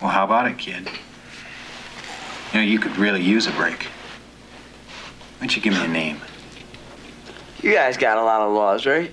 Well, 0.00 0.10
how 0.10 0.24
about 0.24 0.46
it, 0.46 0.58
kid? 0.58 0.88
You 2.52 2.60
know, 2.60 2.66
you 2.66 2.78
could 2.78 2.96
really 2.96 3.22
use 3.22 3.46
a 3.46 3.52
break. 3.52 3.84
Why 3.84 5.40
don't 5.40 5.56
you 5.56 5.62
give 5.62 5.74
me 5.74 5.84
a 5.84 5.88
name? 5.88 6.20
You 7.62 7.72
guys 7.72 7.96
got 7.96 8.18
a 8.18 8.22
lot 8.22 8.42
of 8.42 8.52
laws, 8.52 8.86
right? 8.86 9.10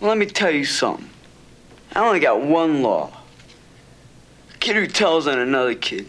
Well, 0.00 0.08
let 0.08 0.18
me 0.18 0.26
tell 0.26 0.50
you 0.50 0.64
something. 0.64 1.08
I 1.94 2.06
only 2.06 2.20
got 2.20 2.40
one 2.42 2.82
law. 2.82 3.12
A 4.54 4.58
kid 4.58 4.76
who 4.76 4.86
tells 4.86 5.26
on 5.26 5.38
another 5.38 5.74
kid 5.74 6.08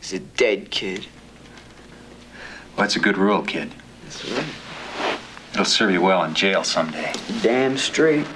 is 0.00 0.12
a 0.12 0.20
dead 0.20 0.70
kid. 0.70 1.06
Well, 2.76 2.84
that's 2.84 2.96
a 2.96 3.00
good 3.00 3.16
rule, 3.16 3.42
kid. 3.42 3.72
That's 4.04 4.30
right. 4.30 4.44
It'll 5.52 5.64
serve 5.64 5.92
you 5.92 6.02
well 6.02 6.24
in 6.24 6.34
jail 6.34 6.64
someday. 6.64 7.12
Damn 7.42 7.78
straight. 7.78 8.26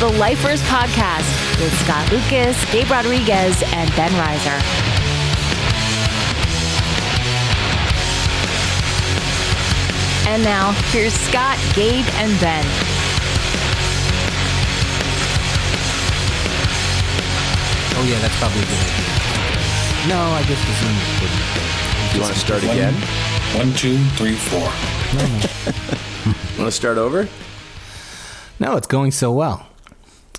It's 0.00 0.12
the 0.12 0.18
Lifers 0.20 0.62
Podcast 0.62 1.26
with 1.58 1.76
Scott 1.80 2.08
Lucas, 2.12 2.54
Gabe 2.70 2.88
Rodriguez, 2.88 3.60
and 3.74 3.90
Ben 3.96 4.12
Reiser. 4.12 4.54
And 10.28 10.44
now, 10.44 10.70
here's 10.92 11.14
Scott, 11.14 11.58
Gabe, 11.74 12.04
and 12.14 12.40
Ben. 12.40 12.64
Oh 17.96 18.06
yeah, 18.08 18.20
that's 18.20 18.38
probably 18.38 18.60
a 18.60 18.66
good 18.66 18.78
idea. 18.78 20.06
No, 20.06 20.20
I 20.30 20.44
guess 20.46 20.62
the 20.62 20.74
Zoom 20.78 20.94
wouldn't. 21.18 22.14
You 22.14 22.20
want 22.20 22.34
to 22.34 22.38
start 22.38 22.62
again? 22.62 22.94
One, 23.58 23.72
two, 23.74 23.98
three, 24.14 24.36
four. 24.36 24.60
Want 26.56 26.68
to 26.68 26.72
start 26.72 26.98
over? 26.98 27.28
No, 28.60 28.76
it's 28.76 28.86
going 28.86 29.10
so 29.10 29.32
well. 29.32 29.68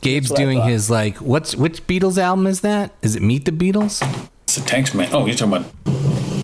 Gabe's 0.02 0.32
doing 0.32 0.62
his 0.62 0.90
like 0.90 1.18
what's 1.18 1.56
which 1.56 1.86
Beatles 1.88 2.18
album 2.18 2.48
is 2.48 2.62
that? 2.62 2.92
Is 3.02 3.16
it 3.16 3.22
Meet 3.22 3.46
the 3.46 3.52
Beatles? 3.52 4.02
It's 4.44 4.56
the 4.56 4.66
Tanks 4.66 4.94
Man. 4.94 5.10
Oh, 5.14 5.26
you're 5.26 5.36
talking 5.36 5.54
about. 5.54 5.72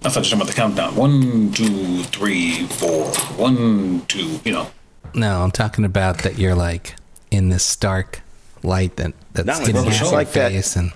I 0.06 0.10
thought 0.10 0.16
you 0.16 0.20
were 0.20 0.24
talking 0.24 0.34
about 0.42 0.48
the 0.48 0.54
countdown. 0.54 0.96
One, 0.96 1.52
two, 1.54 2.04
three, 2.04 2.68
four. 2.68 3.06
One, 3.38 4.02
two. 4.08 4.40
You 4.44 4.52
know. 4.52 4.68
No, 5.14 5.42
I'm 5.42 5.52
talking 5.52 5.86
about 5.86 6.20
that 6.20 6.38
you're 6.38 6.56
like 6.56 6.96
in 7.32 7.50
this 7.50 7.64
stark 7.64 8.22
light 8.64 8.98
that 8.98 9.14
that's 9.34 9.60
No, 9.60 9.66
getting 9.66 9.86
it's 9.88 10.02
your 10.02 10.12
like 10.12 10.32
that. 10.34 10.52
face 10.52 10.76
and 10.76 10.92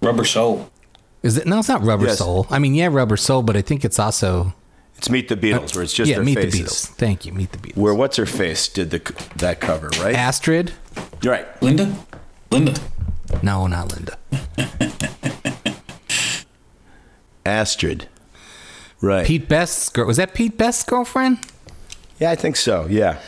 Rubber 0.00 0.24
Soul. 0.24 0.70
is 1.22 1.36
it 1.38 1.46
no 1.46 1.58
it's 1.60 1.68
not 1.68 1.82
rubber 1.82 2.06
Yes. 2.06 2.18
soul. 2.18 2.46
I 2.50 2.58
mean 2.58 2.74
yeah, 2.74 2.88
rubber 2.90 3.16
soul, 3.16 3.42
but 3.42 3.56
I 3.56 3.62
think 3.62 3.84
it's 3.84 3.98
also 3.98 4.52
It's 4.96 5.10
Meet 5.10 5.28
the 5.28 5.36
Beatles, 5.36 5.74
where 5.74 5.84
it's 5.84 5.92
just 5.92 6.08
yeah, 6.08 6.16
their 6.16 6.24
meet 6.24 6.36
faces. 6.36 6.52
the 6.52 6.64
Beatles. 6.64 6.86
Thank 6.96 7.26
you, 7.26 7.32
meet 7.32 7.52
the 7.52 7.58
Beatles. 7.58 7.76
Where 7.76 7.94
what's 7.94 8.16
her 8.16 8.26
face 8.26 8.68
did 8.68 8.90
the 8.90 8.98
that 9.36 9.60
cover, 9.60 9.88
right? 10.00 10.14
Astrid? 10.14 10.72
You're 11.22 11.32
right. 11.34 11.62
Linda? 11.62 11.94
Linda. 12.50 12.74
No, 13.42 13.66
not 13.66 13.92
Linda. 13.92 14.16
Astrid. 17.46 18.08
Right. 19.00 19.26
Pete 19.26 19.48
Best's 19.48 19.88
girl 19.90 20.06
was 20.06 20.16
that 20.16 20.32
Pete 20.34 20.56
Best's 20.56 20.84
girlfriend? 20.84 21.38
Yeah, 22.18 22.30
I 22.30 22.36
think 22.36 22.56
so. 22.56 22.86
Yeah. 22.88 23.18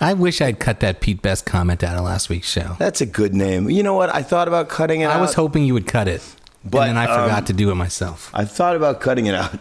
I 0.00 0.14
wish 0.14 0.40
I'd 0.40 0.60
cut 0.60 0.80
that 0.80 1.00
Pete 1.00 1.20
Best 1.22 1.44
comment 1.44 1.82
out 1.82 1.96
of 1.96 2.04
last 2.04 2.28
week's 2.28 2.48
show. 2.48 2.76
That's 2.78 3.00
a 3.00 3.06
good 3.06 3.34
name. 3.34 3.68
You 3.68 3.82
know 3.82 3.94
what? 3.94 4.14
I 4.14 4.22
thought 4.22 4.46
about 4.46 4.68
cutting 4.68 5.00
it 5.00 5.06
out. 5.06 5.16
I 5.16 5.20
was 5.20 5.34
hoping 5.34 5.64
you 5.64 5.74
would 5.74 5.88
cut 5.88 6.06
it, 6.06 6.22
But, 6.64 6.88
and 6.88 6.96
then 6.96 6.96
I 6.96 7.06
forgot 7.06 7.38
um, 7.40 7.44
to 7.46 7.52
do 7.52 7.70
it 7.70 7.74
myself. 7.74 8.30
I 8.32 8.44
thought 8.44 8.76
about 8.76 9.00
cutting 9.00 9.26
it 9.26 9.34
out. 9.34 9.58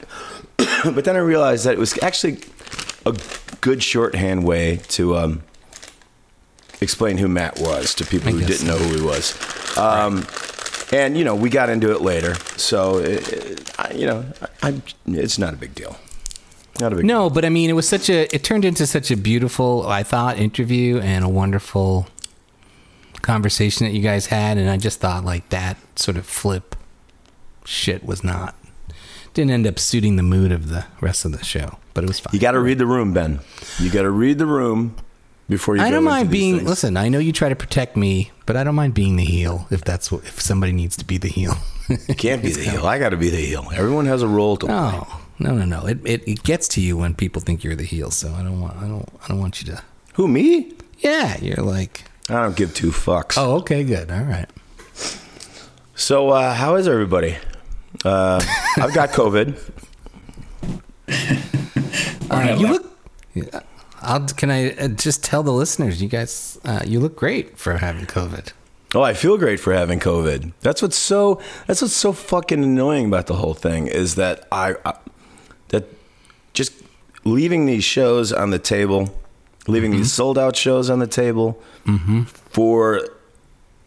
but 0.84 1.06
then 1.06 1.16
I 1.16 1.20
realized 1.20 1.66
that 1.66 1.74
it 1.74 1.80
was 1.80 1.98
actually 2.02 2.40
a 3.06 3.16
good 3.62 3.84
shorthand 3.84 4.46
way 4.46 4.78
to 4.90 5.16
um, 5.16 5.44
explain 6.82 7.18
who 7.18 7.28
Matt 7.28 7.60
was 7.60 7.94
to 7.96 8.06
people 8.06 8.30
I 8.30 8.32
who 8.34 8.46
didn't 8.46 8.68
know 8.68 8.78
who 8.78 8.96
he 8.96 9.02
was. 9.02 9.36
Um, 9.78 10.26
And, 10.92 11.18
you 11.18 11.26
know, 11.26 11.36
we 11.36 11.50
got 11.50 11.70
into 11.70 11.92
it 11.92 12.00
later. 12.02 12.36
So, 12.56 13.00
it, 13.00 13.34
it, 13.34 13.80
I, 13.80 13.92
you 13.92 14.06
know, 14.06 14.26
I, 14.64 14.82
it's 15.06 15.38
not 15.38 15.54
a 15.54 15.58
big 15.58 15.76
deal. 15.76 15.98
Not 16.80 16.94
a 16.94 16.96
big 16.96 17.06
No, 17.06 17.30
but 17.30 17.44
I 17.44 17.50
mean, 17.50 17.70
it 17.70 17.74
was 17.74 17.90
such 17.90 18.10
a. 18.10 18.34
It 18.34 18.46
turned 18.46 18.64
into 18.64 18.88
such 18.88 19.12
a 19.12 19.18
beautiful, 19.18 19.86
I 19.86 20.04
thought, 20.04 20.38
interview 20.38 21.00
and 21.00 21.26
a 21.26 21.30
wonderful 21.30 22.08
conversation 23.22 23.86
that 23.86 23.92
you 23.92 24.02
guys 24.02 24.28
had, 24.28 24.58
and 24.58 24.70
I 24.70 24.78
just 24.78 25.02
thought 25.02 25.26
like 25.26 25.50
that 25.50 25.76
sort 26.00 26.16
of 26.16 26.26
flip 26.26 26.76
shit 27.66 28.06
was 28.06 28.24
not 28.24 28.56
didn't 29.38 29.52
end 29.52 29.68
up 29.68 29.78
suiting 29.78 30.16
the 30.16 30.24
mood 30.24 30.52
of 30.52 30.70
the 30.70 30.84
rest 31.00 31.24
of 31.24 31.32
the 31.32 31.46
show, 31.46 31.78
but 31.94 32.04
it 32.04 32.08
was 32.08 32.20
fine. 32.20 32.34
You 32.34 32.40
got 32.40 32.54
to 32.54 32.60
read 32.60 32.80
the 32.80 32.88
room, 32.88 33.14
Ben. 33.14 33.40
You 33.80 33.92
got 33.92 34.02
to 34.02 34.10
read 34.10 34.40
the 34.40 34.48
room 34.48 34.96
before 35.48 35.78
you. 35.78 35.84
I 35.84 35.92
don't 35.92 36.04
mind 36.04 36.32
being. 36.32 36.58
things. 36.58 36.68
Listen, 36.68 36.98
I 36.98 37.08
know 37.10 37.20
you 37.20 37.32
try 37.32 37.48
to 37.48 37.56
protect 37.56 37.96
me, 37.96 38.32
but 38.48 38.58
I 38.58 38.64
don't 38.64 38.74
mind 38.74 38.96
being 38.96 39.16
the 39.16 39.24
heel 39.24 39.68
if 39.70 39.84
that's 39.84 40.12
what 40.12 40.24
if 40.24 40.42
somebody 40.42 40.72
needs 40.72 40.98
to 40.98 41.06
be 41.06 41.20
the 41.20 41.28
heel. 41.28 41.54
You 41.88 42.16
can't 42.16 42.42
be 42.42 42.52
the 42.54 42.64
heel. 42.64 42.88
I 42.88 42.98
got 42.98 43.10
to 43.10 43.18
be 43.18 43.30
the 43.30 43.38
heel. 43.38 43.68
Everyone 43.74 44.08
has 44.08 44.24
a 44.24 44.28
role 44.28 44.58
to 44.58 44.66
play. 44.66 44.76
No, 44.76 45.08
no, 45.38 45.54
no, 45.54 45.66
no. 45.66 45.86
It, 45.86 46.00
it 46.04 46.28
it 46.28 46.44
gets 46.44 46.68
to 46.70 46.82
you 46.82 46.98
when 46.98 47.14
people 47.14 47.40
think 47.40 47.64
you're 47.64 47.76
the 47.76 47.86
heel. 47.86 48.10
So 48.10 48.34
I 48.34 48.42
don't 48.42 48.60
want. 48.60 48.76
I 48.78 48.88
don't. 48.88 49.08
I 49.24 49.28
don't 49.28 49.40
want 49.40 49.62
you 49.62 49.72
to. 49.72 49.84
Who 50.16 50.28
me? 50.28 50.74
Yeah, 50.98 51.38
you're 51.40 51.64
like. 51.64 52.06
I 52.28 52.42
don't 52.42 52.56
give 52.58 52.74
two 52.74 52.90
fucks. 52.90 53.36
Oh, 53.38 53.58
okay, 53.58 53.84
good. 53.84 54.10
All 54.10 54.24
right. 54.24 54.50
So, 55.96 56.30
uh, 56.30 56.54
how 56.54 56.76
is 56.76 56.88
everybody? 56.88 57.38
Uh, 58.04 58.44
I've 58.78 58.94
got 58.94 59.10
COVID. 59.10 59.58
Alright, 62.32 62.60
you 62.60 62.68
look. 62.68 63.00
Yeah, 63.34 63.62
I'll, 64.02 64.26
can 64.26 64.52
I 64.52 64.72
uh, 64.72 64.88
just 64.90 65.24
tell 65.24 65.44
the 65.44 65.52
listeners? 65.54 66.02
You 66.02 66.10
guys, 66.10 66.60
uh, 66.66 66.82
you 66.86 67.00
look 67.00 67.16
great 67.16 67.58
for 67.58 67.78
having 67.78 68.06
COVID. 68.06 68.52
Oh, 68.96 69.02
I 69.02 69.14
feel 69.14 69.38
great 69.38 69.60
for 69.60 69.74
having 69.74 70.00
COVID. 70.00 70.54
That's 70.62 70.82
what's 70.82 70.96
so. 70.96 71.42
That's 71.66 71.82
what's 71.82 71.94
so 71.94 72.14
fucking 72.14 72.64
annoying 72.64 73.08
about 73.08 73.28
the 73.28 73.36
whole 73.36 73.54
thing 73.54 73.88
is 73.88 74.16
that 74.16 74.48
I, 74.52 74.76
I 74.86 74.94
that 75.70 75.86
just 76.54 76.74
leaving 77.26 77.66
these 77.66 77.84
shows 77.84 78.32
on 78.32 78.52
the 78.52 78.60
table, 78.60 79.14
leaving 79.68 79.92
these 79.92 80.14
sold 80.14 80.38
out 80.38 80.56
shows 80.56 80.90
on 80.90 81.00
the 81.00 81.08
table 81.08 81.62
for 82.34 83.10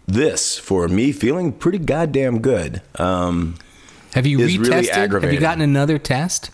this, 0.07 0.59
for 0.59 0.89
me 0.89 1.13
feeling 1.13 1.53
pretty 1.53 1.79
goddamn 1.79 2.41
good. 2.41 2.83
Um, 2.97 3.57
Have 4.15 4.27
you 4.27 4.41
Is 4.41 4.57
retested? 4.57 5.13
really 5.13 5.27
Have 5.27 5.33
you 5.33 5.41
gotten 5.41 5.63
another 5.63 5.99
test? 5.99 6.51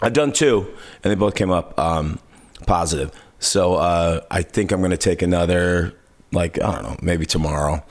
I've 0.00 0.12
done 0.12 0.32
two, 0.32 0.66
and 1.02 1.10
they 1.10 1.14
both 1.14 1.34
came 1.34 1.50
up 1.50 1.78
um, 1.78 2.18
positive. 2.66 3.12
So 3.38 3.74
uh, 3.74 4.20
I 4.30 4.42
think 4.42 4.72
I'm 4.72 4.80
going 4.80 4.90
to 4.90 4.96
take 4.96 5.22
another, 5.22 5.94
like 6.32 6.60
I 6.60 6.72
don't 6.72 6.82
know, 6.82 6.96
maybe 7.00 7.26
tomorrow. 7.26 7.84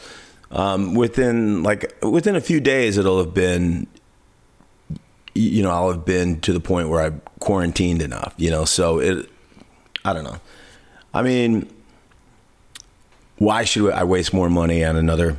Um, 0.52 0.96
within 0.96 1.64
like 1.64 1.96
within 2.04 2.36
a 2.36 2.42
few 2.42 2.60
days, 2.60 2.98
it'll 2.98 3.20
have 3.20 3.34
been, 3.34 3.88
you 5.34 5.64
know, 5.64 5.72
I'll 5.72 5.92
have 5.92 6.06
been 6.06 6.42
to 6.42 6.54
the 6.54 6.60
point 6.60 6.90
where 6.90 7.02
I've 7.02 7.22
quarantined 7.40 8.02
enough. 8.02 8.34
You 8.38 8.52
know, 8.52 8.66
so 8.66 9.00
it, 9.00 9.30
I 10.04 10.14
don't 10.14 10.26
know. 10.26 10.40
I 11.14 11.22
mean, 11.22 11.70
why 13.38 13.64
should 13.64 13.92
I 13.92 14.04
waste 14.04 14.34
more 14.34 14.50
money 14.50 14.84
on 14.84 14.98
another 14.98 15.38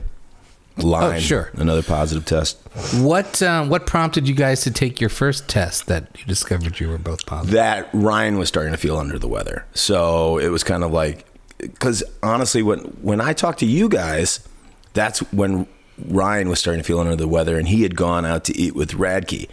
line? 0.78 1.16
Oh, 1.16 1.20
sure. 1.20 1.50
another 1.54 1.82
positive 1.82 2.24
test. 2.24 2.58
What 2.96 3.42
uh, 3.42 3.64
What 3.66 3.86
prompted 3.86 4.26
you 4.28 4.34
guys 4.34 4.62
to 4.62 4.70
take 4.70 5.00
your 5.00 5.10
first 5.10 5.48
test 5.48 5.86
that 5.86 6.08
you 6.19 6.24
discovered 6.24 6.80
you 6.80 6.88
were 6.88 6.98
both 6.98 7.26
positive? 7.26 7.52
that 7.54 7.88
Ryan 7.92 8.38
was 8.38 8.48
starting 8.48 8.72
to 8.72 8.78
feel 8.78 8.96
under 8.96 9.19
the 9.19 9.28
weather. 9.28 9.64
So 9.74 10.38
it 10.38 10.48
was 10.48 10.64
kind 10.64 10.82
of 10.84 10.92
like, 10.92 11.26
because 11.58 12.02
honestly, 12.22 12.62
when 12.62 12.78
when 13.02 13.20
I 13.20 13.32
talked 13.34 13.58
to 13.60 13.66
you 13.66 13.88
guys, 13.88 14.46
that's 14.94 15.20
when 15.32 15.66
Ryan 16.08 16.48
was 16.48 16.58
starting 16.58 16.82
to 16.82 16.86
feel 16.86 16.98
under 17.00 17.16
the 17.16 17.28
weather, 17.28 17.58
and 17.58 17.69
he 17.69 17.82
had 17.82 17.94
gone 17.96 18.24
out 18.24 18.44
to 18.44 18.56
eat 18.56 18.74
with 18.74 18.92
Radkey. 18.92 19.48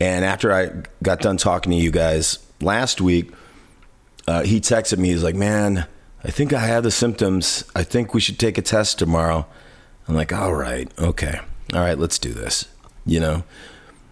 And 0.00 0.24
after 0.24 0.52
I 0.52 0.70
got 1.02 1.20
done 1.20 1.36
talking 1.38 1.72
to 1.72 1.76
you 1.78 1.90
guys 1.90 2.38
last 2.60 3.00
week, 3.00 3.32
uh, 4.28 4.42
he 4.42 4.60
texted 4.60 4.98
me. 4.98 5.08
He's 5.08 5.22
like, 5.22 5.34
"Man, 5.34 5.86
I 6.24 6.30
think 6.30 6.52
I 6.52 6.60
have 6.60 6.84
the 6.84 6.90
symptoms. 6.90 7.64
I 7.74 7.82
think 7.82 8.14
we 8.14 8.20
should 8.20 8.38
take 8.38 8.56
a 8.58 8.62
test 8.62 8.98
tomorrow." 8.98 9.46
I'm 10.08 10.14
like, 10.14 10.32
"All 10.32 10.54
right, 10.54 10.90
okay, 10.98 11.40
all 11.74 11.80
right, 11.80 11.98
let's 11.98 12.18
do 12.18 12.32
this." 12.32 12.66
You 13.04 13.20
know, 13.20 13.44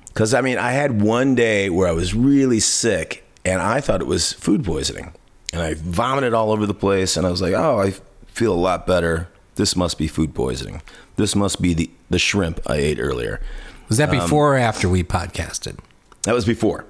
because 0.09 0.35
I 0.35 0.41
mean, 0.41 0.59
I 0.59 0.73
had 0.73 1.03
one 1.03 1.35
day 1.35 1.71
where 1.71 1.89
I 1.89 1.93
was 1.93 2.15
really 2.15 2.61
sick, 2.61 3.25
and 3.45 3.61
I 3.61 3.81
thought 3.81 4.01
it 4.01 4.07
was 4.07 4.33
food 4.33 4.65
poisoning, 4.65 5.13
and 5.53 5.63
I 5.63 5.75
vomited 5.75 6.35
all 6.35 6.53
over 6.53 6.67
the 6.67 6.75
place, 6.75 7.17
and 7.17 7.27
I 7.27 7.31
was 7.31 7.43
like, 7.43 7.55
"Oh, 7.55 7.81
I 7.81 7.95
feel 8.27 8.53
a 8.53 8.57
lot 8.57 8.87
better 8.87 9.29
this 9.57 9.77
must 9.77 9.99
be 9.99 10.09
food 10.09 10.35
poisoning. 10.35 10.83
This 11.17 11.35
must 11.35 11.63
be 11.63 11.75
the 11.75 11.91
the 12.11 12.19
shrimp 12.19 12.61
I 12.67 12.77
ate 12.77 12.99
earlier. 12.99 13.41
Was 13.89 13.99
that 13.99 14.11
before 14.11 14.55
or 14.55 14.59
after 14.59 14.89
we 14.89 15.05
podcasted? 15.05 15.79
That 16.23 16.35
was 16.35 16.45
before. 16.45 16.87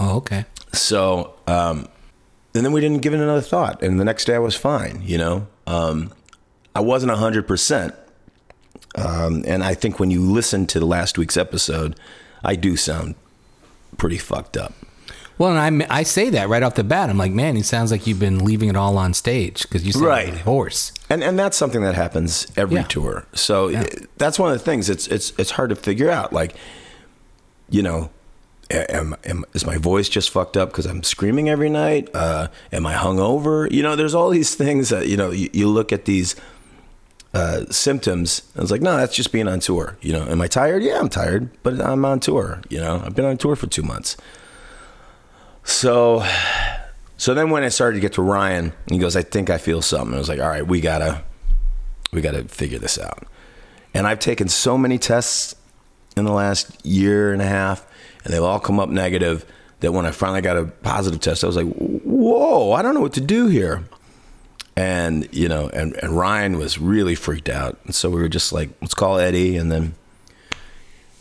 Oh, 0.00 0.16
okay. 0.16 0.44
So, 0.72 1.34
um, 1.46 1.86
and 2.54 2.64
then 2.64 2.72
we 2.72 2.80
didn't 2.80 3.00
give 3.00 3.14
it 3.14 3.20
another 3.20 3.40
thought. 3.40 3.82
And 3.82 4.00
the 4.00 4.04
next 4.04 4.24
day 4.24 4.34
I 4.34 4.40
was 4.40 4.56
fine, 4.56 5.02
you 5.04 5.18
know? 5.18 5.46
Um, 5.66 6.12
I 6.74 6.80
wasn't 6.80 7.12
100%. 7.12 7.94
Um, 8.94 9.44
and 9.46 9.62
I 9.64 9.74
think 9.74 9.98
when 9.98 10.10
you 10.10 10.20
listen 10.20 10.66
to 10.68 10.84
last 10.84 11.16
week's 11.18 11.36
episode, 11.36 11.96
I 12.44 12.56
do 12.56 12.76
sound 12.76 13.14
pretty 13.96 14.18
fucked 14.18 14.56
up. 14.56 14.72
Well, 15.38 15.56
and 15.56 15.82
I 15.82 15.98
I 16.00 16.02
say 16.02 16.28
that 16.30 16.48
right 16.48 16.62
off 16.62 16.74
the 16.74 16.84
bat. 16.84 17.08
I'm 17.08 17.16
like, 17.18 17.32
man, 17.32 17.56
it 17.56 17.64
sounds 17.64 17.90
like 17.90 18.06
you've 18.06 18.20
been 18.20 18.44
leaving 18.44 18.68
it 18.68 18.76
all 18.76 18.98
on 18.98 19.14
stage 19.14 19.62
because 19.62 19.84
you 19.84 19.92
sound 19.92 20.04
Right. 20.04 20.26
really 20.26 20.38
hoarse. 20.40 20.92
And 21.08 21.24
and 21.24 21.38
that's 21.38 21.56
something 21.56 21.82
that 21.82 21.94
happens 21.94 22.46
every 22.56 22.76
Yeah. 22.76 22.82
tour. 22.84 23.26
So 23.34 23.68
Yeah. 23.68 23.80
it- 23.82 24.10
that's 24.18 24.38
one 24.38 24.52
of 24.52 24.58
the 24.58 24.64
things. 24.64 24.90
It's 24.90 25.06
it's 25.08 25.32
it's 25.38 25.52
hard 25.52 25.70
to 25.70 25.76
figure 25.76 26.10
out. 26.10 26.32
Like, 26.34 26.54
you 27.70 27.82
know, 27.82 28.10
am, 28.70 29.16
am 29.24 29.44
is 29.54 29.64
my 29.66 29.78
voice 29.78 30.08
just 30.10 30.30
fucked 30.30 30.56
up 30.56 30.70
because 30.70 30.86
I'm 30.86 31.02
screaming 31.02 31.48
every 31.48 31.70
night? 31.70 32.08
Uh, 32.14 32.48
am 32.72 32.86
I 32.86 32.94
hungover? 32.94 33.70
You 33.72 33.82
know, 33.82 33.96
there's 33.96 34.14
all 34.14 34.28
these 34.30 34.54
things 34.62 34.90
that 34.90 35.08
you 35.08 35.16
know. 35.16 35.30
You, 35.30 35.48
you 35.52 35.66
look 35.68 35.92
at 35.92 36.04
these 36.04 36.36
uh, 37.34 37.64
symptoms. 37.70 38.42
I 38.56 38.60
was 38.60 38.70
like, 38.70 38.82
no, 38.82 38.96
that's 38.96 39.14
just 39.14 39.32
being 39.32 39.48
on 39.48 39.60
tour. 39.60 39.96
You 40.00 40.12
know, 40.12 40.26
am 40.26 40.40
I 40.40 40.48
tired? 40.48 40.82
Yeah, 40.82 40.98
I'm 40.98 41.08
tired, 41.08 41.50
but 41.62 41.80
I'm 41.80 42.04
on 42.04 42.20
tour. 42.20 42.60
You 42.68 42.80
know, 42.80 43.02
I've 43.04 43.14
been 43.14 43.24
on 43.24 43.38
tour 43.38 43.56
for 43.56 43.66
two 43.66 43.82
months. 43.82 44.16
So, 45.64 46.26
so 47.16 47.34
then 47.34 47.50
when 47.50 47.62
I 47.62 47.68
started 47.68 47.96
to 47.96 48.00
get 48.00 48.14
to 48.14 48.22
Ryan, 48.22 48.72
he 48.88 48.98
goes, 48.98 49.16
I 49.16 49.22
think 49.22 49.48
I 49.48 49.58
feel 49.58 49.80
something. 49.80 50.14
I 50.14 50.18
was 50.18 50.28
like, 50.28 50.40
all 50.40 50.48
right, 50.48 50.66
we 50.66 50.80
gotta, 50.80 51.22
we 52.12 52.20
gotta 52.20 52.44
figure 52.44 52.78
this 52.78 52.98
out. 52.98 53.26
And 53.94 54.06
I've 54.06 54.18
taken 54.18 54.48
so 54.48 54.76
many 54.76 54.98
tests 54.98 55.54
in 56.16 56.24
the 56.24 56.32
last 56.32 56.84
year 56.84 57.32
and 57.32 57.40
a 57.40 57.46
half, 57.46 57.86
and 58.24 58.32
they've 58.32 58.42
all 58.42 58.60
come 58.60 58.80
up 58.80 58.88
negative. 58.88 59.46
That 59.80 59.92
when 59.92 60.06
I 60.06 60.12
finally 60.12 60.42
got 60.42 60.56
a 60.56 60.66
positive 60.66 61.18
test, 61.20 61.42
I 61.42 61.48
was 61.48 61.56
like, 61.56 61.66
whoa, 61.66 62.70
I 62.72 62.82
don't 62.82 62.94
know 62.94 63.00
what 63.00 63.14
to 63.14 63.20
do 63.20 63.48
here. 63.48 63.82
And 64.74 65.28
you 65.32 65.48
know, 65.48 65.68
and, 65.68 65.94
and 66.02 66.16
Ryan 66.16 66.56
was 66.56 66.78
really 66.78 67.14
freaked 67.14 67.50
out, 67.50 67.78
and 67.84 67.94
so 67.94 68.08
we 68.08 68.20
were 68.20 68.28
just 68.28 68.52
like, 68.52 68.70
let's 68.80 68.94
call 68.94 69.18
Eddie, 69.18 69.56
and 69.56 69.70
then 69.70 69.94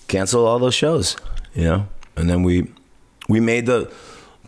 cancel 0.07 0.45
all 0.45 0.57
those 0.57 0.74
shows, 0.74 1.18
you 1.53 1.65
know. 1.65 1.88
And 2.15 2.30
then 2.30 2.44
we 2.44 2.71
we 3.27 3.39
made 3.42 3.65
the 3.65 3.92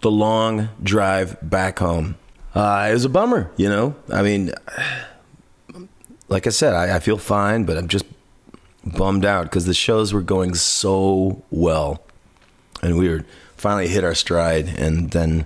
the 0.01 0.11
long 0.11 0.69
drive 0.81 1.38
back 1.41 1.79
home. 1.79 2.17
Uh, 2.55 2.88
it 2.89 2.94
was 2.94 3.03
a 3.03 3.09
bummer, 3.09 3.51
you 3.57 3.67
know. 3.67 3.95
I 4.09 4.21
mean, 4.21 4.53
like 6.29 6.47
I 6.47 6.51
said, 6.51 6.73
I, 6.73 6.97
I 6.97 6.99
feel 6.99 7.17
fine, 7.17 7.63
but 7.63 7.77
I'm 7.77 7.88
just 7.88 8.06
bummed 8.85 9.25
out 9.25 9.45
because 9.45 9.65
the 9.65 9.73
shows 9.73 10.13
were 10.13 10.21
going 10.21 10.56
so 10.56 11.44
well, 11.49 12.03
and 12.81 12.97
we 12.97 13.09
were 13.09 13.25
finally 13.57 13.88
hit 13.88 14.03
our 14.03 14.15
stride, 14.15 14.67
and 14.77 15.11
then, 15.11 15.45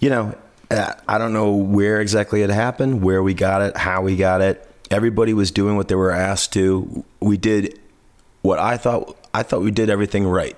you 0.00 0.10
know, 0.10 0.34
I 1.08 1.18
don't 1.18 1.32
know 1.32 1.52
where 1.52 2.00
exactly 2.00 2.42
it 2.42 2.50
happened, 2.50 3.02
where 3.02 3.22
we 3.22 3.34
got 3.34 3.62
it, 3.62 3.76
how 3.76 4.02
we 4.02 4.16
got 4.16 4.40
it. 4.40 4.68
Everybody 4.90 5.34
was 5.34 5.50
doing 5.50 5.76
what 5.76 5.88
they 5.88 5.94
were 5.94 6.10
asked 6.10 6.52
to. 6.54 7.04
We 7.20 7.36
did 7.36 7.78
what 8.42 8.58
I 8.58 8.76
thought. 8.76 9.16
I 9.34 9.42
thought 9.42 9.62
we 9.62 9.70
did 9.70 9.88
everything 9.88 10.26
right. 10.26 10.56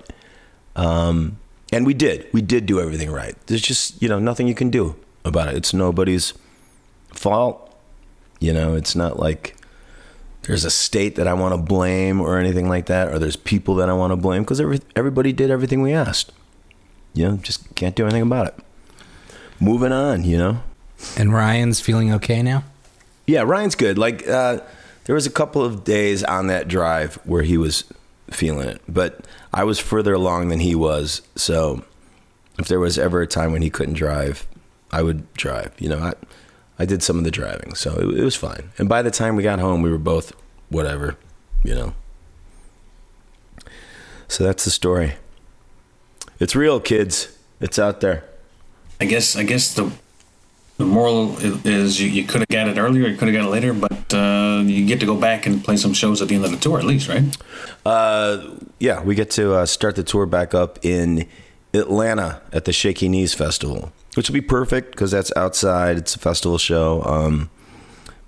Um, 0.75 1.37
and 1.71 1.85
we 1.85 1.93
did. 1.93 2.27
We 2.33 2.41
did 2.41 2.65
do 2.65 2.79
everything 2.79 3.11
right. 3.11 3.35
There's 3.47 3.61
just, 3.61 4.01
you 4.01 4.09
know, 4.09 4.19
nothing 4.19 4.47
you 4.47 4.55
can 4.55 4.69
do 4.69 4.95
about 5.23 5.49
it. 5.49 5.55
It's 5.55 5.73
nobody's 5.73 6.33
fault. 7.13 7.61
You 8.39 8.53
know, 8.53 8.75
it's 8.75 8.95
not 8.95 9.17
like 9.17 9.55
there's 10.43 10.65
a 10.65 10.69
state 10.69 11.15
that 11.15 11.27
I 11.27 11.33
want 11.33 11.53
to 11.53 11.57
blame 11.57 12.21
or 12.21 12.37
anything 12.37 12.69
like 12.69 12.85
that, 12.87 13.07
or 13.07 13.17
there's 13.17 13.35
people 13.35 13.75
that 13.75 13.89
I 13.89 13.93
want 13.93 14.11
to 14.11 14.17
blame 14.17 14.43
because 14.43 14.61
every, 14.61 14.79
everybody 14.95 15.33
did 15.33 15.49
everything 15.49 15.81
we 15.81 15.93
asked. 15.93 16.31
You 17.13 17.29
know, 17.29 17.37
just 17.37 17.73
can't 17.75 17.95
do 17.95 18.03
anything 18.03 18.21
about 18.21 18.47
it. 18.47 18.64
Moving 19.65 19.91
on, 19.91 20.23
you 20.23 20.37
know? 20.37 20.61
And 21.17 21.33
Ryan's 21.33 21.79
feeling 21.79 22.13
okay 22.13 22.43
now. 22.43 22.63
Yeah, 23.25 23.41
Ryan's 23.41 23.73
good. 23.73 23.97
Like 23.97 24.27
uh, 24.27 24.59
there 25.05 25.15
was 25.15 25.25
a 25.25 25.31
couple 25.31 25.63
of 25.63 25.83
days 25.83 26.23
on 26.23 26.45
that 26.47 26.67
drive 26.67 27.15
where 27.23 27.41
he 27.41 27.57
was 27.57 27.83
feeling 28.29 28.69
it, 28.69 28.79
but 28.87 29.25
I 29.51 29.63
was 29.63 29.79
further 29.79 30.13
along 30.13 30.49
than 30.49 30.59
he 30.59 30.75
was. 30.75 31.23
So 31.35 31.83
if 32.59 32.67
there 32.67 32.79
was 32.79 32.99
ever 32.99 33.21
a 33.21 33.27
time 33.27 33.51
when 33.53 33.63
he 33.63 33.71
couldn't 33.71 33.95
drive, 33.95 34.45
I 34.91 35.01
would 35.01 35.33
drive. 35.33 35.73
You 35.79 35.89
know, 35.89 35.97
I 35.97 36.13
I 36.77 36.85
did 36.85 37.01
some 37.01 37.17
of 37.17 37.23
the 37.23 37.31
driving, 37.31 37.73
so 37.73 37.95
it, 37.95 38.19
it 38.19 38.23
was 38.23 38.35
fine. 38.35 38.69
And 38.77 38.87
by 38.87 39.01
the 39.01 39.09
time 39.09 39.35
we 39.35 39.41
got 39.41 39.57
home, 39.57 39.81
we 39.81 39.89
were 39.89 39.97
both 39.97 40.31
whatever, 40.69 41.17
you 41.63 41.73
know. 41.73 41.95
So 44.27 44.43
that's 44.43 44.63
the 44.63 44.69
story. 44.69 45.15
It's 46.39 46.55
real, 46.55 46.79
kids. 46.79 47.35
It's 47.59 47.79
out 47.79 48.01
there. 48.01 48.25
I 48.99 49.05
guess 49.05 49.35
I 49.35 49.43
guess 49.43 49.73
the 49.73 49.91
the 50.77 50.85
moral 50.85 51.37
is 51.39 52.01
you, 52.01 52.09
you 52.09 52.25
could 52.25 52.41
have 52.41 52.49
got 52.49 52.67
it 52.67 52.77
earlier, 52.77 53.07
you 53.07 53.15
could 53.15 53.29
have 53.29 53.35
got 53.35 53.47
it 53.47 53.51
later, 53.51 53.73
but 53.73 54.13
uh, 54.13 54.61
you 54.65 54.85
get 54.85 54.99
to 54.99 55.05
go 55.05 55.15
back 55.15 55.45
and 55.45 55.63
play 55.63 55.77
some 55.77 55.93
shows 55.93 56.21
at 56.21 56.27
the 56.27 56.35
end 56.35 56.43
of 56.43 56.51
the 56.51 56.57
tour, 56.57 56.79
at 56.79 56.85
least, 56.85 57.07
right? 57.07 57.23
Uh, 57.85 58.55
yeah, 58.79 59.01
we 59.01 59.15
get 59.15 59.31
to 59.31 59.53
uh, 59.53 59.65
start 59.65 59.95
the 59.95 60.03
tour 60.03 60.25
back 60.25 60.53
up 60.53 60.83
in 60.83 61.27
Atlanta 61.73 62.41
at 62.51 62.65
the 62.65 62.73
Shaky 62.73 63.07
Knees 63.07 63.33
Festival, 63.33 63.93
which 64.15 64.27
will 64.27 64.33
be 64.33 64.41
perfect 64.41 64.91
because 64.91 65.11
that's 65.11 65.31
outside. 65.37 65.97
It's 65.97 66.15
a 66.15 66.19
festival 66.19 66.57
show. 66.57 67.01
Um, 67.03 67.49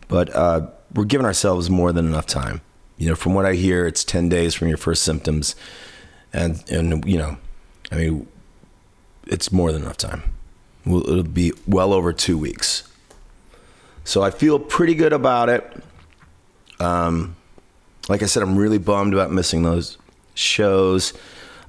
but 0.07 0.33
uh, 0.33 0.67
we're 0.93 1.05
giving 1.05 1.25
ourselves 1.25 1.69
more 1.69 1.91
than 1.91 2.05
enough 2.05 2.27
time. 2.27 2.61
You 2.97 3.09
know, 3.09 3.15
from 3.15 3.33
what 3.33 3.45
I 3.45 3.53
hear, 3.53 3.85
it's 3.85 4.03
ten 4.03 4.29
days 4.29 4.55
from 4.55 4.69
your 4.69 4.77
first 4.77 5.03
symptoms, 5.03 5.55
and 6.31 6.63
and 6.71 7.05
you 7.05 7.17
know, 7.17 7.37
I 7.91 7.95
mean, 7.95 8.27
it's 9.27 9.51
more 9.51 9.71
than 9.73 9.83
enough 9.83 9.97
time. 9.97 10.23
It'll 10.87 11.23
be 11.23 11.53
well 11.67 11.93
over 11.93 12.13
two 12.13 12.37
weeks. 12.37 12.83
So 14.03 14.23
I 14.23 14.31
feel 14.31 14.57
pretty 14.57 14.95
good 14.95 15.13
about 15.13 15.49
it. 15.49 15.83
Um, 16.79 17.35
like 18.07 18.23
I 18.23 18.25
said, 18.25 18.43
I'm 18.43 18.57
really 18.57 18.77
bummed 18.77 19.13
about 19.13 19.31
missing 19.31 19.63
those 19.63 19.97
shows. 20.33 21.13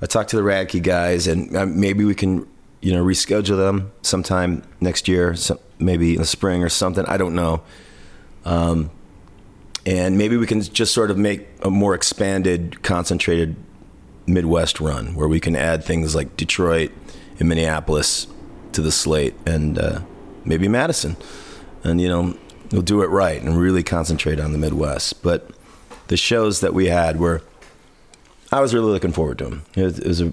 I 0.00 0.06
talked 0.06 0.30
to 0.30 0.36
the 0.36 0.42
Radkey 0.42 0.82
guys, 0.82 1.26
and 1.26 1.56
uh, 1.56 1.66
maybe 1.66 2.04
we 2.04 2.14
can, 2.14 2.46
you 2.80 2.92
know, 2.92 3.04
reschedule 3.04 3.56
them 3.56 3.90
sometime 4.02 4.62
next 4.80 5.08
year, 5.08 5.34
some, 5.34 5.58
maybe 5.80 6.14
in 6.14 6.20
the 6.20 6.26
spring 6.26 6.62
or 6.62 6.68
something. 6.68 7.04
I 7.06 7.16
don't 7.16 7.34
know. 7.34 7.62
Um, 8.44 8.90
and 9.84 10.16
maybe 10.16 10.36
we 10.36 10.46
can 10.46 10.62
just 10.62 10.94
sort 10.94 11.10
of 11.10 11.18
make 11.18 11.48
a 11.62 11.70
more 11.70 11.94
expanded, 11.94 12.82
concentrated 12.82 13.56
Midwest 14.26 14.80
run 14.80 15.14
where 15.14 15.26
we 15.26 15.40
can 15.40 15.56
add 15.56 15.82
things 15.82 16.14
like 16.14 16.37
Detroit 16.37 16.92
and 17.40 17.48
Minneapolis 17.48 18.26
to 18.78 18.82
the 18.82 18.92
slate, 18.92 19.35
and 19.44 19.76
uh, 19.76 20.00
maybe 20.44 20.68
Madison, 20.68 21.16
and 21.82 22.00
you 22.00 22.08
know, 22.08 22.38
we'll 22.70 22.80
do 22.80 23.02
it 23.02 23.08
right 23.08 23.42
and 23.42 23.58
really 23.58 23.82
concentrate 23.82 24.38
on 24.38 24.52
the 24.52 24.58
Midwest. 24.58 25.20
But 25.20 25.50
the 26.06 26.16
shows 26.16 26.61
that 26.61 26.73
we 26.73 26.87
had 26.87 27.18
were, 27.18 27.42
I 28.52 28.61
was 28.61 28.73
really 28.73 28.92
looking 28.92 29.11
forward 29.11 29.38
to 29.38 29.47
them. 29.47 29.64
It 29.75 30.06
was, 30.06 30.20
a 30.20 30.32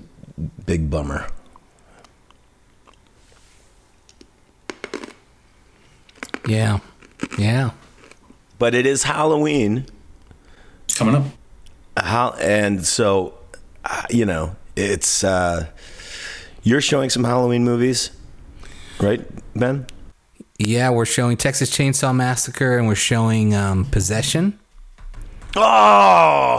big 0.67 0.91
bummer. 0.91 1.25
Yeah, 6.47 6.81
yeah. 7.39 7.71
But 8.59 8.75
it 8.75 8.85
is 8.85 9.01
Halloween, 9.01 9.87
Coming 10.93 11.15
up. 11.15 11.23
how, 11.97 12.35
and 12.39 12.85
so, 12.85 13.39
uh, 13.83 14.03
you 14.11 14.25
know, 14.25 14.55
it's 14.75 15.23
uh, 15.23 15.65
you're 16.65 16.81
showing 16.81 17.11
some 17.11 17.23
Halloween 17.23 17.63
movies, 17.63 18.09
right, 18.99 19.21
Ben? 19.55 19.85
Yeah, 20.57 20.89
we're 20.89 21.05
showing 21.05 21.37
Texas 21.37 21.69
Chainsaw 21.69 22.15
Massacre 22.15 22.77
and 22.77 22.87
we're 22.87 22.95
showing 22.95 23.53
um, 23.53 23.85
Possession. 23.85 24.57
Oh 25.57 26.51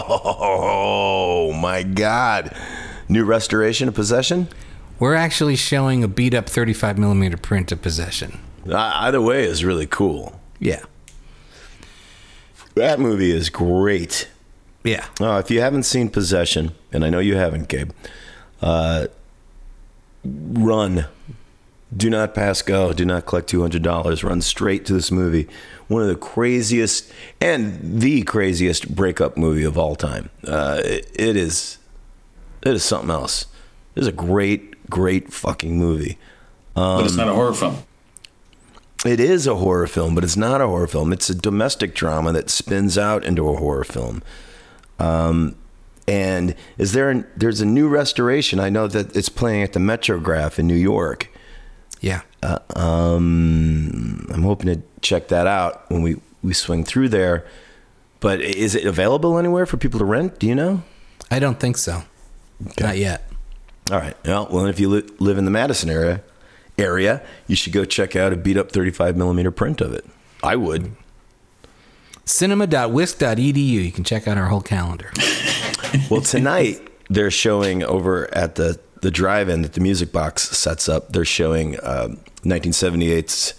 my 1.60 1.82
God! 1.82 2.54
New 3.08 3.24
restoration 3.24 3.88
of 3.88 3.94
Possession. 3.94 4.48
We're 4.98 5.14
actually 5.14 5.56
showing 5.56 6.02
a 6.02 6.08
beat 6.08 6.32
up 6.34 6.48
35 6.48 6.96
millimeter 6.98 7.36
print 7.36 7.70
of 7.72 7.82
Possession. 7.82 8.38
Uh, 8.68 8.76
Either 8.94 9.20
way 9.20 9.44
is 9.44 9.62
really 9.64 9.86
cool. 9.86 10.40
Yeah. 10.58 10.82
That 12.74 12.98
movie 12.98 13.30
is 13.30 13.50
great. 13.50 14.28
Yeah. 14.82 15.06
Oh, 15.20 15.36
if 15.38 15.50
you 15.50 15.60
haven't 15.60 15.82
seen 15.84 16.08
Possession, 16.08 16.72
and 16.92 17.04
I 17.04 17.10
know 17.10 17.18
you 17.18 17.36
haven't, 17.36 17.68
Gabe, 17.68 17.90
uh, 18.62 19.06
run. 20.24 21.06
Do 21.94 22.10
not 22.10 22.34
pass 22.34 22.62
go. 22.62 22.92
Do 22.92 23.04
not 23.04 23.26
collect 23.26 23.48
two 23.48 23.60
hundred 23.60 23.82
dollars. 23.82 24.24
Run 24.24 24.40
straight 24.40 24.84
to 24.86 24.92
this 24.92 25.10
movie. 25.10 25.48
One 25.88 26.02
of 26.02 26.08
the 26.08 26.16
craziest 26.16 27.12
and 27.40 28.00
the 28.00 28.22
craziest 28.22 28.94
breakup 28.94 29.36
movie 29.36 29.62
of 29.62 29.78
all 29.78 29.94
time. 29.94 30.30
Uh, 30.46 30.80
it, 30.84 31.10
it 31.14 31.36
is. 31.36 31.78
It 32.62 32.74
is 32.74 32.82
something 32.84 33.10
else. 33.10 33.46
It 33.94 34.00
is 34.00 34.06
a 34.08 34.12
great, 34.12 34.88
great 34.90 35.32
fucking 35.32 35.78
movie. 35.78 36.18
but 36.74 37.04
it's 37.04 37.14
not 37.14 37.28
a 37.28 37.34
horror 37.34 37.54
film. 37.54 37.84
It 39.04 39.20
is 39.20 39.46
a 39.46 39.54
horror 39.54 39.86
film, 39.86 40.16
but 40.16 40.24
it's 40.24 40.36
not 40.36 40.60
a 40.60 40.66
horror 40.66 40.88
film. 40.88 41.12
It's 41.12 41.30
a 41.30 41.34
domestic 41.34 41.94
drama 41.94 42.32
that 42.32 42.50
spins 42.50 42.98
out 42.98 43.24
into 43.24 43.48
a 43.48 43.56
horror 43.56 43.84
film. 43.84 44.22
Um, 44.98 45.54
and 46.08 46.56
is 46.78 46.92
there 46.92 47.10
an, 47.10 47.26
there's 47.36 47.60
a 47.60 47.66
new 47.66 47.88
restoration? 47.88 48.58
I 48.58 48.68
know 48.68 48.88
that 48.88 49.14
it's 49.14 49.28
playing 49.28 49.62
at 49.62 49.74
the 49.74 49.78
Metrograph 49.78 50.58
in 50.58 50.66
New 50.66 50.74
York. 50.74 51.28
Yeah. 52.00 52.22
Um, 52.74 54.26
I'm 54.32 54.42
hoping 54.42 54.74
to 54.74 54.82
check 55.00 55.28
that 55.28 55.46
out 55.46 55.88
when 55.90 56.02
we 56.02 56.16
we 56.42 56.52
swing 56.52 56.84
through 56.84 57.08
there. 57.08 57.46
But 58.20 58.40
is 58.40 58.74
it 58.74 58.84
available 58.84 59.38
anywhere 59.38 59.66
for 59.66 59.76
people 59.76 59.98
to 59.98 60.04
rent? 60.04 60.38
Do 60.38 60.46
you 60.46 60.54
know? 60.54 60.82
I 61.30 61.38
don't 61.38 61.58
think 61.60 61.76
so. 61.76 62.02
Not 62.80 62.96
yet. 62.96 63.28
All 63.90 63.98
right. 63.98 64.16
Well, 64.24 64.48
well, 64.50 64.66
if 64.66 64.80
you 64.80 64.88
li- 64.88 65.08
live 65.18 65.38
in 65.38 65.44
the 65.44 65.50
Madison 65.50 65.90
area, 65.90 66.22
area, 66.78 67.22
you 67.46 67.54
should 67.56 67.72
go 67.72 67.84
check 67.84 68.16
out 68.16 68.32
a 68.32 68.36
beat 68.36 68.56
up 68.56 68.72
35 68.72 69.16
millimeter 69.16 69.50
print 69.50 69.80
of 69.80 69.92
it. 69.92 70.04
I 70.42 70.56
would. 70.56 70.92
Cinema.wisc.edu. 72.24 73.56
You 73.56 73.92
can 73.92 74.04
check 74.04 74.26
out 74.26 74.36
our 74.38 74.46
whole 74.46 74.60
calendar. 74.60 75.12
Well, 76.10 76.20
tonight 76.22 76.80
they're 77.08 77.30
showing 77.30 77.84
over 77.84 78.32
at 78.34 78.56
the 78.56 78.80
the 79.06 79.10
drive-in 79.12 79.62
that 79.62 79.74
the 79.74 79.80
Music 79.80 80.10
Box 80.10 80.42
sets 80.42 80.88
up. 80.88 81.12
They're 81.12 81.24
showing 81.24 81.76
um, 81.84 82.16
1978's 82.42 83.52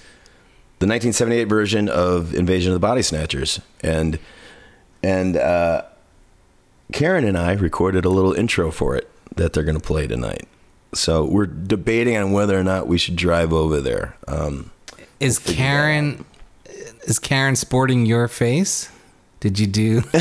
the 0.79 0.85
1978 0.85 1.45
version 1.45 1.87
of 1.87 2.35
Invasion 2.35 2.73
of 2.73 2.73
the 2.73 2.85
Body 2.85 3.01
Snatchers, 3.01 3.61
and 3.79 4.19
and 5.01 5.37
uh, 5.37 5.83
Karen 6.91 7.23
and 7.23 7.37
I 7.37 7.53
recorded 7.53 8.03
a 8.03 8.09
little 8.09 8.33
intro 8.33 8.71
for 8.71 8.97
it 8.97 9.09
that 9.37 9.53
they're 9.53 9.63
going 9.63 9.79
to 9.79 9.87
play 9.87 10.05
tonight. 10.05 10.49
So 10.93 11.23
we're 11.23 11.45
debating 11.45 12.17
on 12.17 12.33
whether 12.33 12.59
or 12.59 12.63
not 12.65 12.87
we 12.87 12.97
should 12.97 13.15
drive 13.15 13.53
over 13.53 13.79
there. 13.79 14.17
Um, 14.27 14.71
Is 15.21 15.39
Karen 15.39 16.25
is 17.05 17.19
Karen 17.19 17.55
sporting 17.55 18.05
your 18.05 18.27
face? 18.27 18.89
Did 19.39 19.59
you 19.59 19.67
do? 19.67 20.03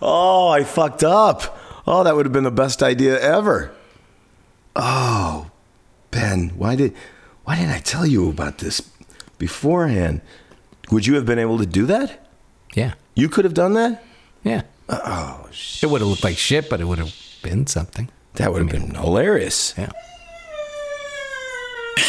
Oh, 0.00 0.48
I 0.48 0.64
fucked 0.64 1.04
up. 1.04 1.58
Oh, 1.86 2.04
that 2.04 2.16
would 2.16 2.24
have 2.24 2.32
been 2.32 2.44
the 2.44 2.50
best 2.50 2.82
idea 2.82 3.20
ever. 3.20 3.70
Oh, 4.76 5.50
Ben, 6.10 6.50
why 6.56 6.76
did 6.76 6.94
why 7.44 7.56
didn't 7.56 7.70
I 7.72 7.78
tell 7.80 8.06
you 8.06 8.28
about 8.28 8.58
this 8.58 8.80
beforehand? 9.38 10.20
Would 10.90 11.06
you 11.06 11.14
have 11.14 11.26
been 11.26 11.38
able 11.38 11.58
to 11.58 11.66
do 11.66 11.86
that? 11.86 12.26
yeah. 12.74 12.94
You 13.16 13.28
could 13.28 13.44
have 13.44 13.54
done 13.54 13.74
that? 13.74 14.02
Yeah. 14.42 14.62
Oh, 14.88 15.46
It 15.80 15.86
would 15.86 16.00
have 16.00 16.08
looked 16.08 16.24
like 16.24 16.36
shit, 16.36 16.68
but 16.68 16.80
it 16.80 16.84
would 16.84 16.98
have 16.98 17.14
been 17.42 17.66
something. 17.68 18.08
that 18.34 18.52
would 18.52 18.60
have 18.62 18.70
been 18.70 18.92
hilarious. 18.94 19.72
Yeah. 19.78 19.90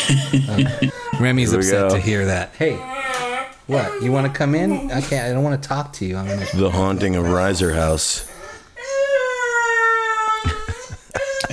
Remy's 1.19 1.53
upset 1.53 1.89
go. 1.89 1.95
to 1.95 2.01
hear 2.01 2.25
that. 2.25 2.53
Hey, 2.55 2.73
what? 3.67 4.01
You 4.01 4.11
want 4.11 4.25
to 4.27 4.33
come 4.33 4.55
in? 4.55 4.91
Okay, 4.91 5.19
I 5.19 5.31
don't 5.31 5.43
want 5.43 5.61
to 5.61 5.67
talk 5.69 5.93
to 5.93 6.05
you. 6.05 6.17
I'm 6.17 6.27
gonna. 6.27 6.45
The 6.55 6.71
haunting 6.71 7.15
of 7.15 7.25
Reiser 7.25 7.73
House. 7.75 8.29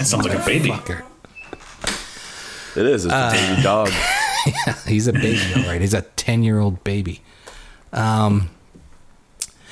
It 0.03 0.07
sounds 0.07 0.27
like 0.27 0.39
a 0.39 0.45
baby. 0.45 0.69
Fucker. 0.71 1.05
It 2.77 2.87
is. 2.87 3.05
It's 3.05 3.15
a 3.15 3.31
baby 3.31 3.63
dog. 3.63 3.91
He's 4.87 5.07
a 5.07 5.13
baby, 5.13 5.41
all 5.57 5.63
right. 5.65 5.81
He's 5.81 5.95
a 5.95 6.03
ten-year-old 6.03 6.83
baby. 6.85 7.23
Um. 7.93 8.51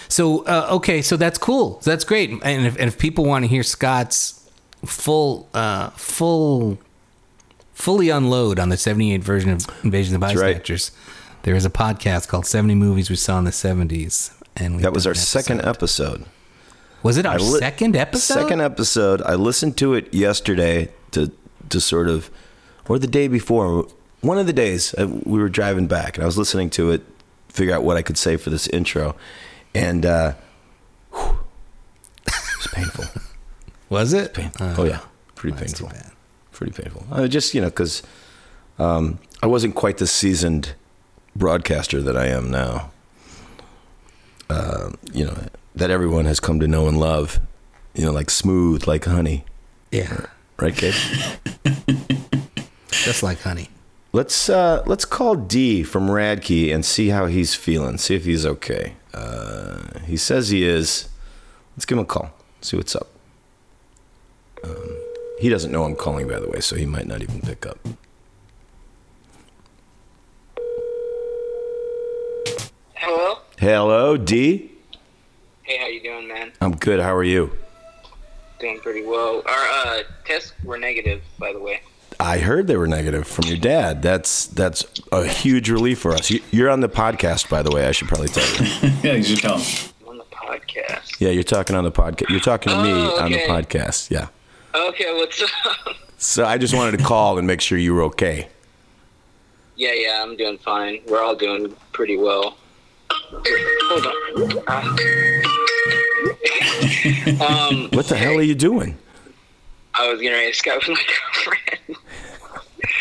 So 0.08 0.44
uh, 0.44 0.68
okay, 0.72 1.02
so 1.02 1.16
that's 1.16 1.38
cool. 1.38 1.80
That's 1.84 2.04
great. 2.04 2.30
And 2.30 2.66
if, 2.66 2.76
and 2.78 2.88
if 2.88 2.98
people 2.98 3.24
want 3.24 3.44
to 3.44 3.48
hear 3.48 3.62
Scott's 3.62 4.48
full, 4.84 5.48
uh, 5.54 5.90
full, 5.90 6.78
fully 7.72 8.10
unload 8.10 8.58
on 8.58 8.68
the 8.68 8.76
'78 8.76 9.22
version 9.22 9.50
of 9.50 9.66
Invasion 9.82 10.14
of 10.14 10.20
the 10.20 10.26
Body 10.26 10.38
right. 10.38 10.56
Snatchers, 10.56 10.90
there 11.42 11.54
is 11.54 11.64
a 11.64 11.70
podcast 11.70 12.28
called 12.28 12.46
"70 12.46 12.74
Movies 12.74 13.08
We 13.10 13.16
Saw 13.16 13.38
in 13.38 13.44
the 13.44 13.50
'70s," 13.50 14.32
and 14.56 14.80
That 14.80 14.92
was 14.92 15.06
our 15.06 15.12
an 15.12 15.18
second 15.18 15.60
episode. 15.62 16.22
episode. 16.22 16.26
Was 17.02 17.16
it 17.16 17.26
our 17.26 17.38
li- 17.38 17.58
second 17.58 17.96
episode? 17.96 18.34
Second 18.34 18.60
episode. 18.60 19.22
I 19.22 19.34
listened 19.34 19.76
to 19.78 19.94
it 19.94 20.12
yesterday 20.12 20.90
to 21.12 21.30
to 21.70 21.80
sort 21.80 22.08
of, 22.08 22.30
or 22.88 22.98
the 22.98 23.06
day 23.06 23.28
before, 23.28 23.86
one 24.20 24.38
of 24.38 24.46
the 24.46 24.52
days 24.52 24.94
uh, 24.94 25.06
we 25.24 25.38
were 25.38 25.48
driving 25.48 25.86
back, 25.86 26.16
and 26.16 26.22
I 26.22 26.26
was 26.26 26.36
listening 26.36 26.68
to 26.70 26.90
it, 26.90 27.02
figure 27.48 27.74
out 27.74 27.84
what 27.84 27.96
I 27.96 28.02
could 28.02 28.18
say 28.18 28.36
for 28.36 28.50
this 28.50 28.66
intro, 28.68 29.14
and 29.74 30.04
uh, 30.04 30.34
whew, 31.12 31.38
it 32.26 32.32
was 32.58 32.68
painful. 32.72 33.04
Was 33.88 34.12
it? 34.12 34.34
painful. 34.34 34.66
Uh, 34.66 34.74
oh 34.78 34.84
yeah, 34.84 35.00
pretty 35.34 35.56
too 35.56 35.64
painful. 35.86 35.92
Pretty 36.52 36.80
painful. 36.80 37.04
Uh, 37.10 37.26
just 37.26 37.54
you 37.54 37.60
know, 37.60 37.70
because 37.70 38.04
um, 38.78 39.18
I 39.42 39.48
wasn't 39.48 39.74
quite 39.74 39.98
the 39.98 40.06
seasoned 40.06 40.74
broadcaster 41.34 42.00
that 42.00 42.16
I 42.16 42.26
am 42.26 42.52
now. 42.52 42.92
Uh, 44.48 44.90
you 45.12 45.24
know 45.24 45.36
that 45.74 45.90
everyone 45.90 46.24
has 46.24 46.40
come 46.40 46.60
to 46.60 46.68
know 46.68 46.88
and 46.88 46.98
love. 46.98 47.40
You 47.94 48.04
know, 48.04 48.12
like 48.12 48.30
smooth, 48.30 48.86
like 48.86 49.04
honey, 49.04 49.44
Yeah, 49.90 50.26
right, 50.58 50.74
Gabe? 50.74 50.94
just 52.90 53.22
like 53.22 53.40
honey. 53.40 53.68
let's 54.12 54.48
uh, 54.48 54.82
let's 54.86 55.04
call 55.04 55.34
D 55.34 55.82
from 55.82 56.06
Radkey 56.08 56.72
and 56.72 56.84
see 56.84 57.08
how 57.08 57.26
he's 57.26 57.54
feeling. 57.54 57.98
See 57.98 58.14
if 58.14 58.24
he's 58.24 58.46
okay. 58.46 58.94
Uh, 59.12 59.98
he 60.06 60.16
says 60.16 60.50
he 60.50 60.62
is. 60.64 61.08
Let's 61.76 61.84
give 61.84 61.98
him 61.98 62.02
a 62.04 62.06
call. 62.06 62.30
See 62.60 62.76
what's 62.76 62.94
up. 62.94 63.08
Um, 64.62 64.96
he 65.40 65.48
doesn't 65.48 65.72
know 65.72 65.82
I'm 65.84 65.96
calling, 65.96 66.28
by 66.28 66.38
the 66.38 66.48
way, 66.48 66.60
so 66.60 66.76
he 66.76 66.86
might 66.86 67.06
not 67.06 67.22
even 67.22 67.40
pick 67.40 67.66
up. 67.66 67.78
Hello. 72.94 73.38
Hello, 73.58 74.16
D. 74.16 74.70
Hey, 75.70 75.76
how 75.78 75.86
you 75.86 76.00
doing, 76.02 76.26
man? 76.26 76.50
I'm 76.60 76.74
good. 76.74 76.98
How 76.98 77.14
are 77.14 77.22
you? 77.22 77.52
Doing 78.58 78.80
pretty 78.80 79.06
well. 79.06 79.40
Our 79.46 79.68
uh, 79.86 80.02
tests 80.24 80.52
were 80.64 80.76
negative, 80.76 81.22
by 81.38 81.52
the 81.52 81.60
way. 81.60 81.80
I 82.18 82.38
heard 82.38 82.66
they 82.66 82.76
were 82.76 82.88
negative 82.88 83.24
from 83.28 83.44
your 83.46 83.56
dad. 83.56 84.02
That's 84.02 84.46
that's 84.48 84.84
a 85.12 85.24
huge 85.24 85.70
relief 85.70 86.00
for 86.00 86.10
us. 86.12 86.28
You- 86.28 86.42
You're 86.50 86.70
on 86.70 86.80
the 86.80 86.88
podcast, 86.88 87.48
by 87.48 87.62
the 87.62 87.70
way. 87.70 87.86
I 87.86 87.92
should 87.92 88.08
probably 88.08 88.26
tell 88.26 88.44
you. 88.56 88.90
yeah, 89.04 89.12
you 89.12 89.22
should 89.22 89.38
tell 89.38 89.58
him. 89.58 89.90
I'm 90.02 90.08
on 90.08 90.18
the 90.18 90.24
podcast. 90.24 91.20
Yeah, 91.20 91.28
you're 91.30 91.44
talking 91.44 91.76
on 91.76 91.84
the 91.84 91.92
podcast. 91.92 92.30
You're 92.30 92.40
talking 92.40 92.72
to 92.72 92.82
me 92.82 92.90
Oh, 92.90 93.20
on 93.20 93.30
the 93.30 93.38
podcast. 93.38 94.10
Yeah. 94.10 94.26
Okay, 94.74 95.14
what's 95.14 95.40
up? 95.40 95.50
So 96.18 96.44
I 96.44 96.58
just 96.58 96.74
wanted 96.74 96.98
to 96.98 97.04
call 97.04 97.38
and 97.38 97.46
make 97.46 97.60
sure 97.60 97.78
you 97.78 97.94
were 97.94 98.02
okay. 98.02 98.48
yeah, 99.76 99.92
yeah, 99.92 100.20
I'm 100.20 100.36
doing 100.36 100.58
fine. 100.58 101.00
We're 101.06 101.22
all 101.22 101.36
doing 101.36 101.76
pretty 101.92 102.16
well. 102.16 102.56
Hold 103.32 104.06
on. 104.06 104.62
Ah. 104.68 105.56
um, 107.40 107.88
What 107.92 108.06
the 108.06 108.16
hell 108.16 108.36
are 108.36 108.42
you 108.42 108.54
doing? 108.54 108.96
I 109.94 110.10
was 110.10 110.20
getting 110.20 110.38
ready 110.38 110.52
to 110.52 110.58
Skype 110.62 110.86
with 110.88 110.96
my 110.96 111.02
girlfriend. 111.44 111.98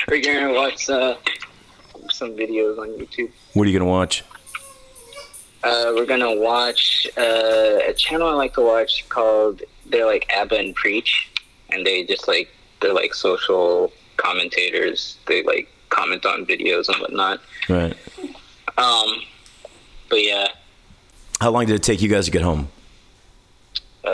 We're 0.07 0.21
gonna 0.21 0.53
watch 0.53 0.89
uh, 0.89 1.15
some 2.09 2.31
videos 2.31 2.77
on 2.79 2.89
YouTube. 2.89 3.31
What 3.53 3.67
are 3.67 3.69
you 3.69 3.77
gonna 3.79 3.89
watch? 3.89 4.23
Uh, 5.63 5.91
we're 5.95 6.05
gonna 6.05 6.35
watch 6.35 7.07
uh, 7.17 7.79
a 7.88 7.93
channel 7.93 8.27
I 8.27 8.33
like 8.33 8.53
to 8.55 8.61
watch 8.61 9.07
called 9.09 9.61
they're 9.85 10.05
like 10.05 10.25
Abba 10.33 10.55
and 10.55 10.75
Preach, 10.75 11.29
and 11.69 11.85
they 11.85 12.03
just 12.05 12.27
like 12.27 12.49
they're 12.81 12.93
like 12.93 13.13
social 13.13 13.91
commentators. 14.17 15.17
They 15.27 15.43
like 15.43 15.69
comment 15.89 16.25
on 16.25 16.45
videos 16.45 16.88
and 16.89 16.97
whatnot. 17.01 17.39
Right. 17.67 17.95
Um, 18.77 19.21
but 20.09 20.23
yeah, 20.23 20.47
How 21.41 21.51
long 21.51 21.65
did 21.65 21.75
it 21.75 21.83
take 21.83 22.01
you 22.01 22.09
guys 22.09 22.25
to 22.25 22.31
get 22.31 22.41
home? 22.41 22.69
Uh, 24.05 24.09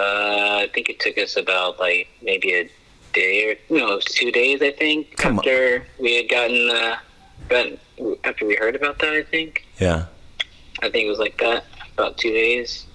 I 0.63 0.69
think 0.73 0.89
it 0.89 0.99
took 0.99 1.17
us 1.17 1.37
about 1.37 1.79
like 1.79 2.07
maybe 2.21 2.53
a 2.53 2.69
day 3.13 3.51
or 3.51 3.75
no, 3.77 3.99
two 3.99 4.31
days. 4.31 4.61
I 4.61 4.71
think 4.71 5.15
Come 5.17 5.33
on. 5.33 5.39
after 5.39 5.85
we 5.99 6.15
had 6.17 6.29
gotten 6.29 6.69
uh, 6.69 6.97
gotten 7.49 7.77
after 8.23 8.45
we 8.45 8.55
heard 8.55 8.75
about 8.75 8.99
that. 8.99 9.13
I 9.13 9.23
think 9.23 9.65
Yeah. 9.79 10.05
I 10.81 10.89
think 10.89 11.05
it 11.05 11.09
was 11.09 11.19
like 11.19 11.37
that 11.39 11.63
about 11.97 12.17
two 12.17 12.31
days. 12.31 12.85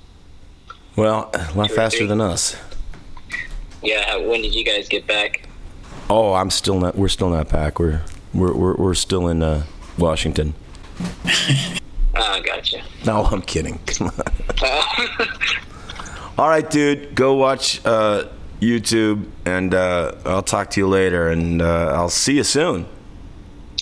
Well, 0.96 1.30
a 1.32 1.52
lot 1.54 1.68
Two 1.70 1.74
faster 1.76 2.06
than 2.06 2.20
us. 2.20 2.56
Yeah, 3.82 4.16
when 4.16 4.42
did 4.42 4.54
you 4.54 4.64
guys 4.64 4.88
get 4.88 5.06
back? 5.06 5.48
Oh, 6.10 6.34
I'm 6.34 6.50
still 6.50 6.78
not. 6.78 6.96
We're 6.96 7.08
still 7.08 7.30
not 7.30 7.48
back. 7.48 7.78
We're 7.78 8.02
we're 8.34 8.52
we're, 8.54 8.74
we're 8.74 8.94
still 8.94 9.28
in 9.28 9.42
uh, 9.42 9.64
Washington. 9.96 10.54
Ah, 12.12 12.40
gotcha. 12.44 12.82
No, 13.06 13.22
I'm 13.24 13.40
kidding. 13.40 13.78
Come 13.86 14.08
on. 14.08 15.28
All 16.40 16.48
right, 16.48 16.70
dude. 16.70 17.14
Go 17.14 17.34
watch 17.34 17.84
uh, 17.84 18.24
YouTube, 18.62 19.28
and 19.44 19.74
uh, 19.74 20.14
I'll 20.24 20.42
talk 20.42 20.70
to 20.70 20.80
you 20.80 20.88
later. 20.88 21.28
And 21.28 21.60
uh, 21.60 21.92
I'll 21.94 22.08
see 22.08 22.36
you 22.36 22.44
soon. 22.44 22.86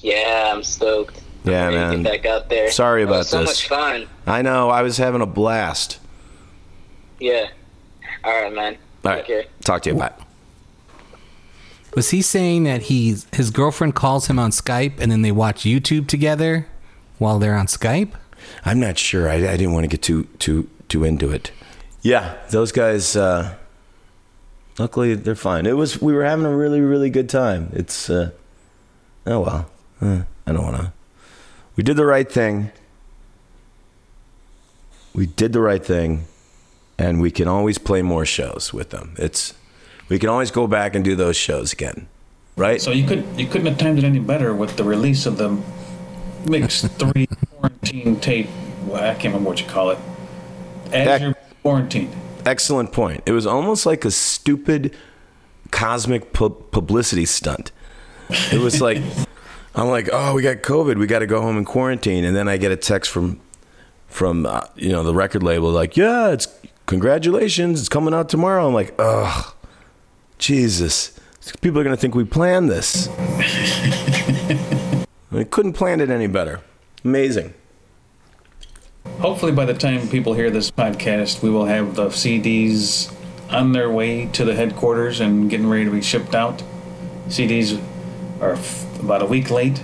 Yeah, 0.03 0.51
I'm 0.53 0.65
stoked. 0.65 1.23
Yeah, 1.45 1.69
I'm 1.69 1.75
man. 1.75 2.03
Get 2.03 2.23
back 2.25 2.27
out 2.27 2.49
there. 2.49 2.69
Sorry 2.73 3.03
It 3.03 3.05
about 3.05 3.19
was 3.19 3.29
so 3.29 3.39
this. 3.43 3.49
much 3.51 3.69
fun. 3.69 4.09
I 4.27 4.43
know. 4.43 4.71
I 4.71 4.83
was 4.83 4.97
having 4.97 5.21
a 5.21 5.27
blast. 5.27 6.01
Yeah. 7.21 7.47
All 8.25 8.33
right, 8.43 8.53
man. 8.53 8.77
All 9.05 9.13
right. 9.13 9.19
Take 9.19 9.27
care. 9.27 9.45
Talk 9.61 9.83
to 9.83 9.91
you. 9.91 9.97
Bye. 9.97 10.11
Was 11.95 12.11
he 12.11 12.23
saying 12.23 12.65
that 12.65 12.83
he's 12.83 13.29
his 13.33 13.53
girlfriend 13.53 13.95
calls 13.95 14.27
him 14.27 14.37
on 14.41 14.51
Skype 14.51 14.99
and 14.99 15.13
then 15.13 15.23
they 15.23 15.31
watch 15.31 15.63
YouTube 15.63 16.09
together 16.09 16.67
while 17.19 17.39
they're 17.39 17.57
on 17.57 17.67
Skype? 17.67 18.15
I'm 18.65 18.81
not 18.81 18.99
sure. 18.99 19.29
I, 19.29 19.35
I 19.35 19.57
didn't 19.57 19.75
want 19.75 19.85
to 19.85 19.89
get 19.89 20.03
too 20.03 20.25
too 20.41 20.69
too 20.89 21.05
into 21.05 21.31
it. 21.31 21.53
Yeah, 22.03 22.37
those 22.51 22.73
guys. 22.73 23.17
Uh, 23.17 23.57
luckily, 24.79 25.15
they're 25.15 25.35
fine. 25.35 25.67
It 25.67 25.77
was. 25.77 26.01
We 26.01 26.13
were 26.13 26.25
having 26.25 26.47
a 26.47 26.57
really 26.57 26.81
really 26.81 27.11
good 27.11 27.29
time. 27.29 27.71
It's. 27.73 28.09
Uh, 28.09 28.31
oh 29.27 29.41
well. 29.41 29.71
Uh, 30.01 30.23
I 30.47 30.53
don't 30.53 30.63
want 30.63 30.77
to. 30.77 30.93
We 31.77 31.83
did 31.83 31.97
the 31.97 32.07
right 32.07 32.31
thing. 32.31 32.71
We 35.13 35.27
did 35.27 35.53
the 35.53 35.61
right 35.61 35.85
thing, 35.85 36.25
and 36.99 37.21
we 37.21 37.31
can 37.31 37.49
always 37.49 37.79
play 37.79 38.03
more 38.03 38.25
shows 38.25 38.73
with 38.73 38.91
them. 38.91 39.15
It's. 39.19 39.55
We 40.09 40.19
can 40.19 40.29
always 40.29 40.51
go 40.51 40.67
back 40.67 40.95
and 40.95 41.05
do 41.05 41.15
those 41.17 41.37
shows 41.37 41.73
again, 41.73 42.09
right? 42.57 42.81
So 42.81 42.93
you 42.93 43.07
could 43.07 43.25
you 43.37 43.47
couldn't 43.47 43.67
have 43.67 43.77
timed 43.77 43.99
it 43.99 44.05
any 44.05 44.21
better 44.21 44.55
with 44.55 44.77
the 44.77 44.85
release 44.85 45.27
of 45.27 45.37
the 45.37 45.61
Mix 46.49 46.83
Three 46.87 47.27
quarantine 47.27 48.21
tape. 48.21 48.49
Well, 48.87 49.03
I 49.03 49.13
can't 49.15 49.35
remember 49.35 49.51
what 49.51 49.61
you 49.61 49.67
call 49.67 49.91
it. 49.91 49.99
As 50.93 51.21
Heck. 51.21 51.48
Quarantined. 51.63 52.15
Excellent 52.45 52.93
point. 52.93 53.23
It 53.27 53.33
was 53.33 53.47
almost 53.47 53.87
like 53.87 54.05
a 54.05 54.11
stupid 54.11 54.97
cosmic 55.71 56.33
pu- 56.33 56.51
publicity 56.71 57.25
stunt. 57.25 57.73
It 58.31 58.61
was 58.61 58.81
like, 58.81 58.99
I'm 59.75 59.89
like, 59.89 60.09
oh, 60.13 60.35
we 60.35 60.43
got 60.43 60.59
COVID. 60.59 60.99
We 60.99 61.07
got 61.07 61.21
to 61.21 61.27
go 61.27 61.41
home 61.41 61.57
and 61.57 61.67
quarantine. 61.67 62.25
And 62.25 62.35
then 62.35 62.49
I 62.49 62.57
get 62.57 62.73
a 62.73 62.77
text 62.77 63.11
from, 63.11 63.41
from 64.07 64.47
uh, 64.47 64.63
you 64.77 64.91
know, 64.91 65.03
the 65.03 65.15
record 65.15 65.43
label, 65.43 65.71
like, 65.71 65.97
yeah, 65.97 66.31
it's 66.31 66.49
congratulations, 66.87 67.79
it's 67.81 67.89
coming 67.89 68.13
out 68.15 68.29
tomorrow. 68.29 68.67
I'm 68.67 68.75
like, 68.75 68.95
ugh, 68.99 69.55
Jesus, 70.39 71.19
people 71.61 71.79
are 71.81 71.85
gonna 71.85 71.97
think 71.97 72.15
we 72.15 72.25
planned 72.25 72.69
this. 72.71 73.09
I 75.31 75.45
couldn't 75.51 75.75
plan 75.75 76.01
it 76.01 76.11
any 76.11 76.27
better. 76.27 76.63
Amazing. 77.05 77.55
Hopefully, 79.21 79.51
by 79.53 79.65
the 79.65 79.75
time 79.75 80.07
people 80.09 80.33
hear 80.35 80.51
this 80.51 80.71
podcast, 80.71 81.43
we 81.43 81.51
will 81.51 81.65
have 81.67 81.97
the 81.97 82.07
CDs 82.07 83.13
on 83.51 83.73
their 83.73 83.91
way 83.91 84.27
to 84.27 84.45
the 84.45 84.55
headquarters 84.55 85.19
and 85.21 85.51
getting 85.51 85.69
ready 85.69 85.85
to 85.87 85.91
be 85.91 86.01
shipped 86.03 86.35
out. 86.35 86.63
CDs 87.29 87.81
are 88.41 88.53
f- 88.53 89.01
about 89.01 89.23
a 89.23 89.27
week 89.27 89.51
late. 89.51 89.83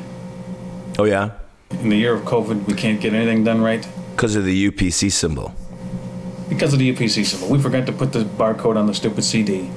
Oh 0.98 1.04
yeah, 1.04 1.30
In 1.70 1.88
the 1.88 1.96
year 1.96 2.14
of 2.14 2.22
COVID, 2.22 2.66
we 2.68 2.74
can't 2.74 3.00
get 3.00 3.12
anything 3.12 3.42
done 3.42 3.60
right 3.60 3.86
because 4.14 4.36
of 4.36 4.44
the 4.44 4.70
UPC 4.70 5.10
symbol. 5.10 5.52
because 6.48 6.72
of 6.72 6.78
the 6.78 6.94
UPC 6.94 7.24
symbol. 7.26 7.48
We 7.48 7.58
forgot 7.60 7.86
to 7.86 7.92
put 7.92 8.12
the 8.12 8.20
barcode 8.24 8.76
on 8.76 8.86
the 8.86 8.94
stupid 8.94 9.24
CD. 9.24 9.68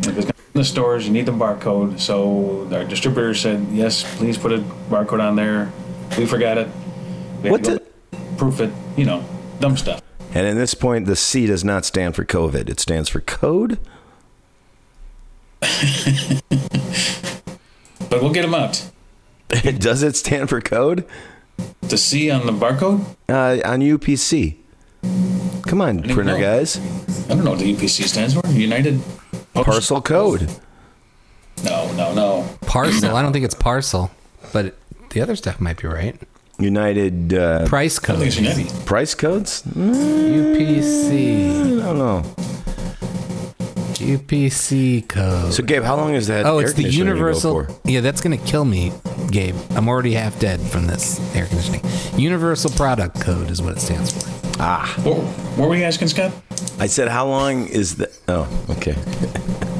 If 0.00 0.16
it's 0.16 0.26
in 0.26 0.32
the 0.54 0.64
stores, 0.64 1.04
you 1.06 1.12
need 1.12 1.26
the 1.26 1.32
barcode. 1.32 2.00
So 2.00 2.66
our 2.72 2.84
distributor 2.84 3.34
said, 3.34 3.66
yes, 3.70 4.02
please 4.16 4.38
put 4.38 4.52
a 4.52 4.58
barcode 4.88 5.20
on 5.20 5.36
there. 5.36 5.70
We 6.16 6.24
forgot 6.24 6.56
it. 6.56 6.68
We 7.42 7.50
What 7.50 7.64
the- 7.64 7.78
go 7.78 7.81
proof 8.42 8.60
it? 8.60 8.72
You 8.96 9.04
know, 9.04 9.24
dumb 9.60 9.76
stuff. 9.76 10.02
And 10.34 10.46
at 10.46 10.54
this 10.54 10.74
point, 10.74 11.06
the 11.06 11.14
C 11.14 11.46
does 11.46 11.62
not 11.64 11.84
stand 11.84 12.16
for 12.16 12.24
COVID. 12.24 12.68
It 12.68 12.80
stands 12.80 13.08
for 13.08 13.20
code. 13.20 13.78
But 18.10 18.20
we'll 18.20 18.32
get 18.32 18.42
them 18.42 18.54
out. 18.54 18.90
does 19.78 20.02
it 20.02 20.16
stand 20.16 20.50
for 20.50 20.60
code? 20.60 21.06
The 21.80 21.96
C 21.96 22.30
on 22.30 22.44
the 22.44 22.52
barcode? 22.52 23.00
Uh, 23.26 23.66
on 23.66 23.80
UPC. 23.80 24.56
Come 25.62 25.80
on, 25.80 26.02
printer 26.02 26.24
know. 26.24 26.38
guys. 26.38 26.76
I 27.30 27.34
don't 27.34 27.42
know 27.42 27.52
what 27.52 27.60
the 27.60 27.74
UPC 27.74 28.04
stands 28.04 28.34
for. 28.34 28.46
United 28.48 29.00
Post- 29.54 29.66
Parcel 29.66 30.02
code. 30.02 30.50
No, 31.64 31.90
no, 31.92 32.12
no. 32.12 32.58
Parcel. 32.66 33.16
I 33.16 33.22
don't 33.22 33.32
think 33.32 33.46
it's 33.46 33.54
parcel, 33.54 34.10
but 34.52 34.76
the 35.10 35.22
other 35.22 35.34
stuff 35.34 35.58
might 35.58 35.80
be 35.80 35.88
right. 35.88 36.20
United 36.62 37.34
uh, 37.34 37.66
Price 37.66 37.98
I 37.98 38.02
code. 38.06 38.18
think 38.18 38.28
it's 38.28 38.36
United. 38.40 38.86
price 38.86 39.14
codes? 39.14 39.62
UPC. 39.62 41.80
I 41.80 41.84
don't 41.84 41.98
know. 41.98 42.22
UPC 44.02 45.06
code. 45.08 45.52
So, 45.52 45.62
Gabe, 45.62 45.84
how 45.84 45.96
long 45.96 46.14
is 46.14 46.26
that? 46.26 46.44
Oh, 46.44 46.58
air 46.58 46.64
it's 46.64 46.74
the 46.74 46.82
conditioner 46.82 47.12
gonna 47.12 47.20
go 47.20 47.26
universal. 47.26 47.80
Yeah, 47.84 48.00
that's 48.00 48.20
gonna 48.20 48.36
kill 48.38 48.64
me, 48.64 48.90
Gabe. 49.30 49.54
I'm 49.70 49.88
already 49.88 50.12
half 50.14 50.38
dead 50.40 50.60
from 50.60 50.86
this 50.88 51.20
air 51.36 51.46
conditioning. 51.46 51.82
Universal 52.16 52.72
product 52.72 53.20
code 53.20 53.48
is 53.50 53.62
what 53.62 53.76
it 53.76 53.80
stands 53.80 54.10
for. 54.12 54.28
Ah, 54.60 54.92
What, 55.04 55.18
what 55.56 55.68
were 55.68 55.76
you 55.76 55.84
asking, 55.84 56.08
Scott? 56.08 56.32
I 56.80 56.86
said, 56.86 57.08
how 57.08 57.26
long 57.26 57.66
is 57.68 57.96
the? 57.96 58.10
Oh, 58.28 58.48
okay. 58.70 58.96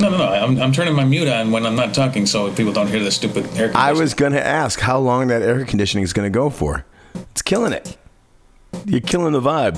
No, 0.00 0.10
no, 0.10 0.16
no. 0.18 0.28
I'm, 0.28 0.60
I'm 0.60 0.72
turning 0.72 0.94
my 0.94 1.04
mute 1.04 1.28
on 1.28 1.50
when 1.50 1.66
I'm 1.66 1.74
not 1.74 1.92
talking 1.94 2.24
so 2.26 2.52
people 2.54 2.72
don't 2.72 2.86
hear 2.88 3.00
the 3.02 3.10
stupid 3.10 3.44
air 3.46 3.68
conditioner. 3.68 3.78
I 3.78 3.92
was 3.92 4.14
gonna 4.14 4.38
ask 4.38 4.78
how 4.80 4.98
long 4.98 5.26
that 5.28 5.42
air 5.42 5.64
conditioning 5.64 6.04
is 6.04 6.12
gonna 6.12 6.30
go 6.30 6.50
for. 6.50 6.84
It's 7.32 7.42
killing 7.42 7.72
it. 7.72 7.96
You're 8.84 9.00
killing 9.00 9.32
the 9.32 9.40
vibe. 9.40 9.76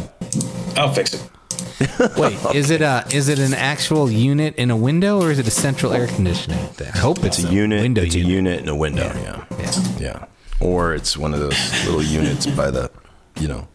I'll 0.76 0.92
fix 0.92 1.14
it. 1.14 1.22
Wait, 2.18 2.36
is 2.54 2.70
it 2.70 2.82
a 2.82 3.06
is 3.10 3.28
it 3.30 3.38
an 3.38 3.54
actual 3.54 4.10
unit 4.10 4.54
in 4.56 4.70
a 4.70 4.76
window 4.76 5.22
or 5.22 5.30
is 5.30 5.38
it 5.38 5.46
a 5.46 5.50
central 5.50 5.92
air 5.94 6.06
conditioning? 6.06 6.58
I 6.94 6.98
hope 6.98 7.24
it's, 7.24 7.38
It's 7.38 7.48
a 7.48 7.52
unit. 7.52 7.80
window 7.80 8.02
it's 8.02 8.14
unit. 8.14 8.30
a 8.30 8.34
unit 8.34 8.60
in 8.60 8.68
a 8.68 8.76
window. 8.76 9.04
Yeah. 9.14 9.44
Yeah. 9.58 9.98
Yeah. 9.98 10.24
Or 10.60 10.94
it's 10.94 11.16
one 11.16 11.32
of 11.32 11.40
those 11.40 11.86
little 11.86 12.02
units 12.02 12.44
by 12.46 12.70
the, 12.70 12.90
you 13.40 13.48
know, 13.48 13.66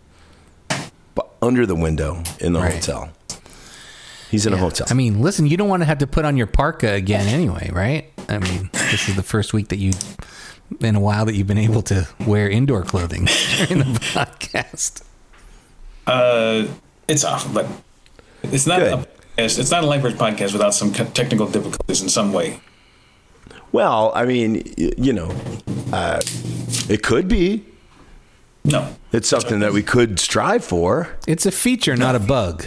bu- 1.15 1.23
under 1.41 1.65
the 1.65 1.73
window 1.75 2.21
in 2.39 2.53
the 2.53 2.59
Right. 2.59 2.73
hotel. 2.75 3.09
He's 4.31 4.45
in 4.45 4.53
a 4.53 4.57
hotel. 4.57 4.87
I 4.89 4.93
mean, 4.93 5.21
listen, 5.21 5.45
you 5.47 5.55
don't 5.57 5.69
want 5.69 5.81
to 5.81 5.85
have 5.85 5.99
to 5.99 6.07
put 6.07 6.25
on 6.25 6.35
your 6.37 6.47
parka 6.47 6.91
again 6.93 7.27
anyway, 7.27 7.69
right? 7.73 8.11
I 8.27 8.39
mean, 8.39 8.69
this 8.73 9.07
is 9.07 9.15
the 9.15 9.23
first 9.23 9.53
week 9.53 9.67
that 9.69 9.77
you, 9.77 9.93
in 10.81 10.95
a 10.95 10.99
while, 10.99 11.25
that 11.25 11.35
you've 11.35 11.47
been 11.47 11.57
able 11.57 11.81
to 11.83 12.07
wear 12.25 12.49
indoor 12.49 12.83
clothing 12.83 13.25
during 13.57 13.79
the 13.79 13.99
podcast. 13.99 15.03
Uh, 16.07 16.67
it's 17.07 17.23
off, 17.23 17.51
but 17.53 17.67
it's 18.43 18.65
not. 18.67 18.79
Good. 18.79 18.93
A, 18.93 19.07
it's 19.37 19.57
it's 19.57 19.71
not 19.71 19.83
a 19.83 19.87
language 19.87 20.15
podcast 20.15 20.53
without 20.53 20.73
some 20.73 20.91
technical 20.93 21.47
difficulties 21.47 22.01
in 22.01 22.09
some 22.09 22.31
way. 22.33 22.59
well, 23.71 24.11
I 24.15 24.25
mean, 24.25 24.63
you 24.77 25.13
know, 25.13 25.35
uh, 25.91 26.21
it 26.89 27.03
could 27.03 27.27
be. 27.27 27.65
No, 28.63 28.95
It's 29.11 29.29
something 29.29 29.59
that 29.59 29.73
we 29.73 29.83
could 29.83 30.19
strive 30.19 30.65
for. 30.65 31.15
It's 31.27 31.45
a 31.45 31.51
feature, 31.51 31.95
not 31.95 32.15
a 32.15 32.19
bug. 32.19 32.65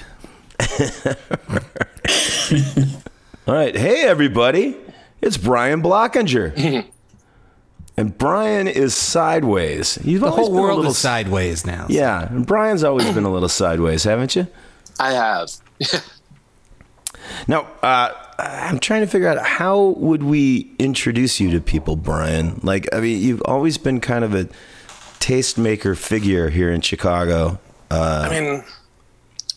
All 3.47 3.55
right. 3.55 3.77
Hey, 3.77 4.03
everybody. 4.03 4.77
It's 5.21 5.37
Brian 5.37 5.83
Blockinger. 5.83 6.87
and 7.97 8.18
Brian 8.18 8.68
is 8.68 8.94
sideways. 8.94 9.99
You've 10.05 10.21
The 10.21 10.31
whole 10.31 10.53
world 10.53 10.77
little 10.77 10.92
is 10.92 10.99
sideways 10.99 11.66
now. 11.66 11.87
Yeah. 11.88 12.29
And 12.29 12.47
Brian's 12.47 12.85
always 12.85 13.11
been 13.12 13.25
a 13.25 13.33
little 13.33 13.49
sideways, 13.49 14.05
haven't 14.05 14.37
you? 14.37 14.47
I 15.01 15.12
have. 15.12 15.51
Now, 17.47 17.66
uh, 17.83 18.12
I'm 18.38 18.79
trying 18.79 19.01
to 19.01 19.07
figure 19.07 19.29
out 19.29 19.44
how 19.44 19.81
would 19.97 20.23
we 20.23 20.71
introduce 20.79 21.40
you 21.40 21.51
to 21.53 21.61
people, 21.61 21.97
Brian? 21.97 22.61
Like, 22.62 22.88
I 22.92 23.01
mean, 23.01 23.21
you've 23.21 23.42
always 23.44 23.79
been 23.79 24.01
kind 24.01 24.25
of 24.25 24.35
a 24.35 24.49
tastemaker 25.18 25.97
figure 25.97 26.51
here 26.51 26.71
in 26.71 26.81
Chicago. 26.81 27.59
Uh, 27.90 28.29
I 28.31 28.40
mean, 28.40 28.64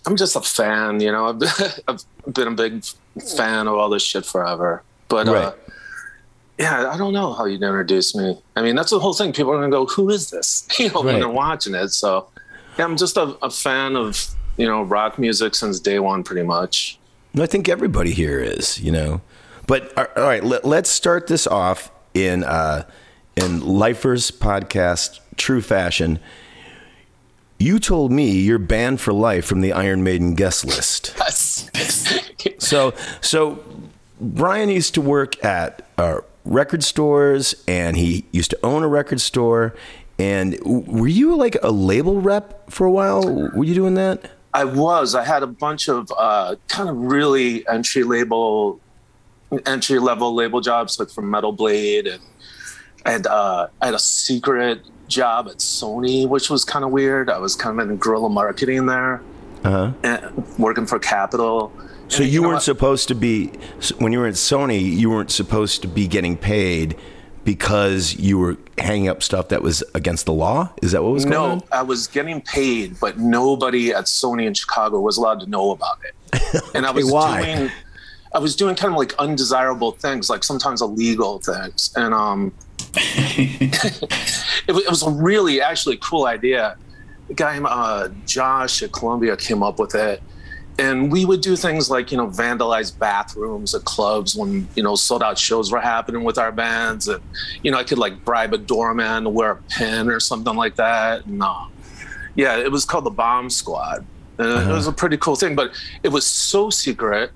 I'm 0.06 0.16
just 0.16 0.36
a 0.36 0.42
fan, 0.42 1.00
you 1.00 1.12
know. 1.12 1.28
I've 1.30 1.40
been, 1.40 1.50
I've 1.88 2.34
been 2.34 2.48
a 2.48 2.52
big 2.52 2.84
fan 3.36 3.68
of 3.68 3.76
all 3.76 3.90
this 3.90 4.04
shit 4.04 4.26
forever. 4.26 4.82
But 5.08 5.28
Right. 5.28 5.44
uh, 5.46 5.54
yeah, 6.58 6.92
I 6.92 6.98
don't 6.98 7.14
know 7.14 7.34
how 7.34 7.46
you'd 7.46 7.62
introduce 7.64 8.16
me. 8.16 8.40
I 8.56 8.62
mean, 8.62 8.76
that's 8.76 8.92
the 8.92 9.00
whole 9.00 9.14
thing. 9.14 9.34
People 9.34 9.52
are 9.54 9.58
gonna 9.58 9.70
go, 9.72 9.86
"Who 9.88 10.10
is 10.10 10.30
this?" 10.30 10.68
You 10.80 10.90
know, 10.90 11.02
when 11.02 11.16
Right. 11.16 11.20
they're 11.20 11.30
watching 11.30 11.74
it. 11.76 11.90
So, 11.90 12.28
yeah, 12.78 12.86
I'm 12.86 12.98
just 12.98 13.18
a, 13.18 13.36
a 13.42 13.50
fan 13.50 13.96
of 13.96 14.28
you 14.58 14.68
know 14.68 14.84
rock 14.84 15.18
music 15.18 15.56
since 15.56 15.80
day 15.80 16.00
one, 16.00 16.24
pretty 16.24 16.44
much. 16.46 17.00
I 17.40 17.46
think 17.46 17.70
everybody 17.70 18.12
here 18.12 18.40
is, 18.40 18.80
you 18.80 18.92
know. 18.92 19.22
But 19.68 19.92
all 19.98 20.06
all 20.18 20.24
right, 20.24 20.44
let, 20.44 20.66
let's 20.66 20.90
start 20.90 21.28
this 21.28 21.48
off 21.48 21.92
in 22.14 22.44
uh, 22.44 22.84
in 23.36 23.62
Lifers 23.62 24.30
podcast 24.32 25.20
true 25.38 25.62
fashion. 25.62 26.20
You 27.62 27.78
told 27.78 28.12
me 28.12 28.32
you're 28.32 28.58
banned 28.58 29.02
for 29.02 29.14
life 29.14 29.46
from 29.46 29.62
the 29.62 29.72
Iron 29.72 30.04
Maiden 30.04 30.34
guest 30.34 30.66
list. 30.66 31.16
So, 32.58 32.94
so 33.22 33.64
Brian 34.20 34.70
used 34.70 34.96
to 34.96 35.02
work 35.02 35.44
at 35.44 35.88
uh, 35.98 36.22
record 36.46 36.84
stores, 36.84 37.54
and 37.68 37.98
he 37.98 38.26
used 38.32 38.50
to 38.52 38.60
own 38.64 38.82
a 38.82 38.88
record 38.88 39.22
store. 39.22 39.76
And 40.18 40.58
were 40.64 41.08
you 41.08 41.36
like 41.36 41.58
a 41.62 41.70
label 41.70 42.20
rep 42.22 42.72
for 42.72 42.88
a 42.88 42.92
while? 42.92 43.22
Were 43.54 43.64
you 43.64 43.76
doing 43.76 43.96
that? 43.96 44.32
I 44.54 44.64
was. 44.66 45.14
I 45.14 45.24
had 45.24 45.44
a 45.44 45.48
bunch 45.48 45.88
of 45.88 46.12
uh, 46.18 46.56
kind 46.68 46.90
of 46.90 46.98
really 46.98 47.68
entry 47.68 48.04
label, 48.04 48.80
entry 49.66 50.00
level 50.00 50.34
label 50.34 50.62
jobs, 50.62 51.00
like 51.00 51.10
from 51.10 51.30
Metal 51.30 51.52
Blade, 51.52 52.08
and 52.08 52.22
I 53.06 53.12
had 53.12 53.28
uh, 53.28 53.68
I 53.82 53.86
had 53.86 53.96
a 53.96 54.00
secret 54.00 54.82
job 55.08 55.48
at 55.50 55.58
Sony, 55.58 56.28
which 56.28 56.50
was 56.50 56.64
kind 56.64 56.86
of 56.86 56.92
weird. 56.92 57.30
I 57.30 57.38
was 57.40 57.56
kind 57.56 57.80
of 57.80 57.90
in 57.90 57.98
guerrilla 57.98 58.30
marketing 58.30 58.86
there, 58.86 59.22
Uh 59.64 59.70
huh. 59.70 59.92
and 60.04 60.48
working 60.58 60.86
for 60.86 61.00
Capitol. 61.00 61.72
So 62.08 62.24
And 62.24 62.32
you 62.32 62.42
know 62.42 62.50
weren't 62.50 62.62
supposed 62.62 63.08
to 63.08 63.16
be 63.16 63.52
when 63.98 64.12
you 64.12 64.20
were 64.20 64.28
at 64.28 64.34
Sony. 64.36 64.82
You 64.82 65.10
weren't 65.10 65.32
supposed 65.32 65.82
to 65.84 65.88
be 65.88 66.08
getting 66.08 66.38
paid 66.38 66.98
because 67.44 68.16
you 68.16 68.38
were 68.38 68.58
hanging 68.78 69.08
up 69.08 69.24
stuff 69.24 69.50
that 69.50 69.62
was 69.62 69.84
against 69.96 70.26
the 70.26 70.34
law? 70.34 70.72
Is 70.82 70.92
that 70.92 71.04
what 71.04 71.12
was 71.14 71.24
going 71.26 71.34
no, 71.34 71.44
on? 71.46 71.58
No, 71.60 71.64
I 71.72 71.82
was 71.82 72.08
getting 72.08 72.42
paid, 72.42 73.00
but 73.00 73.18
nobody 73.18 73.92
at 73.94 74.06
Sony 74.06 74.46
in 74.46 74.54
Chicago 74.54 75.00
was 75.00 75.18
allowed 75.18 75.40
to 75.40 75.50
know 75.50 75.72
about 75.72 75.98
it. 76.04 76.64
And 76.76 76.86
I 76.86 76.92
was 76.92 77.12
why? 77.12 77.44
doing, 77.44 77.72
I 78.34 78.40
was 78.40 78.56
doing 78.56 78.76
kind 78.76 78.94
of 78.94 78.98
like 79.00 79.14
undesirable 79.16 79.92
things, 79.92 80.30
like 80.30 80.44
sometimes 80.44 80.82
illegal 80.82 81.40
things, 81.40 81.92
and 81.96 82.14
um, 82.14 82.54
it, 82.96 84.72
was, 84.72 84.84
it 84.84 84.90
was 84.90 85.04
a 85.04 85.10
really 85.10 85.62
actually 85.62 85.98
cool 85.98 86.26
idea. 86.26 86.78
The 87.28 87.34
guy, 87.34 87.58
uh, 87.60 88.10
Josh 88.26 88.84
at 88.84 88.92
Columbia, 88.92 89.38
came 89.38 89.64
up 89.64 89.80
with 89.80 89.96
it. 89.96 90.22
And 90.80 91.12
we 91.12 91.26
would 91.26 91.42
do 91.42 91.56
things 91.56 91.90
like, 91.90 92.12
you 92.12 92.18
know, 92.18 92.28
vandalize 92.28 92.98
bathrooms 92.98 93.76
at 93.76 93.84
clubs 93.84 94.36
when, 94.36 94.68
you 94.76 94.84
know, 94.84 94.96
sold 94.96 95.22
out 95.22 95.38
shows 95.38 95.72
were 95.72 95.80
happening 95.80 96.24
with 96.24 96.38
our 96.38 96.52
bands. 96.52 97.08
And, 97.08 97.22
you 97.62 97.72
know, 97.72 97.78
I 97.78 97.84
could 97.84 98.00
like 98.00 98.26
bribe 98.26 98.54
a 98.54 98.58
doorman 98.58 99.24
to 99.24 99.30
wear 99.30 99.52
a 99.52 99.56
pin 99.70 100.10
or 100.10 100.20
something 100.20 100.56
like 100.56 100.76
that. 100.78 101.26
And, 101.26 101.44
uh, 101.44 101.68
yeah, 102.36 102.58
it 102.58 102.72
was 102.72 102.86
called 102.86 103.04
the 103.04 103.12
Bomb 103.12 103.50
Squad. 103.50 104.06
And 104.38 104.70
It 104.70 104.74
was 104.74 104.88
a 104.88 104.92
pretty 104.92 105.18
cool 105.18 105.36
thing, 105.36 105.56
but 105.56 105.72
it 106.04 106.10
was 106.10 106.26
so 106.26 106.70
secret 106.70 107.32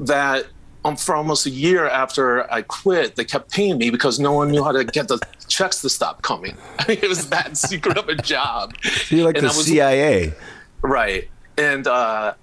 that 0.00 0.46
um, 0.84 0.96
for 0.96 1.14
almost 1.14 1.46
a 1.46 1.50
year 1.50 1.88
after 1.88 2.50
I 2.52 2.62
quit, 2.62 3.16
they 3.16 3.24
kept 3.24 3.50
paying 3.52 3.78
me 3.78 3.90
because 3.90 4.18
no 4.18 4.32
one 4.32 4.50
knew 4.50 4.64
how 4.64 4.72
to 4.72 4.84
get 4.84 5.08
the 5.08 5.18
checks 5.48 5.80
to 5.82 5.90
stop 5.90 6.22
coming. 6.22 6.56
I 6.78 6.86
mean, 6.88 6.98
it 7.02 7.08
was 7.08 7.28
that 7.30 7.56
secret 7.56 7.98
of 7.98 8.08
a 8.08 8.14
job. 8.16 8.74
You're 9.08 9.24
like 9.26 9.36
And 9.36 9.44
the 9.44 9.48
was- 9.48 9.66
CIA. 9.66 10.32
Right. 10.82 11.28
And 11.58 11.86
uh, 11.86 12.34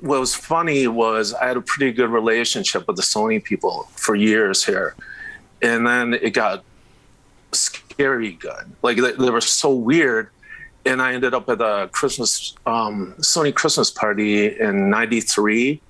what 0.00 0.20
was 0.20 0.34
funny 0.34 0.86
was 0.86 1.34
I 1.34 1.48
had 1.48 1.56
a 1.56 1.60
pretty 1.60 1.92
good 1.92 2.10
relationship 2.10 2.86
with 2.86 2.96
the 2.96 3.02
Sony 3.02 3.42
people 3.42 3.88
for 3.96 4.14
years 4.14 4.64
here. 4.64 4.94
And 5.62 5.84
then 5.86 6.14
it 6.14 6.30
got 6.30 6.62
scary 7.52 8.32
good. 8.32 8.70
Like 8.82 8.98
they, 8.98 9.12
they 9.12 9.30
were 9.30 9.40
so 9.40 9.70
weird. 9.74 10.30
And 10.84 11.02
I 11.02 11.14
ended 11.14 11.34
up 11.34 11.48
at 11.48 11.60
a 11.60 11.88
Christmas, 11.90 12.54
um, 12.66 13.14
Sony 13.18 13.52
Christmas 13.52 13.90
party 13.90 14.46
in 14.60 14.88
93. 14.90 15.80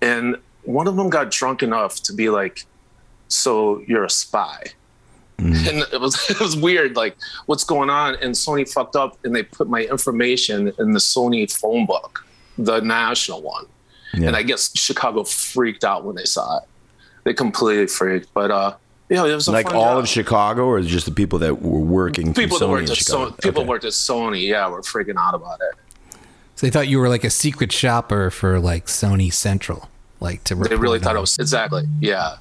And 0.00 0.36
one 0.66 0.86
of 0.86 0.96
them 0.96 1.08
got 1.10 1.30
drunk 1.30 1.62
enough 1.62 2.02
to 2.02 2.12
be 2.12 2.28
like, 2.28 2.64
So 3.28 3.82
you're 3.86 4.04
a 4.04 4.10
spy 4.10 4.64
and 5.38 5.84
it 5.92 6.00
was 6.00 6.14
it 6.30 6.40
was 6.40 6.56
weird 6.56 6.96
like 6.96 7.14
what's 7.44 7.62
going 7.62 7.90
on 7.90 8.14
and 8.22 8.34
sony 8.34 8.66
fucked 8.66 8.96
up 8.96 9.18
and 9.22 9.36
they 9.36 9.42
put 9.42 9.68
my 9.68 9.82
information 9.82 10.72
in 10.78 10.92
the 10.92 10.98
sony 10.98 11.44
phone 11.60 11.84
book 11.84 12.24
the 12.56 12.80
national 12.80 13.42
one 13.42 13.66
Yeah. 14.14 14.28
and 14.28 14.36
i 14.36 14.42
guess 14.42 14.74
chicago 14.74 15.24
freaked 15.24 15.84
out 15.84 16.06
when 16.06 16.16
they 16.16 16.24
saw 16.24 16.56
it 16.60 16.64
they 17.24 17.34
completely 17.34 17.86
freaked 17.86 18.32
but 18.32 18.50
uh 18.50 18.76
yeah 19.10 19.26
it 19.26 19.34
was 19.34 19.46
a 19.46 19.52
Like 19.52 19.66
fun 19.66 19.76
all 19.76 19.82
job. 19.96 19.98
of 20.04 20.08
Chicago, 20.08 20.64
or 20.64 20.80
just 20.80 21.04
the 21.04 21.12
people 21.12 21.38
that 21.40 21.60
were 21.60 21.80
working? 21.80 22.32
people 22.32 22.58
that 22.58 22.64
Sony 22.64 22.70
worked 22.70 22.90
at 22.90 22.96
Chicago? 22.96 23.30
Sony, 23.32 23.42
people 23.42 23.60
Okay. 23.60 23.68
worked 23.68 23.84
at 23.84 23.92
sony 23.92 24.48
yeah 24.48 24.66
were 24.68 24.80
freaking 24.80 25.18
out 25.18 25.34
about 25.34 25.58
it 25.60 26.16
So 26.54 26.66
they 26.66 26.70
thought 26.70 26.88
you 26.88 26.98
were 26.98 27.10
like 27.10 27.24
a 27.24 27.30
secret 27.30 27.72
shopper 27.72 28.30
for 28.30 28.58
like 28.58 28.86
Sony 28.86 29.30
Central, 29.30 29.90
like 30.20 30.42
to. 30.44 30.54
they 30.54 30.76
really 30.76 30.98
thought 30.98 31.16
it 31.16 31.20
was 31.20 31.38
exactly 31.38 31.84
yeah. 32.00 32.36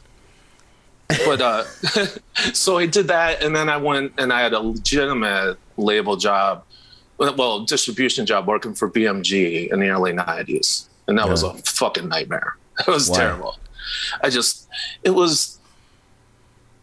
But 1.25 1.41
uh 1.41 1.63
so 2.53 2.77
i 2.77 2.87
did 2.87 3.07
that 3.09 3.43
and 3.43 3.55
then 3.55 3.69
i 3.69 3.77
went 3.77 4.13
and 4.17 4.33
i 4.33 4.41
had 4.41 4.53
a 4.53 4.59
legitimate 4.59 5.57
label 5.77 6.15
job 6.15 6.63
well 7.19 7.63
distribution 7.63 8.25
job 8.25 8.47
working 8.47 8.73
for 8.73 8.89
bmg 8.89 9.71
in 9.71 9.79
the 9.79 9.89
early 9.89 10.13
90s 10.13 10.87
and 11.07 11.17
that 11.17 11.29
was 11.29 11.43
a 11.43 11.53
fucking 11.53 12.07
nightmare. 12.07 12.57
It 12.77 12.87
was 12.87 13.09
Why? 13.09 13.19
terrible. 13.19 13.57
I 14.21 14.29
just 14.29 14.67
it 15.01 15.11
was 15.11 15.59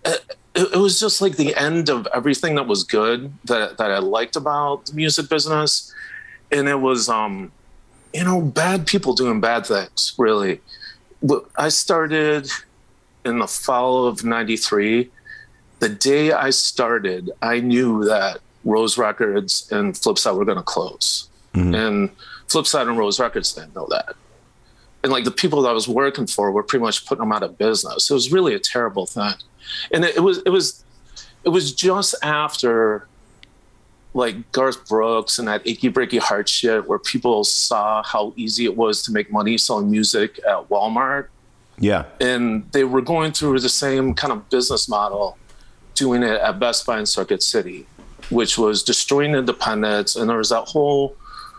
it, 0.06 0.22
it 0.54 0.78
was 0.78 0.98
just 0.98 1.20
like 1.20 1.36
the 1.36 1.54
end 1.54 1.90
of 1.90 2.08
everything 2.14 2.54
that 2.54 2.66
was 2.66 2.82
good 2.82 3.30
that 3.44 3.76
that 3.76 3.90
i 3.90 3.98
liked 3.98 4.34
about 4.34 4.86
the 4.86 4.94
music 4.94 5.28
business 5.28 5.92
and 6.50 6.66
it 6.66 6.80
was 6.80 7.10
um 7.10 7.52
you 8.14 8.24
know 8.24 8.40
bad 8.40 8.86
people 8.86 9.12
doing 9.12 9.38
bad 9.38 9.66
things 9.66 10.14
really 10.16 10.62
I 11.56 11.68
started 11.68 12.48
in 13.24 13.38
the 13.38 13.46
fall 13.46 14.06
of 14.06 14.24
93. 14.24 15.10
The 15.78 15.88
day 15.88 16.32
I 16.32 16.50
started, 16.50 17.30
I 17.40 17.60
knew 17.60 18.04
that 18.04 18.40
Rose 18.64 18.98
Records 18.98 19.70
and 19.70 19.94
Flipside 19.94 20.36
were 20.36 20.44
going 20.44 20.58
to 20.58 20.62
close. 20.62 21.28
Mm-hmm. 21.54 21.74
And 21.74 22.10
Flipside 22.48 22.88
and 22.88 22.98
Rose 22.98 23.20
Records 23.20 23.52
didn't 23.52 23.74
know 23.74 23.86
that. 23.90 24.14
And 25.02 25.12
like 25.12 25.24
the 25.24 25.32
people 25.32 25.62
that 25.62 25.68
I 25.68 25.72
was 25.72 25.88
working 25.88 26.26
for 26.26 26.52
were 26.52 26.62
pretty 26.62 26.84
much 26.84 27.06
putting 27.06 27.22
them 27.22 27.32
out 27.32 27.42
of 27.42 27.58
business. 27.58 28.10
It 28.10 28.14
was 28.14 28.32
really 28.32 28.54
a 28.54 28.60
terrible 28.60 29.06
thing. 29.06 29.34
And 29.90 30.04
it, 30.04 30.16
it 30.16 30.20
was, 30.20 30.38
it 30.46 30.50
was, 30.50 30.84
it 31.44 31.48
was 31.48 31.72
just 31.72 32.14
after 32.22 33.08
like 34.14 34.52
Garth 34.52 34.86
Brooks 34.88 35.38
and 35.38 35.48
that 35.48 35.62
achy 35.66 35.90
breaky 35.90 36.18
heart 36.18 36.48
shit 36.48 36.86
where 36.86 36.98
people 36.98 37.44
saw 37.44 38.02
how 38.02 38.32
easy 38.36 38.64
it 38.64 38.76
was 38.76 39.02
to 39.04 39.12
make 39.12 39.32
money 39.32 39.56
selling 39.56 39.90
music 39.90 40.38
at 40.46 40.68
Walmart 40.68 41.28
Yeah. 41.78 42.04
and 42.20 42.70
they 42.72 42.84
were 42.84 43.00
going 43.00 43.32
through 43.32 43.58
the 43.60 43.68
same 43.70 44.14
kind 44.14 44.32
of 44.32 44.48
business 44.50 44.88
model 44.88 45.38
doing 45.94 46.22
it 46.22 46.40
at 46.40 46.58
Best 46.58 46.84
Buy 46.86 46.98
and 46.98 47.08
Circuit 47.08 47.42
City, 47.42 47.86
which 48.30 48.56
was 48.58 48.82
destroying 48.82 49.34
independence. 49.34 50.16
And 50.16 50.28
there 50.28 50.38
was 50.38 50.48
that 50.50 50.64
whole 50.64 51.16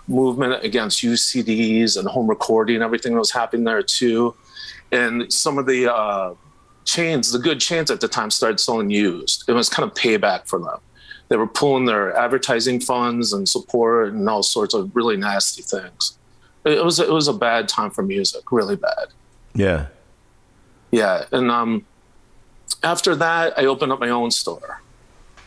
movement 0.08 0.63
against 0.63 1.02
UCDs 1.04 1.98
and 1.98 2.08
home 2.08 2.28
recording, 2.28 2.76
and 2.78 2.84
everything 2.84 3.13
that 3.13 3.20
was 3.20 3.32
happening 3.32 3.63
there 3.63 3.84
too. 3.84 4.36
And 4.92 5.32
some 5.32 5.58
of 5.58 5.66
the 5.66 5.92
uh, 5.94 6.34
chains, 6.86 7.32
the 7.32 7.39
good 7.39 7.60
chains 7.60 7.89
at 7.92 8.02
the 8.02 8.08
time, 8.08 8.30
started 8.32 8.60
selling 8.60 8.89
used. 8.89 9.44
It 9.48 9.54
was 9.54 9.70
kind 9.70 9.88
of 9.89 9.96
payback 9.96 10.48
for 10.48 10.60
them. 10.60 10.80
They 11.34 11.38
were 11.38 11.48
pulling 11.48 11.86
their 11.86 12.15
advertising 12.15 12.80
funds 12.80 13.34
and 13.34 13.50
support 13.50 14.13
and 14.13 14.30
all 14.30 14.43
sorts 14.43 14.76
of 14.76 14.96
really 14.96 15.17
nasty 15.17 15.63
things. 15.63 16.15
It 16.63 16.86
was 16.86 17.00
it 17.00 17.10
was 17.10 17.28
a 17.28 17.34
bad 17.34 17.67
time 17.67 17.89
for 17.89 18.04
music, 18.04 18.52
really 18.52 18.76
bad. 18.76 19.08
Yeah. 19.56 19.88
Yeah, 20.91 21.26
and 21.32 21.50
um, 21.50 21.88
after 22.84 23.15
that, 23.15 23.58
I 23.58 23.65
opened 23.65 23.91
up 23.91 24.00
my 24.00 24.10
own 24.10 24.30
store 24.30 24.80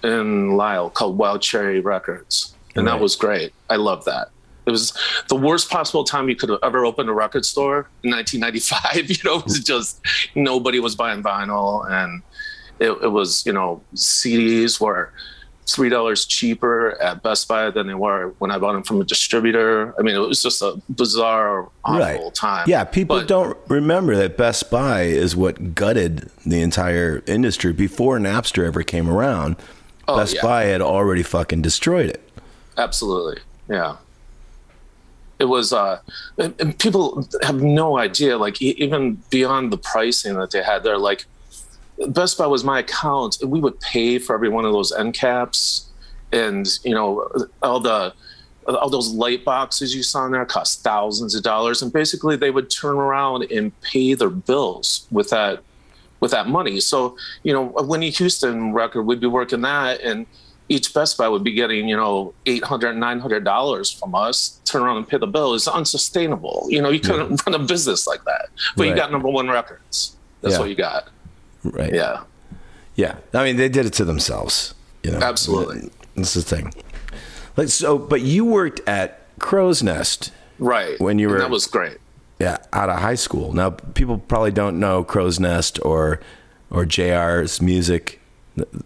in 0.03 0.57
Lisle 0.57 0.91
called 0.91 1.19
Wild 1.19 1.41
Cherry 1.41 1.79
Records, 1.79 2.53
and 2.75 2.85
Right. 2.85 2.95
that 2.95 3.01
was 3.01 3.15
great. 3.15 3.53
I 3.71 3.77
love 3.77 4.05
that. 4.07 4.31
It 4.67 4.73
was 4.73 4.93
the 5.29 5.37
worst 5.37 5.71
possible 5.71 6.03
time 6.03 6.29
you 6.29 6.35
could 6.35 6.49
have 6.49 6.59
ever 6.65 6.85
opened 6.85 7.09
a 7.09 7.13
record 7.13 7.45
store 7.47 7.89
in 8.03 8.11
1995. 8.11 9.09
You 9.09 9.17
know, 9.25 9.39
it 9.39 9.45
was 9.45 9.61
just 9.61 10.01
nobody 10.35 10.81
was 10.81 10.97
buying 10.97 11.23
vinyl, 11.23 11.89
and 11.89 12.23
it, 12.81 12.91
it 12.91 13.13
was 13.13 13.47
you 13.47 13.53
know 13.53 13.81
CDs 13.95 14.81
were 14.81 15.13
three 15.69 15.89
dollars 15.89 16.25
cheaper 16.27 17.01
at 17.03 17.23
Best 17.23 17.49
Buy 17.49 17.71
than 17.71 17.87
they 17.89 17.95
were 17.95 18.33
when 18.39 18.51
I 18.53 18.59
bought 18.59 18.75
them 18.75 18.85
from 18.85 19.01
a 19.01 19.05
distributor. 19.05 19.95
I 19.99 20.03
mean, 20.03 20.15
it 20.15 20.19
was 20.19 20.41
just 20.43 20.63
a 20.63 20.81
bizarre, 20.89 21.69
awful 21.85 21.99
Right. 21.99 22.35
time. 22.35 22.65
Yeah, 22.69 22.85
people 22.85 23.17
But- 23.19 23.29
don't 23.29 23.57
remember 23.69 24.15
that 24.17 24.37
Best 24.37 24.71
Buy 24.71 25.03
is 25.03 25.35
what 25.35 25.75
gutted 25.75 26.31
the 26.45 26.61
entire 26.63 27.23
industry 27.27 27.73
before 27.73 28.19
Napster 28.19 28.65
ever 28.65 28.83
came 28.83 29.11
around. 29.11 29.57
Oh, 30.07 30.17
Best 30.19 30.37
yeah. 30.37 30.43
Buy 30.43 30.65
had 30.67 30.81
already 30.81 31.25
fucking 31.25 31.63
destroyed 31.63 32.11
it. 32.11 32.23
Absolutely. 32.79 33.41
Yeah. 33.69 33.97
It 35.39 35.47
was, 35.47 35.73
uh, 35.73 35.99
and, 36.39 36.55
and 36.61 36.79
people 36.79 37.29
have 37.43 37.61
no 37.61 37.99
idea, 37.99 38.39
like, 38.39 38.63
even 38.63 39.21
beyond 39.31 39.71
the 39.73 39.77
pricing 39.77 40.35
that 40.35 40.51
they 40.53 40.63
had 40.63 40.83
they're 40.83 40.97
like, 40.97 41.27
Best 42.09 42.37
Buy 42.39 42.47
was 42.47 42.65
my 42.65 42.81
account, 42.81 43.41
and 43.41 43.51
we 43.51 43.61
would 43.61 43.79
pay 43.81 44.19
for 44.19 44.35
every 44.35 44.49
one 44.49 44.65
of 44.65 44.73
those 44.73 44.93
end 44.93 45.15
caps, 45.15 45.89
and, 46.33 46.67
you 46.85 46.95
know, 46.95 47.29
all 47.63 47.81
the, 47.81 48.13
all 48.67 48.91
those 48.91 49.09
light 49.13 49.45
boxes 49.45 49.95
you 49.95 50.03
saw 50.03 50.27
in 50.27 50.33
there 50.33 50.45
cost 50.45 50.83
thousands 50.83 51.35
of 51.35 51.43
dollars, 51.43 51.83
and 51.83 51.93
basically 51.93 52.37
they 52.37 52.51
would 52.51 52.69
turn 52.71 52.97
around 52.97 53.51
and 53.51 53.79
pay 53.81 54.15
their 54.15 54.31
bills 54.31 55.07
with 55.11 55.31
that 55.31 55.63
with 56.19 56.31
that 56.31 56.49
money. 56.49 56.81
So, 56.81 57.17
you 57.43 57.53
know, 57.53 57.75
a 57.77 57.83
Whitney 57.83 58.09
Houston 58.11 58.73
record, 58.73 59.03
we'd 59.03 59.21
be 59.21 59.27
working 59.27 59.61
that 59.61 60.01
and 60.01 60.27
each 60.69 60.93
Best 60.95 61.17
Buy 61.19 61.29
would 61.29 61.45
be 61.45 61.53
getting, 61.53 61.89
you 61.89 61.97
know, 61.97 62.35
$800, 62.47 62.97
$900 62.97 63.99
from 64.01 64.15
us, 64.15 64.61
turn 64.65 64.83
around 64.83 64.97
and 64.97 65.07
pay 65.07 65.19
the 65.19 65.27
bill. 65.27 65.55
It's 65.55 65.69
unsustainable. 65.69 66.67
You 66.71 66.83
know, 66.83 66.89
you 66.89 67.01
couldn't 67.01 67.41
run 67.47 67.55
a 67.55 67.59
business 67.65 68.07
like 68.07 68.25
that. 68.25 68.49
But 68.77 68.89
you 68.89 68.95
got 68.97 69.13
number 69.13 69.29
one 69.29 69.49
records. 69.49 70.17
That's 70.41 70.55
Yeah. 70.55 70.61
what 70.61 70.69
you 70.71 70.75
got. 70.75 71.09
Right. 71.71 71.95
Yeah. 71.95 72.23
Yeah. 72.95 73.17
I 73.35 73.45
mean, 73.45 73.57
they 73.57 73.69
did 73.69 73.87
it 73.87 73.93
to 73.95 74.05
themselves. 74.05 74.75
You 75.03 75.13
know. 75.13 75.19
Absolutely. 75.19 75.91
That's 76.17 76.35
the 76.35 76.43
thing. 76.43 76.73
Like 77.57 77.69
so, 77.69 77.99
but 77.99 78.21
you 78.23 78.45
worked 78.45 78.81
at 78.89 79.21
Crow's 79.39 79.83
Nest. 79.83 80.33
Right. 80.59 80.99
When 81.01 81.19
you 81.19 81.29
And 81.29 81.35
were- 81.35 81.41
that 81.41 81.51
was 81.51 81.67
great. 81.67 81.99
Yeah, 82.39 82.59
out 82.75 82.91
of 82.91 82.99
high 82.99 83.15
school. 83.15 83.53
Now, 83.55 83.71
people 83.71 84.19
probably 84.19 84.51
don't 84.51 84.79
know 84.79 85.05
Crow's 85.05 85.41
Nest 85.41 85.79
or 85.83 86.21
or 86.71 86.85
JR's 86.85 87.63
music, 87.63 88.21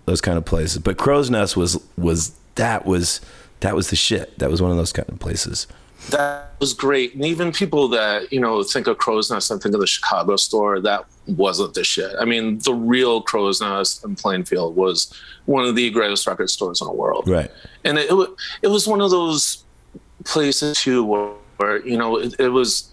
those 0.06 0.20
kind 0.20 0.38
of 0.38 0.44
places. 0.44 0.78
But 0.78 0.98
Crow's 0.98 1.30
Nest 1.30 1.56
was 1.56 1.82
was 1.96 2.32
that 2.54 2.86
was 2.86 3.20
that 3.60 3.74
was 3.74 3.90
the 3.90 3.96
shit. 3.96 4.38
That 4.38 4.50
was 4.50 4.62
one 4.62 4.70
of 4.70 4.76
those 4.76 4.92
kind 4.92 5.08
of 5.08 5.18
places. 5.18 5.66
That 6.10 6.52
was 6.60 6.72
great. 6.74 7.14
And 7.14 7.24
even 7.24 7.50
people 7.52 7.88
that, 7.88 8.32
you 8.32 8.40
know, 8.40 8.62
think 8.62 8.86
of 8.86 8.98
Crow's 8.98 9.30
Nest 9.30 9.50
and 9.50 9.60
think 9.60 9.74
of 9.74 9.80
the 9.80 9.86
Chicago 9.86 10.36
store, 10.36 10.78
that 10.80 11.04
wasn't 11.36 11.74
the 11.74 11.84
shit. 11.84 12.14
I 12.18 12.24
mean, 12.24 12.58
the 12.58 12.74
real 12.74 13.22
Crow's 13.22 13.60
Nest 13.60 14.04
in 14.04 14.16
Plainfield 14.16 14.76
was 14.76 15.12
one 15.46 15.64
of 15.64 15.74
the 15.74 15.90
greatest 15.90 16.26
record 16.26 16.50
stores 16.50 16.80
in 16.80 16.86
the 16.86 16.92
world. 16.92 17.28
Right. 17.28 17.50
And 17.84 17.98
it, 17.98 18.10
it, 18.10 18.30
it 18.62 18.68
was 18.68 18.86
one 18.86 19.00
of 19.00 19.10
those 19.10 19.64
places 20.24 20.76
too 20.78 21.04
where, 21.04 21.32
where 21.56 21.86
you 21.86 21.96
know, 21.96 22.16
it, 22.18 22.38
it 22.38 22.48
was 22.48 22.90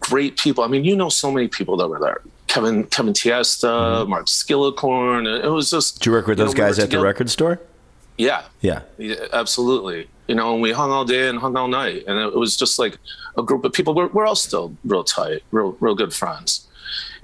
great 0.00 0.36
people. 0.36 0.64
I 0.64 0.68
mean, 0.68 0.84
you 0.84 0.96
know, 0.96 1.08
so 1.08 1.30
many 1.30 1.48
people 1.48 1.76
that 1.78 1.88
were 1.88 1.98
there. 1.98 2.20
Kevin, 2.46 2.84
Kevin 2.84 3.12
Tiesta, 3.12 3.68
mm-hmm. 3.68 4.10
Mark 4.10 4.26
Skillicorn. 4.26 5.44
It, 5.44 5.48
was 5.48 5.70
just. 5.70 5.98
Did 5.98 6.06
you 6.06 6.12
work 6.12 6.26
with 6.26 6.38
you 6.38 6.44
those 6.44 6.54
know, 6.54 6.64
we 6.64 6.68
guys 6.68 6.78
at 6.78 6.90
the 6.90 7.00
record 7.00 7.30
store? 7.30 7.60
Yeah, 8.16 8.44
Yeah. 8.60 8.82
yeah, 8.98 9.14
absolutely. 9.32 10.08
You 10.26 10.34
know, 10.34 10.52
and 10.52 10.60
we 10.60 10.72
hung 10.72 10.90
all 10.90 11.04
day 11.04 11.28
and 11.28 11.38
hung 11.38 11.56
all 11.56 11.68
night, 11.68 12.04
and 12.06 12.18
it 12.18 12.34
was 12.34 12.56
just 12.56 12.78
like 12.78 12.98
a 13.38 13.42
group 13.42 13.64
of 13.64 13.72
people. 13.72 13.94
We're, 13.94 14.08
we're 14.08 14.26
all 14.26 14.34
still 14.34 14.76
real 14.84 15.04
tight, 15.04 15.42
real 15.52 15.76
real 15.80 15.94
good 15.94 16.12
friends, 16.12 16.66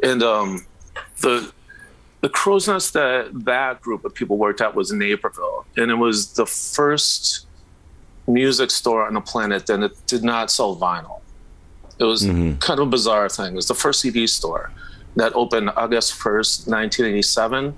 and 0.05 0.23
um, 0.23 0.67
the 1.21 1.53
the 2.21 2.29
crow's 2.29 2.69
nest 2.69 2.93
that 2.93 3.31
that 3.45 3.81
group 3.83 4.05
of 4.05 4.15
people 4.15 4.37
worked 4.39 4.61
at 4.61 4.75
was 4.75 4.91
in 4.91 4.99
Naperville, 4.99 5.67
and 5.77 5.91
it 5.91 5.97
was 5.97 6.35
the 6.35 6.47
first 6.47 7.47
music 8.27 8.71
store 8.71 9.07
on 9.07 9.15
the 9.15 9.21
planet 9.21 9.67
that 9.67 9.83
it 9.83 10.07
did 10.07 10.25
not 10.25 10.51
sell 10.51 10.77
vinyl. 10.77 11.21
It 11.99 12.05
was 12.05 12.23
kind 12.25 12.81
of 12.81 12.89
a 12.89 12.91
bizarre 12.91 13.29
thing. 13.29 13.53
It 13.53 13.57
was 13.57 13.69
the 13.69 13.75
first 13.75 14.01
CD 14.01 14.27
store 14.27 14.73
that 15.17 15.33
opened 15.35 15.71
August 15.77 16.15
first, 16.15 16.69
nineteen 16.69 17.07
eighty 17.07 17.23
seven 17.23 17.75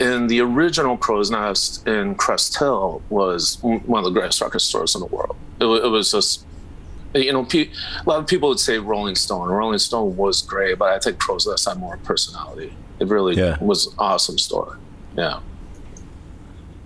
and 0.00 0.28
the 0.28 0.40
original 0.40 0.96
Crow's 0.96 1.30
Nest 1.30 1.86
in 1.86 2.14
Crest 2.16 2.58
Hill 2.58 3.02
was 3.10 3.58
one 3.62 4.04
of 4.04 4.04
the 4.04 4.10
greatest 4.10 4.40
record 4.40 4.60
stores 4.60 4.94
in 4.94 5.00
the 5.00 5.06
world. 5.06 5.36
It, 5.60 5.66
it 5.66 5.88
was 5.88 6.10
just, 6.10 6.44
you 7.14 7.32
know, 7.32 7.44
pe- 7.44 7.68
a 8.04 8.08
lot 8.08 8.18
of 8.18 8.26
people 8.26 8.48
would 8.48 8.60
say 8.60 8.78
Rolling 8.78 9.14
Stone. 9.14 9.48
Rolling 9.48 9.78
Stone 9.78 10.16
was 10.16 10.42
great, 10.42 10.78
but 10.78 10.88
I 10.92 10.98
think 10.98 11.18
Crow's 11.18 11.46
Nest 11.46 11.68
had 11.68 11.78
more 11.78 11.96
personality. 11.98 12.72
It 12.98 13.08
really 13.08 13.36
Yeah. 13.36 13.56
was 13.60 13.86
an 13.86 13.94
awesome 13.98 14.38
store. 14.38 14.78
Yeah. 15.16 15.40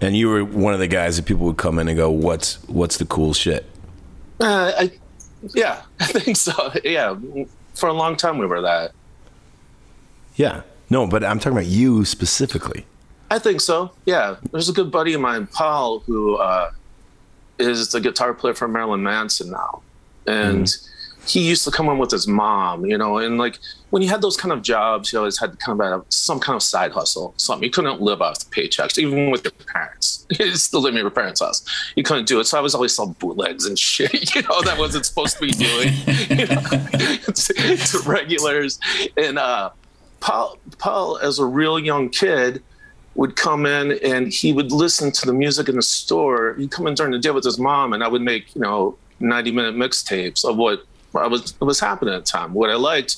And 0.01 0.17
you 0.17 0.29
were 0.29 0.45
one 0.45 0.75
of 0.75 0.81
the 0.81 0.87
guys 0.87 1.17
that 1.17 1.25
people 1.27 1.45
would 1.47 1.57
come 1.57 1.79
in 1.79 1.89
and 1.89 1.97
go, 1.97 2.09
"What's 2.11 2.57
what's 2.69 2.99
the 2.99 3.05
cool 3.07 3.33
shit?" 3.35 3.65
Uh, 4.41 4.73
I, 4.79 4.93
yeah, 5.55 5.83
I 6.01 6.07
think 6.07 6.37
so. 6.37 6.53
Yeah. 6.85 7.17
For 7.75 7.89
a 7.89 7.93
long 7.93 8.17
time, 8.17 8.39
we 8.39 8.47
were 8.47 8.61
that. 8.63 8.93
Yeah. 10.37 10.63
No, 10.91 11.07
but 11.07 11.25
I'm 11.25 11.39
talking 11.39 11.53
about 11.59 11.67
you 11.67 12.05
specifically. 12.05 12.87
I 13.31 13.39
think 13.39 13.61
so. 13.61 13.91
Yeah, 14.07 14.37
there's 14.53 14.69
a 14.69 14.73
good 14.73 14.91
buddy 14.91 15.13
of 15.15 15.21
mine, 15.21 15.47
Paul, 15.49 15.99
who 16.01 16.37
uh, 16.37 16.71
is 17.59 17.91
the 17.93 18.01
guitar 18.01 18.33
player 18.33 18.55
for 18.55 18.69
Marilyn 18.69 19.03
Manson 19.03 19.51
now, 19.51 19.83
and 20.29 20.77
he 21.27 21.47
used 21.47 21.65
to 21.65 21.71
come 21.71 21.89
in 21.89 21.99
with 21.99 22.11
his 22.11 22.27
mom, 22.27 22.87
you 22.87 22.97
know, 22.97 23.19
and 23.19 23.39
like 23.39 23.59
when 23.91 24.03
you 24.03 24.09
had 24.09 24.23
those 24.23 24.37
kind 24.37 24.53
of 24.53 24.63
jobs, 24.63 25.13
you 25.13 25.19
always 25.19 25.39
had 25.39 25.53
to 25.53 25.57
kind 25.59 25.81
of 25.81 26.05
some 26.09 26.41
kind 26.41 26.57
of 26.57 26.63
side 26.63 26.93
hustle, 26.93 27.35
something. 27.37 27.65
You 27.65 27.71
couldn't 27.71 28.01
live 28.01 28.23
off 28.23 28.39
the 28.39 28.47
paychecks, 28.47 28.99
even 28.99 29.31
with 29.31 29.45
your 29.45 29.53
parents. 29.53 30.27
You 30.39 30.55
still 30.57 30.81
living 30.81 30.99
in 30.99 31.05
your 31.05 31.11
parents' 31.11 31.41
house. 31.41 31.65
You 31.97 32.03
couldn't 32.03 32.27
do 32.27 32.39
it. 32.41 32.45
So 32.45 32.59
I 32.59 32.61
was 32.61 32.75
always 32.75 32.95
selling 32.95 33.15
bootlegs 33.19 33.67
and 33.67 33.79
shit, 33.91 34.35
you 34.35 34.43
know, 34.43 34.63
that 34.63 34.79
wasn't 34.79 35.07
supposed 35.07 35.37
to 35.39 35.43
be 35.43 35.51
doing, 35.51 35.93
you 36.31 36.47
know, 36.47 36.61
to, 37.35 37.77
to 37.77 38.03
regulars. 38.07 38.79
And 39.17 39.39
uh, 39.39 39.71
Paul, 40.21 40.59
Paul, 40.79 41.19
as 41.19 41.39
a 41.39 41.47
real 41.47 41.79
young 41.79 42.09
kid, 42.11 42.63
would 43.15 43.35
come 43.37 43.67
in 43.67 43.99
and 44.05 44.33
he 44.33 44.53
would 44.53 44.71
listen 44.71 45.11
to 45.11 45.27
the 45.27 45.33
music 45.33 45.69
in 45.69 45.77
the 45.77 45.83
store. 45.83 46.55
He'd 46.55 46.71
come 46.71 46.87
in 46.87 46.95
during 46.95 47.13
the 47.13 47.19
day 47.19 47.31
with 47.31 47.45
his 47.45 47.59
mom, 47.59 47.93
and 47.93 48.05
I 48.05 48.09
would 48.09 48.23
make 48.23 48.55
you 48.55 48.61
know 48.61 48.97
ninety 49.21 49.51
minute 49.51 49.75
mixtapes 49.75 50.45
of 50.45 50.57
what 50.57 50.85
I 51.15 51.27
was 51.27 51.55
what 51.59 51.67
was 51.67 51.81
happening 51.81 52.15
at 52.15 52.25
the 52.25 52.31
time, 52.31 52.53
what 52.55 52.71
I 52.71 52.75
liked, 52.75 53.17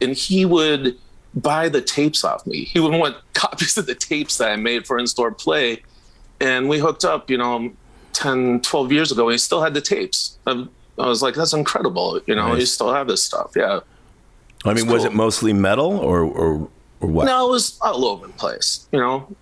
and 0.00 0.12
he 0.14 0.44
would 0.44 0.98
buy 1.34 1.68
the 1.68 1.80
tapes 1.80 2.24
off 2.24 2.46
me. 2.46 2.64
He 2.64 2.78
would 2.80 2.92
want 2.92 3.16
copies 3.34 3.76
of 3.78 3.86
the 3.86 3.94
tapes 3.94 4.38
that 4.38 4.50
I 4.50 4.56
made 4.56 4.86
for 4.86 4.98
in 4.98 5.06
store 5.06 5.32
play, 5.32 5.82
and 6.40 6.68
we 6.68 6.78
hooked 6.78 7.04
up. 7.04 7.30
You 7.30 7.38
know, 7.38 7.72
10, 8.14 8.60
12 8.60 8.92
years 8.92 9.10
ago, 9.12 9.28
and 9.28 9.32
he 9.32 9.38
still 9.38 9.62
had 9.62 9.72
the 9.74 9.80
tapes. 9.80 10.36
I, 10.46 10.66
I 10.98 11.06
was 11.06 11.22
like, 11.22 11.34
that's 11.34 11.54
incredible. 11.54 12.20
You 12.26 12.34
know, 12.34 12.48
Nice. 12.48 12.60
you 12.60 12.66
still 12.66 12.92
have 12.92 13.06
this 13.08 13.24
stuff. 13.24 13.52
Yeah. 13.56 13.80
I 14.64 14.74
mean, 14.74 14.86
was 14.86 15.04
it 15.04 15.12
mostly 15.14 15.52
metal 15.52 15.98
or 15.98 16.20
or 16.22 16.68
or 17.00 17.08
what? 17.08 17.24
No, 17.24 17.48
it 17.48 17.50
was 17.50 17.78
all 17.80 18.04
over 18.04 18.26
the 18.26 18.32
place. 18.34 18.86
You 18.92 19.00
know, 19.00 19.34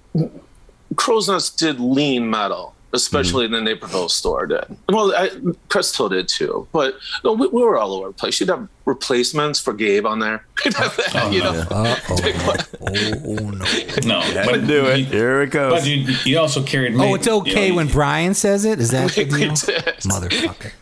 Crow's 0.97 1.29
Nest 1.29 1.59
did 1.59 1.79
lean 1.81 2.31
metal, 2.31 2.75
especially 2.93 3.45
Mm-hmm. 3.47 3.55
the 3.55 3.61
Naperville 3.63 4.09
store 4.09 4.47
did. 4.47 4.65
Well, 4.89 5.15
I, 5.17 5.31
Crest 5.69 5.97
Hill 5.97 6.09
did 6.09 6.29
too, 6.29 6.67
but 6.73 6.95
no, 7.25 7.33
we, 7.35 7.47
we 7.49 7.63
were 7.63 7.79
all 7.79 7.93
over 7.95 8.09
the 8.09 8.13
place. 8.13 8.41
You'd 8.41 8.49
have 8.49 8.69
replacements 8.85 9.61
for 9.61 9.73
Gabe 9.73 10.07
on 10.07 10.19
there. 10.19 10.45
You'd 10.65 10.75
have 10.75 10.97
that, 10.97 11.31
know. 11.33 11.65
Uh 11.71 11.97
oh. 12.09 12.71
Oh 12.83 13.51
no. 13.51 13.65
No, 14.05 14.21
Had 14.21 14.47
but 14.47 14.53
to 14.61 14.67
do 14.67 14.87
it. 14.87 14.99
You, 15.01 15.05
Here 15.07 15.43
it 15.43 15.51
goes. 15.51 15.73
but 15.73 15.87
you, 15.87 16.15
you 16.25 16.39
also 16.39 16.63
carried. 16.63 16.95
Oh, 16.97 17.15
it's 17.15 17.29
okay 17.29 17.65
you 17.67 17.71
know, 17.71 17.77
when 17.77 17.89
Brian 17.89 18.35
says 18.35 18.65
it. 18.65 18.81
Is 18.81 18.91
that 18.91 19.11
the 19.15 19.25
deal? 19.25 19.51
Motherfucker. 19.53 20.73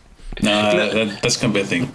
No, 0.41 0.77
that, 0.77 0.93
that, 0.93 1.21
that's 1.21 1.37
gonna 1.37 1.53
be 1.53 1.61
a 1.61 1.65
thing. 1.65 1.93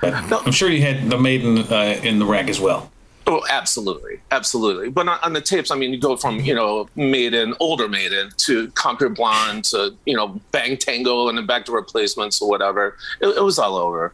But 0.00 0.12
I'm 0.14 0.52
sure 0.52 0.68
you 0.70 0.82
had 0.82 1.08
the 1.08 1.18
maiden 1.18 1.58
uh, 1.58 1.98
in 2.02 2.18
the 2.18 2.26
rack 2.26 2.48
as 2.48 2.60
well. 2.60 2.90
Oh, 3.28 3.44
absolutely, 3.50 4.20
absolutely. 4.30 4.88
But 4.88 5.08
on, 5.08 5.18
on 5.20 5.32
the 5.32 5.40
tapes, 5.40 5.72
I 5.72 5.76
mean, 5.76 5.92
you 5.92 5.98
go 5.98 6.16
from 6.16 6.40
you 6.40 6.54
know 6.54 6.88
Maiden, 6.94 7.54
older 7.58 7.88
Maiden, 7.88 8.30
to 8.38 8.68
Concrete 8.72 9.14
Blonde, 9.14 9.64
to 9.66 9.94
you 10.04 10.16
know 10.16 10.40
Bang 10.52 10.76
Tango, 10.76 11.28
and 11.28 11.36
then 11.36 11.46
back 11.46 11.64
to 11.66 11.72
replacements 11.72 12.40
or 12.40 12.48
whatever. 12.48 12.96
It, 13.20 13.28
it 13.28 13.42
was 13.42 13.58
all 13.58 13.76
over. 13.76 14.12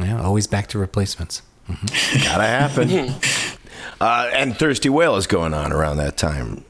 Yeah, 0.00 0.22
always 0.22 0.46
back 0.46 0.68
to 0.68 0.78
replacements. 0.78 1.42
Gotta 2.24 2.44
happen. 2.44 3.14
uh, 4.00 4.30
and 4.32 4.56
Thirsty 4.56 4.88
Whale 4.88 5.16
is 5.16 5.26
going 5.26 5.52
on 5.52 5.72
around 5.72 5.98
that 5.98 6.16
time. 6.16 6.64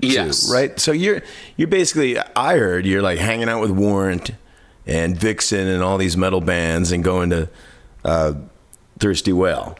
too, 0.00 0.08
Yes, 0.08 0.50
right. 0.52 0.80
So 0.80 0.90
you're 0.90 1.22
you're 1.56 1.68
basically 1.68 2.18
I 2.18 2.56
heard 2.56 2.86
you're 2.86 3.02
like 3.02 3.18
hanging 3.20 3.48
out 3.48 3.60
with 3.60 3.70
Warrant 3.70 4.32
and 4.86 5.16
Vixen 5.16 5.68
and 5.68 5.82
all 5.82 5.98
these 5.98 6.16
metal 6.16 6.40
bands 6.40 6.90
and 6.90 7.04
going 7.04 7.30
to 7.30 7.48
uh, 8.04 8.34
Thirsty 8.98 9.32
Whale. 9.32 9.76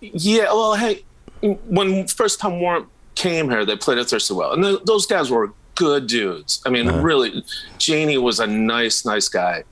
Yeah, 0.00 0.44
well, 0.44 0.74
hey, 0.74 1.04
when 1.40 2.06
first 2.06 2.40
time 2.40 2.60
Warrant 2.60 2.86
came 3.14 3.50
here, 3.50 3.64
they 3.64 3.76
played 3.76 3.98
at 3.98 4.08
Thirsty 4.08 4.34
Whale, 4.34 4.52
and 4.52 4.62
th- 4.62 4.82
those 4.84 5.06
guys 5.06 5.30
were 5.30 5.52
good 5.74 6.06
dudes. 6.06 6.60
I 6.64 6.70
mean, 6.70 6.88
really, 7.02 7.44
Jani 7.80 8.18
was 8.18 8.40
a 8.40 8.46
nice, 8.46 9.04
nice 9.04 9.28
guy, 9.28 9.64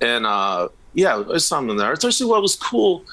and 0.00 0.26
uh, 0.26 0.68
yeah, 0.94 1.22
there's 1.26 1.46
something 1.46 1.76
there. 1.76 1.96
Thirsty 1.96 2.24
Whale 2.24 2.42
was 2.42 2.56
cool 2.56 3.04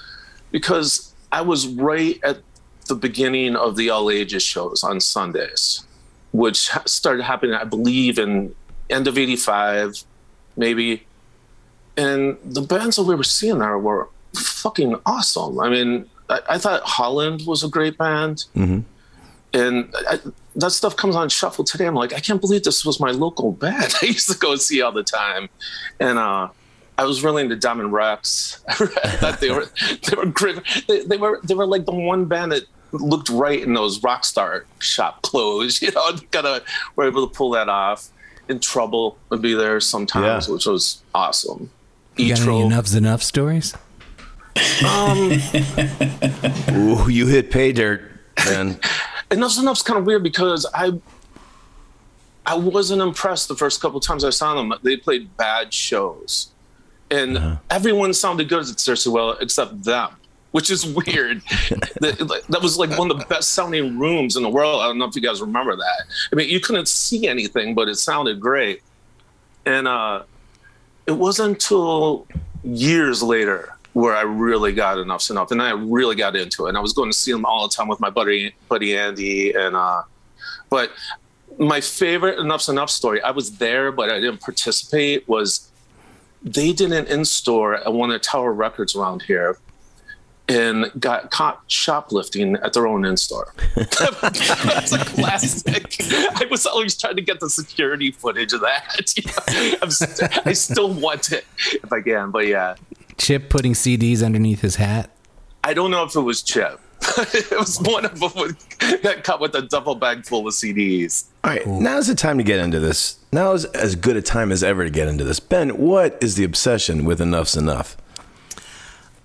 because 0.52 1.14
I 1.32 1.42
was 1.42 1.68
right 1.68 2.20
at 2.24 2.40
the 2.88 2.96
beginning 2.96 3.56
of 3.56 3.76
the 3.76 3.90
All 3.90 4.10
Ages 4.10 4.44
shows 4.44 4.84
on 4.84 5.00
Sundays, 5.00 5.86
which 6.32 6.70
started 6.86 7.24
happening, 7.24 7.56
I 7.56 7.64
believe, 7.64 8.20
in 8.20 8.56
end 8.90 9.08
of 9.08 9.18
'85, 9.18 10.04
maybe. 10.56 11.06
And 11.96 12.38
the 12.44 12.62
bands 12.62 12.98
that 12.98 13.04
we 13.04 13.16
were 13.16 13.24
seeing 13.24 13.58
there 13.60 13.78
were 13.78 14.08
fucking 14.36 14.98
awesome. 15.06 15.60
I 15.60 15.70
mean, 15.70 16.10
I, 16.30 16.40
I 16.50 16.58
thought 16.58 16.82
Holland 16.84 17.44
was 17.46 17.64
a 17.64 17.68
great 17.70 17.98
band. 17.98 18.46
And 19.54 19.94
I, 20.10 20.20
that 20.58 20.72
stuff 20.72 20.96
comes 20.98 21.16
on 21.16 21.30
shuffle 21.30 21.64
today. 21.64 21.86
I'm 21.86 21.96
like, 21.96 22.14
I 22.14 22.20
can't 22.20 22.42
believe 22.42 22.64
this 22.64 22.86
was 22.86 23.00
my 23.00 23.12
local 23.12 23.54
band. 23.54 23.96
I 24.02 24.06
used 24.08 24.30
to 24.30 24.38
go 24.38 24.56
see 24.56 24.82
all 24.82 24.92
the 24.92 25.04
time. 25.04 25.50
And 26.00 26.18
uh, 26.20 26.50
I 26.98 27.06
was 27.06 27.24
really 27.24 27.44
into 27.44 27.56
Diamond 27.56 27.92
Rexx. 27.92 28.60
I 29.04 29.10
thought 29.18 29.40
they 29.40 29.52
were 29.52 29.66
they 30.10 30.16
were 30.18 30.26
great. 30.26 30.60
They, 30.88 31.02
they 31.04 31.18
were 31.18 31.40
they 31.44 31.54
were 31.56 31.66
like 31.66 31.86
the 31.86 31.94
one 31.96 32.26
band 32.26 32.52
that 32.52 32.64
looked 32.92 33.30
right 33.30 33.62
in 33.62 33.74
those 33.74 34.04
rock 34.04 34.26
star 34.26 34.66
shop 34.80 35.22
clothes. 35.22 35.82
You 35.82 35.92
know, 35.92 36.12
kind 36.32 36.46
of 36.48 36.64
were 36.96 37.06
able 37.08 37.28
to 37.28 37.34
pull 37.34 37.52
that 37.52 37.70
off. 37.70 38.10
In 38.50 38.60
Trouble 38.60 39.18
would 39.30 39.42
be 39.42 39.54
there 39.54 39.80
sometimes, 39.82 40.48
Yeah. 40.48 40.54
which 40.54 40.66
was 40.66 41.02
awesome. 41.14 41.70
You 42.16 42.30
got 42.34 42.42
any 42.48 42.62
Enuff 42.62 42.86
Z'Nuff 42.86 43.22
stories? 43.22 43.74
Ooh, 46.72 47.10
you 47.10 47.28
hit 47.28 47.52
pay 47.52 47.72
dirt, 47.72 48.02
man. 48.46 48.80
Enuff 49.30 49.52
Z'Nuff's 49.52 49.82
kind 49.82 50.00
of 50.00 50.06
weird 50.06 50.24
because 50.24 50.66
I 50.74 51.00
I 52.46 52.56
wasn't 52.56 53.02
impressed 53.02 53.50
the 53.50 53.56
first 53.56 53.82
couple 53.82 54.00
times 54.00 54.24
I 54.24 54.30
saw 54.30 54.56
them. 54.56 54.74
They 54.82 54.98
played 54.98 55.36
bad 55.38 55.74
shows, 55.74 56.52
and 57.12 57.60
everyone 57.70 58.14
sounded 58.14 58.50
good 58.50 58.68
at 58.68 58.80
Thirsty 58.80 59.10
Whale 59.10 59.32
except 59.42 59.84
them, 59.84 60.12
which 60.52 60.70
is 60.70 60.86
weird. 60.86 61.42
that, 62.00 62.44
that 62.50 62.62
was 62.62 62.78
like 62.78 62.98
one 62.98 63.12
of 63.12 63.20
the 63.20 63.26
best 63.26 63.52
sounding 63.52 64.00
rooms 64.00 64.38
in 64.38 64.44
the 64.44 64.50
world. 64.50 64.82
I 64.82 64.88
don't 64.88 64.98
know 64.98 65.06
if 65.06 65.16
you 65.16 65.22
guys 65.22 65.42
remember 65.42 65.76
that. 65.76 66.04
I 66.32 66.36
mean, 66.36 66.50
you 66.50 66.60
couldn't 66.60 66.88
see 66.88 67.28
anything, 67.28 67.76
but 67.76 67.90
it 67.90 67.96
sounded 67.96 68.40
great. 68.40 68.82
And 69.66 69.88
uh, 69.88 70.24
it 71.06 71.12
wasn't 71.12 71.56
until 71.56 72.28
years 72.64 73.22
later 73.22 73.77
where 73.98 74.16
I 74.16 74.22
really 74.22 74.74
got 74.74 75.00
Enuff 75.00 75.22
Z'Nuff, 75.22 75.50
and 75.50 75.60
I 75.60 75.72
really 75.72 76.16
got 76.16 76.36
into 76.36 76.68
it. 76.68 76.70
And 76.70 76.78
I 76.78 76.82
was 76.82 76.94
going 76.94 77.10
to 77.10 77.18
see 77.18 77.32
them 77.32 77.46
all 77.46 77.68
the 77.68 77.74
time 77.74 77.88
with 77.88 78.00
my 78.00 78.12
buddy, 78.12 78.54
buddy 78.70 78.96
Andy, 78.96 79.54
and 79.54 79.76
uh, 79.76 80.04
but 80.70 80.92
my 81.58 81.82
favorite 81.82 82.38
Enuff 82.38 82.62
Z'Nuff 82.62 82.92
story. 82.92 83.20
I 83.24 83.32
was 83.32 83.58
there, 83.58 83.92
but 83.92 84.12
I 84.12 84.20
didn't 84.20 84.40
participate. 84.40 85.28
Was 85.28 85.72
they 86.44 86.74
did 86.74 86.92
an 86.92 87.08
in 87.08 87.26
store 87.26 87.74
at 87.74 87.92
one 87.92 88.12
of 88.12 88.14
the 88.14 88.20
Tower 88.20 88.54
Records 88.54 88.96
around 88.96 89.24
here, 89.24 89.58
and 90.48 90.92
got 91.00 91.32
caught 91.32 91.64
shoplifting 91.66 92.56
at 92.58 92.74
their 92.74 92.86
own 92.86 93.04
in-store. 93.04 93.52
That's 93.76 94.94
a 94.94 95.04
classic. 95.06 95.96
I 96.02 96.46
was 96.52 96.68
always 96.68 96.96
trying 96.96 97.16
to 97.16 97.24
get 97.24 97.40
the 97.40 97.50
security 97.50 98.12
footage 98.12 98.54
of 98.54 98.62
that. 98.62 99.12
You 99.58 99.72
know, 99.72 100.42
I 100.46 100.54
still 100.54 100.94
want 100.94 101.32
it 101.32 101.46
if 101.60 101.92
I 101.92 102.02
can, 102.02 102.30
but 102.32 102.46
yeah, 102.46 102.76
Chip 103.18 103.50
putting 103.50 103.74
CDs 103.74 104.24
underneath 104.24 104.62
his 104.62 104.76
hat. 104.76 105.10
I 105.64 105.74
don't 105.74 105.92
know 105.92 106.04
if 106.04 106.16
it 106.16 106.22
was 106.22 106.42
Chip. 106.44 106.80
it 107.18 107.58
was 107.58 107.80
one 107.82 108.06
of 108.06 108.20
them 108.20 108.58
that 109.04 109.24
cut 109.24 109.40
with 109.40 109.54
a 109.56 109.62
duffel 109.62 109.96
bag 109.96 110.26
full 110.26 110.48
of 110.48 110.54
CDs. 110.54 111.26
All 111.44 111.52
right, 111.52 111.66
now's 111.66 112.08
the 112.08 112.16
time 112.16 112.38
to 112.38 112.44
get 112.44 112.60
into 112.60 112.80
this. 112.80 113.18
Now 113.32 113.54
is 113.54 113.66
as 113.66 113.96
good 113.96 114.18
a 114.18 114.22
time 114.22 114.52
as 114.52 114.64
ever 114.64 114.84
to 114.84 114.90
get 114.90 115.08
into 115.08 115.24
this. 115.24 115.40
Ben, 115.40 115.78
what 115.78 116.18
is 116.22 116.36
the 116.36 116.44
obsession 116.44 117.06
with 117.06 117.20
Enuff 117.20 117.48
Z'Nuff? 117.48 117.96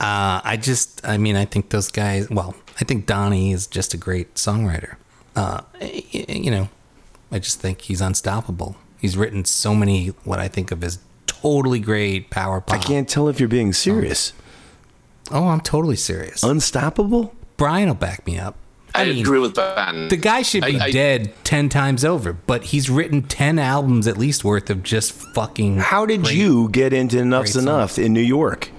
Uh, 0.01 0.41
I 0.45 0.59
just, 0.61 1.07
I 1.07 1.17
mean, 1.17 1.37
I 1.37 1.45
think 1.45 1.71
those 1.71 1.89
guys. 1.91 2.29
Well, 2.29 2.55
I 2.81 2.85
think 2.85 3.07
Donnie 3.07 3.53
is 3.53 3.67
just 3.67 3.95
a 3.95 3.97
great 3.97 4.35
songwriter. 4.35 4.97
Uh, 5.37 5.63
y- 5.81 6.03
y- 6.13 6.25
you 6.29 6.51
know, 6.51 6.69
I 7.31 7.39
just 7.39 7.61
think 7.61 7.83
he's 7.83 8.01
unstoppable. 8.01 8.77
He's 9.01 9.17
written 9.17 9.45
so 9.45 9.75
many 9.75 10.09
what 10.25 10.39
I 10.39 10.49
think 10.49 10.71
of 10.73 10.83
as 10.85 10.99
totally 11.43 11.81
great 11.81 12.31
power 12.31 12.61
pop. 12.61 12.77
I 12.77 12.79
can't 12.83 13.09
tell 13.09 13.29
if 13.29 13.39
you're 13.41 13.49
being 13.49 13.73
serious. 13.73 14.33
Oh, 15.31 15.49
I'm 15.49 15.61
totally 15.61 15.97
serious. 15.97 16.43
Unstoppable? 16.43 17.35
Brian 17.57 17.89
will 17.89 17.95
back 17.95 18.27
me 18.27 18.39
up. 18.39 18.57
I, 18.95 19.07
mean, 19.07 19.21
agree 19.21 19.39
with 19.39 19.55
Ben. 19.55 20.09
The 20.09 20.17
guy 20.19 20.43
should 20.43 20.65
be 20.65 20.79
I- 20.79 20.85
I- 20.87 20.91
dead 20.91 21.33
ten 21.45 21.71
times 21.71 22.05
over, 22.05 22.35
but 22.35 22.65
he's 22.65 22.91
written 22.91 23.23
ten 23.23 23.59
albums 23.59 24.07
at 24.07 24.19
least 24.19 24.45
worth 24.45 24.69
of 24.69 24.83
just 24.83 25.13
fucking. 25.13 25.79
How 25.79 26.05
did 26.05 26.25
great- 26.25 26.35
you 26.37 26.69
get 26.69 26.93
into 26.93 27.17
Enuff 27.19 27.47
Z'Nuff 27.47 27.97
in 28.03 28.13
New 28.13 28.21
York? 28.21 28.71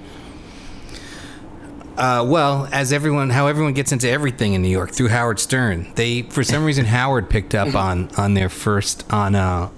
Uh, 1.97 2.25
well, 2.27 2.67
as 2.71 2.91
everyone, 2.91 3.29
how 3.29 3.45
everyone 3.47 3.73
gets 3.73 3.91
into 3.91 4.09
everything 4.09 4.53
in 4.53 4.61
New 4.63 4.67
York 4.69 4.91
through 4.91 5.09
Howard 5.09 5.39
Stern. 5.39 5.91
They, 5.95 6.23
for 6.23 6.43
some 6.43 6.63
reason, 6.65 6.85
Howard 6.97 7.29
picked 7.29 7.53
up 7.55 7.75
on 7.75 8.09
on 8.17 8.33
their 8.33 8.49
first 8.49 9.11
on 9.11 9.35
uh 9.35 9.69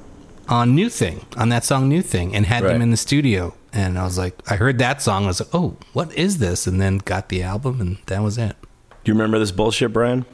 on 0.49 0.75
New 0.75 0.89
Thing 0.89 1.25
on 1.37 1.49
that 1.49 1.63
song 1.63 1.87
New 1.89 2.01
Thing 2.01 2.35
and 2.35 2.45
had 2.45 2.63
Right. 2.63 2.73
them 2.73 2.81
in 2.81 2.91
the 2.91 2.97
studio. 2.97 3.53
And 3.73 3.97
I 3.99 4.03
was 4.05 4.17
like, 4.17 4.35
I 4.49 4.55
heard 4.55 4.77
that 4.79 5.01
song. 5.01 5.25
I 5.25 5.27
was 5.27 5.39
like, 5.41 5.53
oh, 5.53 5.75
what 5.93 6.13
is 6.13 6.37
this? 6.37 6.65
And 6.67 6.79
then 6.81 6.99
got 6.99 7.29
the 7.29 7.43
album, 7.43 7.81
and 7.81 7.97
that 8.05 8.21
was 8.21 8.37
it. 8.37 8.55
Do 9.03 9.11
you 9.11 9.13
remember 9.13 9.37
this 9.37 9.51
bullshit, 9.51 9.91
Brian? 9.91 10.25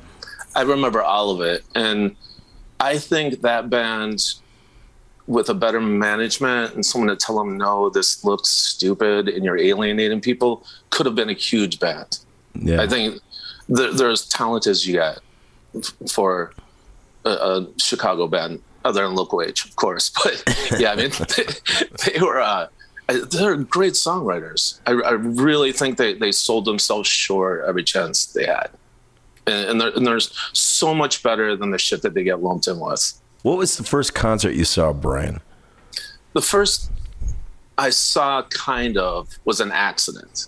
I 0.55 0.61
remember 0.61 1.01
all 1.01 1.31
of 1.31 1.41
it. 1.41 1.63
And 1.73 2.15
I 2.79 2.97
think 2.99 3.41
that 3.41 3.69
band, 3.69 4.35
with 5.27 5.49
a 5.49 5.53
better 5.53 5.81
management 5.81 6.75
and 6.75 6.85
someone 6.85 7.09
to 7.09 7.15
tell 7.15 7.37
them, 7.37 7.57
no, 7.57 7.89
this 7.89 8.23
looks 8.23 8.49
stupid 8.49 9.27
and 9.29 9.43
you're 9.43 9.57
alienating 9.57 10.21
people, 10.21 10.65
could 10.89 11.05
have 11.05 11.15
been 11.15 11.29
a 11.29 11.33
huge 11.33 11.79
band. 11.79 12.19
Yeah. 12.53 12.81
I 12.81 12.87
think 12.87 13.19
they're, 13.69 13.91
they're 13.93 14.09
as 14.09 14.27
talented 14.27 14.71
as 14.71 14.85
you 14.85 14.93
get 14.93 15.19
f- 15.75 15.93
for 16.11 16.53
a, 17.25 17.29
a 17.29 17.67
Chicago 17.77 18.27
band, 18.27 18.61
other 18.83 19.03
than 19.03 19.15
Local 19.15 19.41
H, 19.41 19.65
of 19.65 19.75
course. 19.75 20.11
But 20.23 20.79
yeah, 20.79 20.91
I 20.91 20.95
mean, 20.95 21.11
they, 21.11 22.11
they 22.11 22.19
were. 22.19 22.39
Uh, 22.39 22.67
they're 23.07 23.57
great 23.57 23.93
songwriters. 23.93 24.79
I, 24.85 24.91
I 24.91 25.11
really 25.11 25.73
think 25.73 25.97
they, 25.97 26.13
they 26.13 26.31
sold 26.31 26.63
themselves 26.63 27.09
short 27.09 27.65
every 27.67 27.83
chance 27.83 28.27
they 28.27 28.45
had. 28.45 28.69
And, 29.45 29.69
and, 29.69 29.81
they're, 29.81 29.89
and 29.89 30.07
there's 30.07 30.33
so 30.53 30.95
much 30.95 31.21
better 31.21 31.57
than 31.57 31.71
the 31.71 31.77
shit 31.77 32.03
that 32.03 32.13
they 32.13 32.23
get 32.23 32.41
lumped 32.41 32.67
in 32.67 32.79
with. 32.79 33.19
What 33.41 33.57
was 33.57 33.75
the 33.75 33.83
first 33.83 34.13
concert 34.13 34.53
you 34.53 34.63
saw, 34.63 34.93
Brian? 34.93 35.41
The 36.33 36.41
first 36.41 36.89
I 37.77 37.89
saw 37.89 38.43
kind 38.43 38.97
of 38.97 39.39
was 39.43 39.59
an 39.59 39.71
accident. 39.71 40.47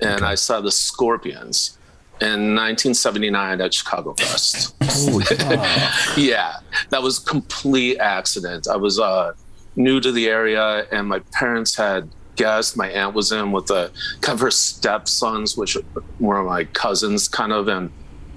And 0.00 0.24
I 0.24 0.34
saw 0.34 0.60
the 0.60 0.72
Scorpions 0.72 1.78
in 2.20 2.56
1979 2.56 3.60
at 3.60 3.72
Chicago 3.72 4.14
Fest. 4.14 4.74
yeah, 6.18 6.58
that 6.92 7.02
was 7.02 7.18
complete 7.18 7.96
accident. 7.98 8.68
I 8.68 8.76
was 8.76 9.00
uh, 9.00 9.32
new 9.76 9.98
to 9.98 10.12
the 10.12 10.28
area, 10.28 10.86
and 10.92 11.08
my 11.08 11.20
parents 11.32 11.74
had 11.74 12.10
guests. 12.36 12.76
My 12.76 12.88
aunt 12.90 13.14
was 13.14 13.32
in 13.32 13.50
with 13.50 13.66
the 13.66 13.90
kind 14.20 14.36
of 14.36 14.40
her 14.40 14.50
stepsons, 14.50 15.56
which 15.56 15.78
were 16.20 16.42
my 16.42 16.64
cousins, 16.64 17.28
kind 17.28 17.50
of, 17.50 17.68
and 17.68 17.90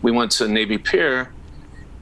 we 0.04 0.12
went 0.14 0.32
to 0.34 0.48
Navy 0.48 0.78
Pier, 0.78 1.34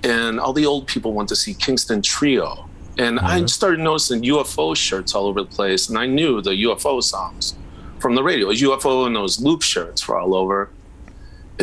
and 0.04 0.40
all 0.40 0.54
the 0.54 0.68
old 0.68 0.86
people 0.86 1.14
went 1.14 1.28
to 1.30 1.36
see 1.36 1.56
Kingston 1.56 2.04
Trio. 2.04 2.70
And 3.00 3.20
I 3.20 3.44
started 3.48 3.80
noticing 3.80 4.22
UFO 4.22 4.78
shirts 4.78 5.16
all 5.16 5.26
over 5.26 5.42
the 5.42 5.50
place, 5.50 5.90
and 5.90 5.98
I 5.98 6.06
knew 6.06 6.40
the 6.40 6.52
UFO 6.52 7.02
songs 7.02 7.56
from 7.98 8.14
the 8.14 8.22
radio. 8.22 8.46
It 8.46 8.50
was 8.50 8.62
UFO 8.62 9.08
and 9.08 9.16
those 9.16 9.42
loop 9.42 9.64
shirts 9.64 10.08
were 10.08 10.20
all 10.20 10.36
over 10.36 10.70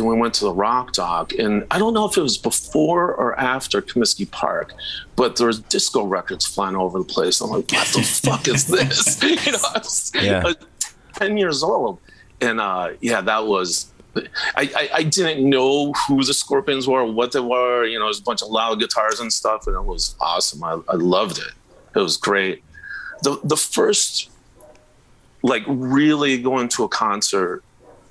and 0.00 0.08
we 0.08 0.16
went 0.16 0.34
to 0.34 0.44
the 0.44 0.52
Rock 0.52 0.92
Dog, 0.92 1.32
and 1.34 1.64
I 1.70 1.78
don't 1.78 1.94
know 1.94 2.08
if 2.08 2.16
it 2.16 2.22
was 2.22 2.38
before 2.38 3.14
or 3.14 3.38
after 3.38 3.80
Comiskey 3.80 4.28
Park, 4.30 4.74
but 5.14 5.36
there 5.36 5.46
was 5.46 5.60
disco 5.60 6.04
records 6.04 6.46
flying 6.46 6.74
all 6.74 6.86
over 6.86 6.98
the 6.98 7.04
place. 7.04 7.40
I'm 7.40 7.50
like, 7.50 7.70
what 7.70 7.86
the 7.88 8.02
fuck 8.24 8.48
is 8.48 8.66
this? 8.66 9.22
You 9.46 9.52
know, 9.52 9.58
I 9.74 9.78
was, 9.78 10.12
Yeah. 10.14 10.40
I 10.40 10.44
was 10.44 10.56
ten 11.14 11.36
years 11.36 11.62
old, 11.62 12.00
and 12.40 12.60
uh, 12.60 12.90
yeah, 13.00 13.20
that 13.20 13.46
was. 13.46 13.86
I, 14.16 14.22
I, 14.56 14.90
I 14.94 15.02
didn't 15.04 15.48
know 15.48 15.92
who 15.92 16.24
the 16.24 16.34
Scorpions 16.34 16.88
were, 16.88 17.04
what 17.04 17.30
they 17.30 17.38
were. 17.38 17.84
You 17.84 18.00
know, 18.00 18.06
it 18.06 18.08
was 18.08 18.18
a 18.18 18.24
bunch 18.24 18.42
of 18.42 18.48
loud 18.48 18.80
guitars 18.80 19.20
and 19.20 19.32
stuff, 19.32 19.68
and 19.68 19.76
it 19.76 19.84
was 19.84 20.16
awesome. 20.20 20.64
I, 20.64 20.80
I 20.88 20.96
loved 20.96 21.38
it. 21.38 21.52
It 21.94 22.00
was 22.00 22.16
great. 22.16 22.64
The 23.22 23.38
the 23.44 23.56
first, 23.56 24.30
like, 25.42 25.62
really 25.68 26.42
going 26.42 26.68
to 26.70 26.84
a 26.84 26.88
concert 26.88 27.62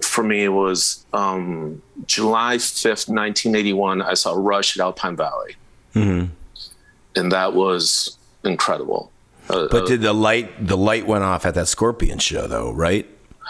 for 0.02 0.24
me 0.24 0.44
it 0.44 0.50
was 0.50 1.06
um, 1.14 1.82
July 2.06 2.56
5th, 2.58 3.08
1981. 3.10 4.02
I 4.02 4.14
saw 4.14 4.34
Rush 4.36 4.78
at 4.78 4.82
Alpine 4.84 5.16
Valley. 5.16 5.56
And 7.16 7.32
that 7.32 7.54
was 7.54 8.18
incredible. 8.44 9.12
Uh, 9.50 9.68
But 9.70 9.88
did 9.88 10.02
the 10.02 10.14
light 10.14 10.66
the 10.66 10.78
light 10.78 11.08
went 11.08 11.24
off 11.24 11.46
at 11.46 11.56
that 11.56 11.68
Scorpion 11.68 12.20
show 12.20 12.48
though, 12.48 12.72
right? 12.72 13.08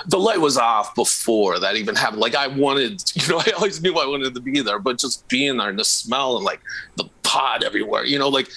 the 0.08 0.18
light 0.18 0.40
was 0.40 0.58
off 0.58 0.96
before 0.96 1.60
that 1.60 1.76
even 1.76 1.94
happened. 1.94 2.22
Like 2.22 2.34
I 2.34 2.48
wanted, 2.48 3.04
you 3.16 3.28
know, 3.28 3.40
I 3.46 3.52
always 3.52 3.82
knew 3.82 3.98
I 3.98 4.08
wanted 4.08 4.34
to 4.34 4.40
be 4.40 4.62
there, 4.62 4.80
but 4.80 4.98
just 4.98 5.28
being 5.28 5.58
there 5.58 5.70
and 5.70 5.78
the 5.78 5.84
smell 5.84 6.38
and 6.38 6.46
like 6.46 6.62
the 6.96 7.04
pot 7.24 7.64
everywhere, 7.64 8.06
you 8.06 8.18
know, 8.18 8.30
like 8.30 8.50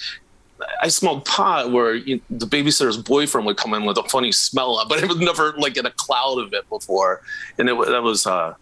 I 0.81 0.87
smelled 0.87 1.25
pot 1.25 1.71
where 1.71 1.95
you, 1.95 2.21
the 2.29 2.45
babysitter's 2.45 2.97
boyfriend 2.97 3.45
would 3.47 3.57
come 3.57 3.73
in 3.73 3.85
with 3.85 3.97
a 3.97 4.03
funny 4.03 4.31
smell, 4.31 4.83
but 4.87 5.01
it 5.01 5.07
was 5.07 5.17
never 5.17 5.53
like 5.57 5.77
in 5.77 5.85
a 5.85 5.91
cloud 5.91 6.39
of 6.39 6.53
it 6.53 6.67
before, 6.69 7.21
and 7.57 7.69
it 7.69 7.77
that 7.87 8.03
was 8.03 8.25
uh, 8.27 8.53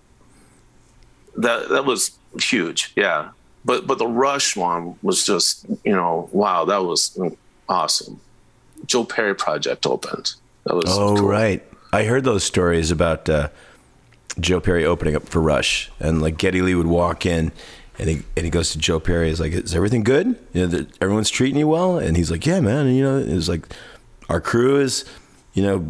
that 1.38 1.70
that 1.70 1.86
was 1.86 2.12
huge, 2.40 2.92
yeah. 2.96 3.30
But 3.64 3.88
but 3.88 3.98
the 3.98 4.08
Rush 4.08 4.56
one 4.56 4.96
was 5.02 5.26
just 5.26 5.66
you 5.84 5.94
know 5.94 6.30
wow 6.32 6.66
that 6.66 6.84
was 6.84 7.18
awesome. 7.70 8.20
Joe 8.86 9.04
Perry 9.04 9.36
project 9.36 9.86
opened. 9.86 10.34
That 10.66 10.76
was 10.76 10.86
Oh 10.88 11.16
cool. 11.16 11.28
right. 11.28 11.64
I 11.94 12.04
heard 12.06 12.24
those 12.24 12.44
stories 12.44 12.90
about 12.90 13.30
uh, 13.30 13.50
Joe 14.40 14.60
Perry 14.60 14.86
opening 14.86 15.16
up 15.16 15.28
for 15.28 15.42
Rush, 15.42 15.92
and 16.00 16.22
like 16.22 16.38
Geddy 16.38 16.62
Lee 16.62 16.74
would 16.76 16.88
walk 16.88 17.26
in, 17.26 17.52
and 18.02 18.10
he 18.10 18.24
and 18.36 18.44
he 18.44 18.50
goes 18.50 18.72
to 18.72 18.80
Joe 18.80 19.00
Perry. 19.00 19.30
He's 19.30 19.40
like, 19.40 19.54
"Is 19.54 19.76
everything 19.76 20.04
good? 20.04 20.36
You 20.54 20.68
know, 20.68 20.86
everyone's 21.00 21.30
treating 21.30 21.60
you 21.60 21.68
well?" 21.68 22.00
And 22.00 22.18
he's 22.18 22.32
like, 22.32 22.46
"Yeah, 22.48 22.60
man." 22.60 22.88
And 22.88 22.98
you 22.98 23.04
know, 23.04 23.20
it's 23.20 23.48
like 23.48 23.68
our 24.28 24.42
crew 24.42 24.82
is, 24.82 25.06
you 25.54 25.62
know, 25.62 25.88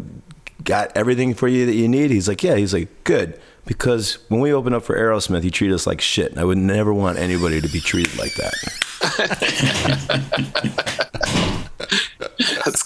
got 0.62 0.92
everything 0.94 1.32
for 1.32 1.48
you 1.48 1.64
that 1.64 1.74
you 1.74 1.88
need. 1.88 2.10
He's 2.10 2.28
like, 2.28 2.42
"Yeah." 2.44 2.56
He's 2.56 2.74
like, 2.74 2.88
"Good." 3.04 3.40
Because 3.64 4.18
when 4.28 4.40
we 4.40 4.52
opened 4.52 4.74
up 4.74 4.82
for 4.82 4.94
Aerosmith, 4.94 5.42
he 5.42 5.50
treated 5.50 5.74
us 5.74 5.86
like 5.86 6.00
shit. 6.02 6.32
And 6.32 6.40
I 6.40 6.44
would 6.44 6.58
never 6.58 6.92
want 6.92 7.18
anybody 7.18 7.60
to 7.60 7.68
be 7.68 7.80
treated 7.80 8.18
like 8.18 8.34
that. 8.34 8.52
That's. 12.64 12.82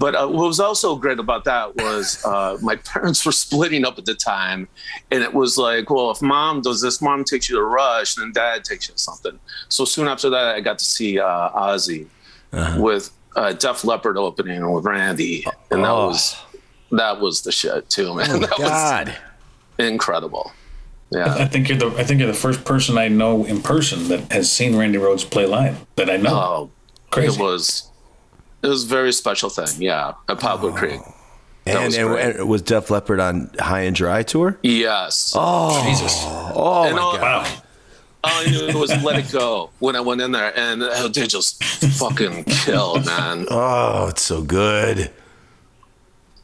But 0.00 0.14
uh, 0.16 0.26
what 0.28 0.46
was 0.46 0.58
also 0.58 0.96
great 0.96 1.18
about 1.20 1.44
that 1.44 1.76
was 1.76 2.24
uh, 2.24 2.56
my 2.62 2.74
parents 2.76 3.24
were 3.24 3.32
splitting 3.46 3.84
up 3.84 3.98
at 3.98 4.06
the 4.06 4.14
time, 4.14 4.66
and 5.12 5.22
it 5.22 5.32
was 5.34 5.56
like, 5.58 5.90
well, 5.90 6.10
if 6.10 6.20
mom 6.22 6.62
does 6.62 6.80
this, 6.80 7.00
mom 7.02 7.22
takes 7.22 7.48
you 7.50 7.56
to 7.56 7.62
Rush, 7.62 8.14
then 8.14 8.32
dad 8.32 8.64
takes 8.64 8.88
you 8.88 8.94
to 8.94 8.98
something. 9.00 9.38
So 9.68 9.84
soon 9.84 10.08
after 10.08 10.30
that, 10.30 10.54
I 10.56 10.60
got 10.60 10.78
to 10.78 10.84
see 10.86 11.20
uh, 11.20 11.50
Ozzy 11.50 12.06
with 12.78 13.10
uh, 13.36 13.52
Def 13.52 13.84
Leppard 13.84 14.16
opening 14.16 14.68
with 14.72 14.84
Randy, 14.86 15.44
and 15.70 15.84
that 15.84 15.90
Oh. 15.90 16.08
was 16.08 16.34
that 16.92 17.20
was 17.20 17.42
the 17.42 17.52
shit 17.52 17.88
too, 17.90 18.14
man. 18.16 18.40
that 18.40 18.50
God. 18.58 19.08
was 19.08 19.16
incredible. 19.86 20.50
Yeah. 21.12 21.34
I 21.34 21.44
think 21.46 21.68
you're 21.68 21.76
the 21.78 21.88
I 21.98 22.04
think 22.04 22.20
you're 22.20 22.26
the 22.26 22.34
first 22.34 22.64
person 22.64 22.96
I 22.96 23.08
know 23.08 23.44
in 23.44 23.60
person 23.62 24.08
that 24.08 24.32
has 24.32 24.50
seen 24.50 24.76
Randy 24.76 24.98
Rhoads 24.98 25.28
play 25.28 25.44
live 25.44 25.84
that 25.96 26.08
I 26.08 26.16
know. 26.16 26.34
Oh, 26.34 26.70
Crazy. 27.10 27.34
it 27.34 27.42
was 27.44 27.89
it 28.62 28.66
was 28.68 28.84
a 28.84 28.88
very 28.88 29.12
special 29.12 29.48
thing. 29.50 29.80
Yeah, 29.82 30.14
at 30.28 30.38
Poplar 30.40 30.72
Creek. 30.72 31.00
That 31.64 31.76
And, 31.76 31.84
was 31.84 31.96
and, 31.96 32.10
and 32.40 32.48
was 32.48 32.62
Def 32.62 32.90
Leppard 32.90 33.20
on 33.20 33.50
High 33.58 33.82
and 33.82 33.94
Dry 33.94 34.22
tour? 34.22 34.58
Yes. 34.62 35.34
Oh, 35.36 35.84
Jesus. 35.86 36.12
oh 36.24 36.84
And 36.86 36.96
my 36.96 37.02
all- 37.02 37.16
God. 37.16 37.22
Wow. 37.46 37.62
All 38.22 38.32
I 38.42 38.50
knew 38.50 38.78
was 38.78 38.90
let 39.02 39.18
it 39.18 39.32
go 39.32 39.70
when 39.78 39.96
I 39.96 40.00
went 40.00 40.20
in 40.20 40.30
there, 40.32 40.52
and 40.54 40.82
uh, 40.82 41.08
they 41.08 41.26
just 41.26 41.64
fucking 41.64 42.44
killed, 42.44 43.06
man. 43.06 43.46
Oh, 43.50 44.08
it's 44.08 44.20
so 44.20 44.42
good. 44.42 45.10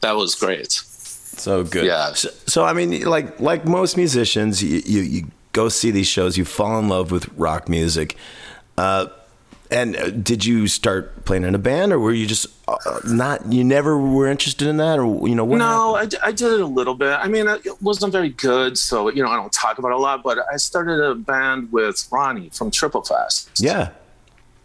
That 0.01 0.15
was 0.15 0.33
great. 0.33 0.71
So 0.71 1.63
good. 1.63 1.85
Yeah. 1.85 2.13
So, 2.13 2.29
so, 2.47 2.63
I 2.65 2.73
mean, 2.73 3.01
like 3.05 3.39
like 3.39 3.65
most 3.65 3.95
musicians, 3.95 4.63
you, 4.63 4.81
you 4.85 5.01
you 5.01 5.23
go 5.51 5.69
see 5.69 5.91
these 5.91 6.07
shows, 6.07 6.35
you 6.35 6.45
fall 6.45 6.79
in 6.79 6.89
love 6.89 7.11
with 7.11 7.29
rock 7.37 7.69
music. 7.69 8.15
Uh, 8.75 9.07
and 9.71 9.95
uh, 9.95 10.09
did 10.09 10.45
you 10.45 10.67
start 10.67 11.25
playing 11.25 11.43
in 11.43 11.55
a 11.55 11.59
band, 11.59 11.91
or 11.91 11.99
were 11.99 12.13
you 12.13 12.25
just 12.25 12.47
uh, 12.67 12.99
not? 13.05 13.51
You 13.51 13.63
never 13.63 13.97
were 13.97 14.27
interested 14.27 14.67
in 14.67 14.77
that, 14.77 14.99
or 14.99 15.27
you 15.27 15.35
know? 15.35 15.45
What 15.45 15.57
no, 15.57 15.95
I, 15.95 16.07
I, 16.23 16.31
did 16.31 16.53
it 16.53 16.61
a 16.61 16.65
little 16.65 16.95
bit. 16.95 17.13
I 17.13 17.27
mean, 17.27 17.47
it 17.47 17.81
wasn't 17.81 18.11
very 18.11 18.29
good, 18.29 18.77
so 18.77 19.09
you 19.09 19.23
know, 19.23 19.29
I 19.29 19.35
don't 19.35 19.51
talk 19.51 19.77
about 19.77 19.89
it 19.89 19.95
a 19.95 19.97
lot. 19.97 20.23
But 20.23 20.39
I 20.51 20.57
started 20.57 21.03
a 21.03 21.15
band 21.15 21.71
with 21.71 22.07
Ronnie 22.11 22.49
from 22.49 22.71
Triple 22.71 23.03
Fest. 23.03 23.51
yeah. 23.59 23.89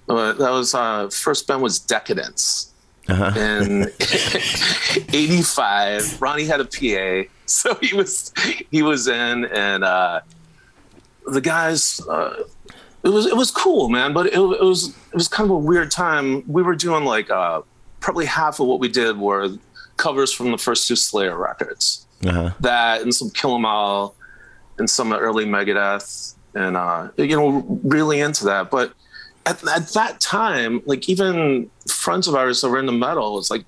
Uh, 0.08 0.32
that 0.32 0.50
was 0.50 0.74
uh, 0.74 1.08
first 1.08 1.46
band 1.46 1.62
was 1.62 1.78
Decadence. 1.78 2.72
Uh-huh. 3.08 3.38
In 3.38 3.82
'85, 5.12 6.20
Ronnie 6.20 6.44
had 6.44 6.60
a 6.60 6.64
PA, 6.64 7.28
so 7.46 7.74
he 7.76 7.94
was 7.94 8.32
he 8.70 8.82
was 8.82 9.08
in, 9.08 9.44
and 9.46 9.84
uh, 9.84 10.20
the 11.26 11.40
guys. 11.40 12.00
Uh, 12.08 12.44
it 13.04 13.08
was 13.08 13.26
it 13.26 13.36
was 13.36 13.50
cool, 13.50 13.88
man. 13.88 14.12
But 14.12 14.26
it, 14.26 14.34
it 14.34 14.40
was 14.40 14.88
it 14.88 15.14
was 15.14 15.28
kind 15.28 15.48
of 15.48 15.54
a 15.56 15.58
weird 15.58 15.90
time. 15.90 16.44
We 16.46 16.62
were 16.62 16.74
doing 16.76 17.04
like 17.04 17.30
uh, 17.30 17.62
probably 18.00 18.26
half 18.26 18.60
of 18.60 18.66
what 18.66 18.80
we 18.80 18.88
did 18.88 19.18
were 19.18 19.50
covers 19.96 20.32
from 20.32 20.50
the 20.50 20.58
first 20.58 20.86
two 20.88 20.96
Slayer 20.96 21.36
records. 21.36 22.06
Uh-huh. 22.24 22.50
That 22.60 23.02
and 23.02 23.14
some 23.14 23.30
Kill 23.30 23.54
'Em 23.56 23.64
All, 23.66 24.14
and 24.78 24.88
some 24.88 25.12
early 25.12 25.44
Megadeth, 25.44 26.34
and 26.54 26.76
uh, 26.76 27.08
you 27.16 27.36
know, 27.36 27.80
really 27.84 28.20
into 28.20 28.44
that. 28.44 28.70
But 28.70 28.92
at, 29.46 29.66
at 29.68 29.88
that 29.94 30.20
time, 30.20 30.82
like 30.86 31.08
even 31.08 31.68
friends 31.90 32.28
of 32.28 32.34
ours 32.36 32.60
that 32.60 32.68
were 32.68 32.78
into 32.78 32.92
metal, 32.92 33.38
it's 33.38 33.50
like 33.50 33.64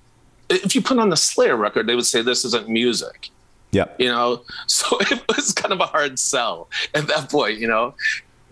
if 0.48 0.74
you 0.76 0.82
put 0.82 0.98
on 0.98 1.08
the 1.08 1.16
Slayer 1.16 1.56
record, 1.56 1.88
they 1.88 1.96
would 1.96 2.06
say 2.06 2.22
this 2.22 2.44
isn't 2.44 2.68
music 2.68 3.30
Yeah. 3.72 3.86
you 3.98 4.06
know 4.08 4.42
so 4.68 4.98
it 5.00 5.20
was 5.26 5.52
kind 5.52 5.72
of 5.72 5.80
a 5.80 5.86
hard 5.86 6.18
sell 6.18 6.68
at 6.94 7.08
that 7.08 7.28
point 7.30 7.58
you 7.58 7.66
know 7.66 7.94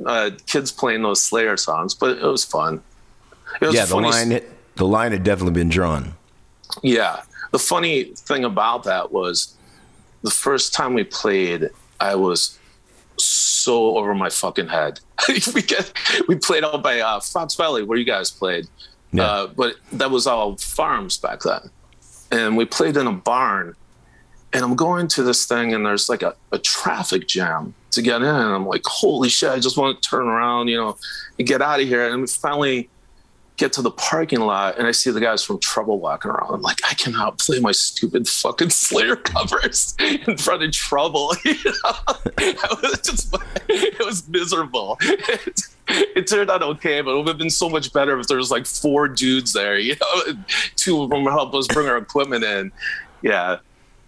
uh, 0.07 0.31
kids 0.47 0.71
playing 0.73 1.03
those 1.03 1.23
slayer 1.23 1.57
songs 1.57 1.95
but 1.95 2.19
it 2.19 2.23
was 2.25 2.45
fun 2.45 2.83
it 3.61 3.67
was 3.67 3.75
Yeah. 3.75 3.85
The 3.85 3.91
funny- 3.95 4.11
line 4.11 4.41
the 4.77 4.87
line 4.87 5.13
had 5.13 5.23
definitely 5.25 5.53
been 5.53 5.69
drawn. 5.69 6.15
yeah 6.83 7.23
the 7.51 7.59
funny 7.59 8.05
thing 8.17 8.45
about 8.45 8.85
that 8.85 9.13
was 9.13 9.55
the 10.23 10.31
first 10.31 10.73
time 10.73 10.95
we 10.95 11.05
played 11.05 11.69
i 12.01 12.15
was 12.15 12.59
so 13.19 13.97
over 13.99 14.15
my 14.15 14.31
fucking 14.31 14.69
head 14.69 14.99
we 15.55 15.61
get 15.63 15.93
we 16.29 16.35
played 16.37 16.65
out 16.65 16.83
by 16.83 17.01
uh, 17.01 17.21
fox 17.21 17.55
valley 17.55 17.83
where 17.83 17.99
you 17.99 18.05
guys 18.05 18.31
played 18.31 18.67
Yeah. 19.13 19.25
uh, 19.25 19.47
but 19.49 19.77
that 19.93 20.11
was 20.11 20.27
all 20.27 20.57
farms 20.57 21.19
back 21.19 21.41
then 21.43 21.71
and 22.31 22.57
we 22.57 22.65
played 22.65 22.97
in 22.97 23.07
a 23.07 23.13
barn 23.13 23.77
and 24.53 24.65
i'm 24.65 24.77
going 24.77 25.09
to 25.09 25.23
this 25.23 25.47
thing 25.47 25.75
and 25.75 25.85
there's 25.85 26.09
like 26.09 26.23
a, 26.23 26.35
a 26.53 26.59
traffic 26.59 27.27
jam 27.27 27.75
to 27.91 28.03
get 28.03 28.23
in. 28.23 28.29
And 28.29 28.55
i'm 28.55 28.67
like 28.67 28.83
holy 28.85 29.29
shit 29.29 29.51
i 29.51 29.59
just 29.59 29.77
want 29.77 30.01
to 30.01 30.09
turn 30.09 30.27
around 30.27 30.69
you 30.69 30.77
know 30.77 30.97
and 31.39 31.49
get 31.49 31.63
out 31.63 31.81
of 31.81 31.87
here. 31.87 32.07
And 32.07 32.21
we 32.21 32.27
finally 32.27 32.89
get 33.59 33.73
to 33.75 33.83
the 33.83 33.91
parking 33.91 34.41
lot 34.41 34.79
and 34.79 34.87
i 34.87 34.91
see 34.91 35.11
the 35.11 35.21
guys 35.21 35.45
from 35.45 35.59
trouble 35.61 35.99
walking 36.01 36.31
around. 36.31 36.55
I'm 36.55 36.63
like 36.63 36.79
i 36.89 36.95
cannot 36.95 37.39
play 37.39 37.61
my 37.61 37.73
stupid 37.73 38.29
fucking 38.29 38.71
slayer 38.71 39.17
covers 39.17 39.95
in 40.01 40.37
front 40.37 40.63
of 40.63 40.73
trouble 40.73 41.35
you 41.45 41.55
know? 41.65 41.93
Was 42.83 43.01
just, 43.03 43.37
it 43.69 44.05
was 44.05 44.29
miserable. 44.29 44.99
It, 45.89 46.17
it 46.17 46.27
turned 46.29 46.49
out 46.49 46.63
okay 46.63 47.01
but 47.01 47.11
it 47.11 47.17
would 47.17 47.27
have 47.27 47.39
been 47.39 47.51
so 47.51 47.69
much 47.69 47.93
better 47.93 48.19
if 48.19 48.29
there 48.29 48.37
was 48.37 48.53
like 48.53 48.67
four 48.67 49.09
dudes 49.09 49.53
there 49.53 49.81
you 49.81 49.97
know? 50.01 50.35
Two 50.77 51.03
of 51.03 51.11
them 51.11 51.25
help 51.25 51.53
us 51.55 51.67
bring 51.67 51.89
our 51.89 51.97
equipment 51.97 52.45
in. 52.45 52.71
Yeah 53.21 53.59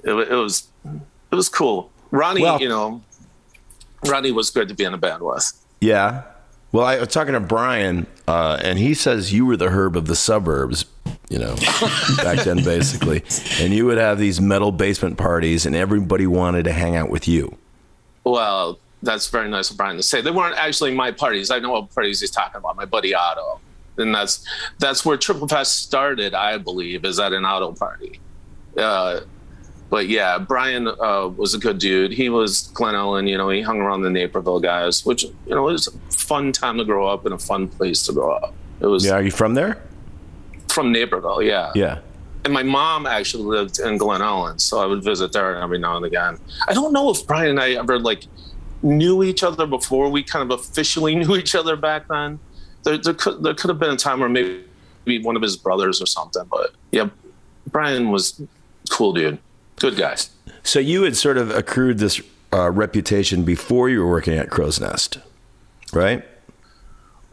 it, 0.05 0.12
it 0.12 0.34
was 0.34 0.68
it 1.30 1.34
was 1.34 1.48
cool 1.48 1.90
ronnie 2.11 2.42
Well- 2.42 2.61
you 2.61 2.68
know 2.68 3.02
ronnie 4.07 4.32
was 4.32 4.50
good 4.50 4.68
to 4.68 4.74
be 4.74 4.84
in 4.84 4.94
a 4.94 4.98
band 4.98 5.22
with 5.22 5.52
Yeah. 5.80 6.22
Well, 6.72 6.84
I 6.84 6.98
was 6.98 7.09
talking 7.09 7.34
to 7.34 7.40
Brian, 7.40 8.09
uh, 8.26 8.59
and 8.61 8.80
he 8.80 8.94
says 8.94 9.32
you 9.32 9.46
were 9.46 9.57
the 9.57 9.68
herb 9.68 9.96
of 9.96 10.07
the 10.09 10.16
suburbs, 10.16 10.86
you 11.28 11.38
know, 11.38 11.55
back 12.16 12.40
then, 12.44 12.64
basically. 12.64 13.22
And 13.61 13.72
you 13.72 13.86
would 13.86 13.96
have 13.96 14.18
these 14.18 14.40
metal 14.40 14.72
basement 14.72 15.16
parties, 15.16 15.66
and 15.66 15.76
everybody 15.76 16.26
wanted 16.26 16.64
to 16.64 16.72
hang 16.72 16.96
out 16.96 17.11
with 17.11 17.28
you. 17.28 17.57
Well, 18.24 18.80
that's 19.05 19.28
very 19.28 19.48
nice 19.48 19.70
of 19.70 19.76
Brian 19.76 19.96
to 19.98 20.02
say. 20.02 20.20
They 20.20 20.32
weren't 20.32 20.57
actually 20.57 20.92
my 20.92 21.12
parties. 21.12 21.52
I 21.52 21.61
know 21.61 21.70
what 21.70 21.94
parties 21.94 22.20
he's 22.20 22.32
talking 22.32 22.57
about. 22.59 22.74
My 22.74 22.86
buddy 22.86 23.14
Otto, 23.14 23.61
and 23.98 24.12
that's 24.12 24.44
that's 24.80 25.05
where 25.07 25.16
Triple 25.16 25.46
Fest 25.46 25.80
started. 25.80 26.34
I 26.34 26.59
believe 26.59 27.05
is 27.05 27.20
at 27.20 27.32
an 27.32 27.44
Otto 27.44 27.72
party. 27.72 28.18
Uh, 28.76 29.20
but 29.95 30.09
yeah, 30.09 30.38
Brian 30.38 30.88
uh, 30.88 31.28
was 31.28 31.55
a 31.55 31.59
good 31.59 31.78
dude. 31.78 32.11
He 32.11 32.28
was 32.28 32.68
Glen 32.74 32.95
Ellyn. 32.95 33.28
You 33.28 33.38
know, 33.38 33.49
he 33.49 33.61
hung 33.61 33.80
around 33.80 34.03
the 34.03 34.11
Naperville 34.11 34.59
guys, 34.59 35.07
which 35.07 35.22
you 35.22 35.55
know 35.55 35.62
was 35.62 35.86
a 35.86 35.92
fun 36.12 36.51
time 36.51 36.78
to 36.78 36.84
grow 36.84 37.07
up 37.07 37.24
and 37.26 37.34
a 37.34 37.38
fun 37.38 37.68
place 37.68 38.05
to 38.07 38.12
grow 38.12 38.32
up. 38.32 38.53
It 38.80 38.86
was 38.86 39.07
Yeah. 39.07 39.12
Are 39.12 39.22
you 39.22 39.30
from 39.30 39.55
there? 39.55 39.80
from 40.74 40.90
Naperville, 40.90 41.40
yeah. 41.42 41.70
Yeah. 41.74 42.01
And 42.45 42.53
my 42.53 42.64
mom 42.64 43.07
actually 43.07 43.45
lived 43.45 43.78
in 43.78 43.97
Glen 43.97 44.20
Ellyn, 44.20 44.61
so 44.61 44.82
I 44.82 44.86
would 44.86 45.03
visit 45.03 45.32
there 45.32 45.57
every 45.57 45.78
now 45.78 45.97
and 45.97 46.05
again. 46.05 46.36
I 46.68 46.74
don't 46.74 46.92
know 46.92 47.09
if 47.11 47.26
Brian 47.26 47.51
and 47.51 47.61
I 47.61 47.74
ever 47.74 47.99
like 47.99 48.24
knew 48.82 49.22
each 49.22 49.42
other 49.42 49.66
before 49.66 50.11
we 50.11 50.22
kind 50.22 50.51
of 50.51 50.59
officially 50.59 51.14
knew 51.20 51.36
each 51.36 51.55
other 51.55 51.76
back 51.76 52.09
then. 52.09 52.40
There, 52.82 52.99
there 52.99 53.14
could 53.14 53.42
there 53.42 53.55
could 53.55 53.70
have 53.70 53.78
been 53.78 53.92
a 53.92 53.97
time 53.97 54.20
where 54.20 54.28
maybe 54.28 55.22
one 55.22 55.36
of 55.36 55.42
his 55.42 55.57
brothers 55.57 56.03
or 56.03 56.07
something, 56.07 56.45
but 56.51 56.72
yeah, 56.90 57.09
Brian 57.70 58.11
was 58.11 58.42
cool 58.90 59.12
dude, 59.14 59.38
good 59.77 59.97
guys. 59.97 60.31
So 60.62 60.79
you 60.79 61.03
had 61.03 61.16
sort 61.16 61.39
of 61.39 61.51
accrued 61.51 61.99
this 61.99 62.20
uh, 62.53 62.70
reputation 62.70 63.45
before 63.45 63.89
you 63.89 64.01
were 64.01 64.09
working 64.11 64.35
at 64.35 64.51
Crow's 64.51 64.81
Nest, 64.81 65.18
right? 65.93 66.25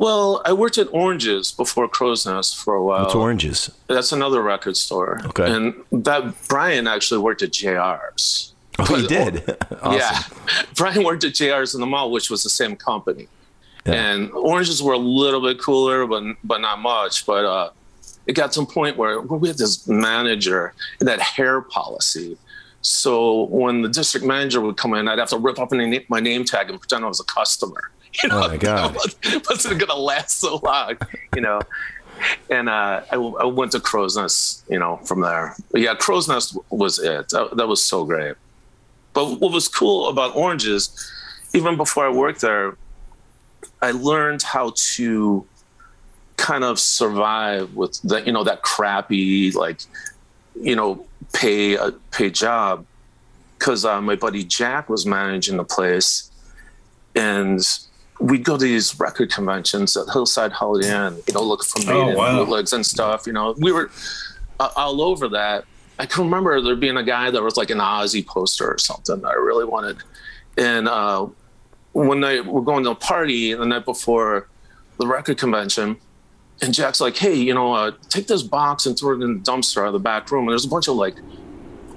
Well, 0.01 0.41
I 0.45 0.53
worked 0.53 0.79
at 0.79 0.87
Oranges 0.91 1.51
before 1.51 1.87
Crow's 1.87 2.25
Nest 2.25 2.57
for 2.57 2.73
a 2.73 2.83
while. 2.83 3.05
It's 3.05 3.13
oranges. 3.13 3.69
That's 3.85 4.11
another 4.11 4.41
record 4.41 4.75
store. 4.75 5.21
Okay. 5.25 5.51
And 5.51 5.75
that 5.91 6.33
Brian 6.47 6.87
actually 6.87 7.19
worked 7.19 7.43
at 7.43 7.51
JR's. 7.51 8.55
Oh, 8.79 8.95
he 8.95 9.05
did. 9.05 9.43
awesome. 9.83 9.99
Yeah. 9.99 10.63
Brian 10.75 11.03
worked 11.03 11.23
at 11.23 11.33
JR's 11.33 11.75
in 11.75 11.81
the 11.81 11.87
mall, 11.87 12.09
which 12.09 12.31
was 12.31 12.41
the 12.41 12.49
same 12.49 12.75
company. 12.75 13.27
Yeah. 13.85 13.93
And 13.93 14.31
oranges 14.31 14.81
were 14.81 14.93
a 14.93 14.97
little 14.97 15.39
bit 15.41 15.59
cooler, 15.61 16.07
but 16.07 16.23
but 16.43 16.61
not 16.61 16.79
much. 16.79 17.27
But 17.27 17.45
uh, 17.45 17.69
it 18.27 18.33
got 18.33 18.51
to 18.53 18.61
a 18.61 18.65
point 18.65 18.97
where, 18.97 19.21
where 19.21 19.39
we 19.39 19.47
had 19.47 19.57
this 19.57 19.87
manager 19.87 20.73
and 20.99 21.07
that 21.07 21.19
hair 21.19 21.61
policy. 21.61 22.37
So 22.81 23.43
when 23.45 23.81
the 23.81 23.89
district 23.89 24.25
manager 24.25 24.61
would 24.61 24.77
come 24.77 24.93
in, 24.93 25.07
I'd 25.07 25.19
have 25.19 25.29
to 25.29 25.37
rip 25.37 25.59
up 25.59 25.71
my 25.71 25.85
name, 25.85 26.03
my 26.09 26.19
name 26.19 26.45
tag 26.45 26.69
and 26.69 26.79
pretend 26.79 27.05
I 27.05 27.07
was 27.07 27.19
a 27.19 27.25
customer. 27.25 27.91
You 28.21 28.27
know, 28.27 28.43
Oh, 28.43 28.47
my 28.49 28.57
God. 28.57 28.97
It 29.23 29.47
wasn't 29.49 29.79
going 29.79 29.87
to 29.87 29.95
last 29.95 30.39
so 30.39 30.59
long, 30.61 30.97
you 31.33 31.41
know. 31.41 31.61
And 32.49 32.67
uh, 32.67 33.03
I, 33.09 33.15
I 33.15 33.45
went 33.45 33.71
to 33.71 33.79
Crow's 33.79 34.17
Nest, 34.17 34.65
you 34.69 34.77
know, 34.77 34.97
from 35.05 35.21
there. 35.21 35.55
But 35.71 35.79
yeah, 35.79 35.95
Crow's 35.95 36.27
Nest 36.27 36.57
was 36.69 36.99
it. 36.99 37.29
That, 37.29 37.55
that 37.55 37.67
was 37.69 37.81
so 37.81 38.03
great. 38.03 38.35
But 39.13 39.39
what 39.39 39.53
was 39.53 39.69
cool 39.69 40.09
about 40.09 40.35
Oranges, 40.35 40.89
even 41.53 41.77
before 41.77 42.05
I 42.05 42.09
worked 42.09 42.41
there, 42.41 42.75
I 43.81 43.91
learned 43.91 44.43
how 44.43 44.73
to 44.95 45.47
kind 46.41 46.63
of 46.63 46.79
survive 46.79 47.75
with 47.75 48.01
that, 48.01 48.25
you 48.25 48.33
know, 48.33 48.43
that 48.43 48.63
crappy, 48.63 49.51
like, 49.51 49.79
you 50.59 50.75
know, 50.75 51.05
pay 51.33 51.75
a 51.75 51.91
pay 52.11 52.29
job. 52.31 52.85
Because 53.57 53.85
uh, 53.85 54.01
my 54.01 54.15
buddy 54.15 54.43
Jack 54.43 54.89
was 54.89 55.05
managing 55.05 55.57
the 55.57 55.63
place, 55.63 56.31
and 57.15 57.59
we'd 58.19 58.43
go 58.43 58.57
to 58.57 58.63
these 58.63 58.99
record 58.99 59.31
conventions 59.31 59.95
at 59.95 60.07
Hillside 60.11 60.51
Holiday 60.51 60.89
Inn, 60.89 61.17
you 61.27 61.33
know, 61.35 61.43
look 61.43 61.63
for 61.63 61.79
Oh, 61.91 62.15
wow. 62.15 62.43
bootlegs 62.43 62.73
and 62.73 62.83
stuff. 62.83 63.27
You 63.27 63.33
know, 63.33 63.53
we 63.59 63.71
were 63.71 63.91
uh, 64.59 64.69
all 64.75 64.99
over 65.01 65.29
that. 65.29 65.65
I 65.99 66.07
can 66.07 66.23
remember 66.23 66.59
there 66.59 66.75
being 66.75 66.97
a 66.97 67.03
guy 67.03 67.29
that 67.29 67.43
was 67.43 67.55
like 67.55 67.69
an 67.69 67.77
Ozzy 67.77 68.25
poster 68.25 68.67
or 68.67 68.79
something 68.79 69.21
that 69.21 69.27
I 69.27 69.33
really 69.35 69.65
wanted. 69.65 69.97
And 70.57 70.87
uh, 70.87 71.27
one 71.91 72.19
night 72.19 72.43
we're 72.43 72.61
going 72.61 72.83
to 72.85 72.91
a 72.91 72.95
party 72.95 73.53
the 73.53 73.65
night 73.65 73.85
before 73.85 74.47
the 74.97 75.05
record 75.05 75.37
convention, 75.37 75.97
and 76.61 76.73
Jack's 76.73 77.01
like, 77.01 77.17
"Hey, 77.17 77.33
you 77.33 77.53
know, 77.53 77.73
uh, 77.73 77.91
take 78.09 78.27
this 78.27 78.43
box 78.43 78.85
and 78.85 78.97
throw 78.97 79.11
it 79.11 79.23
in 79.23 79.35
the 79.35 79.39
dumpster 79.39 79.81
out 79.81 79.87
of 79.87 79.93
the 79.93 79.99
back 79.99 80.31
room." 80.31 80.43
And 80.43 80.51
there's 80.51 80.65
a 80.65 80.69
bunch 80.69 80.87
of 80.87 80.95
like 80.95 81.15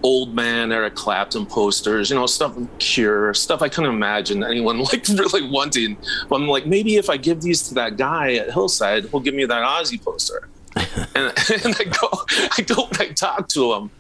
old 0.04 0.34
man 0.34 0.70
Eric 0.70 0.94
Clapton 0.94 1.46
posters, 1.46 2.10
you 2.10 2.16
know, 2.16 2.26
stuff 2.26 2.56
Cure, 2.78 3.32
stuff 3.32 3.62
I 3.62 3.68
couldn't 3.70 3.90
imagine 3.90 4.44
anyone 4.44 4.78
like 4.92 5.08
really 5.08 5.48
wanting. 5.48 5.96
But 6.28 6.36
I'm 6.36 6.46
like, 6.46 6.66
maybe 6.66 6.96
if 6.96 7.08
I 7.10 7.16
give 7.16 7.40
these 7.40 7.66
to 7.68 7.74
that 7.74 7.96
guy 7.96 8.34
at 8.34 8.52
Hillside, 8.52 9.06
he'll 9.06 9.20
give 9.20 9.34
me 9.34 9.46
that 9.46 9.62
Ozzy 9.62 10.02
poster. 10.02 10.48
and, 10.76 11.32
and 11.64 11.76
I 11.78 11.84
go, 11.84 12.08
I 12.58 12.62
go, 12.62 12.86
and 12.88 13.00
I 13.00 13.08
talk 13.12 13.48
to 13.50 13.72
him. 13.72 13.90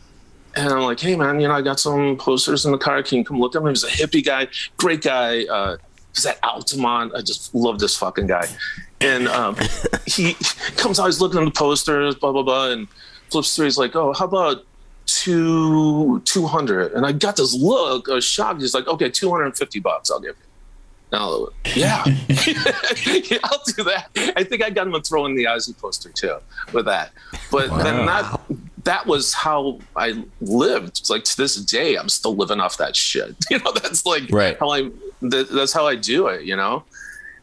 And 0.56 0.68
I'm 0.68 0.82
like, 0.82 1.00
hey 1.00 1.16
man, 1.16 1.40
you 1.40 1.48
know, 1.48 1.54
I 1.54 1.62
got 1.62 1.80
some 1.80 2.16
posters 2.16 2.64
in 2.64 2.72
the 2.72 2.78
car. 2.78 3.02
Can 3.02 3.18
you 3.18 3.24
come 3.24 3.40
look 3.40 3.56
at 3.56 3.58
them? 3.58 3.66
He 3.66 3.70
was 3.70 3.84
a 3.84 3.88
hippie 3.88 4.24
guy, 4.24 4.48
great 4.76 5.02
guy. 5.02 5.44
Uh, 5.46 5.78
he's 6.14 6.26
at 6.26 6.38
Altamont. 6.42 7.12
I 7.14 7.20
just 7.22 7.54
love 7.54 7.78
this 7.78 7.96
fucking 7.96 8.26
guy. 8.26 8.46
And 9.00 9.28
um, 9.28 9.56
he 10.06 10.34
comes 10.76 10.98
out, 11.00 11.06
he's 11.06 11.20
looking 11.20 11.40
at 11.40 11.44
the 11.44 11.50
posters, 11.50 12.14
blah 12.14 12.32
blah 12.32 12.42
blah, 12.42 12.70
and 12.70 12.88
flips 13.30 13.54
through. 13.54 13.64
He's 13.66 13.78
like, 13.78 13.94
oh, 13.96 14.12
how 14.12 14.24
about 14.26 14.64
to 15.06 16.18
200 16.20 16.92
and 16.94 17.04
i 17.04 17.12
got 17.12 17.36
this 17.36 17.52
look 17.54 18.08
of 18.08 18.24
shock 18.24 18.58
he's 18.58 18.72
like 18.72 18.86
okay 18.86 19.10
250 19.10 19.78
bucks 19.80 20.10
i'll 20.10 20.18
give 20.18 20.34
you 20.34 20.44
now 21.12 21.46
yeah 21.76 22.02
yeah 22.06 23.36
i'll 23.44 23.62
do 23.66 23.84
that 23.84 24.08
i 24.34 24.42
think 24.42 24.64
i 24.64 24.70
got 24.70 24.86
him 24.86 24.94
a 24.94 25.00
throw 25.02 25.26
in 25.26 25.34
the 25.36 25.44
ozzy 25.44 25.78
poster 25.78 26.08
too 26.08 26.38
with 26.72 26.86
that 26.86 27.12
but 27.50 27.68
then 27.82 28.06
that 28.06 28.40
that 28.84 29.06
was 29.06 29.34
how 29.34 29.78
i 29.94 30.24
lived 30.40 30.98
it's 30.98 31.10
like 31.10 31.24
to 31.24 31.36
this 31.36 31.56
day 31.56 31.96
i'm 31.96 32.08
still 32.08 32.34
living 32.34 32.58
off 32.58 32.78
that 32.78 32.96
shit 32.96 33.36
you 33.50 33.58
know 33.58 33.72
that's 33.72 34.06
like 34.06 34.22
Right. 34.30 34.58
how 34.58 34.70
i 34.70 34.90
that, 35.30 35.48
that's 35.50 35.72
how 35.72 35.86
i 35.86 35.94
do 35.94 36.26
it 36.28 36.44
you 36.44 36.56
know 36.56 36.82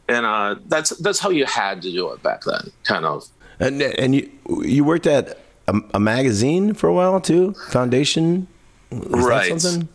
and 0.10 0.26
uh 0.26 0.56
that's 0.68 0.90
that's 1.04 1.20
how 1.20 1.30
you 1.30 1.46
had 1.46 1.82
to 1.82 1.92
do 1.92 2.12
it 2.12 2.22
back 2.24 2.42
then 2.44 2.70
kind 2.84 3.06
of 3.06 3.24
And 3.60 3.82
and 3.82 4.16
you 4.16 4.30
you 4.76 4.84
worked 4.84 5.08
at 5.08 5.38
a, 5.68 5.80
a 5.94 6.00
magazine 6.00 6.74
for 6.74 6.88
a 6.90 6.94
while 6.94 7.22
too, 7.22 7.54
Foundation. 7.70 8.48
Is 8.92 9.00
that 9.02 9.18
Right. 9.18 9.62
something? 9.62 9.88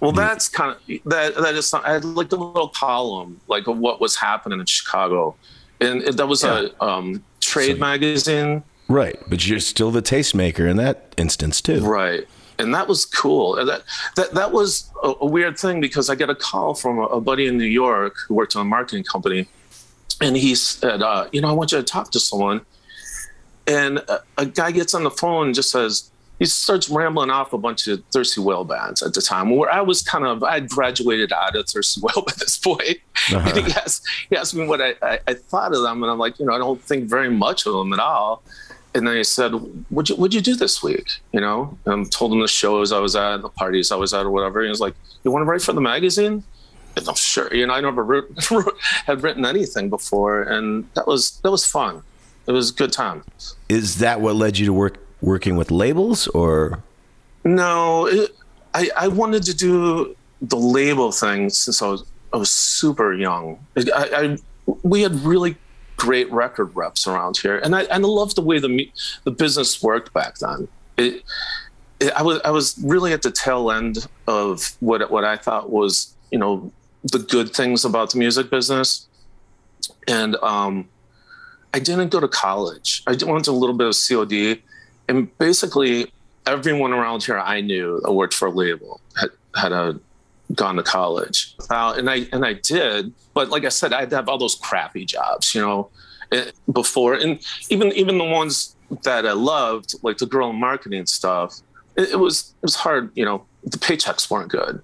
Well, 0.00 0.12
that's 0.12 0.46
kind 0.48 0.70
of 0.76 0.78
that. 1.06 1.34
That 1.36 1.54
is. 1.54 1.72
I 1.72 1.94
had 1.94 2.04
like 2.04 2.30
a 2.32 2.36
little 2.36 2.68
column, 2.68 3.40
like 3.48 3.66
of 3.66 3.78
what 3.78 3.98
was 4.00 4.14
happening 4.16 4.60
in 4.60 4.66
Chicago, 4.66 5.34
and 5.80 6.02
it, 6.02 6.16
that 6.18 6.28
was 6.28 6.44
a 6.44 6.70
um, 6.84 7.24
trade 7.40 7.80
magazine, 7.80 8.62
Right, 8.88 9.18
but 9.30 9.46
you're 9.48 9.58
still 9.74 9.90
the 9.90 10.02
tastemaker 10.02 10.68
in 10.70 10.76
that 10.76 11.14
instance 11.16 11.62
too. 11.62 11.80
right? 11.80 12.24
And 12.58 12.74
that 12.74 12.88
was 12.88 13.04
cool. 13.04 13.56
And 13.56 13.68
that 13.68 13.82
that 14.16 14.34
that 14.34 14.52
was 14.52 14.90
a, 15.02 15.12
a 15.20 15.26
weird 15.26 15.58
thing 15.58 15.80
because 15.80 16.08
I 16.08 16.14
got 16.14 16.30
a 16.30 16.34
call 16.34 16.74
from 16.74 16.98
a, 16.98 17.02
a 17.02 17.20
buddy 17.20 17.46
in 17.46 17.58
New 17.58 17.64
York 17.64 18.16
who 18.26 18.34
worked 18.34 18.56
on 18.56 18.62
a 18.62 18.68
marketing 18.68 19.04
company, 19.04 19.48
and 20.20 20.36
he 20.36 20.54
said, 20.54 21.02
uh, 21.02 21.28
"You 21.32 21.40
know, 21.40 21.48
I 21.48 21.52
want 21.52 21.72
you 21.72 21.78
to 21.78 21.84
talk 21.84 22.10
to 22.12 22.20
someone." 22.20 22.62
And 23.66 23.98
a, 23.98 24.20
a 24.38 24.46
guy 24.46 24.70
gets 24.70 24.94
on 24.94 25.02
the 25.02 25.10
phone 25.10 25.46
and 25.46 25.54
just 25.54 25.72
says, 25.72 26.10
he 26.38 26.44
starts 26.44 26.90
rambling 26.90 27.30
off 27.30 27.52
a 27.52 27.58
bunch 27.58 27.88
of 27.88 28.04
Thirsty 28.12 28.40
Whale 28.40 28.64
bands 28.64 29.02
at 29.02 29.14
the 29.14 29.22
time, 29.22 29.50
where 29.50 29.72
I 29.72 29.80
was 29.80 30.02
kind 30.02 30.26
of, 30.26 30.42
I 30.42 30.54
had 30.54 30.68
graduated 30.68 31.32
out 31.32 31.56
of 31.56 31.66
Thirsty 31.66 32.00
Whale 32.00 32.22
by 32.26 32.32
this 32.38 32.58
point. 32.58 32.98
And 33.32 33.56
he 33.66 33.72
asked, 33.72 34.06
he 34.28 34.36
asked 34.36 34.54
me 34.54 34.66
what 34.66 34.82
I, 34.82 34.94
I, 35.00 35.18
I 35.26 35.34
thought 35.34 35.74
of 35.74 35.82
them, 35.82 36.02
and 36.02 36.12
I'm 36.12 36.18
like, 36.18 36.38
you 36.38 36.46
know, 36.46 36.54
I 36.54 36.58
don't 36.58 36.80
think 36.82 37.08
very 37.08 37.30
much 37.30 37.66
of 37.66 37.72
them 37.72 37.92
at 37.92 37.98
all. 37.98 38.42
And 38.96 39.06
then 39.06 39.16
he 39.16 39.24
said, 39.24 39.52
"What'd 39.90 40.08
you, 40.08 40.16
what'd 40.16 40.32
you 40.32 40.40
do 40.40 40.56
this 40.56 40.82
week?" 40.82 41.06
You 41.32 41.40
know, 41.40 41.78
and 41.84 42.06
I 42.06 42.08
told 42.08 42.32
him 42.32 42.40
the 42.40 42.48
shows 42.48 42.92
I 42.92 42.98
was 42.98 43.14
at, 43.14 43.42
the 43.42 43.50
parties 43.50 43.92
I 43.92 43.96
was 43.96 44.14
at, 44.14 44.24
or 44.24 44.30
whatever. 44.30 44.60
And 44.60 44.68
he 44.68 44.70
was 44.70 44.80
like, 44.80 44.94
"You 45.22 45.30
want 45.30 45.42
to 45.42 45.50
write 45.50 45.60
for 45.60 45.74
the 45.74 45.82
magazine?" 45.82 46.42
And 46.96 47.06
I'm 47.06 47.14
sure. 47.14 47.54
You 47.54 47.66
know, 47.66 47.74
I 47.74 47.82
never 47.82 48.02
wrote, 48.04 48.34
had 49.04 49.22
written 49.22 49.44
anything 49.44 49.90
before, 49.90 50.42
and 50.44 50.88
that 50.94 51.06
was 51.06 51.38
that 51.42 51.50
was 51.50 51.66
fun. 51.66 52.02
It 52.46 52.52
was 52.52 52.70
a 52.70 52.72
good 52.72 52.92
time. 52.92 53.22
Is 53.68 53.98
that 53.98 54.22
what 54.22 54.34
led 54.34 54.56
you 54.56 54.64
to 54.64 54.72
work 54.72 54.96
working 55.20 55.56
with 55.56 55.70
labels, 55.70 56.26
or 56.28 56.82
No, 57.44 58.06
it, 58.06 58.34
I 58.72 58.88
I 58.96 59.08
wanted 59.08 59.42
to 59.42 59.54
do 59.54 60.16
the 60.40 60.56
label 60.56 61.12
thing 61.12 61.50
since 61.50 61.82
I 61.82 61.88
was 61.88 62.02
I 62.32 62.38
was 62.38 62.50
super 62.50 63.12
young. 63.12 63.58
I, 63.76 64.08
I 64.20 64.38
we 64.82 65.02
had 65.02 65.14
really 65.16 65.56
great 65.96 66.30
record 66.30 66.74
reps 66.76 67.06
around 67.06 67.38
here, 67.38 67.58
and 67.58 67.74
I 67.74 67.82
and 67.84 68.04
I 68.04 68.08
loved 68.08 68.36
the 68.36 68.42
way 68.42 68.58
the 68.58 68.90
the 69.24 69.30
business 69.30 69.82
worked 69.82 70.12
back 70.12 70.38
then. 70.38 70.68
It, 70.96 71.22
it, 72.00 72.12
I 72.12 72.22
was 72.22 72.40
I 72.44 72.50
was 72.50 72.78
really 72.82 73.12
at 73.12 73.22
the 73.22 73.30
tail 73.30 73.70
end 73.70 74.06
of 74.26 74.76
what 74.80 75.10
what 75.10 75.24
I 75.24 75.36
thought 75.36 75.70
was 75.70 76.14
you 76.30 76.38
know 76.38 76.72
the 77.04 77.18
good 77.18 77.54
things 77.54 77.84
about 77.84 78.10
the 78.10 78.18
music 78.18 78.50
business, 78.50 79.06
and 80.06 80.36
um, 80.36 80.88
I 81.72 81.78
didn't 81.78 82.08
go 82.08 82.20
to 82.20 82.28
college. 82.28 83.02
I 83.06 83.16
went 83.24 83.44
to 83.46 83.50
a 83.50 83.52
little 83.52 83.76
bit 83.76 83.88
of 83.88 83.94
COD, 83.94 84.62
and 85.08 85.38
basically 85.38 86.12
everyone 86.46 86.92
around 86.92 87.24
here 87.24 87.38
I 87.38 87.60
knew 87.60 88.00
that 88.04 88.12
worked 88.12 88.34
for 88.34 88.48
a 88.48 88.50
label 88.50 89.00
had 89.18 89.30
had 89.56 89.72
a 89.72 89.98
gone 90.54 90.76
to 90.76 90.82
college, 90.82 91.54
uh, 91.70 91.94
and 91.96 92.08
I 92.08 92.26
and 92.32 92.44
I 92.44 92.54
did. 92.54 93.12
But 93.34 93.50
like 93.50 93.64
I 93.64 93.68
said, 93.68 93.92
I 93.92 94.00
had 94.00 94.10
to 94.10 94.16
have 94.16 94.28
all 94.28 94.38
those 94.38 94.54
crappy 94.54 95.04
jobs, 95.04 95.54
you 95.54 95.60
know, 95.60 95.90
eh, 96.32 96.50
before, 96.72 97.14
and 97.14 97.40
even 97.68 97.92
even 97.92 98.18
the 98.18 98.24
ones 98.24 98.76
that 99.02 99.26
I 99.26 99.32
loved, 99.32 99.94
like 100.02 100.18
the 100.18 100.26
girl 100.26 100.50
in 100.50 100.56
marketing 100.56 101.06
stuff, 101.06 101.60
it, 101.96 102.10
it 102.10 102.18
was 102.18 102.54
it 102.62 102.62
was 102.62 102.76
hard. 102.76 103.10
You 103.14 103.24
know, 103.24 103.44
the 103.64 103.78
paychecks 103.78 104.30
weren't 104.30 104.50
good. 104.50 104.82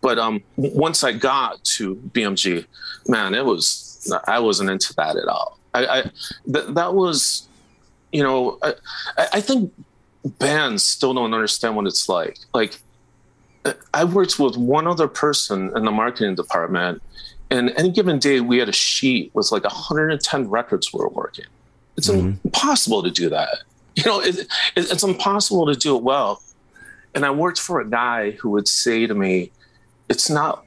But 0.00 0.18
um, 0.18 0.42
once 0.56 1.02
I 1.02 1.12
got 1.12 1.62
to 1.64 1.96
BMG, 1.96 2.66
man, 3.08 3.34
it 3.34 3.44
was 3.44 4.12
I 4.26 4.38
wasn't 4.38 4.70
into 4.70 4.94
that 4.94 5.16
at 5.16 5.28
all. 5.28 5.58
I, 5.74 5.86
I 5.86 6.02
th- 6.02 6.66
that 6.68 6.94
was, 6.94 7.48
you 8.12 8.22
know, 8.22 8.58
I 8.62 8.74
I 9.32 9.40
think 9.40 9.72
bands 10.38 10.82
still 10.82 11.14
don't 11.14 11.32
understand 11.34 11.76
what 11.76 11.86
it's 11.86 12.08
like. 12.08 12.38
Like, 12.54 12.78
I 13.94 14.04
worked 14.04 14.38
with 14.38 14.56
one 14.56 14.86
other 14.86 15.08
person 15.08 15.72
in 15.76 15.84
the 15.84 15.90
marketing 15.90 16.34
department, 16.34 17.02
and 17.50 17.72
any 17.76 17.90
given 17.90 18.18
day 18.18 18.40
we 18.40 18.58
had 18.58 18.68
a 18.68 18.72
sheet 18.72 19.30
with 19.34 19.52
like 19.52 19.64
110 19.64 20.48
records 20.48 20.92
we 20.92 20.98
were 20.98 21.08
working. 21.08 21.46
It's 21.96 22.08
mm-hmm. 22.08 22.36
impossible 22.44 23.02
to 23.02 23.10
do 23.10 23.28
that. 23.30 23.62
You 23.96 24.04
know, 24.04 24.20
it, 24.20 24.40
it, 24.40 24.48
it's 24.76 25.02
impossible 25.02 25.64
to 25.72 25.74
do 25.74 25.96
it 25.96 26.02
well. 26.02 26.42
And 27.14 27.24
I 27.24 27.30
worked 27.30 27.58
for 27.58 27.80
a 27.80 27.88
guy 27.88 28.32
who 28.32 28.50
would 28.50 28.68
say 28.68 29.06
to 29.06 29.14
me, 29.14 29.50
"It's 30.10 30.28
not." 30.28 30.65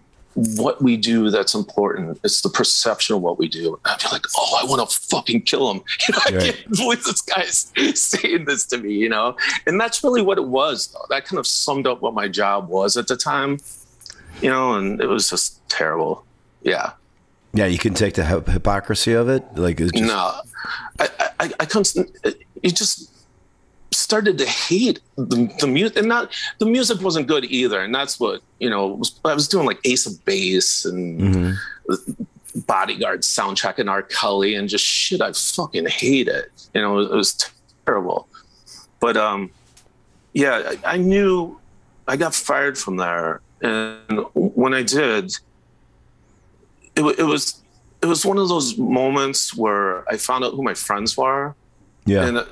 What 0.56 0.82
we 0.82 0.96
do 0.98 1.30
that's 1.30 1.54
important. 1.54 2.20
It's 2.24 2.42
the 2.42 2.50
perception 2.50 3.16
of 3.16 3.22
what 3.22 3.38
we 3.38 3.48
do. 3.50 3.74
And 3.74 3.80
I'd 3.86 4.00
be 4.00 4.08
like, 4.12 4.26
oh, 4.38 4.60
I 4.62 4.66
want 4.66 4.90
to 4.90 5.00
fucking 5.00 5.42
kill 5.42 5.70
him. 5.72 5.82
You 6.08 6.14
know, 6.14 6.20
I 6.28 6.32
Right. 6.46 6.56
can't 6.56 6.78
believe 6.78 7.04
this 7.04 7.22
guy's 7.22 7.72
saying 8.00 8.46
this 8.46 8.66
to 8.68 8.78
me, 8.78 8.94
you 8.94 9.10
know? 9.10 9.36
And 9.68 9.80
that's 9.80 10.04
really 10.04 10.22
what 10.22 10.38
it 10.38 10.46
was, 10.46 10.88
though. 10.88 11.06
That 11.10 11.26
kind 11.26 11.40
of 11.40 11.46
summed 11.48 11.88
up 11.88 12.02
what 12.02 12.14
my 12.14 12.28
job 12.28 12.70
was 12.70 12.96
at 12.98 13.08
the 13.08 13.18
time, 13.18 13.58
you 14.42 14.50
know, 14.50 14.74
and 14.76 15.02
it 15.02 15.08
was 15.08 15.30
just 15.30 15.68
terrible. 15.70 16.24
Yeah. 16.62 16.92
yeah, 17.54 17.66
you 17.66 17.78
can 17.78 17.94
take 17.94 18.14
the 18.16 18.24
hypocrisy 18.26 19.14
of 19.14 19.28
it. 19.30 19.44
Like, 19.56 19.80
it's 19.82 19.92
just, 19.92 20.04
no, 20.06 20.34
I, 21.00 21.10
I, 21.40 21.52
I 21.62 21.66
constant, 21.66 22.10
you 22.62 22.72
just 22.72 23.09
started 23.92 24.38
to 24.38 24.46
hate 24.46 25.00
the, 25.16 25.52
the 25.60 25.68
music 25.68 25.98
and 25.98 26.08
not, 26.08 26.32
the 26.60 26.66
music 26.66 27.02
wasn't 27.02 27.28
good 27.28 27.46
either. 27.46 27.82
And 27.82 27.94
that's 27.94 28.20
what, 28.20 28.42
you 28.60 28.70
know, 28.70 28.88
was, 28.88 29.20
I 29.26 29.34
was 29.34 29.48
doing 29.48 29.66
like 29.66 29.80
Ace 29.86 30.06
of 30.06 30.24
Base 30.26 30.86
and 30.86 31.58
Bodyguard 32.56 33.22
soundtrack 33.22 33.80
and 33.80 33.90
R. 33.90 34.02
Kelly 34.02 34.56
and 34.56 34.70
just 34.70 34.84
shit. 34.84 35.22
I 35.22 35.32
fucking 35.32 35.86
hate 35.88 36.28
it. 36.28 36.52
You 36.74 36.82
know, 36.82 37.00
it, 37.00 37.12
was 37.12 37.52
terrible. 37.86 38.28
But 39.00 39.18
um, 39.18 39.52
yeah, 40.34 40.74
I, 40.84 40.94
I 40.94 40.98
knew 40.98 41.60
I 42.08 42.18
got 42.18 42.36
fired 42.36 42.78
from 42.78 42.98
there, 42.98 43.42
and 43.62 44.26
when 44.34 44.74
I 44.74 44.84
did, 44.84 45.34
it, 46.96 47.20
it 47.20 47.24
was 47.24 47.62
it 48.02 48.06
was 48.06 48.26
one 48.26 48.38
of 48.38 48.50
those 48.50 48.78
moments 48.78 49.56
where 49.56 50.10
I 50.12 50.18
found 50.18 50.44
out 50.44 50.54
who 50.54 50.64
my 50.64 50.74
friends 50.74 51.18
were, 51.18 51.56
yeah, 52.06 52.26
and 52.26 52.38
uh, 52.38 52.46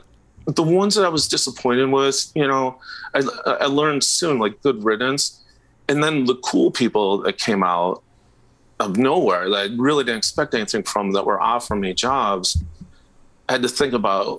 the 0.48 0.64
ones 0.64 0.95
that 0.95 1.06
I 1.06 1.10
was 1.10 1.28
disappointed 1.28 1.91
with, 1.91 2.32
you 2.34 2.48
know, 2.48 2.80
I, 3.14 3.22
I 3.45 3.66
learned 3.66 4.04
soon 4.04 4.39
like 4.39 4.62
good 4.62 4.84
riddance, 4.84 5.43
and 5.88 6.04
then 6.04 6.26
the 6.26 6.36
cool 6.36 6.72
people 6.72 7.20
that 7.20 7.38
came 7.38 7.64
out 7.64 8.02
of 8.80 8.98
nowhere 8.98 9.50
that 9.50 9.58
I 9.58 9.76
really 9.76 10.04
didn't 10.04 10.20
expect 10.20 10.54
anything 10.54 10.84
from 10.84 11.12
that 11.12 11.26
were 11.26 11.39
offering 11.39 11.82
me 11.82 11.93
jobs. 11.93 12.62
I 13.50 13.54
had 13.54 13.62
to 13.64 13.70
think 13.70 13.93
about, 13.93 14.38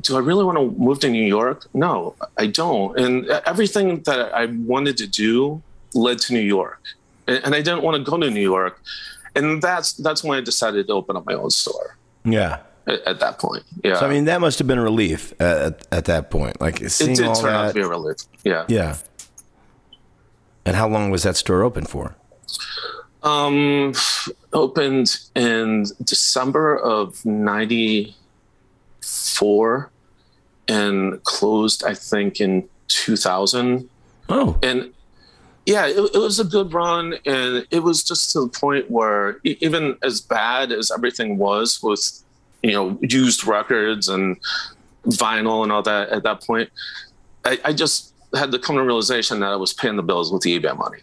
do 0.00 0.16
I 0.16 0.20
really 0.20 0.44
want 0.44 0.58
to 0.58 0.70
move 0.78 1.00
to 1.00 1.08
New 1.08 1.24
York? 1.24 1.66
No, 1.74 2.14
I 2.36 2.46
don't. 2.46 2.98
And 2.98 3.26
everything 3.26 4.02
that 4.02 4.32
I 4.34 4.46
wanted 4.46 4.96
to 4.98 5.06
do 5.06 5.62
led 5.94 6.18
to 6.20 6.32
New 6.32 6.40
York, 6.40 6.82
and 7.26 7.54
I 7.54 7.60
didn't 7.62 7.82
want 7.82 7.96
to 7.96 8.10
go 8.10 8.18
to 8.18 8.30
New 8.30 8.40
York, 8.40 8.82
and 9.36 9.62
that's 9.62 9.92
that's 9.92 10.24
when 10.24 10.38
I 10.38 10.40
decided 10.40 10.86
to 10.88 10.92
open 10.94 11.16
up 11.16 11.26
my 11.26 11.34
own 11.34 11.50
store 11.50 11.98
yeah. 12.24 12.58
At, 12.88 13.00
at 13.06 13.20
that 13.20 13.38
point. 13.38 13.62
Yeah, 13.84 14.00
So 14.00 14.06
I 14.06 14.10
mean, 14.10 14.24
that 14.24 14.40
must 14.40 14.58
have 14.58 14.66
been 14.66 14.78
a 14.78 14.82
relief 14.82 15.32
at, 15.40 15.58
at, 15.58 15.86
at 15.92 16.04
that 16.06 16.30
point. 16.30 16.60
Like 16.60 16.78
seeing 16.88 17.12
it 17.12 17.16
did 17.16 17.26
all 17.26 17.36
turn 17.36 17.52
out 17.52 17.68
to 17.68 17.74
be 17.74 17.80
a 17.82 17.88
relief. 17.88 18.16
Yeah. 18.44 18.64
yeah. 18.68 18.96
And 20.64 20.74
how 20.76 20.88
long 20.88 21.10
was 21.10 21.22
that 21.22 21.36
store 21.36 21.62
open 21.62 21.86
for? 21.86 22.16
Um, 23.22 23.94
opened 24.52 25.16
in 25.34 25.86
December 26.04 26.78
of 26.78 27.24
'94 27.24 29.90
and 30.68 31.22
closed, 31.24 31.84
I 31.84 31.94
think, 31.94 32.40
in 32.40 32.68
2000. 32.88 33.88
Oh, 34.28 34.58
And 34.62 34.92
yeah, 35.64 35.86
it, 35.86 35.98
it 36.14 36.18
was 36.18 36.38
a 36.38 36.44
good 36.44 36.72
run, 36.72 37.14
and 37.26 37.66
it 37.70 37.82
was 37.82 38.04
just 38.04 38.32
to 38.32 38.40
the 38.40 38.48
point 38.48 38.90
where 38.90 39.38
even 39.44 39.96
as 40.02 40.20
bad 40.20 40.72
as 40.72 40.90
everything 40.90 41.38
was 41.38 41.82
with, 41.82 42.22
you 42.62 42.72
know, 42.72 42.98
used 43.02 43.46
records 43.46 44.08
and 44.08 44.36
vinyl 45.06 45.62
and 45.62 45.72
all 45.72 45.82
that 45.82 46.08
at 46.10 46.22
that 46.24 46.42
point, 46.42 46.70
I, 47.44 47.58
I 47.64 47.72
just 47.72 48.12
had 48.34 48.50
to 48.52 48.58
come 48.58 48.76
to 48.76 48.82
realization 48.82 49.40
that 49.40 49.52
I 49.52 49.56
was 49.56 49.72
paying 49.72 49.96
the 49.96 50.02
bills 50.02 50.32
with 50.32 50.42
the 50.42 50.58
eBay 50.58 50.76
money. 50.76 50.98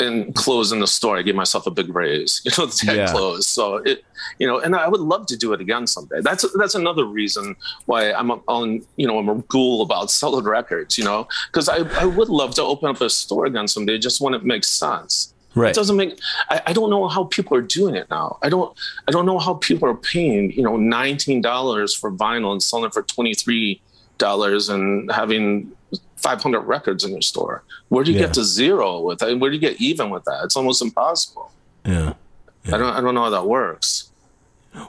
and 0.00 0.32
closing 0.36 0.78
the 0.78 0.86
store. 0.86 1.16
I 1.18 1.22
gave 1.22 1.34
myself 1.34 1.66
a 1.66 1.72
big 1.72 1.92
raise, 1.92 2.40
you 2.44 2.52
know, 2.56 2.66
the 2.66 2.72
tag 2.76 2.96
Yeah. 2.96 3.10
close. 3.10 3.48
So 3.48 3.76
it, 3.76 4.04
you 4.38 4.46
know, 4.46 4.60
and 4.60 4.76
I 4.76 4.86
would 4.86 5.00
love 5.00 5.26
to 5.26 5.36
do 5.36 5.52
it 5.54 5.60
again 5.60 5.86
someday. 5.88 6.20
That's 6.20 6.44
that's 6.56 6.76
another 6.76 7.04
reason 7.04 7.56
why 7.86 8.12
I'm 8.12 8.30
on, 8.30 8.82
you 8.96 9.06
know, 9.08 9.18
I'm 9.18 9.28
a 9.28 9.36
ghoul 9.48 9.82
about 9.82 10.10
solid 10.22 10.44
records, 10.44 10.98
you 10.98 11.04
know, 11.04 11.26
because 11.50 11.68
I, 11.68 11.78
I 12.00 12.04
would 12.04 12.28
love 12.28 12.54
to 12.56 12.62
open 12.62 12.88
up 12.90 13.00
a 13.00 13.10
store 13.10 13.46
again 13.46 13.66
someday, 13.66 13.98
just 13.98 14.20
when 14.20 14.34
it 14.34 14.44
makes 14.44 14.68
sense. 14.68 15.32
Right. 15.58 15.70
It 15.70 15.74
doesn't 15.74 15.96
make. 15.96 16.18
I, 16.50 16.62
I 16.68 16.72
don't 16.72 16.90
know 16.90 17.08
how 17.08 17.24
people 17.24 17.56
are 17.56 17.62
doing 17.62 17.94
it 17.94 18.08
now. 18.10 18.38
I 18.42 18.48
don't. 18.48 18.76
I 19.06 19.10
don't 19.10 19.26
know 19.26 19.38
how 19.38 19.54
people 19.54 19.88
are 19.88 19.94
paying, 19.94 20.52
you 20.52 20.62
know, 20.62 20.76
nineteen 20.76 21.40
dollars 21.40 21.94
for 21.94 22.10
vinyl 22.12 22.52
and 22.52 22.62
selling 22.62 22.86
it 22.86 22.94
for 22.94 23.02
twenty 23.02 23.34
three 23.34 23.80
dollars 24.18 24.68
and 24.68 25.10
having 25.12 25.72
five 26.16 26.42
hundred 26.42 26.60
records 26.62 27.04
in 27.04 27.12
your 27.12 27.22
store. 27.22 27.62
Where 27.88 28.04
do 28.04 28.12
you 28.12 28.18
Yeah. 28.18 28.26
get 28.26 28.34
to 28.34 28.44
zero 28.44 29.00
with 29.00 29.18
that? 29.20 29.38
Where 29.40 29.50
do 29.50 29.56
you 29.56 29.60
get 29.60 29.80
even 29.80 30.10
with 30.10 30.24
that? 30.24 30.44
It's 30.44 30.56
almost 30.56 30.80
impossible. 30.82 31.50
Yeah. 31.84 32.14
I 32.66 32.70
don't. 32.78 32.82
I 32.96 33.00
don't 33.00 33.14
know 33.14 33.24
how 33.24 33.30
that 33.30 33.46
works. 33.46 34.10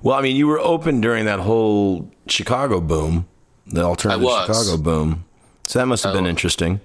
Well, 0.04 0.18
I 0.18 0.22
mean, 0.22 0.36
you 0.36 0.46
were 0.48 0.60
open 0.60 1.02
during 1.02 1.26
that 1.26 1.40
whole 1.40 2.12
Chicago 2.28 2.80
boom, 2.82 3.28
the 3.66 3.82
alternative 3.82 4.28
Chicago 4.46 4.78
boom. 4.78 5.26
So 5.66 5.80
that 5.80 5.86
must 5.86 6.04
have 6.04 6.14
I 6.14 6.18
been 6.18 6.26
was. 6.26 6.30
interesting. 6.32 6.80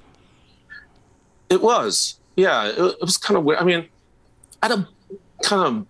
It 1.50 1.60
was. 1.62 2.18
Yeah. 2.36 2.68
It, 2.68 2.78
it 2.78 3.00
was 3.00 3.16
kind 3.16 3.36
of 3.36 3.44
weird. 3.44 3.60
I 3.60 3.64
mean, 3.64 3.88
I 4.62 4.68
had 4.68 4.78
a 4.78 4.88
kind 5.42 5.66
of 5.66 5.86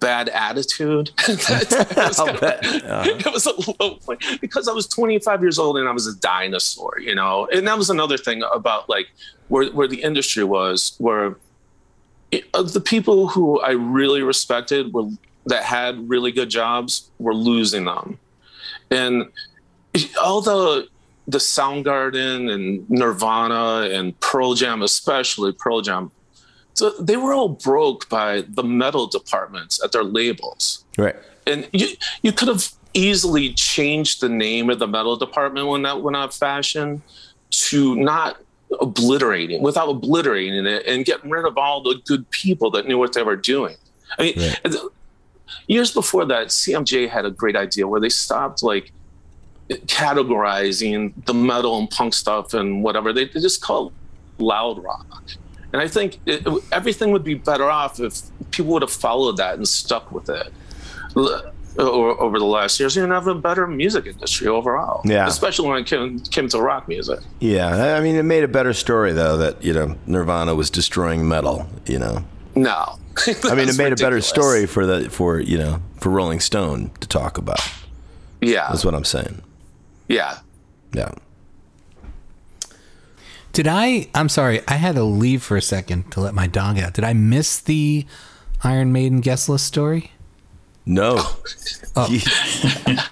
bad 0.00 0.28
attitude. 0.28 1.10
it, 1.28 1.96
was 1.96 2.18
I'll 2.18 2.26
kind 2.26 2.36
of- 2.36 2.40
bet. 2.40 2.64
Uh-huh. 2.64 3.04
it 3.26 3.32
was 3.32 3.46
a 3.46 3.52
low 3.82 3.96
point 3.96 4.22
because 4.40 4.68
I 4.68 4.72
was 4.72 4.86
25 4.86 5.40
years 5.40 5.58
old 5.58 5.78
and 5.78 5.88
I 5.88 5.92
was 5.92 6.06
a 6.06 6.14
dinosaur, 6.16 6.98
you 7.00 7.14
know. 7.14 7.48
And 7.52 7.66
that 7.66 7.78
was 7.78 7.90
another 7.90 8.18
thing 8.18 8.42
about 8.52 8.88
like 8.88 9.06
where 9.48 9.66
where 9.72 9.88
the 9.88 10.02
industry 10.02 10.44
was, 10.44 10.94
where 10.98 11.36
it, 12.30 12.44
of 12.54 12.72
the 12.72 12.80
people 12.80 13.28
who 13.28 13.60
I 13.60 13.70
really 13.70 14.22
respected 14.22 14.92
were 14.92 15.08
that 15.46 15.64
had 15.64 16.08
really 16.08 16.32
good 16.32 16.50
jobs 16.50 17.10
were 17.18 17.34
losing 17.34 17.84
them, 17.84 18.18
and 18.90 19.30
all 20.22 20.40
the 21.26 21.38
Soundgarden 21.38 22.52
and 22.52 22.88
Nirvana 22.90 23.88
and 23.90 24.18
Pearl 24.20 24.54
Jam, 24.54 24.82
especially 24.82 25.52
Pearl 25.52 25.80
Jam. 25.80 26.10
So 26.74 26.90
they 27.00 27.16
were 27.16 27.32
all 27.32 27.48
broke 27.50 28.08
by 28.08 28.42
the 28.48 28.62
metal 28.64 29.06
departments 29.06 29.82
at 29.82 29.92
their 29.92 30.02
labels 30.04 30.84
Right. 30.98 31.14
and 31.46 31.68
you 31.72 31.88
you 32.22 32.32
could 32.32 32.48
have 32.48 32.68
easily 32.94 33.52
changed 33.54 34.20
the 34.20 34.28
name 34.28 34.70
of 34.70 34.78
the 34.80 34.86
metal 34.88 35.16
department 35.16 35.68
when 35.68 35.82
that 35.82 36.02
went 36.02 36.16
out 36.16 36.28
of 36.30 36.34
fashion 36.34 37.02
to 37.50 37.94
not 37.96 38.38
obliterating 38.80 39.62
without 39.62 39.88
obliterating 39.88 40.66
it 40.66 40.84
and 40.86 41.04
getting 41.04 41.30
rid 41.30 41.44
of 41.46 41.56
all 41.56 41.80
the 41.82 41.94
good 42.06 42.28
people 42.30 42.70
that 42.72 42.86
knew 42.88 42.98
what 42.98 43.12
they 43.12 43.22
were 43.22 43.36
doing. 43.36 43.76
I 44.18 44.22
mean, 44.22 44.34
Right. 44.36 44.74
years 45.68 45.92
before 45.92 46.24
that, 46.26 46.48
CMJ 46.50 47.08
had 47.08 47.24
a 47.24 47.30
great 47.30 47.56
idea 47.56 47.86
where 47.86 48.00
they 48.00 48.08
stopped 48.08 48.62
like 48.62 48.92
categorizing 49.70 51.12
the 51.26 51.34
metal 51.34 51.78
and 51.78 51.90
punk 51.90 52.14
stuff 52.14 52.54
and 52.54 52.82
whatever. 52.82 53.12
They, 53.12 53.26
they 53.26 53.40
just 53.40 53.62
called 53.62 53.92
it 54.38 54.42
loud 54.42 54.82
rock. 54.82 55.22
And 55.72 55.82
I 55.82 55.88
think 55.88 56.20
it, 56.26 56.46
everything 56.70 57.10
would 57.10 57.24
be 57.24 57.34
better 57.34 57.68
off 57.68 57.98
if 57.98 58.22
people 58.50 58.72
would 58.72 58.82
have 58.82 58.92
followed 58.92 59.38
that 59.38 59.56
and 59.56 59.66
stuck 59.66 60.12
with 60.12 60.28
it 60.28 60.52
over 61.16 62.38
the 62.38 62.44
last 62.44 62.78
years. 62.78 62.94
You'd 62.94 63.10
have 63.10 63.26
a 63.26 63.34
better 63.34 63.66
music 63.66 64.06
industry 64.06 64.46
overall. 64.46 65.00
Yeah. 65.04 65.26
Especially 65.26 65.68
when 65.68 65.78
it 65.78 65.86
came, 65.86 66.20
came 66.20 66.48
to 66.48 66.60
rock 66.60 66.86
music. 66.88 67.20
Yeah. 67.40 67.96
I 67.96 68.00
mean, 68.00 68.14
it 68.16 68.22
made 68.22 68.44
a 68.44 68.48
better 68.48 68.72
story 68.72 69.12
though 69.12 69.36
that 69.38 69.64
you 69.64 69.72
know 69.72 69.96
Nirvana 70.06 70.54
was 70.54 70.70
destroying 70.70 71.28
metal. 71.28 71.66
You 71.86 71.98
know. 71.98 72.24
No. 72.54 72.98
I 73.44 73.54
mean, 73.54 73.68
it 73.68 73.76
made 73.76 73.92
a 73.92 73.96
better 73.96 74.20
story 74.20 74.66
for 74.66 74.86
the 74.86 75.10
for 75.10 75.40
you 75.40 75.58
know 75.58 75.80
for 75.98 76.10
Rolling 76.10 76.40
Stone 76.40 76.90
to 77.00 77.08
talk 77.08 77.38
about. 77.38 77.60
Yeah. 78.40 78.68
That's 78.68 78.84
what 78.84 78.94
I'm 78.94 79.04
saying. 79.04 79.42
Yeah. 80.08 80.38
Yeah. 80.92 81.10
Did 83.52 83.68
I? 83.68 84.08
I'm 84.14 84.28
sorry. 84.28 84.62
I 84.66 84.74
had 84.74 84.96
to 84.96 85.04
leave 85.04 85.42
for 85.42 85.56
a 85.56 85.62
second 85.62 86.10
to 86.12 86.20
let 86.20 86.34
my 86.34 86.46
dog 86.46 86.78
out. 86.78 86.94
Did 86.94 87.04
I 87.04 87.12
miss 87.12 87.60
the 87.60 88.04
Iron 88.64 88.92
Maiden 88.92 89.20
guest 89.20 89.48
list 89.48 89.66
story? 89.66 90.10
No. 90.86 91.24
Oh. 91.96 92.08
You- 92.10 92.18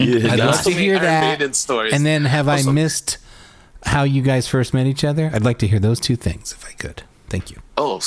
you 0.01 0.29
I'd 0.29 0.41
love 0.41 0.61
to 0.65 0.73
hear 0.73 0.95
Iron 0.95 1.05
that. 1.05 1.39
Maiden. 1.39 1.95
And 1.95 2.05
then 2.05 2.25
have 2.25 2.49
I 2.49 2.63
missed 2.63 3.19
how 3.85 4.03
you 4.03 4.23
guys 4.23 4.49
first 4.49 4.75
met 4.75 4.89
each 4.89 5.05
other? 5.05 5.31
I'd 5.33 5.45
like 5.45 5.59
to 5.59 5.69
hear 5.69 5.79
those 5.79 6.01
two 6.01 6.17
things 6.17 6.51
if 6.51 6.67
I 6.67 6.73
could. 6.73 7.05
Thank 7.29 7.53
you. 7.53 7.59
Oh, 7.77 8.01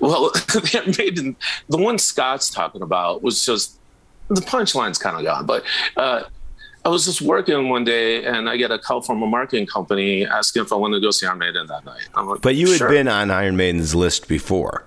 well, 0.00 0.30
the 0.34 0.70
Iron 0.84 0.94
Maiden, 0.98 1.36
the 1.70 1.78
one 1.78 1.98
Scott's 1.98 2.50
talking 2.50 2.82
about 2.82 3.22
was 3.22 3.42
just 3.46 3.78
the 4.28 4.42
punchline's 4.42 4.98
kind 4.98 5.16
of 5.16 5.22
gone. 5.24 5.46
But 5.46 5.64
uh, 5.96 6.24
I 6.84 6.88
was 6.88 7.04
just 7.04 7.22
working 7.22 7.68
one 7.68 7.84
day 7.84 8.24
and 8.24 8.48
I 8.50 8.56
get 8.56 8.70
a 8.72 8.78
call 8.78 9.02
from 9.02 9.22
a 9.22 9.26
marketing 9.26 9.66
company 9.66 10.26
asking 10.26 10.62
if 10.62 10.72
I 10.72 10.76
wanted 10.76 10.96
to 10.96 11.00
go 11.00 11.10
see 11.12 11.26
Iron 11.26 11.38
Maiden 11.38 11.66
that 11.68 11.84
night. 11.84 12.08
Like, 12.16 12.40
But 12.42 12.56
you 12.56 12.68
had 12.70 12.78
"Sure." 12.78 12.88
been 12.88 13.06
on 13.08 13.30
Iron 13.30 13.56
Maiden's 13.56 13.94
list 13.94 14.26
before. 14.28 14.84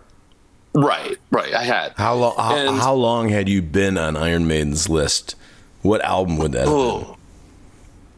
right, 0.74 1.18
right. 1.32 1.54
I 1.54 1.64
had. 1.64 1.94
How 1.96 2.16
long? 2.16 2.36
How, 2.36 2.74
how 2.74 2.94
long 2.94 3.30
had 3.30 3.48
you 3.48 3.62
been 3.62 3.98
on 3.98 4.18
Iron 4.18 4.46
Maiden's 4.46 4.90
list? 4.90 5.36
What 5.84 6.02
album 6.04 6.38
would 6.38 6.52
that? 6.52 6.68
Have 6.68 6.68
been? 6.68 6.76
Oh, 6.76 7.18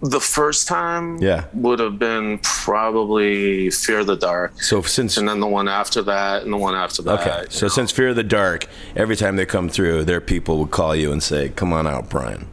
the 0.02 0.20
first 0.22 0.68
time 0.68 1.18
Yeah. 1.22 1.44
would 1.54 1.78
have 1.80 2.00
been 2.00 2.40
probably 2.40 3.70
Fear 3.70 4.04
the 4.06 4.16
Dark. 4.16 4.60
So 4.62 4.82
since 4.82 5.18
And 5.18 5.28
then 5.30 5.40
the 5.40 5.48
one 5.48 5.68
after 5.68 6.02
that, 6.04 6.44
and 6.44 6.52
the 6.54 6.58
one 6.58 6.74
after 6.76 7.02
that. 7.04 7.20
okay, 7.20 7.46
so 7.50 7.66
know. 7.66 7.70
since 7.70 7.92
Fear 7.92 8.10
of 8.10 8.16
the 8.16 8.24
Dark, 8.24 8.66
every 8.96 9.16
time 9.16 9.36
they 9.36 9.46
come 9.46 9.70
through, 9.70 10.06
their 10.06 10.22
people 10.22 10.58
would 10.60 10.72
call 10.72 10.96
you 10.96 11.12
and 11.12 11.22
say, 11.22 11.50
"Come 11.50 11.74
on 11.74 11.86
out, 11.86 12.10
Brian." 12.10 12.48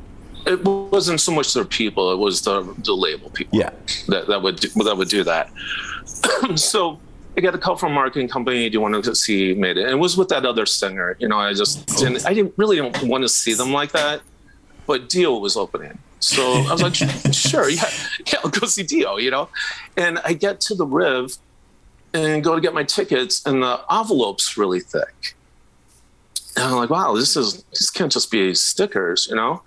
It 0.46 0.62
wasn't 0.64 1.20
so 1.20 1.32
much 1.32 1.54
their 1.54 1.64
people; 1.64 2.12
it 2.12 2.16
was 2.16 2.42
the 2.42 2.74
the 2.78 2.94
label 2.94 3.30
people. 3.30 3.58
Yeah. 3.58 3.70
that 4.08 4.26
that 4.28 4.42
would 4.42 4.56
do, 4.56 4.68
that 4.84 4.96
would 4.96 5.08
do 5.08 5.24
that. 5.24 5.50
so 6.56 7.00
I 7.36 7.40
got 7.40 7.54
a 7.54 7.58
call 7.58 7.76
from 7.76 7.92
a 7.92 7.94
marketing 7.94 8.28
company. 8.28 8.68
Do 8.68 8.74
you 8.74 8.80
want 8.80 9.02
to 9.02 9.14
see 9.14 9.54
Maiden? 9.54 9.84
And 9.84 9.92
it 9.92 9.98
was 9.98 10.16
with 10.16 10.28
that 10.28 10.44
other 10.44 10.66
singer. 10.66 11.16
You 11.18 11.28
know, 11.28 11.38
I 11.38 11.54
just 11.54 11.90
oh. 11.90 11.98
didn't. 11.98 12.26
I 12.26 12.34
didn't 12.34 12.54
really 12.56 12.76
don't 12.76 13.02
want 13.04 13.22
to 13.22 13.28
see 13.28 13.54
them 13.54 13.72
like 13.72 13.92
that. 13.92 14.20
But 14.86 15.08
Dio 15.08 15.38
was 15.38 15.56
opening, 15.56 15.98
so 16.20 16.42
I 16.42 16.72
was 16.72 16.82
like, 16.82 16.94
sure, 17.32 17.70
yeah, 17.70 17.88
yeah, 18.26 18.38
I'll 18.44 18.50
go 18.50 18.66
see 18.66 18.82
Dio. 18.82 19.16
You 19.16 19.30
know, 19.30 19.48
and 19.96 20.18
I 20.24 20.34
get 20.34 20.60
to 20.62 20.74
the 20.74 20.86
Riv 20.86 21.38
and 22.12 22.44
go 22.44 22.54
to 22.54 22.60
get 22.60 22.74
my 22.74 22.84
tickets, 22.84 23.44
and 23.46 23.62
the 23.62 23.80
envelope's 23.90 24.58
really 24.58 24.80
thick. 24.80 25.36
And 26.54 26.66
I'm 26.66 26.76
like, 26.76 26.90
wow, 26.90 27.14
this 27.14 27.34
is 27.34 27.64
this 27.70 27.88
can't 27.88 28.12
just 28.12 28.30
be 28.30 28.54
stickers, 28.54 29.26
you 29.26 29.36
know 29.36 29.62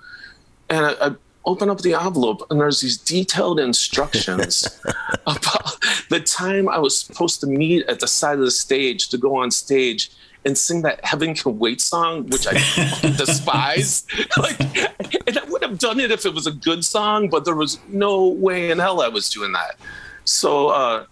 and 0.70 0.86
I, 0.86 1.08
I 1.08 1.16
open 1.46 1.70
up 1.70 1.80
the 1.80 1.94
envelope 1.94 2.46
and 2.50 2.60
there's 2.60 2.82
these 2.82 2.98
detailed 2.98 3.60
instructions 3.60 4.80
about 5.28 5.78
the 6.10 6.20
time 6.20 6.68
I 6.68 6.78
was 6.78 7.00
supposed 7.00 7.40
to 7.42 7.48
meet 7.48 7.86
at 7.88 8.02
the 8.02 8.08
side 8.08 8.38
of 8.38 8.46
the 8.46 8.52
stage 8.52 9.08
to 9.10 9.18
go 9.18 9.38
on 9.38 9.50
stage 9.52 10.12
and 10.46 10.58
sing 10.58 10.82
that 10.82 11.04
Heaven 11.04 11.34
Can 11.34 11.58
Wait 11.58 11.82
song, 11.82 12.28
which 12.28 12.48
I 12.48 12.54
despise. 13.18 14.06
like, 14.38 14.60
and 15.28 15.38
I 15.38 15.44
would 15.48 15.64
have 15.64 15.80
done 15.80 16.00
it 16.00 16.12
if 16.12 16.26
it 16.26 16.34
was 16.34 16.48
a 16.48 16.52
good 16.52 16.86
song, 16.86 17.30
but 17.30 17.46
there 17.46 17.56
was 17.56 17.80
no 17.88 18.28
way 18.28 18.70
in 18.70 18.80
hell 18.80 19.02
I 19.02 19.08
was 19.08 19.30
doing 19.30 19.54
that. 19.54 19.78
So, 20.26 20.70
uh, 20.70 21.06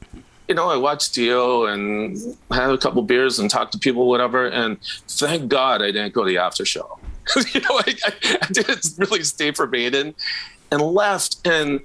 you 0.48 0.56
know, 0.56 0.70
I 0.70 0.78
watched 0.78 1.14
Dio 1.16 1.66
and 1.66 2.38
had 2.52 2.70
a 2.70 2.78
couple 2.78 3.02
beers 3.02 3.40
and 3.40 3.50
talked 3.50 3.72
to 3.72 3.80
people, 3.80 4.08
whatever. 4.08 4.48
And 4.48 4.78
thank 5.08 5.50
God 5.50 5.82
I 5.82 5.88
didn't 5.88 6.14
go 6.14 6.24
to 6.24 6.30
the 6.30 6.38
after 6.38 6.66
show. 6.66 7.00
you 7.54 7.62
know, 7.62 7.80
I, 7.80 7.96
I, 8.42 8.48
didn't 8.52 8.88
really 8.98 9.24
stay 9.24 9.52
for 9.52 9.68
Maiden 9.68 10.16
and 10.72 10.82
left. 10.82 11.46
And 11.48 11.80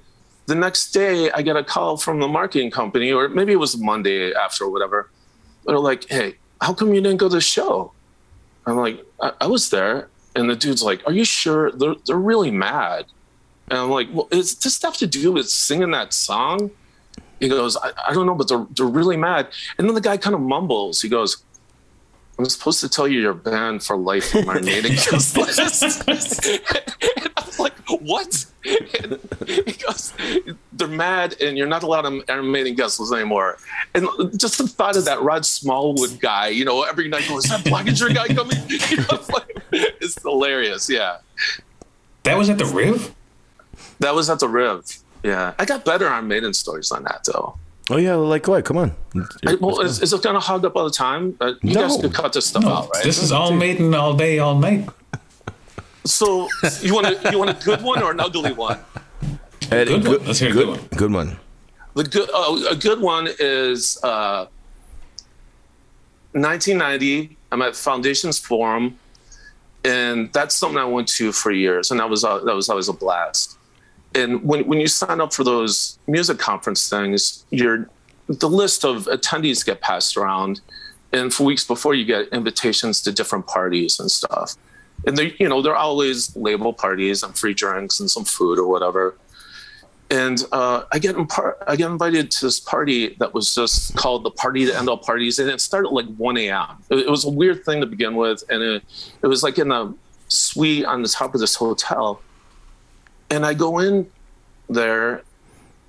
the 0.45 0.55
next 0.55 0.91
day, 0.91 1.31
I 1.31 1.41
get 1.41 1.55
a 1.55 1.63
call 1.63 1.97
from 1.97 2.19
the 2.19 2.27
marketing 2.27 2.71
company, 2.71 3.11
or 3.11 3.29
maybe 3.29 3.53
it 3.53 3.57
was 3.57 3.77
Monday 3.77 4.33
after 4.33 4.65
or 4.65 4.69
whatever. 4.69 5.09
They're 5.65 5.79
like, 5.79 6.07
hey, 6.09 6.35
how 6.61 6.73
come 6.73 6.93
you 6.93 7.01
didn't 7.01 7.17
go 7.17 7.29
to 7.29 7.35
the 7.35 7.41
show? 7.41 7.91
I'm 8.65 8.77
like, 8.77 9.03
I, 9.21 9.31
I 9.41 9.47
was 9.47 9.69
there. 9.69 10.09
And 10.35 10.49
the 10.49 10.55
dude's 10.55 10.83
like, 10.83 11.01
are 11.05 11.11
you 11.11 11.25
sure? 11.25 11.71
They're, 11.71 11.95
they're 12.05 12.15
really 12.15 12.51
mad. 12.51 13.05
And 13.69 13.79
I'm 13.79 13.89
like, 13.89 14.09
well, 14.11 14.27
is 14.31 14.55
this 14.55 14.75
stuff 14.75 14.97
to 14.97 15.07
do 15.07 15.31
with 15.31 15.49
singing 15.49 15.91
that 15.91 16.13
song? 16.13 16.71
He 17.39 17.49
goes, 17.49 17.75
I, 17.77 17.91
I 18.07 18.13
don't 18.13 18.25
know, 18.25 18.35
but 18.35 18.47
they're, 18.47 18.65
they're 18.75 18.85
really 18.85 19.17
mad. 19.17 19.47
And 19.77 19.87
then 19.87 19.95
the 19.95 20.01
guy 20.01 20.17
kind 20.17 20.35
of 20.35 20.41
mumbles. 20.41 21.01
He 21.01 21.09
goes, 21.09 21.43
I'm 22.41 22.49
supposed 22.49 22.79
to 22.81 22.89
tell 22.89 23.07
you 23.07 23.21
you're 23.21 23.33
banned 23.33 23.83
for 23.83 23.95
life 23.95 24.31
from 24.31 24.49
our 24.49 24.59
guest 24.59 25.37
list. 25.37 26.47
and 26.47 27.29
I'm 27.37 27.49
like, 27.59 27.73
what? 28.01 28.45
And 28.65 29.19
he 29.47 29.73
goes, 29.73 30.13
they're 30.73 30.87
mad 30.87 31.35
and 31.39 31.55
you're 31.55 31.67
not 31.67 31.83
allowed 31.83 32.05
on 32.07 32.23
our 32.29 32.41
Maiden 32.41 32.73
guest 32.73 32.99
list 32.99 33.13
anymore. 33.13 33.57
And 33.93 34.07
just 34.39 34.57
the 34.57 34.67
thought 34.67 34.97
of 34.97 35.05
that 35.05 35.21
Rod 35.21 35.45
Smallwood 35.45 36.19
guy, 36.19 36.47
you 36.47 36.65
know, 36.65 36.81
every 36.83 37.07
night 37.07 37.27
goes, 37.29 37.45
is 37.45 37.51
that 37.51 37.61
Blockinger 37.61 38.13
guy 38.13 38.27
coming? 38.33 38.57
You 38.91 38.97
know, 38.97 39.23
like, 39.31 39.61
it's 39.71 40.21
hilarious. 40.21 40.89
Yeah. 40.89 41.19
That 42.23 42.37
was 42.37 42.49
at 42.49 42.57
the 42.57 42.65
Riv? 42.65 43.13
That 43.99 44.15
was 44.15 44.29
at 44.29 44.39
the 44.39 44.47
Riv. 44.47 44.83
Yeah. 45.23 45.53
I 45.59 45.65
got 45.65 45.85
better 45.85 46.09
on 46.09 46.27
Maiden 46.27 46.53
stories 46.53 46.89
than 46.89 47.03
that, 47.03 47.23
though. 47.25 47.57
Oh 47.89 47.97
yeah, 47.97 48.15
like 48.15 48.47
what? 48.47 48.63
Come 48.63 48.77
on. 48.77 48.95
I, 49.45 49.55
well, 49.55 49.81
is, 49.81 50.01
is 50.01 50.13
it 50.13 50.21
gonna 50.21 50.39
hog 50.39 50.63
up 50.65 50.75
all 50.75 50.85
the 50.85 50.91
time? 50.91 51.35
Uh, 51.41 51.53
you 51.61 51.73
No. 51.73 51.81
guys 51.87 51.97
could 51.99 52.13
cut 52.13 52.31
this 52.33 52.45
stuff 52.45 52.63
out, 52.65 52.89
right? 52.93 53.03
This 53.03 53.21
is 53.21 53.31
all 53.31 53.51
maiden 53.51 53.93
all 53.95 54.13
day, 54.13 54.39
all 54.39 54.57
night. 54.57 54.87
so 56.05 56.47
you 56.81 56.93
want 56.93 57.07
a, 57.07 57.31
you 57.31 57.39
want 57.39 57.49
a 57.49 57.65
good 57.65 57.81
one 57.81 58.01
or 58.03 58.11
an 58.11 58.19
ugly 58.19 58.53
one? 58.53 58.79
Ed, 59.71 59.87
Good 59.87 60.07
one. 60.07 60.25
Let's 60.25 60.39
hear 60.39 60.49
a 60.49 60.53
good 60.53 60.67
one. 60.67 60.79
Good 60.95 61.11
one. 61.11 61.37
The 61.95 62.03
good 62.05 62.29
uh, 62.33 62.69
a 62.69 62.75
good 62.75 63.01
one 63.01 63.27
is 63.39 63.97
uh, 64.03 64.45
1990. 66.33 67.35
I'm 67.51 67.61
at 67.61 67.75
Foundations 67.75 68.39
Forum, 68.39 68.97
and 69.83 70.31
that's 70.31 70.55
something 70.55 70.77
I 70.77 70.85
went 70.85 71.07
to 71.09 71.31
for 71.33 71.51
years, 71.51 71.91
and 71.91 71.99
that 71.99 72.09
was 72.09 72.23
uh, 72.23 72.39
that 72.39 72.55
was 72.55 72.69
always 72.69 72.87
a 72.87 72.93
blast. 72.93 73.57
And 74.13 74.43
when 74.43 74.67
when 74.67 74.79
you 74.79 74.87
sign 74.87 75.21
up 75.21 75.33
for 75.33 75.43
those 75.43 75.97
music 76.07 76.37
conference 76.37 76.89
things, 76.89 77.45
your 77.49 77.89
the 78.27 78.49
list 78.49 78.85
of 78.85 79.05
attendees 79.05 79.65
get 79.65 79.81
passed 79.81 80.17
around, 80.17 80.61
and 81.11 81.33
for 81.33 81.43
weeks 81.43 81.65
before 81.65 81.93
you 81.95 82.05
get 82.05 82.27
invitations 82.29 83.01
to 83.03 83.11
different 83.11 83.47
parties 83.47 83.99
and 83.99 84.11
stuff. 84.11 84.55
And 85.05 85.17
they, 85.17 85.35
you 85.39 85.49
know, 85.49 85.61
they're 85.61 85.75
always 85.75 86.35
label 86.35 86.73
parties 86.73 87.23
and 87.23 87.35
free 87.35 87.53
drinks 87.53 87.99
and 87.99 88.09
some 88.09 88.23
food 88.23 88.59
or 88.59 88.67
whatever 88.67 89.15
and 90.11 90.45
uh, 90.51 90.83
I 90.91 90.99
get 90.99 91.15
I 91.67 91.75
get 91.77 91.89
invited 91.89 92.29
to 92.31 92.45
this 92.45 92.59
party 92.59 93.15
that 93.19 93.33
was 93.33 93.55
just 93.55 93.95
called 93.95 94.23
the 94.23 94.31
party 94.31 94.65
to 94.65 94.77
end 94.77 94.89
all 94.89 94.97
parties, 94.97 95.39
and 95.39 95.49
it 95.49 95.61
started 95.61 95.89
like 95.89 96.05
1 96.17 96.37
a.m. 96.37 96.83
It, 96.89 96.99
it 96.99 97.09
was 97.09 97.23
a 97.23 97.29
weird 97.29 97.63
thing 97.63 97.79
to 97.79 97.87
begin 97.87 98.15
with, 98.15 98.43
and 98.49 98.61
it, 98.61 98.83
it 99.23 99.27
was 99.27 99.41
like 99.41 99.57
in 99.57 99.71
a 99.71 99.93
suite 100.27 100.85
on 100.85 101.01
the 101.01 101.07
top 101.07 101.33
of 101.33 101.39
this 101.39 101.55
hotel, 101.55 102.21
and 103.31 103.45
I 103.45 103.53
go 103.53 103.79
in 103.79 104.11
there. 104.69 105.23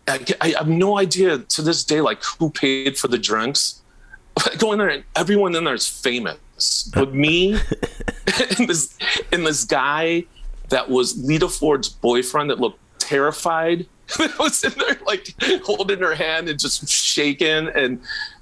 I, 0.08 0.24
I 0.40 0.48
have 0.58 0.68
no 0.68 0.98
idea 0.98 1.38
to 1.38 1.62
this 1.62 1.84
day 1.84 2.00
like 2.00 2.22
who 2.38 2.50
paid 2.50 2.96
for 2.96 3.08
the 3.08 3.18
drinks. 3.18 3.82
I 4.38 4.54
go 4.56 4.72
in 4.72 4.78
there 4.78 4.88
and 4.88 5.04
everyone 5.16 5.54
in 5.54 5.64
there 5.64 5.74
is 5.74 5.88
famous, 5.88 6.90
but 6.94 7.12
me 7.26 7.52
and 8.58 8.68
this 8.68 8.96
and 9.32 9.46
this 9.46 9.64
guy 9.64 10.24
that 10.70 10.88
was 10.88 11.22
Lita 11.22 11.48
Ford's 11.48 11.88
boyfriend 11.88 12.48
that 12.50 12.60
looked 12.60 12.78
terrified 12.98 13.86
that 14.18 14.38
was 14.38 14.62
in 14.64 14.72
there 14.78 14.98
like 15.06 15.34
holding 15.64 15.98
her 15.98 16.14
hand 16.14 16.48
and 16.48 16.58
just 16.58 16.88
shaking 16.88 17.68
and 17.74 18.00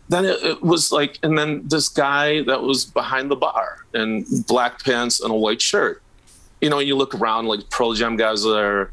then 0.08 0.24
it, 0.24 0.42
it 0.42 0.62
was 0.62 0.92
like 0.92 1.18
and 1.22 1.38
then 1.38 1.66
this 1.66 1.88
guy 1.88 2.42
that 2.42 2.62
was 2.62 2.84
behind 2.84 3.30
the 3.30 3.36
bar 3.36 3.84
in 3.94 4.24
black 4.46 4.82
pants 4.84 5.20
and 5.20 5.32
a 5.32 5.34
white 5.34 5.62
shirt 5.62 6.02
you 6.60 6.70
know 6.70 6.78
you 6.78 6.96
look 6.96 7.14
around 7.14 7.46
like 7.46 7.68
pearl 7.70 7.92
jam 7.94 8.16
guys 8.16 8.44
are 8.44 8.90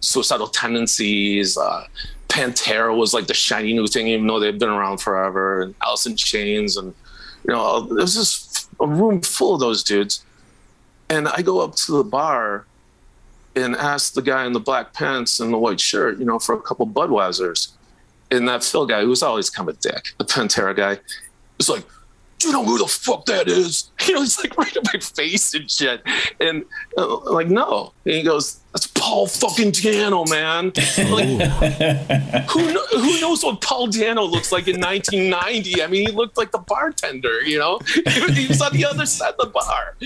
suicidal 0.00 0.48
tendencies 0.48 1.56
uh 1.56 1.86
pantera 2.28 2.96
was 2.96 3.14
like 3.14 3.26
the 3.26 3.34
shiny 3.34 3.72
new 3.72 3.86
thing 3.86 4.08
even 4.08 4.26
though 4.26 4.40
they've 4.40 4.58
been 4.58 4.68
around 4.68 4.98
forever 4.98 5.62
and 5.62 5.74
alice 5.82 6.06
in 6.06 6.16
chains 6.16 6.76
and 6.76 6.94
you 7.46 7.52
know 7.52 7.80
there's 7.94 8.14
just 8.14 8.68
a 8.80 8.86
room 8.86 9.20
full 9.22 9.54
of 9.54 9.60
those 9.60 9.82
dudes 9.82 10.24
and 11.08 11.28
i 11.28 11.40
go 11.40 11.60
up 11.60 11.74
to 11.74 11.92
the 11.92 12.04
bar 12.04 12.66
and 13.56 13.74
ask 13.74 14.12
the 14.12 14.22
guy 14.22 14.44
in 14.46 14.52
the 14.52 14.60
black 14.60 14.92
pants 14.92 15.40
and 15.40 15.52
the 15.52 15.58
white 15.58 15.80
shirt, 15.80 16.18
you 16.18 16.26
know, 16.26 16.38
for 16.38 16.54
a 16.54 16.60
couple 16.60 16.86
Budweisers. 16.86 17.72
And 18.30 18.46
that 18.48 18.62
Phil 18.62 18.86
guy, 18.86 19.00
who 19.00 19.08
was 19.08 19.22
always 19.22 19.48
kind 19.48 19.68
of 19.68 19.76
a 19.76 19.78
dick, 19.80 20.08
the 20.18 20.24
Pantera 20.24 20.76
guy, 20.76 20.98
was 21.56 21.68
like, 21.68 21.82
"Do 21.82 21.95
you 22.44 22.52
know 22.52 22.64
who 22.64 22.78
the 22.78 22.86
fuck 22.86 23.26
that 23.26 23.48
is?" 23.48 23.90
You 24.06 24.14
know, 24.14 24.20
he's 24.20 24.38
like 24.38 24.56
right 24.56 24.76
in 24.76 24.82
my 24.92 25.00
face 25.00 25.52
and 25.52 25.68
shit. 25.68 26.00
And 26.38 26.64
uh, 26.96 27.18
like, 27.32 27.48
no. 27.48 27.92
And 28.04 28.14
he 28.14 28.22
goes, 28.22 28.60
"That's 28.72 28.86
Paul 28.86 29.26
fucking 29.26 29.72
Di'Anno, 29.72 30.28
man." 30.30 30.66
Like, 31.10 32.46
who 32.50 32.72
kno- 32.72 32.86
who 32.92 33.20
knows 33.20 33.42
what 33.42 33.60
Paul 33.62 33.88
Di'Anno 33.88 34.30
looks 34.30 34.52
like 34.52 34.68
in 34.68 34.80
1990? 34.80 35.82
I 35.82 35.86
mean, 35.88 36.06
he 36.06 36.12
looked 36.12 36.36
like 36.36 36.52
the 36.52 36.58
bartender. 36.58 37.40
You 37.42 37.58
know, 37.58 37.78
he 38.32 38.46
was 38.46 38.62
on 38.62 38.74
the 38.74 38.84
other 38.84 39.06
side 39.06 39.34
of 39.38 39.38
the 39.38 39.46
bar. 39.46 39.96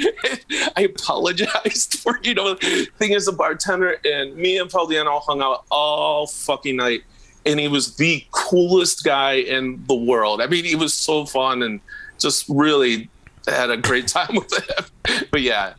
I 0.77 0.83
apologized 0.83 1.99
for 1.99 2.19
you 2.23 2.35
know 2.35 2.55
thing 2.55 3.15
as 3.15 3.29
a 3.29 3.33
bartender, 3.33 3.99
and 4.07 4.35
me 4.35 4.57
and 4.57 4.71
Paul 4.71 4.89
Di'Anno 4.89 5.21
hung 5.21 5.43
out 5.43 5.65
all 5.71 6.27
fucking 6.27 6.77
night, 6.77 7.03
and 7.45 7.61
he 7.61 7.69
was 7.69 7.97
the 7.97 8.25
coolest 8.31 9.05
guy 9.05 9.35
in 9.35 9.85
the 9.87 9.95
world. 9.95 10.41
I 10.41 10.47
mean, 10.47 10.65
he 10.65 10.75
was 10.75 10.95
so 10.95 11.27
fun 11.27 11.63
and 11.63 11.81
just 12.21 12.47
really 12.49 13.09
had 13.49 13.71
a 13.71 13.77
great 13.77 14.09
time 14.17 14.35
with 14.35 14.53
him. 14.53 15.25
But 15.31 15.43
yeah. 15.43 15.75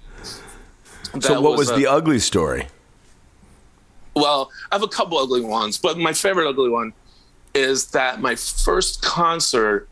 So 1.20 1.42
what 1.42 1.58
was, 1.58 1.70
a- 1.70 1.76
the 1.76 1.88
ugly 1.88 2.20
story? 2.20 2.68
well, 4.14 4.52
I 4.72 4.76
have 4.76 4.84
a 4.84 4.88
couple 4.88 5.18
ugly 5.18 5.42
ones, 5.42 5.78
but 5.78 5.98
my 5.98 6.14
favorite 6.14 6.48
ugly 6.48 6.70
one 6.70 6.94
is 7.54 7.88
that 7.92 8.22
my 8.22 8.36
first 8.36 9.02
concert, 9.02 9.88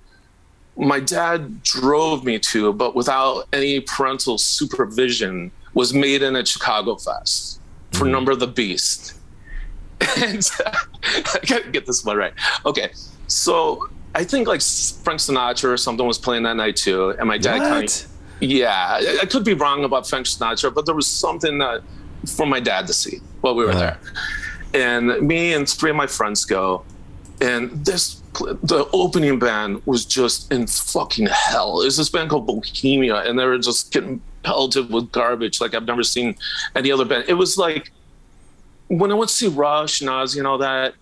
my 0.77 0.99
dad 0.99 1.63
drove 1.63 2.23
me 2.23 2.39
to, 2.39 2.73
but 2.73 2.95
without 2.95 3.47
any 3.53 3.79
parental 3.81 4.37
supervision, 4.37 5.51
was 5.73 5.93
Maiden 5.93 6.35
at 6.35 6.47
Chicago 6.47 6.95
Fest 6.95 7.61
for 7.91 7.99
mm-hmm. 7.99 8.11
Number 8.11 8.31
of 8.31 8.39
the 8.39 8.47
Beast. 8.47 9.15
And 10.17 10.49
I 10.65 11.39
gotta 11.45 11.69
get 11.71 11.85
this 11.85 12.05
one 12.05 12.15
right. 12.15 12.33
Okay, 12.65 12.91
so 13.27 13.89
I 14.15 14.23
think 14.23 14.47
like 14.47 14.61
Frank 14.61 15.19
Sinatra 15.19 15.65
or 15.73 15.77
something 15.77 16.05
was 16.05 16.17
playing 16.17 16.43
that 16.43 16.55
night 16.55 16.75
too, 16.75 17.11
and 17.11 17.27
my 17.27 17.37
dad 17.37 17.59
kind 17.59 17.85
of 17.89 18.05
yeah, 18.41 18.97
I- 18.99 19.19
I 19.23 19.25
could 19.25 19.43
be 19.43 19.53
wrong 19.53 19.83
about 19.83 20.07
Frank 20.07 20.25
Sinatra, 20.25 20.73
but 20.73 20.85
there 20.85 20.95
was 20.95 21.07
something 21.07 21.57
that 21.59 21.81
for 22.35 22.45
my 22.45 22.59
dad 22.59 22.87
to 22.87 22.93
see 22.93 23.19
while 23.41 23.55
we 23.55 23.65
were 23.65 23.71
Uh-huh. 23.71 23.79
there. 23.79 23.99
And 24.73 25.27
me 25.27 25.53
and 25.53 25.67
three 25.67 25.89
of 25.89 25.95
my 25.95 26.07
friends 26.07 26.45
go, 26.45 26.83
and 27.41 27.85
this 27.85 28.17
the 28.63 28.87
opening 28.93 29.39
band 29.39 29.81
was 29.85 30.05
just 30.05 30.51
in 30.51 30.67
fucking 30.67 31.27
hell. 31.27 31.81
It's 31.81 31.97
this 31.97 32.09
band 32.09 32.29
called 32.29 32.45
Bohemia, 32.47 33.17
and 33.27 33.37
they 33.37 33.45
were 33.45 33.57
just 33.57 33.91
getting 33.91 34.21
pelted 34.43 34.89
with 34.91 35.11
garbage 35.11 35.59
like 35.59 35.73
I've 35.73 35.85
never 35.85 36.03
seen 36.03 36.35
any 36.75 36.91
other 36.91 37.05
band. 37.05 37.25
It 37.27 37.33
was 37.33 37.57
like 37.57 37.91
when 38.87 39.11
I 39.11 39.15
went 39.15 39.29
to 39.29 39.35
see 39.35 39.47
Rush, 39.47 40.01
Nazi, 40.01 40.39
and 40.39 40.47
all 40.47 40.57
that. 40.59 40.93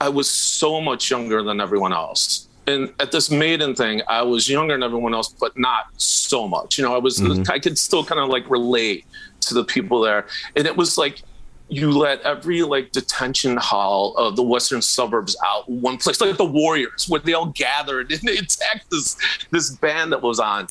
I 0.00 0.08
was 0.08 0.30
so 0.30 0.80
much 0.80 1.10
younger 1.10 1.42
than 1.42 1.60
everyone 1.60 1.92
else. 1.92 2.46
And 2.68 2.92
at 3.00 3.12
this 3.12 3.30
maiden 3.30 3.74
thing, 3.74 4.02
I 4.08 4.20
was 4.20 4.46
younger 4.46 4.74
than 4.74 4.82
everyone 4.82 5.14
else, 5.14 5.30
but 5.30 5.56
not 5.58 5.86
so 5.96 6.46
much. 6.46 6.76
You 6.76 6.84
know, 6.84 6.94
I 6.94 6.98
was 6.98 7.18
I 7.48 7.58
could 7.58 7.78
still 7.78 8.04
kind 8.04 8.20
of 8.20 8.28
like 8.28 8.48
relate 8.50 9.06
to 9.40 9.54
the 9.54 9.64
people 9.64 10.02
there. 10.02 10.26
And 10.54 10.66
it 10.66 10.76
was 10.76 10.98
like 10.98 11.22
you 11.70 11.90
let 11.90 12.20
every 12.22 12.62
like 12.62 12.92
detention 12.92 13.56
hall 13.56 14.14
of 14.18 14.36
the 14.36 14.42
western 14.42 14.82
suburbs 14.82 15.34
out 15.42 15.66
one 15.70 15.96
place, 15.96 16.20
like 16.20 16.36
the 16.36 16.44
Warriors, 16.44 17.08
where 17.08 17.20
they 17.20 17.32
all 17.32 17.46
gathered 17.46 18.12
and 18.12 18.20
they 18.20 18.36
attacked 18.36 18.90
this 18.90 19.16
this 19.50 19.70
band 19.70 20.12
that 20.12 20.20
was 20.20 20.38
on. 20.38 20.68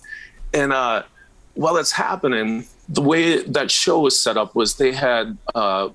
And 0.54 0.72
uh 0.72 1.02
while 1.56 1.74
that's 1.74 1.91
happening, 1.91 2.68
the 2.88 3.02
way 3.02 3.41
that 3.41 3.72
show 3.72 4.02
was 4.02 4.20
set 4.20 4.38
up 4.38 4.54
was 4.54 4.78
they 4.78 4.91
had 4.91 5.36
uh 5.56 5.89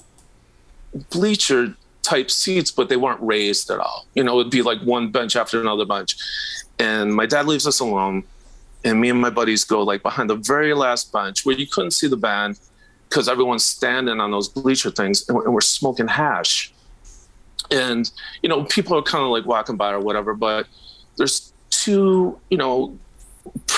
bleacher 1.10 1.76
type 2.02 2.30
seats, 2.30 2.70
but 2.70 2.88
they 2.88 2.96
weren't 2.96 3.20
raised 3.22 3.70
at 3.70 3.78
all. 3.78 4.06
You 4.14 4.24
know, 4.24 4.40
it'd 4.40 4.52
be 4.52 4.62
like 4.62 4.80
one 4.80 5.10
bench 5.10 5.36
after 5.36 5.60
another 5.60 5.84
bench. 5.84 6.16
And 6.78 7.14
my 7.14 7.26
dad 7.26 7.46
leaves 7.46 7.66
us 7.66 7.80
alone, 7.80 8.24
and 8.84 9.00
me 9.00 9.10
and 9.10 9.20
my 9.20 9.30
buddies 9.30 9.64
go 9.64 9.82
like 9.82 10.02
behind 10.02 10.28
the 10.28 10.36
very 10.36 10.74
last 10.74 11.12
bench 11.12 11.46
where 11.46 11.56
you 11.56 11.66
couldn't 11.66 11.92
see 11.92 12.08
the 12.08 12.16
band 12.16 12.58
because 13.08 13.28
everyone's 13.28 13.64
standing 13.64 14.20
on 14.20 14.30
those 14.30 14.48
bleacher 14.48 14.90
things, 14.90 15.28
and 15.28 15.38
we're, 15.38 15.60
smoking 15.60 16.08
hash. 16.08 16.72
And 17.70 18.10
you 18.42 18.48
know, 18.48 18.64
people 18.64 18.96
are 18.96 19.02
kind 19.02 19.22
of 19.22 19.30
like 19.30 19.44
walking 19.44 19.76
by 19.76 19.92
or 19.92 20.00
whatever, 20.00 20.34
but 20.34 20.66
there's 21.16 21.52
two, 21.70 22.38
you 22.48 22.56
know, 22.56 22.98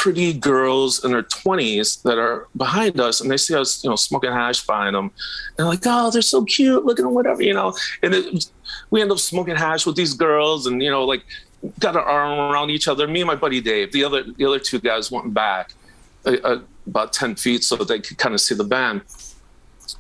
pretty 0.05 0.35
girls 0.35 1.03
in 1.03 1.13
their 1.13 1.23
20s 1.23 2.03
that 2.03 2.19
are 2.19 2.47
behind 2.59 3.01
us 3.01 3.23
and 3.23 3.31
they 3.31 3.39
see 3.39 3.55
us 3.55 3.83
you 3.83 3.89
know 3.89 3.97
smoking 3.97 4.31
hash 4.31 4.67
behind 4.67 4.95
them 4.95 5.07
and 5.07 5.13
they're 5.57 5.65
like 5.65 5.81
oh 5.87 6.11
they're 6.11 6.21
so 6.21 6.45
cute 6.45 6.85
look 6.85 6.99
at 6.99 7.05
them 7.05 7.15
whatever 7.15 7.43
you 7.43 7.55
know? 7.55 7.75
And 8.03 8.13
it, 8.13 8.51
we 8.91 9.01
end 9.01 9.11
up 9.11 9.19
smoking 9.19 9.57
hash 9.57 9.87
with 9.87 9.97
these 9.97 10.13
girls 10.13 10.67
and 10.67 10.83
you 10.83 10.91
know 10.91 11.07
like 11.07 11.23
got 11.79 11.97
our 11.97 12.05
arm 12.05 12.53
around 12.53 12.69
each 12.69 12.87
other. 12.87 13.09
Me 13.09 13.23
and 13.23 13.27
my 13.27 13.35
buddy 13.35 13.63
dave 13.63 13.93
the 13.93 14.05
other 14.05 14.25
the 14.25 14.45
other 14.45 14.59
two 14.59 14.79
guys 14.79 15.11
went 15.11 15.33
back 15.33 15.73
uh, 16.27 16.37
uh, 16.45 16.61
about 16.87 17.15
10 17.15 17.37
feet 17.37 17.65
so 17.65 17.75
they 17.77 17.99
could 17.99 18.19
kind 18.19 18.35
of 18.35 18.43
see 18.43 18.55
the 18.55 18.63
band. 18.63 19.01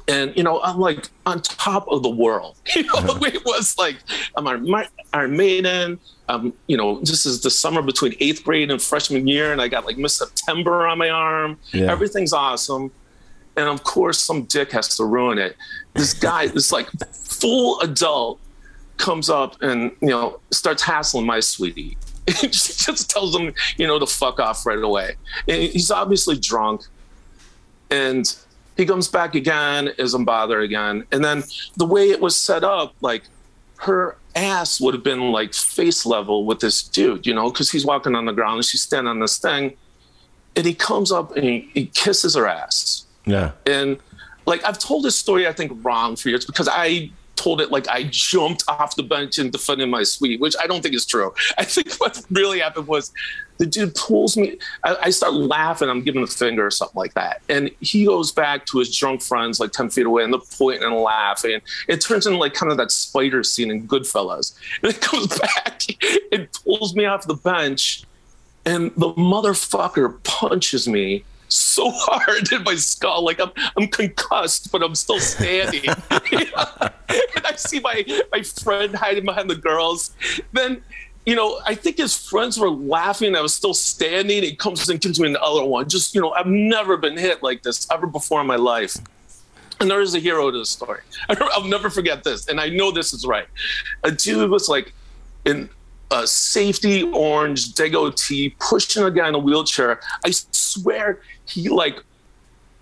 And 0.07 0.36
you 0.36 0.42
know 0.42 0.61
i'm 0.61 0.80
like 0.80 1.09
on 1.24 1.40
top 1.40 1.88
of 1.88 2.02
the 2.02 2.11
world. 2.11 2.57
You 2.76 2.82
know 2.82 3.16
it 3.22 3.42
was 3.46 3.78
like 3.78 3.96
i'm 4.36 4.46
Iron 5.14 5.34
Maiden 5.34 5.98
um, 6.29 6.55
you 6.66 6.77
know, 6.77 7.01
this 7.01 7.27
is 7.27 7.43
the 7.43 7.51
summer 7.51 7.83
between 7.83 8.14
eighth 8.20 8.45
grade 8.45 8.70
and 8.70 8.81
freshman 8.81 9.27
year, 9.27 9.53
and 9.53 9.61
I 9.61 9.68
got 9.68 9.85
like 9.85 9.99
Miss 9.99 10.14
September 10.14 10.87
on 10.87 10.99
my 10.99 11.11
arm. 11.11 11.59
Yeah. 11.72 11.91
Everything's 11.91 12.33
awesome. 12.33 12.91
And 13.57 13.68
of 13.68 13.85
course, 13.85 14.18
some 14.20 14.45
dick 14.45 14.72
has 14.72 14.97
to 14.97 15.05
ruin 15.05 15.39
it. 15.39 15.57
This 15.95 16.14
guy, 16.14 16.47
this 16.55 16.72
like 16.72 16.89
full 17.12 17.81
adult, 17.81 18.41
comes 18.97 19.29
up 19.29 19.61
and, 19.61 19.91
you 20.01 20.09
know, 20.09 20.41
starts 20.51 20.83
hassling 20.83 21.27
my 21.27 21.41
sweetie. 21.41 21.97
she 22.29 22.49
just 22.49 23.11
tells 23.11 23.37
him, 23.37 23.53
you 23.77 23.87
know, 23.87 23.99
to 23.99 24.07
fuck 24.07 24.41
off 24.41 24.64
right 24.64 24.79
away. 24.79 25.16
And 25.49 25.62
he's 25.62 25.91
obviously 25.91 26.39
drunk. 26.39 26.83
And 27.91 28.35
he 28.77 28.87
comes 28.87 29.09
back 29.09 29.35
again, 29.35 29.91
isn't 29.99 30.25
bothered 30.25 30.62
again. 30.62 31.05
And 31.12 31.25
then 31.25 31.43
the 31.77 31.87
way 31.87 32.11
it 32.11 32.20
was 32.20 32.37
set 32.37 32.64
up, 32.64 32.95
like 33.01 33.25
her 33.79 34.16
ass 34.35 34.80
would 34.80 34.95
have 34.95 35.05
been 35.05 35.30
like 35.32 35.55
face 35.55 36.05
level 36.05 36.45
with 36.45 36.61
this 36.61 36.82
dude, 36.82 37.26
you 37.26 37.35
know, 37.35 37.51
because 37.51 37.70
he's 37.70 37.85
walking 37.85 38.14
on 38.14 38.24
the 38.24 38.32
ground 38.32 38.57
and 38.57 38.64
she's 38.64 38.82
standing 38.82 39.09
on 39.09 39.20
this 39.20 39.39
thing. 39.39 39.76
And 40.57 40.66
he 40.66 40.74
comes 40.74 41.11
up 41.11 41.37
and 41.37 41.45
he, 41.45 41.70
he 41.74 41.87
kisses 41.87 42.35
her 42.35 42.47
ass. 42.47 43.07
Yeah. 43.26 43.53
And 43.66 43.99
like 44.47 44.64
I've 44.64 44.78
told 44.78 45.05
this 45.05 45.16
story, 45.16 45.47
I 45.47 45.53
think 45.53 45.72
wrong 45.85 46.16
for 46.16 46.28
years 46.28 46.45
because 46.45 46.68
I 46.70 47.11
told 47.37 47.61
it 47.61 47.70
like 47.70 47.89
I 47.89 48.05
jumped 48.11 48.64
off 48.68 48.97
the 48.97 49.03
bench 49.03 49.39
and 49.39 49.51
defended 49.51 49.89
my 49.89 50.03
suite, 50.03 50.41
which 50.41 50.55
I 50.61 50.66
don't 50.66 50.82
think 50.82 50.95
is 50.95 51.07
true. 51.07 51.32
I 51.59 51.64
think 51.64 51.95
what 51.95 52.22
really 52.30 52.61
happened 52.61 52.87
was 52.87 53.12
the 53.59 53.66
dude 53.66 53.94
pulls 53.94 54.36
me. 54.36 54.59
I, 54.82 54.96
I 55.05 55.11
start 55.11 55.34
laughing. 55.34 55.88
I'm 55.88 56.02
giving 56.02 56.22
a 56.22 56.26
finger 56.26 56.66
or 56.66 56.70
something 56.70 56.98
like 56.98 57.14
that, 57.14 57.42
and 57.48 57.70
he 57.80 58.07
goes 58.07 58.32
back 58.32 58.66
to 58.66 58.78
his 58.78 58.96
drunk 58.96 59.22
friends 59.22 59.61
like 59.61 59.72
ten 59.72 59.90
feet 59.90 60.07
away, 60.07 60.24
and 60.24 60.32
they're 60.32 60.40
pointing 60.59 60.84
and 60.84 60.94
laughing. 60.96 61.61
It 61.88 62.00
turns 62.00 62.26
into 62.26 62.38
like 62.38 62.55
kind 62.55 62.70
of 62.70 62.78
that 62.78 62.90
spider 62.90 63.42
scene 63.42 63.70
in 63.70 63.86
Goodfellas, 63.86 64.55
and 64.82 64.92
it 64.92 65.07
goes 65.11 65.38
back 65.38 65.82
and 66.32 66.48
pulls 66.64 66.94
me 66.94 67.05
off 67.05 67.26
the 67.26 67.34
bench, 67.34 68.05
and 68.64 68.90
the 68.96 69.12
motherfucker 69.14 70.22
punches 70.24 70.88
me 70.88 71.24
so 71.48 71.90
hard 71.94 72.50
in 72.52 72.62
my 72.64 72.74
skull, 72.74 73.24
like 73.24 73.40
I'm 73.40 73.52
I'm 73.76 73.88
concussed, 73.88 74.72
but 74.72 74.82
I'm 74.82 74.94
still 74.94 75.20
standing. 75.20 75.88
and 76.11 77.44
I 77.44 77.55
see 77.57 77.80
my 77.80 78.05
my 78.32 78.42
friend 78.42 78.94
hiding 78.94 79.24
behind 79.24 79.48
the 79.48 79.57
girls. 79.57 80.12
Then, 80.52 80.82
you 81.27 81.35
know, 81.35 81.61
I 81.64 81.75
think 81.75 81.97
his 81.97 82.16
friends 82.16 82.59
were 82.59 82.70
laughing. 82.70 83.35
I 83.35 83.41
was 83.41 83.55
still 83.55 83.75
standing. 83.75 84.43
He 84.43 84.55
comes 84.55 84.89
and 84.89 85.01
gives 85.01 85.18
me 85.18 85.29
another 85.29 85.64
one. 85.64 85.89
Just 85.89 86.14
you 86.14 86.20
know, 86.20 86.33
I've 86.33 86.47
never 86.47 86.97
been 86.97 87.16
hit 87.16 87.43
like 87.43 87.62
this 87.62 87.87
ever 87.91 88.07
before 88.07 88.41
in 88.41 88.47
my 88.47 88.57
life. 88.57 88.97
And 89.81 89.91
there 89.91 90.01
is 90.01 90.14
a 90.14 90.20
hero 90.20 90.51
to 90.51 90.59
the 90.59 90.66
story. 90.66 91.01
I'll 91.29 91.64
never 91.64 91.91
forget 91.91 92.25
this, 92.25 92.49
and 92.49 92.61
I 92.61 92.68
know 92.68 92.91
this 92.91 93.12
is 93.12 93.27
right. 93.27 93.47
A 94.05 94.11
dude 94.11 94.51
was 94.51 94.68
like 94.68 94.93
in 95.45 95.68
a 96.11 96.27
safety 96.27 97.03
orange 97.03 97.75
devotee 97.75 98.55
pushing 98.61 99.03
a 99.03 99.11
guy 99.11 99.29
in 99.29 99.35
a 99.35 99.39
wheelchair. 99.39 100.01
I 100.25 100.31
swear 100.31 101.20
he 101.47 101.68
like 101.68 102.03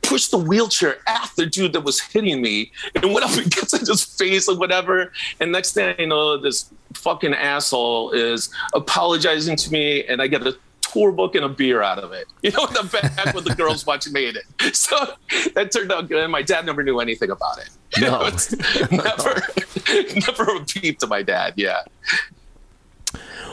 pushed 0.02 0.30
the 0.30 0.38
wheelchair 0.38 0.98
at 1.06 1.30
the 1.36 1.46
dude 1.46 1.72
that 1.72 1.80
was 1.82 2.00
hitting 2.00 2.42
me 2.42 2.70
and 2.94 3.12
went 3.12 3.24
up 3.24 3.36
and 3.36 3.50
gets 3.50 3.72
in 3.72 3.80
his 3.80 4.04
face 4.04 4.48
or 4.48 4.58
whatever. 4.58 5.12
And 5.40 5.52
next 5.52 5.72
thing 5.72 5.94
I 5.98 6.04
know, 6.04 6.36
this 6.36 6.70
fucking 6.94 7.32
asshole 7.34 8.10
is 8.10 8.50
apologizing 8.74 9.56
to 9.56 9.72
me 9.72 10.04
and 10.04 10.20
I 10.20 10.26
get 10.26 10.46
a 10.46 10.56
tour 10.80 11.12
book 11.12 11.34
and 11.34 11.44
a 11.44 11.48
beer 11.48 11.82
out 11.82 11.98
of 11.98 12.12
it. 12.12 12.26
You 12.42 12.50
know, 12.50 12.66
in 12.66 12.74
the 12.74 12.88
back 13.16 13.34
with 13.34 13.44
the 13.44 13.54
girls 13.54 13.86
watching 13.86 14.12
me 14.12 14.28
eat 14.28 14.36
it. 14.36 14.76
So 14.76 14.96
that 15.54 15.70
turned 15.72 15.92
out 15.92 16.08
good. 16.08 16.22
And 16.22 16.32
my 16.32 16.42
dad 16.42 16.66
never 16.66 16.82
knew 16.82 17.00
anything 17.00 17.30
about 17.30 17.58
it. 17.58 17.70
No. 18.00 18.22
It's 18.24 18.52
never, 18.90 19.42
never 20.26 20.56
a 20.56 20.64
peep 20.64 20.98
to 21.00 21.06
my 21.06 21.22
dad. 21.22 21.52
Yeah. 21.56 21.82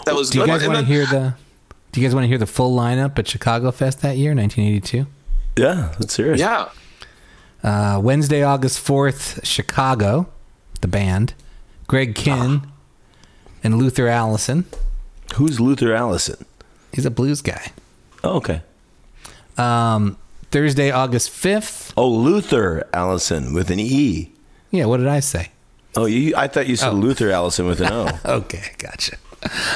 That 0.06 0.16
was 0.16 0.30
Do 0.30 0.40
you 0.40 0.46
good. 0.46 0.60
guys 0.60 0.68
want 0.68 0.80
to 0.80 0.86
hear 0.86 1.06
the? 1.06 1.36
Do 1.92 2.00
you 2.00 2.08
guys 2.08 2.16
want 2.16 2.24
to 2.24 2.28
hear 2.30 2.38
the 2.38 2.46
full 2.48 2.76
lineup 2.76 3.20
at 3.20 3.28
Chicago 3.28 3.72
Fest 3.72 4.02
that 4.02 4.18
year, 4.18 4.34
1982? 4.34 5.06
Yeah, 5.60 5.94
that's 6.00 6.14
serious. 6.14 6.40
Yeah. 6.40 6.70
Uh, 7.64 8.00
Wednesday, 8.02 8.42
August 8.44 8.86
4th, 8.86 9.44
Chicago, 9.46 10.30
the 10.82 10.88
band, 10.88 11.34
Greg 11.88 12.16
Kihn 12.16 12.68
and 13.64 13.78
Luther 13.78 14.08
Allison. 14.08 14.66
Who's 15.36 15.60
Luther 15.60 15.94
Allison? 15.94 16.46
He's 16.94 17.06
a 17.06 17.12
blues 17.12 17.42
guy. 17.42 17.72
Oh, 18.24 18.38
okay. 18.38 18.62
Um, 19.58 20.18
Thursday, 20.52 20.90
August 20.92 21.30
5th. 21.32 21.94
Oh, 21.98 22.08
Luther 22.10 22.88
Allison 22.94 23.54
with 23.54 23.70
an 23.70 23.80
E. 23.80 24.32
Yeah, 24.72 24.86
what 24.86 24.98
did 24.98 25.08
I 25.08 25.20
say? 25.20 25.50
Oh, 25.96 26.06
you, 26.06 26.34
I 26.38 26.48
thought 26.48 26.68
you 26.68 26.76
said 26.78 26.90
Oh. 26.90 26.94
Luther 26.96 27.30
Allison 27.30 27.66
with 27.68 27.82
an 27.82 27.92
O. 27.92 28.08
Okay, 28.26 28.72
gotcha. 28.78 29.18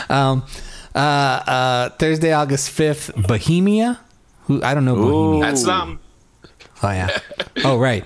Um, 0.10 0.44
uh, 0.96 0.98
uh, 1.00 1.90
Thursday, 1.90 2.32
August 2.32 2.70
5th, 2.78 3.28
Bohemia. 3.28 4.00
Who 4.46 4.62
I 4.64 4.74
don't 4.74 4.86
know 4.86 4.96
Bohemia. 4.96 5.46
That's 5.46 5.64
them. 5.64 6.00
Oh 6.82 6.90
yeah. 6.92 7.18
Oh 7.66 7.78
right. 7.78 8.04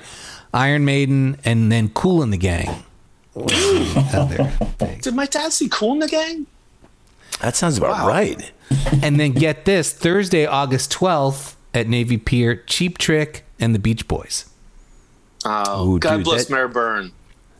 Iron 0.53 0.85
Maiden 0.85 1.37
and 1.45 1.71
then 1.71 1.89
Kool 1.89 2.25
& 2.25 2.27
the 2.27 2.37
Gang. 2.37 2.83
Did 5.01 5.13
my 5.13 5.25
dad 5.25 5.53
see 5.53 5.69
Kool 5.69 5.99
& 5.99 5.99
the 5.99 6.07
Gang? 6.07 6.47
That 7.41 7.55
sounds 7.55 7.77
about 7.77 7.91
Wow. 7.91 8.07
right. 8.07 8.51
And 9.03 9.19
then 9.19 9.31
get 9.33 9.65
this 9.65 9.93
Thursday, 9.93 10.45
August 10.45 10.91
12th 10.91 11.55
at 11.73 11.87
Navy 11.87 12.17
Pier, 12.17 12.55
Cheap 12.67 12.97
Trick 12.97 13.45
and 13.59 13.73
the 13.75 13.79
Beach 13.79 14.07
Boys. 14.07 14.45
Oh, 15.45 15.93
Ooh, 15.95 15.99
God 15.99 16.17
dude, 16.17 16.23
bless 16.25 16.45
that- 16.45 16.53
Mayor 16.53 16.67
Byrne. 16.67 17.11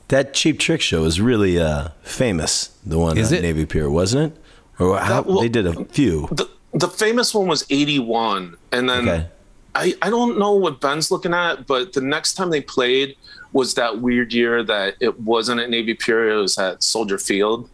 That 0.09 0.33
Cheap 0.33 0.59
Trick 0.59 0.81
show 0.81 1.03
is 1.03 1.19
really 1.21 1.59
uh, 1.59 1.89
famous. 2.01 2.71
The 2.85 2.97
one 2.97 3.17
Is 3.17 3.31
at 3.31 3.39
it? 3.39 3.41
Navy 3.43 3.65
Pier, 3.65 3.89
wasn't 3.89 4.33
it? 4.33 4.41
Or 4.79 4.97
how, 4.99 5.21
That- 5.21 5.25
well- 5.29 5.41
they 5.41 5.49
did 5.49 5.67
a 5.67 5.85
few. 5.85 6.27
The, 6.31 6.49
the 6.73 6.87
famous 6.87 7.33
one 7.33 7.47
was 7.47 7.65
81. 7.69 8.57
And 8.71 8.89
then 8.89 9.07
Okay. 9.09 9.27
I, 9.75 9.93
I 10.01 10.09
don't 10.09 10.39
know 10.39 10.53
what 10.53 10.81
Ben's 10.81 11.11
looking 11.11 11.33
at, 11.33 11.67
but 11.67 11.93
the 11.93 12.01
next 12.01 12.33
time 12.33 12.49
they 12.49 12.61
played 12.61 13.15
was 13.53 13.75
that 13.75 14.01
weird 14.01 14.33
year 14.33 14.63
that 14.63 14.95
it 14.99 15.19
wasn't 15.19 15.61
at 15.61 15.69
Navy 15.69 15.93
Pier, 15.93 16.29
it 16.29 16.35
was 16.35 16.57
at 16.57 16.81
Soldier 16.81 17.17
Field. 17.19 17.69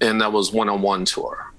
And 0.00 0.20
that 0.20 0.32
was 0.32 0.52
one 0.52 0.68
on 0.68 0.80
one 0.82 1.04
tour. 1.04 1.52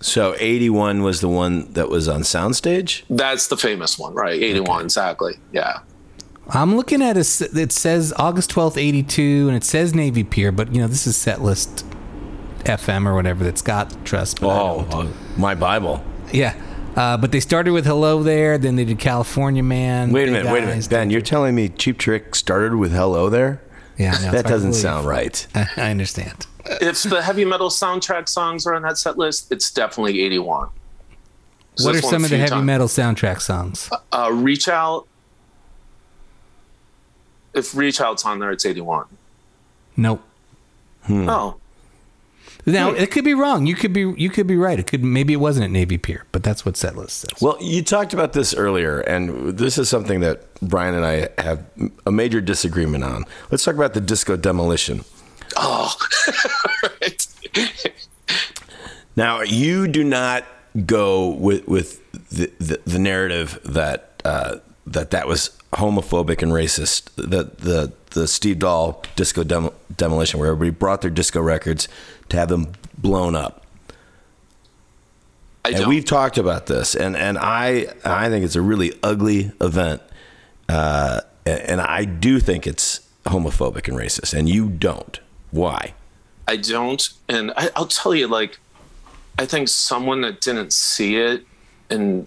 So 0.00 0.34
81 0.38 1.02
was 1.02 1.20
the 1.20 1.28
one 1.28 1.72
that 1.74 1.88
was 1.88 2.08
on 2.08 2.22
Soundstage? 2.22 3.02
That's 3.08 3.46
the 3.48 3.56
famous 3.56 3.98
one, 3.98 4.14
right? 4.14 4.40
81, 4.40 4.84
exactly. 4.84 5.34
Yeah. 5.52 5.80
I'm 6.50 6.76
looking 6.76 7.02
at 7.02 7.16
a, 7.16 7.20
it 7.60 7.72
says 7.72 8.12
August 8.16 8.50
12th, 8.50 8.76
82, 8.76 9.48
and 9.48 9.56
it 9.56 9.64
says 9.64 9.94
Navy 9.94 10.24
Pier, 10.24 10.50
but 10.50 10.72
you 10.74 10.80
know, 10.80 10.86
this 10.88 11.06
is 11.06 11.16
set 11.16 11.42
list 11.42 11.84
FM 12.64 13.06
or 13.06 13.14
whatever 13.14 13.44
that 13.44 13.58
Scott 13.58 13.94
trusts. 14.04 14.38
but 14.40 14.48
I 14.48 14.58
Oh, 14.60 14.86
uh, 14.90 15.06
my 15.36 15.54
Bible. 15.54 16.02
yeah. 16.32 16.54
Uh, 16.96 17.16
but 17.16 17.30
they 17.30 17.38
started 17.40 17.70
with 17.72 17.86
Hello 17.86 18.22
There, 18.24 18.58
then 18.58 18.74
they 18.74 18.84
did 18.84 18.98
California 18.98 19.62
Man. 19.62 20.10
Wait 20.10 20.22
a 20.22 20.26
Big 20.26 20.32
minute, 20.32 20.52
wait 20.52 20.64
a 20.64 20.66
minute. 20.66 20.90
Ben, 20.90 21.10
you're 21.10 21.20
telling 21.20 21.54
me 21.54 21.68
Cheap 21.68 21.98
Trick 21.98 22.34
started 22.34 22.74
with 22.74 22.90
Hello 22.92 23.28
there? 23.30 23.60
Yeah, 23.96 24.14
I 24.16 24.20
know, 24.20 24.24
it's 24.32 24.42
that 24.42 24.46
doesn't 24.46 24.72
sound 24.74 25.06
right. 25.06 25.46
I 25.76 25.90
understand. 25.90 26.46
If 26.80 27.02
the 27.04 27.22
heavy 27.22 27.44
metal 27.44 27.68
soundtrack 27.70 28.28
songs 28.28 28.66
are 28.66 28.74
on 28.74 28.82
that 28.82 28.98
set 28.98 29.16
list, 29.16 29.52
it's 29.52 29.70
definitely 29.70 30.20
81. 30.22 30.70
So 31.76 31.86
what 31.86 31.94
are 31.94 32.02
some 32.02 32.24
of 32.24 32.30
the 32.30 32.36
heavy 32.36 32.50
times. 32.50 32.66
metal 32.66 32.88
soundtrack 32.88 33.40
songs? 33.40 33.88
Uh, 34.10 34.30
Reach 34.32 34.68
Out. 34.68 35.06
If 37.54 37.74
Reach 37.76 38.00
Out's 38.00 38.24
on 38.24 38.38
there, 38.40 38.50
it's 38.50 38.66
81. 38.66 39.06
Nope. 39.96 40.22
Oh, 41.08 41.56
Now 42.72 42.90
it 42.90 43.10
could 43.10 43.24
be 43.24 43.34
wrong. 43.34 43.66
You 43.66 43.74
could 43.74 43.92
be 43.92 44.00
you 44.16 44.30
could 44.30 44.46
be 44.46 44.56
right. 44.56 44.78
It 44.78 44.86
could 44.86 45.02
maybe 45.02 45.32
it 45.32 45.36
wasn't 45.36 45.64
at 45.64 45.70
Navy 45.70 45.98
Pier, 45.98 46.24
but 46.32 46.42
that's 46.42 46.64
what 46.64 46.74
setlist 46.74 47.10
says. 47.10 47.40
Well, 47.40 47.56
you 47.60 47.82
talked 47.82 48.12
about 48.12 48.32
this 48.32 48.54
earlier, 48.54 49.00
and 49.00 49.56
this 49.58 49.78
is 49.78 49.88
something 49.88 50.20
that 50.20 50.46
Brian 50.60 50.94
and 50.94 51.04
I 51.04 51.28
have 51.40 51.64
a 52.06 52.10
major 52.12 52.40
disagreement 52.40 53.04
on. 53.04 53.24
Let's 53.50 53.64
talk 53.64 53.74
about 53.74 53.94
the 53.94 54.00
disco 54.00 54.36
demolition. 54.36 55.04
oh, 55.56 55.94
right. 57.00 57.26
Now, 59.16 59.40
you 59.42 59.88
do 59.88 60.04
not 60.04 60.44
go 60.86 61.30
with 61.30 61.66
with 61.66 62.00
the 62.30 62.52
the, 62.58 62.80
the 62.86 62.98
narrative 62.98 63.58
that 63.64 64.22
uh, 64.24 64.58
that 64.86 65.10
that 65.10 65.26
was 65.26 65.50
homophobic 65.72 66.42
and 66.42 66.52
racist. 66.52 67.10
The 67.16 67.44
the 67.44 67.92
the 68.10 68.26
Steve 68.28 68.58
Dahl 68.58 69.02
disco 69.16 69.44
dem- 69.44 69.70
demolition, 69.96 70.40
where 70.40 70.50
everybody 70.50 70.70
brought 70.70 71.02
their 71.02 71.10
disco 71.10 71.40
records 71.40 71.88
to 72.28 72.36
have 72.36 72.48
them 72.48 72.72
blown 72.96 73.34
up. 73.34 73.64
I 75.64 75.70
and 75.70 75.78
don't. 75.78 75.88
we've 75.88 76.04
talked 76.04 76.38
about 76.38 76.66
this, 76.66 76.94
and 76.94 77.16
and 77.16 77.38
I 77.38 77.86
I 78.04 78.28
think 78.28 78.44
it's 78.44 78.56
a 78.56 78.62
really 78.62 78.92
ugly 79.02 79.52
event, 79.60 80.02
uh, 80.68 81.20
and 81.44 81.60
and 81.60 81.80
I 81.80 82.04
do 82.04 82.40
think 82.40 82.66
it's 82.66 83.00
homophobic 83.26 83.88
and 83.88 83.96
racist, 83.96 84.32
and 84.34 84.48
you 84.48 84.68
don't. 84.68 85.20
Why? 85.50 85.94
I 86.46 86.56
don't, 86.56 87.06
and 87.28 87.52
I, 87.56 87.70
I'll 87.76 87.86
tell 87.86 88.14
you, 88.14 88.26
like, 88.26 88.58
I 89.38 89.44
think 89.44 89.68
someone 89.68 90.22
that 90.22 90.40
didn't 90.40 90.72
see 90.72 91.16
it, 91.16 91.44
and 91.90 92.26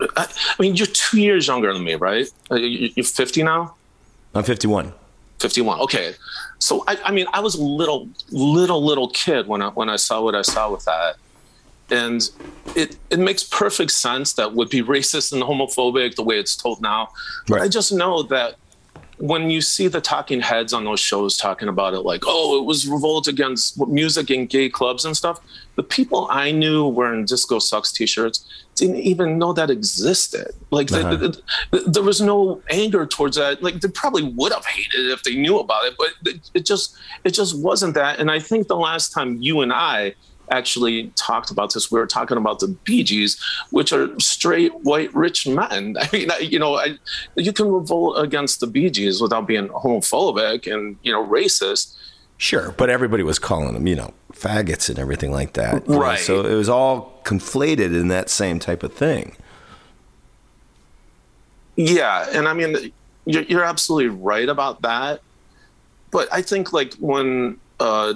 I, 0.00 0.26
I 0.26 0.62
mean, 0.62 0.74
you're 0.74 0.86
two 0.86 1.20
years 1.20 1.46
younger 1.46 1.72
than 1.72 1.84
me, 1.84 1.94
right? 1.94 2.26
You're 2.50 3.04
50 3.04 3.42
now. 3.42 3.74
I'm 4.34 4.44
51. 4.44 4.92
51. 5.40 5.80
Okay. 5.80 6.14
So 6.58 6.84
I, 6.86 6.98
I 7.04 7.12
mean, 7.12 7.26
I 7.32 7.40
was 7.40 7.54
a 7.54 7.62
little, 7.62 8.08
little, 8.30 8.84
little 8.84 9.08
kid 9.10 9.46
when 9.46 9.62
I 9.62 9.68
when 9.68 9.88
I 9.88 9.96
saw 9.96 10.22
what 10.22 10.34
I 10.34 10.42
saw 10.42 10.70
with 10.70 10.84
that, 10.84 11.16
and 11.90 12.28
it 12.74 12.96
it 13.10 13.18
makes 13.18 13.44
perfect 13.44 13.92
sense 13.92 14.32
that 14.34 14.54
would 14.54 14.70
be 14.70 14.82
racist 14.94 15.32
and 15.32 15.42
homophobic 15.42 16.16
the 16.16 16.22
way 16.22 16.38
it's 16.38 16.56
told 16.56 16.82
now. 16.82 17.08
But 17.46 17.54
Right. 17.54 17.62
I 17.62 17.68
just 17.68 17.92
know 17.92 18.22
that 18.24 18.56
when 19.18 19.50
you 19.50 19.60
see 19.60 19.88
the 19.88 20.00
talking 20.00 20.40
heads 20.40 20.72
on 20.72 20.84
those 20.84 21.00
shows 21.00 21.36
talking 21.36 21.68
about 21.68 21.92
it, 21.94 22.00
like, 22.00 22.22
oh, 22.26 22.58
it 22.58 22.64
was 22.64 22.88
revolt 22.88 23.26
against 23.26 23.78
music 23.88 24.30
in 24.30 24.46
gay 24.46 24.68
clubs 24.68 25.04
and 25.04 25.16
stuff, 25.16 25.40
the 25.78 25.84
people 25.84 26.26
I 26.28 26.50
knew 26.50 26.88
wearing 26.88 27.24
Disco 27.24 27.60
Sucks 27.60 27.92
t 27.92 28.04
shirts 28.04 28.44
didn't 28.74 28.96
even 28.96 29.38
know 29.38 29.52
that 29.52 29.70
existed. 29.70 30.50
Like, 30.72 30.90
Uh-huh. 30.90 31.14
the, 31.14 31.16
the, 31.16 31.42
the, 31.70 31.90
there 31.94 32.02
was 32.02 32.20
no 32.20 32.60
anger 32.68 33.06
towards 33.06 33.36
that. 33.36 33.62
Like, 33.62 33.80
they 33.80 33.88
probably 33.88 34.24
would 34.24 34.52
have 34.52 34.66
hated 34.66 35.06
it 35.06 35.12
if 35.12 35.22
they 35.22 35.36
knew 35.36 35.56
about 35.60 35.84
it, 35.88 35.94
but 35.96 36.08
it, 36.26 36.50
it 36.52 36.66
just 36.66 36.96
it 37.22 37.30
just 37.40 37.52
wasn't 37.68 37.94
that. 37.94 38.18
And 38.18 38.28
I 38.28 38.40
think 38.40 38.66
the 38.66 38.76
last 38.88 39.06
time 39.16 39.30
you 39.40 39.60
and 39.60 39.72
I 39.72 40.14
actually 40.50 41.12
talked 41.14 41.50
about 41.50 41.74
this. 41.74 41.90
We 41.92 41.98
were 42.00 42.06
talking 42.06 42.38
about 42.38 42.58
the 42.58 42.68
Bee 42.84 43.04
Gees, 43.04 43.38
which 43.70 43.92
are 43.92 44.08
straight 44.18 44.72
white 44.82 45.14
rich 45.14 45.46
men. 45.46 45.96
I 46.00 46.08
mean, 46.12 46.30
I, 46.30 46.38
you 46.38 46.58
know, 46.58 46.74
I, 46.74 46.98
you 47.36 47.52
can 47.52 47.70
revolt 47.70 48.18
against 48.18 48.58
the 48.60 48.66
Bee 48.66 48.90
Gees 48.90 49.20
without 49.20 49.46
being 49.46 49.68
homophobic 49.68 50.60
and 50.72 50.96
you 51.02 51.12
know 51.12 51.24
racist. 51.24 51.94
Sure, 52.38 52.72
but 52.78 52.88
everybody 52.88 53.22
was 53.24 53.38
calling 53.38 53.74
them, 53.74 53.86
you 53.86 53.96
know, 53.96 54.12
faggots 54.38 54.88
and 54.88 54.98
everything 54.98 55.32
like 55.32 55.54
that. 55.54 55.86
you 55.86 55.94
know, 55.94 56.00
Right. 56.00 56.18
So 56.18 56.44
it 56.44 56.54
was 56.54 56.68
all 56.68 57.20
conflated 57.24 57.98
in 57.98 58.08
that 58.08 58.30
same 58.30 58.58
type 58.58 58.82
of 58.82 58.92
thing. 58.92 59.36
Yeah, 61.76 62.26
and 62.32 62.48
I 62.48 62.54
mean, 62.54 62.92
you're, 63.24 63.44
you're 63.44 63.64
absolutely 63.64 64.08
right 64.08 64.48
about 64.48 64.82
that. 64.82 65.20
But 66.10 66.28
I 66.32 66.42
think 66.42 66.72
like 66.72 66.94
when 66.94 67.58
uh, 67.78 68.14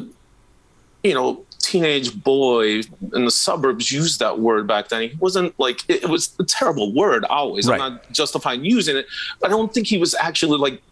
you 1.05 1.15
know 1.15 1.45
teenage 1.59 2.23
boy 2.23 2.81
in 3.15 3.25
the 3.25 3.31
suburbs 3.31 3.93
used 3.93 4.19
that 4.19 4.41
word 4.41 4.67
back 4.67 4.89
then, 4.89 5.11
he 5.11 5.17
wasn't 5.17 5.59
like 5.61 5.89
it, 5.89 6.03
it 6.03 6.09
was 6.09 6.35
a 6.39 6.45
terrible 6.45 6.93
word 6.93 7.25
always. 7.27 7.69
Right. 7.69 7.81
I'm 7.81 7.95
not 7.95 8.13
justifying 8.13 8.65
using 8.65 8.97
it. 8.97 9.07
But 9.41 9.49
I 9.49 9.51
don't 9.51 9.73
think 9.73 9.87
he 9.87 9.99
was 9.99 10.15
actually 10.15 10.59
like 10.59 10.83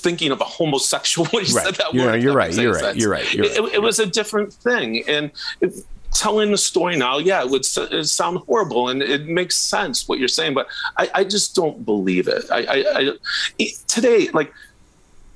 thinking 0.00 0.30
of 0.32 0.40
a 0.40 0.44
homosexual 0.44 1.26
when 1.28 1.44
he 1.44 1.52
Right. 1.52 1.66
said 1.66 1.74
that 1.76 1.94
You're- 1.94 2.06
word. 2.12 2.22
you're 2.22 2.32
that 2.32 2.38
right, 2.38 2.54
you're 2.54 2.72
right, 2.72 2.96
you're 2.96 3.10
right, 3.10 3.34
you're 3.34 3.44
It, 3.44 3.52
it- 3.58 3.74
it 3.74 3.82
was 3.82 3.98
a 3.98 4.06
different 4.06 4.52
thing, 4.52 5.04
and. 5.08 5.30
It, 5.60 5.72
Telling 6.12 6.50
the 6.50 6.58
story 6.58 6.96
now, 6.96 7.18
yeah, 7.18 7.40
it 7.44 7.48
would 7.50 7.64
it 7.64 8.04
sound 8.08 8.38
horrible, 8.38 8.88
and 8.88 9.00
it 9.00 9.26
makes 9.28 9.54
sense 9.54 10.08
what 10.08 10.18
you're 10.18 10.26
saying, 10.26 10.54
but 10.54 10.66
I, 10.98 11.08
I 11.14 11.22
just 11.22 11.54
don't 11.54 11.84
believe 11.84 12.26
it. 12.26 12.46
I, 12.50 12.58
I, 12.64 13.12
I 13.60 13.66
today, 13.86 14.28
like 14.34 14.52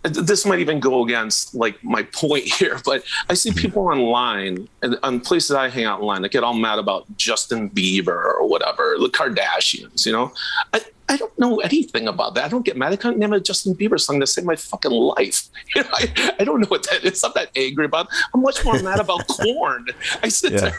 this 0.03 0.45
might 0.45 0.59
even 0.59 0.81
go 0.81 1.05
against 1.05 1.55
like 1.55 1.83
my 1.85 2.03
point 2.13 2.45
here, 2.45 2.81
but 2.85 3.05
I 3.31 3.35
see 3.35 3.51
mm-hmm. 3.51 3.59
people 3.61 3.87
online 3.87 4.69
and 4.83 4.99
on 5.05 5.21
places 5.21 5.53
I 5.53 5.69
hang 5.69 5.85
out 5.85 6.01
online 6.01 6.23
that 6.23 6.33
get 6.33 6.43
all 6.43 6.55
mad 6.55 6.81
about 6.81 7.05
Justin 7.17 7.71
Bieber 7.71 8.09
or 8.35 8.49
whatever, 8.49 8.97
the 8.99 9.07
Kardashians, 9.09 10.05
you 10.05 10.11
know. 10.11 10.33
I, 10.73 10.81
I 11.09 11.17
don't 11.19 11.39
know 11.39 11.59
anything 11.61 12.09
about 12.09 12.35
that. 12.35 12.45
I 12.45 12.49
don't 12.49 12.65
get 12.65 12.77
mad. 12.79 12.93
I 12.93 12.97
couldn't 12.97 13.19
name 13.19 13.33
a 13.35 13.41
Justin 13.41 13.75
Bieber 13.75 14.01
song 14.01 14.21
to 14.21 14.27
save 14.27 14.45
my 14.47 14.57
fucking 14.57 14.91
life. 14.91 15.49
You 15.77 15.83
know, 15.83 15.89
I, 15.93 16.35
I 16.39 16.45
don't 16.45 16.61
know 16.61 16.67
what 16.69 16.85
that 16.91 17.05
is. 17.05 17.23
I'm 17.25 17.33
not 17.35 17.49
angry 17.57 17.85
about. 17.87 18.07
I'm 18.33 18.43
much 18.43 18.65
more 18.65 18.81
mad 18.83 19.01
about 19.01 19.27
Korn. 19.29 19.87
I 20.23 20.29
sit 20.29 20.53
Yeah. 20.53 20.71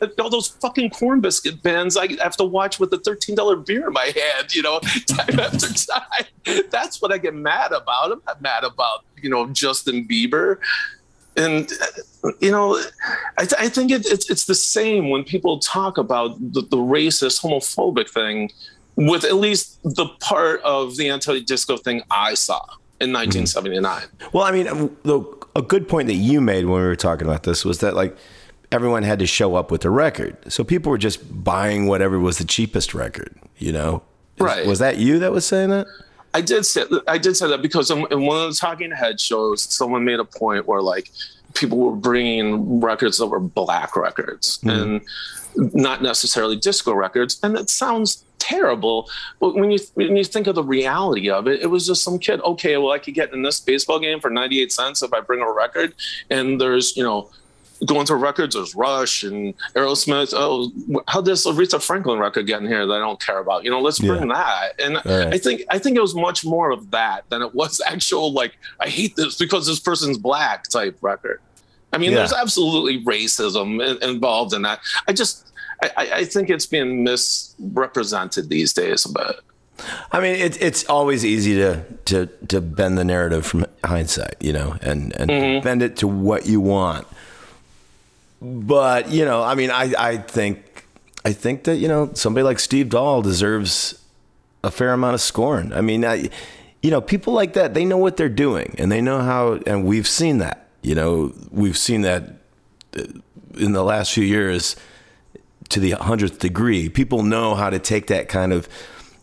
there, 0.00 0.10
all 0.20 0.28
those 0.30 0.48
fucking 0.48 0.90
Korn 0.90 1.22
Bizkit 1.22 1.62
bands 1.62 1.96
I 1.96 2.08
have 2.22 2.36
to 2.36 2.44
watch 2.44 2.78
with 2.78 2.92
a 2.92 2.98
$13 2.98 3.64
beer 3.66 3.86
in 3.88 3.92
my 3.92 4.12
hand, 4.14 4.54
you 4.54 4.62
know, 4.62 4.80
time 5.06 5.40
after 5.40 5.66
time. 5.72 6.62
That's 6.70 7.00
what 7.00 7.10
I 7.12 7.18
get 7.18 7.34
mad 7.34 7.72
about. 7.72 8.12
I'm 8.12 8.20
not 8.26 8.42
mad 8.42 8.64
about, 8.64 9.04
you 9.22 9.30
know, 9.30 9.46
Justin 9.48 10.06
Bieber. 10.06 10.58
And, 11.36 11.68
you 12.40 12.50
know, 12.52 12.78
I, 13.38 13.44
th- 13.46 13.54
I 13.60 13.68
think 13.68 13.90
it, 13.90 14.06
it's, 14.06 14.30
it's 14.30 14.44
the 14.44 14.54
same 14.54 15.10
when 15.10 15.24
people 15.24 15.58
talk 15.58 15.98
about 15.98 16.36
the, 16.52 16.60
the 16.60 16.76
racist, 16.76 17.40
homophobic 17.42 18.08
thing 18.10 18.50
with 18.96 19.24
at 19.24 19.36
least 19.36 19.82
the 19.82 20.06
part 20.20 20.60
of 20.62 20.96
the 20.96 21.08
anti 21.08 21.40
disco 21.40 21.76
thing 21.76 22.02
I 22.10 22.34
saw 22.34 22.60
in 23.00 23.12
1979. 23.12 24.02
Well, 24.32 24.44
I 24.44 24.52
mean, 24.52 24.68
um, 24.68 24.96
the, 25.02 25.20
a 25.56 25.62
good 25.62 25.88
point 25.88 26.08
that 26.08 26.14
you 26.14 26.40
made 26.40 26.64
when 26.64 26.80
we 26.80 26.86
were 26.86 26.96
talking 26.96 27.26
about 27.26 27.42
this 27.42 27.64
was 27.64 27.78
that 27.78 27.94
like 27.94 28.16
everyone 28.72 29.02
had 29.02 29.18
to 29.20 29.26
show 29.26 29.56
up 29.56 29.70
with 29.70 29.84
a 29.84 29.90
record, 29.90 30.36
so 30.52 30.64
people 30.64 30.90
were 30.90 30.98
just 30.98 31.44
buying 31.44 31.86
whatever 31.86 32.18
was 32.18 32.38
the 32.38 32.44
cheapest 32.44 32.94
record. 32.94 33.34
You 33.58 33.72
know, 33.72 34.02
Right. 34.38 34.66
Was 34.66 34.78
that 34.80 34.98
you 34.98 35.18
that 35.20 35.32
was 35.32 35.46
saying 35.46 35.70
that? 35.70 35.86
I 36.32 36.40
did 36.40 36.66
say 36.66 36.84
I 37.06 37.18
did 37.18 37.36
say 37.36 37.48
that 37.48 37.62
because 37.62 37.90
in, 37.90 38.06
in 38.10 38.22
one 38.22 38.44
of 38.44 38.50
the 38.50 38.56
Talking 38.58 38.90
Head 38.90 39.20
shows, 39.20 39.62
someone 39.62 40.04
made 40.04 40.18
a 40.18 40.24
point 40.24 40.66
where 40.66 40.82
like 40.82 41.10
people 41.54 41.78
were 41.78 41.96
bringing 41.96 42.80
records 42.80 43.18
that 43.18 43.26
were 43.26 43.40
black 43.40 43.96
records 43.96 44.60
hmm. 44.62 44.70
and 44.70 45.00
not 45.56 46.02
necessarily 46.02 46.56
disco 46.56 46.92
records, 46.92 47.38
and 47.42 47.56
it 47.56 47.70
sounds 47.70 48.24
terrible. 48.38 49.08
But 49.40 49.54
when 49.54 49.70
you 49.70 49.78
when 49.94 50.16
you 50.16 50.24
think 50.24 50.46
of 50.46 50.54
the 50.54 50.64
reality 50.64 51.30
of 51.30 51.46
it, 51.46 51.62
it 51.62 51.66
was 51.66 51.86
just 51.86 52.02
some 52.02 52.18
kid. 52.18 52.40
Okay, 52.40 52.76
well, 52.76 52.92
I 52.92 52.98
could 52.98 53.14
get 53.14 53.32
in 53.32 53.42
this 53.42 53.60
baseball 53.60 53.98
game 53.98 54.20
for 54.20 54.30
ninety 54.30 54.60
eight 54.60 54.72
cents 54.72 55.02
if 55.02 55.12
I 55.12 55.20
bring 55.20 55.40
a 55.40 55.50
record, 55.50 55.94
and 56.30 56.60
there's 56.60 56.96
you 56.96 57.02
know 57.02 57.30
going 57.84 58.06
through 58.06 58.18
records, 58.18 58.54
there's 58.54 58.74
Rush 58.74 59.22
and 59.22 59.54
Aerosmith. 59.74 60.32
Oh, 60.36 60.72
how 61.08 61.20
does 61.20 61.44
this 61.44 61.52
Aretha 61.52 61.82
Franklin 61.82 62.18
record 62.18 62.46
get 62.46 62.60
in 62.60 62.66
here 62.66 62.86
that 62.86 62.94
I 62.94 62.98
don't 62.98 63.20
care 63.20 63.38
about? 63.38 63.64
You 63.64 63.70
know, 63.70 63.80
let's 63.80 63.98
bring 63.98 64.28
that. 64.28 64.80
And 64.80 64.94
right. 65.04 65.34
I 65.34 65.38
think 65.38 65.62
I 65.70 65.78
think 65.78 65.96
it 65.96 66.00
was 66.00 66.14
much 66.14 66.44
more 66.44 66.70
of 66.70 66.90
that 66.90 67.28
than 67.30 67.42
it 67.42 67.54
was 67.54 67.80
actual 67.86 68.32
like 68.32 68.56
I 68.80 68.88
hate 68.88 69.16
this 69.16 69.36
because 69.36 69.66
this 69.66 69.80
person's 69.80 70.18
black 70.18 70.68
type 70.68 70.98
record. 71.00 71.40
I 71.92 71.98
mean, 71.98 72.10
Yeah. 72.10 72.18
there's 72.18 72.32
absolutely 72.32 73.04
racism 73.04 73.84
in, 73.84 74.02
involved 74.08 74.52
in 74.52 74.62
that. 74.62 74.80
I 75.06 75.12
just 75.12 75.52
I, 75.82 76.10
I 76.12 76.24
think 76.24 76.50
it's 76.50 76.66
being 76.66 77.04
misrepresented 77.04 78.48
these 78.48 78.72
days 78.72 79.04
a 79.04 79.12
bit. 79.12 79.40
I 80.12 80.20
mean, 80.20 80.36
it, 80.36 80.60
it's 80.62 80.84
always 80.88 81.24
easy 81.24 81.56
to, 81.56 81.84
to 82.06 82.26
to 82.48 82.60
bend 82.60 82.96
the 82.96 83.04
narrative 83.04 83.44
from 83.44 83.66
hindsight, 83.84 84.36
you 84.40 84.52
know, 84.52 84.76
and 84.80 85.14
and 85.16 85.30
mm-hmm. 85.30 85.64
bend 85.64 85.82
it 85.82 85.96
to 85.98 86.06
what 86.06 86.46
you 86.46 86.60
want. 86.60 87.06
But 88.40 89.10
you 89.10 89.24
know, 89.24 89.42
I 89.42 89.54
mean, 89.54 89.70
I 89.70 89.92
I 89.98 90.16
think 90.16 90.86
I 91.24 91.32
think 91.32 91.64
that 91.64 91.76
you 91.76 91.88
know 91.88 92.10
somebody 92.14 92.44
like 92.44 92.58
Steve 92.58 92.90
Dahl 92.90 93.22
deserves 93.22 94.00
a 94.62 94.70
fair 94.70 94.92
amount 94.92 95.14
of 95.14 95.20
scorn. 95.20 95.72
I 95.72 95.80
mean, 95.82 96.04
I, 96.04 96.30
you 96.82 96.90
know, 96.90 97.00
people 97.00 97.32
like 97.32 97.52
that 97.52 97.74
they 97.74 97.84
know 97.84 97.98
what 97.98 98.16
they're 98.16 98.28
doing 98.28 98.74
and 98.78 98.90
they 98.90 99.00
know 99.00 99.20
how, 99.20 99.60
and 99.66 99.84
we've 99.84 100.08
seen 100.08 100.38
that. 100.38 100.68
You 100.82 100.94
know, 100.94 101.32
we've 101.50 101.78
seen 101.78 102.02
that 102.02 102.24
uh, 102.96 103.04
in 103.56 103.72
the 103.72 103.84
last 103.84 104.12
few 104.12 104.24
years 104.24 104.76
to 105.70 105.80
the 105.80 105.92
hundredth 105.92 106.38
degree. 106.38 106.88
People 106.88 107.22
know 107.22 107.54
how 107.54 107.70
to 107.70 107.78
take 107.78 108.06
that 108.08 108.28
kind 108.28 108.52
of 108.52 108.68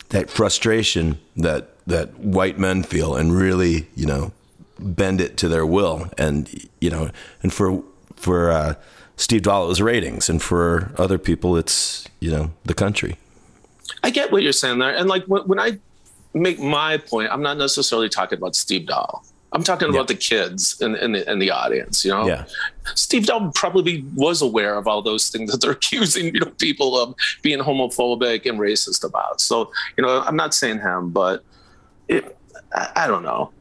that 0.10 0.30
frustration 0.30 1.20
that 1.36 1.70
that 1.88 2.18
white 2.20 2.58
men 2.58 2.84
feel 2.84 3.16
and 3.16 3.34
really, 3.34 3.88
you 3.96 4.06
know, 4.06 4.32
bend 4.80 5.22
it 5.22 5.38
to 5.38 5.48
their 5.48 5.66
will. 5.66 6.10
And 6.18 6.68
you 6.80 6.90
know, 6.90 7.12
and 7.44 7.54
for 7.54 7.84
for 8.16 8.52
uh, 8.52 8.76
Steve 9.22 9.46
was 9.46 9.80
ratings, 9.80 10.30
and 10.30 10.42
for 10.42 10.92
other 10.98 11.20
people, 11.20 11.56
it's 11.56 12.08
you 12.20 12.32
know 12.32 12.52
the 12.66 12.74
country. 12.74 13.18
I 14.04 14.10
get 14.10 14.32
what 14.32 14.42
you're 14.42 14.52
saying 14.52 14.80
there, 14.80 14.96
and 14.96 15.08
like 15.08 15.26
when, 15.26 15.44
when 15.44 15.60
I 15.60 15.78
make 16.34 16.60
my 16.60 16.98
point, 16.98 17.30
I'm 17.32 17.44
not 17.44 17.58
necessarily 17.58 18.10
talking 18.10 18.40
about 18.40 18.56
Steve 18.56 18.88
Dahl. 18.88 19.24
I'm 19.54 19.64
talking 19.64 19.90
about 19.90 20.08
the 20.08 20.16
kids 20.16 20.82
in, 20.82 20.96
in 20.96 21.12
the 21.12 21.32
in 21.32 21.38
the 21.38 21.52
audience. 21.52 22.04
You 22.04 22.12
know, 22.12 22.26
Yeah. 22.26 22.46
Steve 22.96 23.28
Dahl 23.28 23.52
probably 23.54 24.04
was 24.16 24.42
aware 24.42 24.76
of 24.76 24.88
all 24.88 25.04
those 25.04 25.30
things 25.30 25.52
that 25.52 25.62
they're 25.62 25.72
accusing 25.82 26.34
you 26.34 26.40
know 26.40 26.52
people 26.58 27.00
of 27.00 27.14
being 27.44 27.60
homophobic 27.60 28.50
and 28.50 28.58
racist 28.58 29.04
about. 29.04 29.40
So 29.40 29.72
you 29.98 30.04
know, 30.04 30.22
I'm 30.22 30.36
not 30.36 30.56
saying 30.56 30.80
him, 30.80 31.12
but 31.12 31.44
it, 32.08 32.36
I, 32.74 33.04
I 33.04 33.08
don't 33.08 33.24
know. 33.24 33.52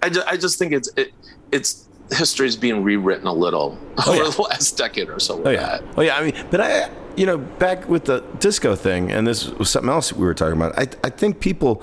I 0.00 0.10
just, 0.10 0.26
I 0.28 0.36
just 0.36 0.58
think 0.60 0.72
it's 0.72 0.90
it, 0.96 1.12
it's 1.50 1.88
history 2.14 2.46
is 2.46 2.56
being 2.56 2.82
rewritten 2.82 3.26
a 3.26 3.32
little 3.32 3.78
oh, 3.98 4.12
over 4.12 4.24
yeah. 4.24 4.30
the 4.30 4.42
last 4.42 4.76
decade 4.76 5.08
or 5.08 5.20
so. 5.20 5.42
Oh 5.44 5.50
yeah, 5.50 5.78
that. 5.78 5.82
oh 5.96 6.02
yeah. 6.02 6.16
I 6.16 6.24
mean, 6.24 6.46
but 6.50 6.60
I, 6.60 6.90
you 7.16 7.26
know, 7.26 7.38
back 7.38 7.88
with 7.88 8.04
the 8.04 8.20
disco 8.38 8.74
thing, 8.74 9.10
and 9.10 9.26
this 9.26 9.48
was 9.50 9.70
something 9.70 9.90
else 9.90 10.12
we 10.12 10.24
were 10.24 10.34
talking 10.34 10.56
about. 10.56 10.78
I, 10.78 10.86
I 11.04 11.10
think 11.10 11.40
people 11.40 11.82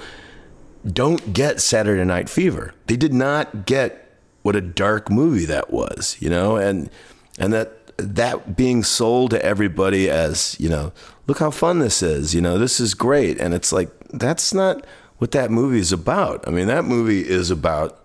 don't 0.86 1.34
get 1.34 1.62
Saturday 1.62 2.04
Night 2.06 2.30
Fever. 2.30 2.74
They 2.88 2.98
did 2.98 3.14
not 3.14 3.66
get 3.66 4.18
what 4.42 4.56
a 4.56 4.62
dark 4.62 5.10
movie 5.10 5.46
that 5.46 5.72
was, 5.72 6.18
you 6.20 6.30
know, 6.30 6.56
and 6.56 6.90
and 7.38 7.54
that 7.54 7.76
that 7.98 8.56
being 8.56 8.84
sold 8.84 9.32
to 9.32 9.46
everybody 9.46 10.10
as, 10.10 10.56
you 10.60 10.70
know, 10.70 10.94
look 11.28 11.40
how 11.40 11.52
fun 11.52 11.80
this 11.80 12.02
is, 12.02 12.34
you 12.34 12.42
know, 12.42 12.58
this 12.58 12.80
is 12.80 12.94
great, 12.94 13.40
and 13.40 13.54
it's 13.54 13.72
like 13.72 13.90
that's 14.10 14.54
not 14.54 14.86
what 15.18 15.32
that 15.32 15.52
movie 15.52 15.80
is 15.80 15.92
about. 15.92 16.48
I 16.48 16.52
mean, 16.52 16.68
that 16.68 16.86
movie 16.86 17.28
is 17.28 17.52
about 17.52 18.00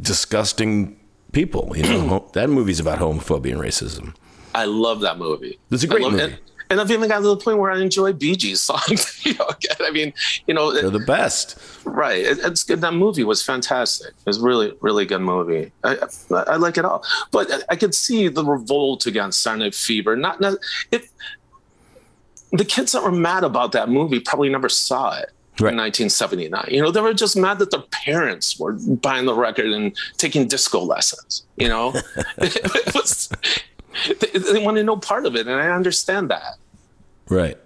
disgusting 0.00 0.95
people. 1.36 1.70
You 1.76 1.82
know, 1.82 2.28
that 2.32 2.48
movie's 2.48 2.80
about 2.80 2.98
homophobia 2.98 3.52
and 3.52 3.60
racism. 3.60 4.14
I 4.54 4.64
love 4.64 5.00
that 5.02 5.18
movie. 5.18 5.58
It's 5.70 5.82
a 5.82 5.86
great 5.86 6.02
love- 6.02 6.12
movie. 6.12 6.24
And, 6.24 6.38
and 6.68 6.80
I've 6.80 6.90
even 6.90 7.08
gotten 7.08 7.22
to 7.22 7.28
the 7.28 7.36
point 7.36 7.58
where 7.58 7.70
I 7.70 7.78
enjoy 7.78 8.12
Bee 8.12 8.34
Gees 8.34 8.60
songs. 8.60 9.20
you 9.24 9.34
know, 9.34 9.48
I 9.80 9.90
mean, 9.90 10.12
you 10.48 10.54
know, 10.54 10.72
They're 10.72 10.90
the 10.90 10.98
best. 10.98 11.60
right? 11.84 12.18
It, 12.18 12.38
it's 12.42 12.64
good. 12.64 12.80
That 12.80 12.94
movie 12.94 13.22
was 13.22 13.40
fantastic. 13.42 14.08
It 14.08 14.26
was 14.26 14.40
really, 14.40 14.72
really 14.80 15.04
good 15.04 15.20
movie. 15.20 15.70
I, 15.84 15.96
I, 16.30 16.34
I 16.34 16.56
like 16.56 16.76
it 16.76 16.84
all. 16.84 17.04
But 17.30 17.52
I, 17.52 17.58
I 17.68 17.76
could 17.76 17.94
see 17.94 18.26
the 18.28 18.44
revolt 18.44 19.06
against 19.06 19.46
Night 19.46 19.74
Fever. 19.76 20.16
Not, 20.16 20.40
not 20.40 20.56
if 20.90 21.08
the 22.50 22.64
kids 22.64 22.92
that 22.92 23.02
were 23.02 23.12
mad 23.12 23.44
about 23.44 23.70
that 23.72 23.88
movie 23.88 24.18
probably 24.20 24.48
never 24.48 24.68
saw 24.68 25.16
it. 25.18 25.30
Right. 25.60 25.72
in 25.72 25.78
1979. 25.78 26.66
You 26.68 26.82
know, 26.82 26.90
they 26.90 27.00
were 27.00 27.14
just 27.14 27.36
mad 27.36 27.58
that 27.60 27.70
their 27.70 27.80
parents 27.90 28.58
were 28.58 28.72
buying 28.72 29.24
the 29.24 29.34
record 29.34 29.66
and 29.66 29.96
taking 30.18 30.48
disco 30.48 30.80
lessons. 30.80 31.46
You 31.56 31.68
know, 31.68 31.92
it 32.38 32.94
was, 32.94 33.30
they, 34.20 34.38
they 34.38 34.64
wanted 34.64 34.84
no 34.84 34.98
part 34.98 35.24
of 35.24 35.34
it, 35.34 35.46
and 35.46 35.60
I 35.60 35.70
understand 35.70 36.30
that. 36.30 36.56
Right. 37.28 37.56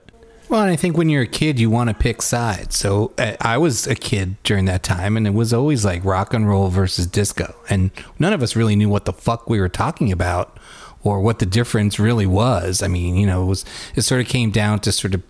Well, 0.51 0.63
and 0.63 0.71
I 0.71 0.75
think 0.75 0.97
when 0.97 1.09
you're 1.09 1.23
a 1.23 1.29
kid, 1.29 1.61
you 1.61 1.71
want 1.71 1.91
to 1.91 1.95
pick 1.95 2.23
sides. 2.23 2.77
So 2.77 3.13
uh, 3.19 3.37
I 3.41 3.57
was 3.57 3.87
a 3.87 3.95
kid 3.95 4.35
during 4.43 4.65
that 4.65 4.83
time, 4.83 5.17
and 5.17 5.25
it 5.25 5.35
was 5.35 5.53
always 5.53 5.85
like 5.85 6.05
rock 6.05 6.35
and 6.35 6.49
roll 6.49 6.69
versus 6.69 7.07
disco, 7.07 7.55
and 7.69 7.93
none 8.19 8.33
of 8.33 8.43
us 8.43 8.57
really 8.57 8.75
knew 8.75 8.89
what 8.89 9.05
the 9.05 9.13
fuck 9.13 9.49
we 9.49 9.61
were 9.61 9.69
talking 9.69 10.11
about 10.11 10.59
or 11.03 11.21
what 11.21 11.39
the 11.39 11.47
difference 11.47 11.99
really 11.99 12.27
was. 12.27 12.83
I 12.83 12.89
mean, 12.89 13.17
you 13.17 13.27
know, 13.27 13.43
it 13.43 13.47
was 13.47 13.65
it 13.95 14.03
sort 14.03 14.21
of 14.21 14.29
came 14.29 14.51
down 14.51 14.81
to 14.81 14.93
sort 14.93 15.15
of 15.15 15.23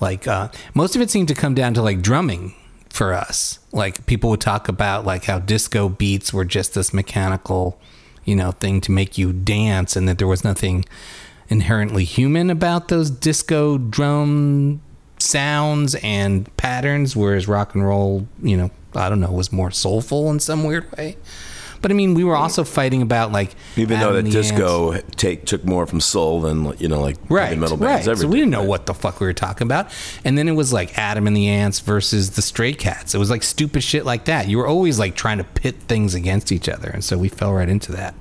like 0.00 0.26
uh, 0.26 0.48
most 0.74 0.96
of 0.96 1.02
it 1.02 1.10
seemed 1.10 1.28
to 1.28 1.34
come 1.34 1.54
down 1.54 1.74
to 1.74 1.82
like 1.82 2.02
drumming 2.02 2.54
for 2.88 3.12
us. 3.12 3.58
Like 3.72 4.06
people 4.06 4.30
would 4.30 4.40
talk 4.40 4.68
about 4.68 5.04
like 5.04 5.24
how 5.24 5.38
disco 5.38 5.88
beats 5.88 6.32
were 6.32 6.44
just 6.44 6.74
this 6.74 6.92
mechanical, 6.92 7.80
you 8.24 8.34
know, 8.36 8.52
thing 8.52 8.80
to 8.82 8.92
make 8.92 9.18
you 9.18 9.32
dance, 9.32 9.96
and 9.96 10.08
that 10.08 10.18
there 10.18 10.26
was 10.26 10.44
nothing 10.44 10.84
inherently 11.48 12.04
human 12.04 12.48
about 12.48 12.88
those 12.88 13.10
disco 13.10 13.76
drum 13.76 14.80
sounds 15.18 15.96
and 15.96 16.54
patterns, 16.56 17.14
whereas 17.14 17.46
rock 17.46 17.74
and 17.74 17.84
roll, 17.84 18.26
you 18.42 18.56
know, 18.56 18.70
I 18.94 19.08
don't 19.08 19.20
know, 19.20 19.30
was 19.30 19.52
more 19.52 19.70
soulful 19.70 20.30
in 20.30 20.40
some 20.40 20.64
weird 20.64 20.90
way. 20.96 21.16
But 21.82 21.90
I 21.90 21.94
mean, 21.94 22.14
we 22.14 22.24
were 22.24 22.36
also 22.36 22.64
fighting 22.64 23.02
about 23.02 23.32
like 23.32 23.54
Even 23.76 24.00
though 24.00 24.12
that 24.12 24.24
the 24.24 24.36
Ants. 24.36 24.50
disco 24.50 24.98
take 25.16 25.46
took 25.46 25.64
more 25.64 25.86
from 25.86 26.00
soul 26.00 26.40
than 26.42 26.76
you 26.78 26.88
know 26.88 27.00
like 27.00 27.16
right, 27.28 27.56
metal 27.58 27.76
right. 27.76 28.04
bands. 28.04 28.20
So 28.20 28.28
we 28.28 28.36
didn't 28.36 28.50
know 28.50 28.64
what 28.64 28.86
the 28.86 28.94
fuck 28.94 29.20
we 29.20 29.26
were 29.26 29.32
talking 29.32 29.66
about. 29.66 29.90
And 30.24 30.36
then 30.36 30.48
it 30.48 30.52
was 30.52 30.72
like 30.72 30.98
Adam 30.98 31.26
and 31.26 31.36
the 31.36 31.48
Ants 31.48 31.80
versus 31.80 32.30
the 32.30 32.42
Stray 32.42 32.74
Cats. 32.74 33.14
It 33.14 33.18
was 33.18 33.30
like 33.30 33.42
stupid 33.42 33.82
shit 33.82 34.04
like 34.04 34.26
that. 34.26 34.48
You 34.48 34.58
were 34.58 34.66
always 34.66 34.98
like 34.98 35.14
trying 35.14 35.38
to 35.38 35.44
pit 35.44 35.76
things 35.88 36.14
against 36.14 36.52
each 36.52 36.68
other, 36.68 36.90
and 36.90 37.02
so 37.02 37.16
we 37.16 37.28
fell 37.28 37.52
right 37.52 37.68
into 37.68 37.92
that. 37.92 38.14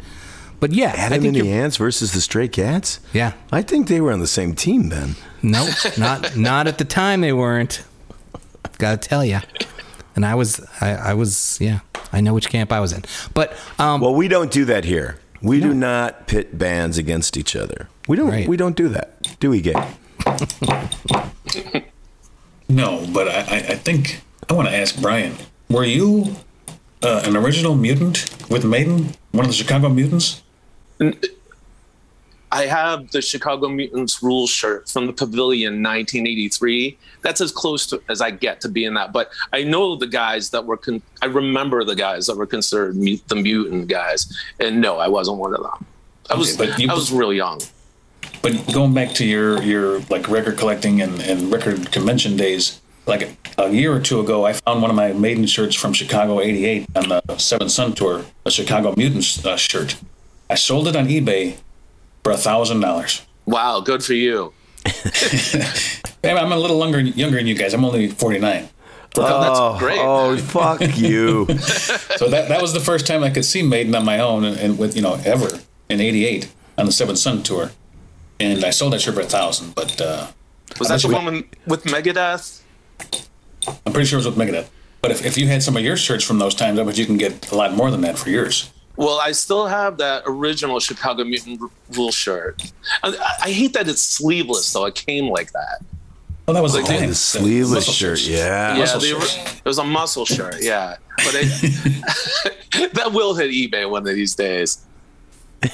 But 0.60 0.74
yeah, 0.74 0.94
I 0.96 1.02
Adam 1.02 1.26
and 1.26 1.36
the 1.36 1.52
Ants 1.52 1.78
versus 1.78 2.12
the 2.12 2.22
Stray 2.22 2.48
Cats. 2.48 3.00
Yeah. 3.14 3.34
I 3.52 3.62
think 3.62 3.88
they 3.88 4.02
were 4.02 4.12
on 4.12 4.20
the 4.20 4.28
same 4.28 4.56
team 4.56 4.90
then. 4.90 5.16
Nope, 5.42 5.70
not 5.98 6.36
not 6.36 6.68
at 6.68 6.78
the 6.78 6.86
time 6.86 7.22
they 7.22 7.34
weren't. 7.34 7.84
Gotta 8.78 8.98
tell 8.98 9.24
you. 9.24 9.40
And 10.16 10.26
I 10.26 10.36
was, 10.36 10.60
I, 10.82 10.92
I 10.96 11.14
was, 11.14 11.58
yeah, 11.62 11.80
I 12.12 12.22
know 12.22 12.34
which 12.34 12.50
camp 12.50 12.72
I 12.72 12.80
was 12.80 12.92
in. 12.94 13.04
But 13.34 13.54
um, 13.78 14.02
Well, 14.02 14.16
we 14.16 14.28
don't 14.28 14.52
do 14.52 14.66
that 14.66 14.86
here. 14.86 15.20
We 15.42 15.62
do 15.62 15.74
not 15.74 16.28
pit 16.28 16.58
bands 16.58 16.98
against 16.98 17.38
each 17.38 17.56
other. 17.56 17.88
We 18.08 18.18
don't. 18.18 18.30
Right. 18.30 18.48
We 18.48 18.58
don't 18.58 18.76
do 18.76 18.90
that. 18.90 19.40
Do 19.40 19.50
we, 19.52 19.62
Gabe? 19.62 19.78
No, 22.72 23.04
but 23.12 23.28
I, 23.28 23.40
I, 23.40 23.56
I 23.70 23.76
think 23.76 24.22
I 24.48 24.54
want 24.54 24.68
to 24.68 24.76
ask 24.76 25.02
Brian: 25.02 25.36
Were 25.72 25.84
you 25.86 26.36
uh, 27.02 27.24
an 27.26 27.36
original 27.36 27.74
mutant 27.74 28.30
with 28.48 28.64
Maiden, 28.64 29.16
one 29.32 29.46
of 29.46 29.50
the 29.50 29.56
Chicago 29.58 29.90
mutants? 29.90 30.44
I 32.52 32.66
have 32.66 33.12
the 33.12 33.22
Chicago 33.22 33.70
Mutants 33.70 34.24
Rule 34.24 34.48
shirt 34.48 34.90
from 34.90 35.06
the 35.06 35.14
Pavilion 35.14 35.84
1983. 35.84 36.98
That's 37.22 37.42
as 37.42 37.52
close 37.52 37.86
to, 37.88 38.02
as 38.10 38.22
I 38.22 38.32
get 38.32 38.60
to 38.62 38.70
being 38.70 38.96
that. 38.96 39.14
But 39.14 39.30
I 39.54 39.64
know 39.64 39.96
the 39.96 40.08
guys 40.08 40.50
that 40.50 40.66
were, 40.66 40.78
con- 40.78 41.02
I 41.22 41.28
remember 41.28 41.84
the 41.84 41.96
guys 41.96 42.26
that 42.28 42.36
were 42.38 42.48
considered 42.48 42.96
the 43.28 43.36
mutant 43.36 43.88
guys. 43.88 44.36
And 44.60 44.82
no, 44.82 44.98
I 44.98 45.08
wasn't 45.08 45.38
one 45.38 45.54
of 45.54 45.62
them. 45.62 45.86
I 46.30 46.36
was, 46.36 46.58
but 46.58 46.80
you- 46.80 46.90
I 46.90 46.94
was 46.94 47.12
real 47.12 47.34
young. 47.34 47.62
But 48.42 48.72
going 48.74 48.94
back 48.94 49.12
to 49.16 49.26
your 49.26 49.62
your 49.64 50.00
like 50.10 50.30
record 50.30 50.58
collecting 50.58 51.02
and, 51.02 51.22
and 51.22 51.52
record 51.52 51.92
convention 51.92 52.38
days, 52.38 52.80
like 53.06 53.36
a 53.58 53.70
year 53.70 53.94
or 53.94 54.00
two 54.00 54.20
ago, 54.22 54.46
I 54.46 54.54
found 54.54 54.82
one 54.82 54.90
of 54.90 54.96
my 54.96 55.12
maiden 55.14 55.46
shirts 55.46 55.76
from 55.76 55.92
Chicago 55.94 56.40
'88 56.40 56.86
on 56.96 57.10
the 57.10 57.38
Seventh 57.38 57.72
Son 57.72 57.94
tour, 57.94 58.24
a 58.46 58.52
Chicago 58.52 58.94
Mutants 58.96 59.46
uh, 59.46 59.58
shirt. 59.58 59.98
I 60.50 60.56
sold 60.56 60.88
it 60.88 60.96
on 60.96 61.08
eBay 61.08 61.58
for 62.24 62.32
a 62.32 62.38
thousand 62.38 62.80
dollars. 62.82 63.26
Wow, 63.46 63.80
good 63.82 64.04
for 64.04 64.14
you. 64.14 64.54
I'm 66.24 66.52
a 66.52 66.58
little 66.58 66.80
younger 66.80 67.00
younger 67.02 67.38
than 67.38 67.48
you 67.48 67.56
guys. 67.56 67.74
I'm 67.74 67.84
only 67.86 68.08
49. 68.10 68.70
Oh, 69.18 69.42
That's 69.42 69.80
great. 69.84 70.00
Oh, 70.00 70.38
fuck 70.38 70.82
you. 70.98 71.46
So 72.18 72.30
that 72.30 72.50
that 72.50 72.62
was 72.62 72.74
the 72.74 72.80
first 72.80 73.08
time 73.08 73.24
I 73.24 73.30
could 73.30 73.46
see 73.46 73.64
Maiden 73.64 73.96
on 73.96 74.06
my 74.06 74.20
own 74.20 74.46
and, 74.46 74.58
and 74.58 74.78
with 74.80 74.96
you 74.96 75.02
know 75.02 75.20
ever 75.26 75.48
in 75.90 76.00
'88 76.00 76.52
on 76.78 76.86
the 76.86 76.92
Seventh 76.92 77.18
Son 77.18 77.42
tour, 77.44 77.72
and 78.40 78.64
I 78.64 78.70
sold 78.70 78.94
that 78.94 79.02
shirt 79.02 79.16
for 79.16 79.22
a 79.22 79.26
thousand. 79.26 79.76
But 79.76 80.00
uh, 80.00 80.28
Was 80.78 80.90
that 80.90 81.02
the 81.02 81.10
one 81.10 81.26
with, 81.26 81.46
with 81.66 81.84
Megadeth? 81.86 82.62
I'm 83.86 83.94
pretty 83.94 84.08
sure 84.08 84.20
it 84.20 84.26
was 84.26 84.28
with 84.28 84.38
Megadeth. 84.38 84.68
But 85.02 85.12
if, 85.12 85.26
if 85.26 85.38
you 85.38 85.48
had 85.48 85.64
some 85.64 85.78
of 85.78 85.84
your 85.84 85.98
shirts 85.98 86.24
from 86.24 86.40
those 86.40 86.54
times, 86.54 86.78
I 86.80 86.84
bet 86.84 86.98
you 86.98 87.06
can 87.06 87.18
get 87.18 87.52
a 87.52 87.56
lot 87.56 87.74
more 87.74 87.90
than 87.90 88.02
that 88.02 88.18
for 88.18 88.30
yours. 88.30 88.72
Well, 89.00 89.18
I 89.20 89.32
still 89.32 89.66
have 89.66 89.98
that 90.00 90.24
original 90.26 90.80
Chicago 90.82 91.24
Mutant 91.24 91.62
r- 91.62 91.70
rule 91.96 92.12
shirt. 92.12 92.62
I, 93.02 93.38
I 93.44 93.50
hate 93.52 93.72
that 93.74 93.88
it's 93.88 94.02
sleeveless, 94.02 94.74
though. 94.74 94.86
It 94.86 94.96
came 94.96 95.30
like 95.30 95.54
that. 95.54 95.80
Oh, 96.50 96.54
that 96.54 96.62
was 96.62 96.74
Like 96.76 96.86
the 96.86 96.92
the 96.94 96.98
time. 97.00 97.10
the 97.10 97.16
sleeveless 97.16 97.88
Muscle 97.88 97.94
shirt. 97.94 98.22
Yeah. 98.28 98.76
Yeah, 98.76 98.98
they 98.98 99.14
were, 99.14 99.22
it 99.24 99.64
was 99.64 99.78
a 99.78 99.86
muscle 99.86 100.26
shirt. 100.26 100.58
Yeah, 100.62 100.98
but 101.18 101.32
it, 101.34 102.94
that 102.94 103.14
will 103.14 103.36
hit 103.36 103.52
eBay 103.52 103.90
one 103.90 104.06
of 104.06 104.14
these 104.14 104.36
days. 104.36 104.86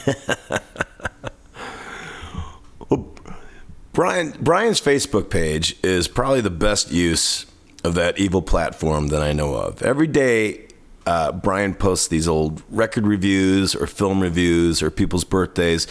Brian 3.93 4.31
Brian's 4.41 4.81
Facebook 4.81 5.29
page 5.29 5.77
is 5.83 6.07
probably 6.07 6.41
the 6.41 6.49
best 6.49 6.91
use 6.91 7.45
of 7.83 7.95
that 7.95 8.17
evil 8.19 8.41
platform 8.41 9.07
that 9.07 9.21
I 9.21 9.31
know 9.31 9.53
of. 9.55 9.81
Every 9.81 10.07
day, 10.07 10.64
uh, 11.05 11.31
Brian 11.31 11.73
posts 11.75 12.07
these 12.07 12.27
old 12.27 12.63
record 12.69 13.05
reviews 13.05 13.75
or 13.75 13.87
film 13.87 14.21
reviews 14.21 14.81
or 14.81 14.89
people's 14.89 15.23
birthdays. 15.23 15.87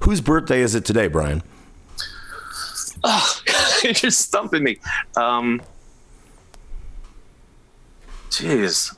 Whose 0.00 0.20
birthday 0.20 0.60
is 0.60 0.74
it 0.74 0.84
today, 0.84 1.06
Brian? 1.08 1.42
You're 3.84 4.10
stumping 4.10 4.62
me. 4.64 4.78
Um, 5.16 5.60
jeez, 8.30 8.96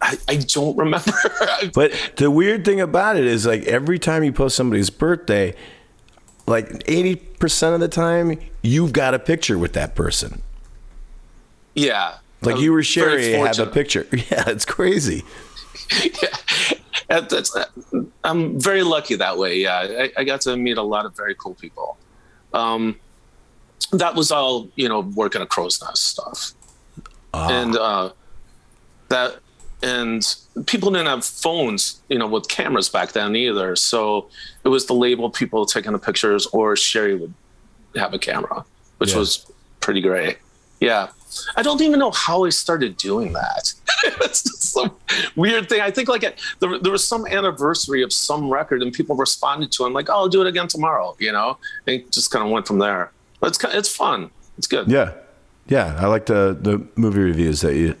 I, 0.00 0.16
I 0.28 0.36
don't 0.36 0.76
remember. 0.76 1.12
But 1.74 1.92
the 2.16 2.30
weird 2.30 2.64
thing 2.64 2.80
about 2.80 3.16
it 3.16 3.24
is, 3.24 3.46
like 3.46 3.64
every 3.64 3.98
time 3.98 4.22
you 4.22 4.32
post 4.32 4.56
somebody's 4.56 4.90
birthday, 4.90 5.54
like 6.46 6.82
eighty 6.86 7.16
percent 7.16 7.74
of 7.74 7.80
the 7.80 7.88
time, 7.88 8.38
you've 8.62 8.92
got 8.92 9.12
a 9.14 9.18
picture 9.18 9.58
with 9.58 9.72
that 9.72 9.94
person. 9.96 10.42
yeah, 11.74 12.18
Like 12.42 12.58
you 12.58 12.72
were 12.72 12.82
Sherry, 12.82 13.32
have 13.32 13.58
a 13.58 13.66
picture. 13.66 14.06
Yeah, 14.12 14.44
it's 14.48 14.64
crazy. 14.64 15.24
Uh, 17.10 17.22
that's, 17.22 17.56
I'm 18.22 18.60
very 18.60 18.82
lucky 18.82 19.14
that 19.14 19.38
way. 19.38 19.56
Yeah, 19.60 19.78
I, 19.78 20.12
I 20.18 20.24
got 20.24 20.42
to 20.42 20.58
meet 20.58 20.76
a 20.76 20.82
lot 20.82 21.06
of 21.06 21.16
very 21.16 21.34
cool 21.34 21.54
people. 21.54 21.96
Um, 22.52 22.96
that 23.92 24.14
was 24.14 24.30
all 24.30 24.68
you 24.76 24.90
know, 24.90 25.00
working 25.00 25.40
at 25.40 25.48
Crow's 25.48 25.80
Nest 25.82 26.04
stuff, 26.06 26.52
and 27.32 27.74
uh, 27.76 28.10
that 29.08 29.36
and 29.82 30.22
people 30.66 30.90
didn't 30.90 31.06
have 31.06 31.24
phones, 31.24 32.02
you 32.10 32.18
know, 32.18 32.26
with 32.26 32.46
cameras 32.48 32.90
back 32.90 33.12
then 33.12 33.34
either. 33.34 33.74
So 33.74 34.28
it 34.64 34.68
was 34.68 34.84
the 34.84 34.92
label 34.94 35.30
people 35.30 35.64
taking 35.64 35.92
the 35.92 35.98
pictures, 35.98 36.46
or 36.48 36.76
Sherry 36.76 37.14
would 37.14 37.32
have 37.96 38.12
a 38.12 38.18
camera, 38.18 38.66
which 38.98 39.12
Yeah. 39.12 39.18
was 39.18 39.50
pretty 39.80 40.02
great. 40.02 40.36
Yeah. 40.80 41.08
I 41.56 41.62
don't 41.62 41.80
even 41.80 41.98
know 41.98 42.10
how 42.10 42.44
I 42.44 42.50
started 42.50 42.96
doing 42.96 43.32
that. 43.32 43.72
it's 44.04 44.42
just 44.42 44.72
some 44.72 44.92
weird 45.36 45.68
thing. 45.68 45.80
I 45.80 45.90
think 45.90 46.08
like 46.08 46.22
it, 46.22 46.38
there, 46.60 46.78
there 46.78 46.92
was 46.92 47.06
some 47.06 47.26
anniversary 47.26 48.02
of 48.02 48.12
some 48.12 48.50
record 48.50 48.82
and 48.82 48.92
people 48.92 49.16
responded 49.16 49.72
to 49.72 49.84
it. 49.84 49.86
I'm 49.86 49.92
like, 49.92 50.08
oh, 50.08 50.14
I'll 50.14 50.28
do 50.28 50.40
it 50.40 50.46
again 50.46 50.68
tomorrow, 50.68 51.16
you 51.18 51.32
know? 51.32 51.58
And 51.86 51.96
it 51.96 52.12
just 52.12 52.30
kind 52.30 52.44
of 52.44 52.50
went 52.50 52.66
from 52.66 52.78
there. 52.78 53.12
But 53.40 53.48
it's, 53.48 53.64
it's 53.64 53.94
fun. 53.94 54.30
It's 54.56 54.66
good. 54.66 54.90
Yeah, 54.90 55.12
yeah. 55.68 55.96
I 55.98 56.06
like 56.06 56.26
the 56.26 56.56
the 56.60 56.84
movie 56.96 57.20
reviews 57.20 57.60
that 57.60 57.76
you, 57.76 57.94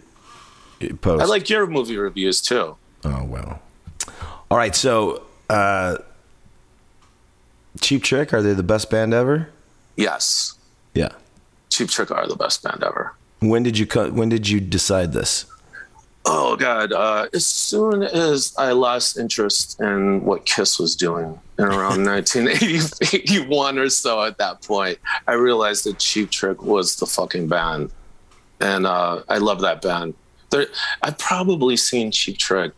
you 0.80 0.96
post. 0.96 1.22
I 1.22 1.26
like 1.26 1.48
your 1.48 1.66
movie 1.66 1.96
reviews 1.96 2.40
too. 2.40 2.76
Oh 3.04 3.24
well. 3.24 3.62
All 4.50 4.58
right. 4.58 4.74
So, 4.74 5.22
uh, 5.48 5.98
Cheap 7.80 8.02
Trick 8.02 8.34
are 8.34 8.42
they 8.42 8.54
the 8.54 8.62
best 8.62 8.90
band 8.90 9.14
ever? 9.14 9.50
Yes. 9.96 10.54
Yeah. 10.94 11.10
Cheap 11.70 11.90
Trick 11.90 12.10
are 12.10 12.26
the 12.26 12.36
best 12.36 12.62
band 12.62 12.82
ever. 12.82 13.14
When 13.40 13.62
did 13.62 13.78
you 13.78 13.86
cut? 13.86 14.12
When 14.12 14.28
did 14.28 14.48
you 14.48 14.60
decide 14.60 15.12
this? 15.12 15.46
Oh 16.24 16.56
God! 16.56 16.92
Uh, 16.92 17.26
as 17.32 17.46
soon 17.46 18.02
as 18.02 18.52
I 18.58 18.72
lost 18.72 19.16
interest 19.18 19.80
in 19.80 20.24
what 20.24 20.44
Kiss 20.44 20.78
was 20.78 20.94
doing 20.96 21.38
in 21.58 21.64
around 21.64 22.04
1981 22.04 23.78
or 23.78 23.88
so, 23.88 24.22
at 24.24 24.38
that 24.38 24.62
point, 24.62 24.98
I 25.26 25.34
realized 25.34 25.84
that 25.84 25.98
Cheap 25.98 26.30
Trick 26.30 26.62
was 26.62 26.96
the 26.96 27.06
fucking 27.06 27.48
band, 27.48 27.90
and 28.60 28.86
uh, 28.86 29.22
I 29.28 29.38
love 29.38 29.60
that 29.62 29.80
band. 29.80 30.14
There, 30.50 30.66
I've 31.02 31.18
probably 31.18 31.76
seen 31.76 32.10
Cheap 32.10 32.38
Trick 32.38 32.72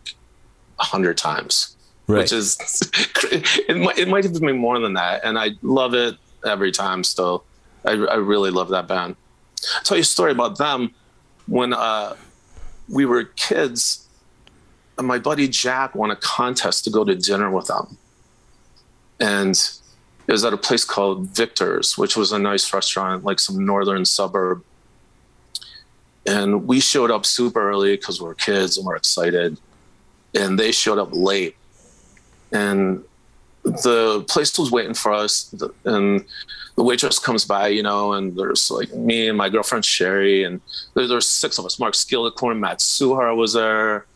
a 0.78 0.84
hundred 0.84 1.16
times, 1.16 1.76
Right. 2.06 2.18
which 2.20 2.32
is 2.32 2.56
it 3.32 3.76
might 3.76 3.98
it 3.98 4.08
might 4.08 4.24
have 4.24 4.34
been 4.38 4.58
more 4.58 4.78
than 4.78 4.92
that, 4.94 5.22
and 5.24 5.38
I 5.38 5.50
love 5.62 5.94
it 5.94 6.16
every 6.46 6.70
time. 6.72 7.02
Still, 7.04 7.44
I, 7.84 7.92
I 7.92 8.16
really 8.16 8.50
love 8.50 8.68
that 8.68 8.86
band. 8.86 9.16
I'll 9.76 9.82
tell 9.82 9.96
you 9.96 10.02
a 10.02 10.04
story 10.04 10.32
about 10.32 10.58
them 10.58 10.94
when 11.46 11.72
uh, 11.72 12.16
we 12.88 13.06
were 13.06 13.24
kids. 13.24 14.06
And 14.98 15.06
my 15.06 15.18
buddy 15.18 15.48
Jack 15.48 15.94
won 15.94 16.10
a 16.10 16.16
contest 16.16 16.84
to 16.84 16.90
go 16.90 17.04
to 17.04 17.14
dinner 17.14 17.50
with 17.50 17.68
them, 17.68 17.96
and 19.18 19.58
it 20.30 20.32
was 20.32 20.44
at 20.44 20.52
a 20.52 20.56
place 20.56 20.84
called 20.84 21.26
Victor's, 21.28 21.98
which 21.98 22.16
was 22.16 22.30
a 22.30 22.38
nice 22.38 22.72
restaurant, 22.72 23.24
like 23.24 23.40
some 23.40 23.66
northern 23.66 24.04
suburb. 24.04 24.62
And 26.24 26.68
we 26.68 26.78
showed 26.78 27.10
up 27.10 27.26
super 27.26 27.68
early 27.68 27.96
because 27.96 28.20
we 28.20 28.28
were 28.28 28.34
kids 28.34 28.76
and 28.76 28.86
we're 28.86 28.94
excited. 28.94 29.58
And 30.34 30.56
they 30.56 30.70
showed 30.70 30.98
up 30.98 31.08
late. 31.12 31.56
And 32.52 33.02
the 33.62 34.24
place 34.28 34.58
was 34.58 34.70
waiting 34.70 34.94
for 34.94 35.12
us. 35.12 35.54
And 35.84 36.24
the 36.76 36.84
waitress 36.84 37.18
comes 37.18 37.44
by, 37.44 37.68
you 37.68 37.82
know, 37.82 38.14
and 38.14 38.36
there's 38.36 38.70
like 38.70 38.92
me 38.94 39.28
and 39.28 39.36
my 39.36 39.48
girlfriend 39.48 39.84
Sherry, 39.84 40.44
and 40.44 40.60
there, 40.94 41.06
there's 41.06 41.28
six 41.28 41.58
of 41.58 41.66
us. 41.66 41.78
Mark 41.78 41.94
Skillicorn, 41.94 42.58
Matt 42.58 42.78
Suhar 42.78 43.36
was 43.36 43.52
there, 43.52 44.06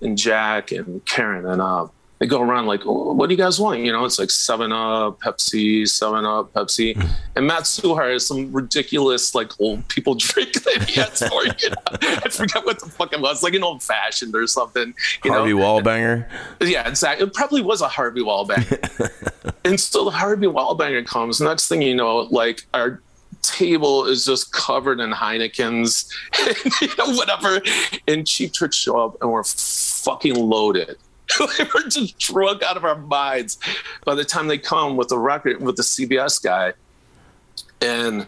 and 0.00 0.18
Jack 0.18 0.72
and 0.72 1.04
Karen. 1.04 1.46
And 1.46 1.62
uh, 1.62 1.88
they 2.18 2.26
go 2.26 2.40
around 2.40 2.66
like, 2.66 2.84
"Oh, 2.84 3.12
what 3.12 3.28
do 3.28 3.34
you 3.34 3.38
guys 3.38 3.60
want? 3.60 3.80
You 3.80 3.92
know, 3.92 4.04
it's 4.04 4.18
like 4.18 4.30
Seven 4.30 4.72
Up, 4.72 5.20
Pepsi, 5.20 5.86
Seven 5.86 6.24
Up, 6.24 6.52
Pepsi, 6.52 6.96
hmm. 6.96 7.06
and 7.36 7.46
Matt 7.46 7.62
Suhar 7.62 8.12
has 8.12 8.26
some 8.26 8.52
ridiculous 8.52 9.34
like 9.34 9.52
old 9.60 9.86
people 9.88 10.14
drink 10.18 10.52
that 10.64 10.88
he 10.88 11.00
has 11.00 11.22
for 11.22 11.44
you. 11.44 11.70
Know? 11.70 11.98
I 12.24 12.28
forget 12.28 12.64
what 12.64 12.80
the 12.80 12.86
fuck 12.86 13.12
it 13.12 13.20
was, 13.20 13.42
like 13.42 13.54
an 13.54 13.62
old 13.62 13.82
fashioned 13.82 14.34
or 14.34 14.46
something. 14.46 14.94
You 15.24 15.32
Harvey 15.32 15.54
know? 15.54 15.60
Wallbanger. 15.60 16.28
Yeah, 16.60 16.88
exactly. 16.88 17.26
It 17.26 17.34
probably 17.34 17.62
was 17.62 17.82
a 17.82 17.88
Harvey 17.88 18.20
Wallbanger. 18.20 19.52
and 19.64 19.78
so 19.78 20.04
the 20.04 20.10
Harvey 20.10 20.46
Wallbanger 20.46 21.06
comes. 21.06 21.40
Next 21.40 21.68
thing 21.68 21.82
you 21.82 21.94
know, 21.94 22.18
like 22.30 22.66
our 22.74 23.00
table 23.42 24.06
is 24.06 24.24
just 24.24 24.52
covered 24.52 24.98
in 24.98 25.12
Heinekens, 25.12 26.12
you 26.82 26.88
know, 26.98 27.16
whatever. 27.16 27.60
And 28.08 28.26
Cheap 28.26 28.52
Tricks 28.52 28.76
show 28.76 28.98
up 28.98 29.22
and 29.22 29.30
we're 29.30 29.44
fucking 29.44 30.34
loaded. 30.34 30.96
we're 31.40 31.88
just 31.88 32.18
drunk 32.18 32.62
out 32.62 32.76
of 32.76 32.84
our 32.84 32.98
minds. 32.98 33.58
By 34.04 34.14
the 34.14 34.24
time 34.24 34.48
they 34.48 34.58
come 34.58 34.96
with 34.96 35.08
the 35.08 35.18
record 35.18 35.60
with 35.60 35.76
the 35.76 35.82
CBS 35.82 36.42
guy, 36.42 36.72
and 37.80 38.26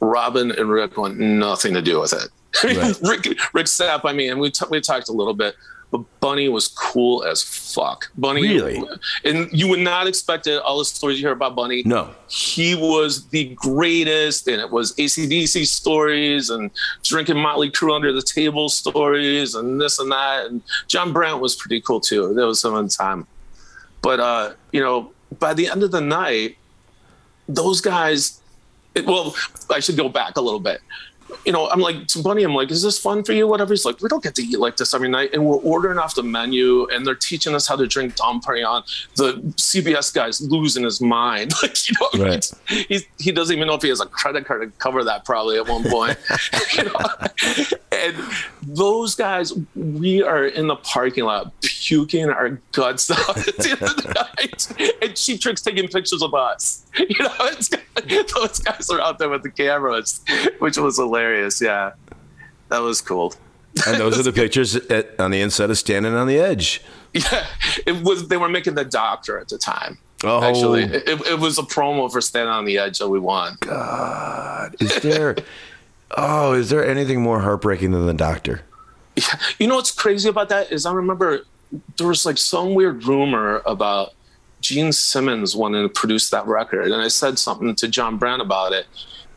Robin 0.00 0.50
and 0.50 0.70
Rick 0.70 0.96
want 0.96 1.18
nothing 1.18 1.74
to 1.74 1.82
do 1.82 2.00
with 2.00 2.12
it. 2.12 2.30
Rick, 3.02 3.38
Rick 3.52 3.66
Sapp, 3.66 4.00
I 4.04 4.12
mean, 4.12 4.30
and 4.30 4.40
we, 4.40 4.50
t- 4.50 4.66
we 4.70 4.80
talked 4.80 5.08
a 5.08 5.12
little 5.12 5.34
bit, 5.34 5.54
but 5.90 6.02
Bunny 6.20 6.48
was 6.48 6.68
cool 6.68 7.24
as 7.24 7.42
fuck. 7.42 8.10
Bunny, 8.16 8.42
Really? 8.42 8.80
and 9.24 9.48
you 9.52 9.66
would 9.68 9.80
not 9.80 10.06
expect 10.06 10.46
it. 10.46 10.62
All 10.62 10.78
the 10.78 10.84
stories 10.84 11.18
you 11.18 11.26
hear 11.26 11.32
about 11.32 11.56
Bunny, 11.56 11.82
No. 11.84 12.10
he 12.28 12.74
was 12.76 13.26
the 13.30 13.54
greatest, 13.56 14.46
and 14.46 14.60
it 14.60 14.70
was 14.70 14.92
ACDC 14.94 15.66
stories 15.66 16.48
and 16.50 16.70
drinking 17.02 17.38
Motley 17.38 17.70
Crue 17.70 17.94
under 17.94 18.12
the 18.12 18.22
table 18.22 18.68
stories 18.68 19.54
and 19.56 19.80
this 19.80 19.98
and 19.98 20.12
that. 20.12 20.46
And 20.46 20.62
Jon 20.86 21.12
Brant 21.12 21.40
was 21.40 21.56
pretty 21.56 21.80
cool 21.80 22.00
too. 22.00 22.34
There 22.34 22.46
was 22.46 22.60
some 22.60 22.76
in 22.76 22.88
time, 22.88 23.26
but 24.00 24.20
uh, 24.20 24.52
you 24.72 24.80
know, 24.80 25.10
by 25.38 25.54
the 25.54 25.68
end 25.68 25.82
of 25.82 25.90
the 25.90 26.00
night, 26.00 26.56
those 27.48 27.80
guys. 27.80 28.36
It, 28.94 29.06
well, 29.06 29.36
I 29.70 29.78
should 29.78 29.96
go 29.96 30.08
back 30.08 30.36
a 30.36 30.40
little 30.40 30.58
bit. 30.58 30.80
You 31.44 31.52
know, 31.52 31.68
I'm 31.68 31.80
like 31.80 32.06
to 32.08 32.22
Bunny. 32.22 32.42
I'm 32.42 32.54
like, 32.54 32.70
is 32.70 32.82
this 32.82 32.98
fun 32.98 33.24
for 33.24 33.32
you? 33.32 33.46
Whatever. 33.46 33.72
He's 33.72 33.84
like, 33.84 34.00
we 34.00 34.08
don't 34.08 34.22
get 34.22 34.34
to 34.36 34.42
eat 34.42 34.58
like 34.58 34.76
this 34.76 34.92
every 34.94 35.08
night, 35.08 35.30
and 35.32 35.44
we're 35.44 35.56
ordering 35.56 35.98
off 35.98 36.14
the 36.14 36.22
menu, 36.22 36.86
and 36.88 37.06
they're 37.06 37.14
teaching 37.14 37.54
us 37.54 37.66
how 37.66 37.76
to 37.76 37.86
drink 37.86 38.16
Dom 38.16 38.40
Perignon. 38.40 38.82
The 39.16 39.34
CBS 39.56 40.12
guy's 40.14 40.40
losing 40.40 40.84
his 40.84 41.00
mind. 41.00 41.52
Like, 41.62 41.88
you 41.88 41.94
know, 42.00 42.24
Right. 42.24 42.50
he's, 42.68 42.86
he's, 42.86 43.04
he 43.18 43.32
doesn't 43.32 43.54
even 43.54 43.68
know 43.68 43.74
if 43.74 43.82
he 43.82 43.88
has 43.90 44.00
a 44.00 44.06
credit 44.06 44.46
card 44.46 44.62
to 44.62 44.78
cover 44.78 45.04
that 45.04 45.24
probably 45.26 45.56
at 45.58 45.68
one 45.68 45.84
point. 45.84 46.18
you 46.76 46.84
know? 46.84 46.92
And 48.00 48.16
those 48.62 49.14
guys, 49.14 49.52
we 49.74 50.22
are 50.22 50.46
in 50.46 50.66
the 50.66 50.76
parking 50.76 51.24
lot 51.24 51.52
puking 51.60 52.30
our 52.30 52.60
guts 52.72 53.10
out 53.28 53.36
at 53.36 53.56
the 53.56 53.70
end 53.70 53.82
of 53.82 53.96
the 53.96 54.12
night, 54.14 54.96
and 55.02 55.16
Cheap 55.16 55.40
Trick's 55.40 55.62
taking 55.62 55.88
pictures 55.88 56.22
of 56.22 56.34
us. 56.34 56.86
You 56.96 57.24
know, 57.24 57.34
it's, 57.40 57.68
those 58.34 58.58
guys 58.60 58.88
are 58.90 59.00
out 59.00 59.18
there 59.18 59.28
with 59.28 59.42
the 59.42 59.50
cameras, 59.50 60.20
which 60.58 60.76
was 60.76 60.96
hilarious. 60.96 61.60
Yeah, 61.60 61.92
that 62.68 62.78
was 62.78 63.00
cool. 63.00 63.34
And 63.86 64.00
those 64.00 64.18
are 64.18 64.22
the 64.22 64.32
pictures 64.32 64.76
at, 64.76 65.18
on 65.20 65.30
the 65.30 65.40
inside 65.40 65.70
of 65.70 65.78
standing 65.78 66.14
on 66.14 66.26
the 66.26 66.38
edge. 66.38 66.82
Yeah, 67.12 67.46
it 67.86 68.02
was. 68.02 68.28
They 68.28 68.36
were 68.36 68.48
making 68.48 68.74
the 68.74 68.84
doctor 68.84 69.38
at 69.38 69.48
the 69.48 69.58
time. 69.58 69.98
Oh. 70.22 70.42
Actually, 70.42 70.84
it, 70.84 71.08
it 71.26 71.38
was 71.38 71.58
a 71.58 71.62
promo 71.62 72.10
for 72.12 72.20
Standing 72.20 72.52
on 72.52 72.64
the 72.66 72.78
Edge 72.78 72.98
that 72.98 73.08
we 73.08 73.18
won. 73.18 73.56
God, 73.60 74.76
is 74.78 74.94
there? 74.96 75.36
Oh, 76.16 76.52
is 76.54 76.70
there 76.70 76.86
anything 76.86 77.20
more 77.22 77.40
heartbreaking 77.40 77.92
than 77.92 78.06
the 78.06 78.14
doctor? 78.14 78.62
Yeah. 79.16 79.24
You 79.58 79.66
know 79.66 79.76
what's 79.76 79.90
crazy 79.92 80.28
about 80.28 80.48
that 80.48 80.72
is 80.72 80.86
I 80.86 80.92
remember 80.92 81.40
there 81.98 82.06
was 82.06 82.24
like 82.26 82.38
some 82.38 82.74
weird 82.74 83.04
rumor 83.04 83.62
about 83.66 84.10
Gene 84.60 84.92
Simmons 84.92 85.54
wanting 85.56 85.82
to 85.82 85.88
produce 85.88 86.30
that 86.30 86.46
record, 86.46 86.86
and 86.90 87.00
I 87.00 87.08
said 87.08 87.38
something 87.38 87.74
to 87.76 87.88
Jon 87.88 88.18
Brant 88.18 88.42
about 88.42 88.72
it, 88.72 88.86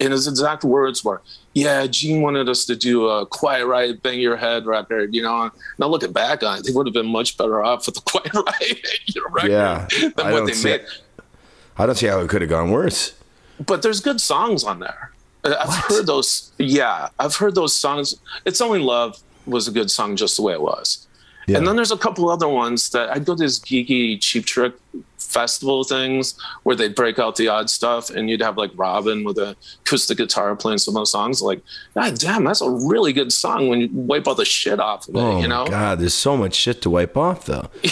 and 0.02 0.12
his 0.12 0.28
exact 0.28 0.64
words 0.66 1.04
were, 1.04 1.22
"Yeah, 1.54 1.88
Gene 1.88 2.22
wanted 2.22 2.50
us 2.50 2.66
to 2.66 2.76
do 2.76 3.08
a 3.08 3.26
Quiet 3.26 3.66
Riot 3.66 4.04
Bang 4.04 4.20
Your 4.20 4.36
Head 4.36 4.66
record, 4.66 5.14
you 5.14 5.22
know." 5.22 5.50
Now 5.80 5.88
looking 5.88 6.12
back 6.12 6.44
on 6.44 6.58
it, 6.60 6.66
they 6.66 6.72
would 6.74 6.88
have 6.88 6.94
been 6.94 7.06
much 7.08 7.38
better 7.38 7.64
off 7.64 7.86
with 7.86 7.96
the 7.96 8.02
Quiet 8.06 8.34
Riot 8.34 8.86
record 9.32 9.52
Yeah, 9.52 9.88
than 10.02 10.14
I 10.28 10.34
what 10.34 10.46
they 10.48 10.62
made. 10.64 10.82
it. 10.82 10.88
I 11.78 11.86
don't 11.86 11.96
see 11.96 12.08
how 12.08 12.20
it 12.20 12.30
could 12.30 12.42
have 12.42 12.50
gone 12.50 12.72
worse. 12.72 13.14
but 13.66 13.82
there's 13.82 14.02
good 14.02 14.20
songs 14.20 14.64
on 14.66 14.80
there. 14.80 15.12
Uh, 15.44 15.56
I've 15.60 15.74
heard 15.86 16.06
those. 16.06 16.52
Yeah, 16.58 17.10
I've 17.20 17.36
heard 17.36 17.56
those 17.56 17.76
songs. 17.76 18.16
It's 18.46 18.62
Only 18.62 18.80
Love 18.80 19.20
was 19.46 19.68
a 19.68 19.72
good 19.72 19.92
song 19.92 20.16
just 20.16 20.38
the 20.38 20.42
way 20.44 20.54
it 20.54 20.62
was. 20.62 21.08
Yeah. 21.48 21.58
And 21.58 21.68
then 21.68 21.76
there's 21.76 21.92
a 21.92 21.98
couple 21.98 22.30
other 22.30 22.48
ones 22.48 22.90
that 22.92 23.10
I'd 23.10 23.26
go 23.26 23.36
to 23.36 23.42
these 23.42 23.60
geeky 23.60 24.18
cheap 24.22 24.46
trick 24.46 24.74
festival 25.18 25.84
things 25.84 26.36
where 26.64 26.76
they'd 26.76 26.96
break 26.96 27.20
out 27.20 27.36
the 27.36 27.48
odd 27.50 27.70
stuff 27.70 28.10
and 28.10 28.30
you'd 28.30 28.42
have 28.42 28.56
like 28.58 28.72
Robin 28.76 29.26
with 29.26 29.38
a 29.38 29.56
acoustic 29.82 30.20
guitar 30.20 30.56
playing 30.56 30.78
some 30.78 30.96
of 30.96 31.02
those 31.02 31.12
songs. 31.12 31.42
Like, 31.42 31.62
God 31.96 32.18
damn, 32.18 32.46
that's 32.46 32.62
a 32.62 32.70
really 32.70 33.12
good 33.12 33.34
song 33.34 33.68
when 33.68 33.82
you 33.82 33.90
wipe 33.92 34.26
all 34.28 34.36
the 34.36 34.46
shit 34.46 34.80
off 34.80 35.10
of 35.10 35.16
it, 35.16 35.20
Oh 35.20 35.42
you 35.42 35.48
know? 35.50 35.66
god, 35.66 36.00
there's 36.00 36.14
so 36.14 36.38
much 36.38 36.54
shit 36.56 36.82
to 36.84 36.90
wipe 36.90 37.18
off 37.18 37.46
though. 37.46 37.68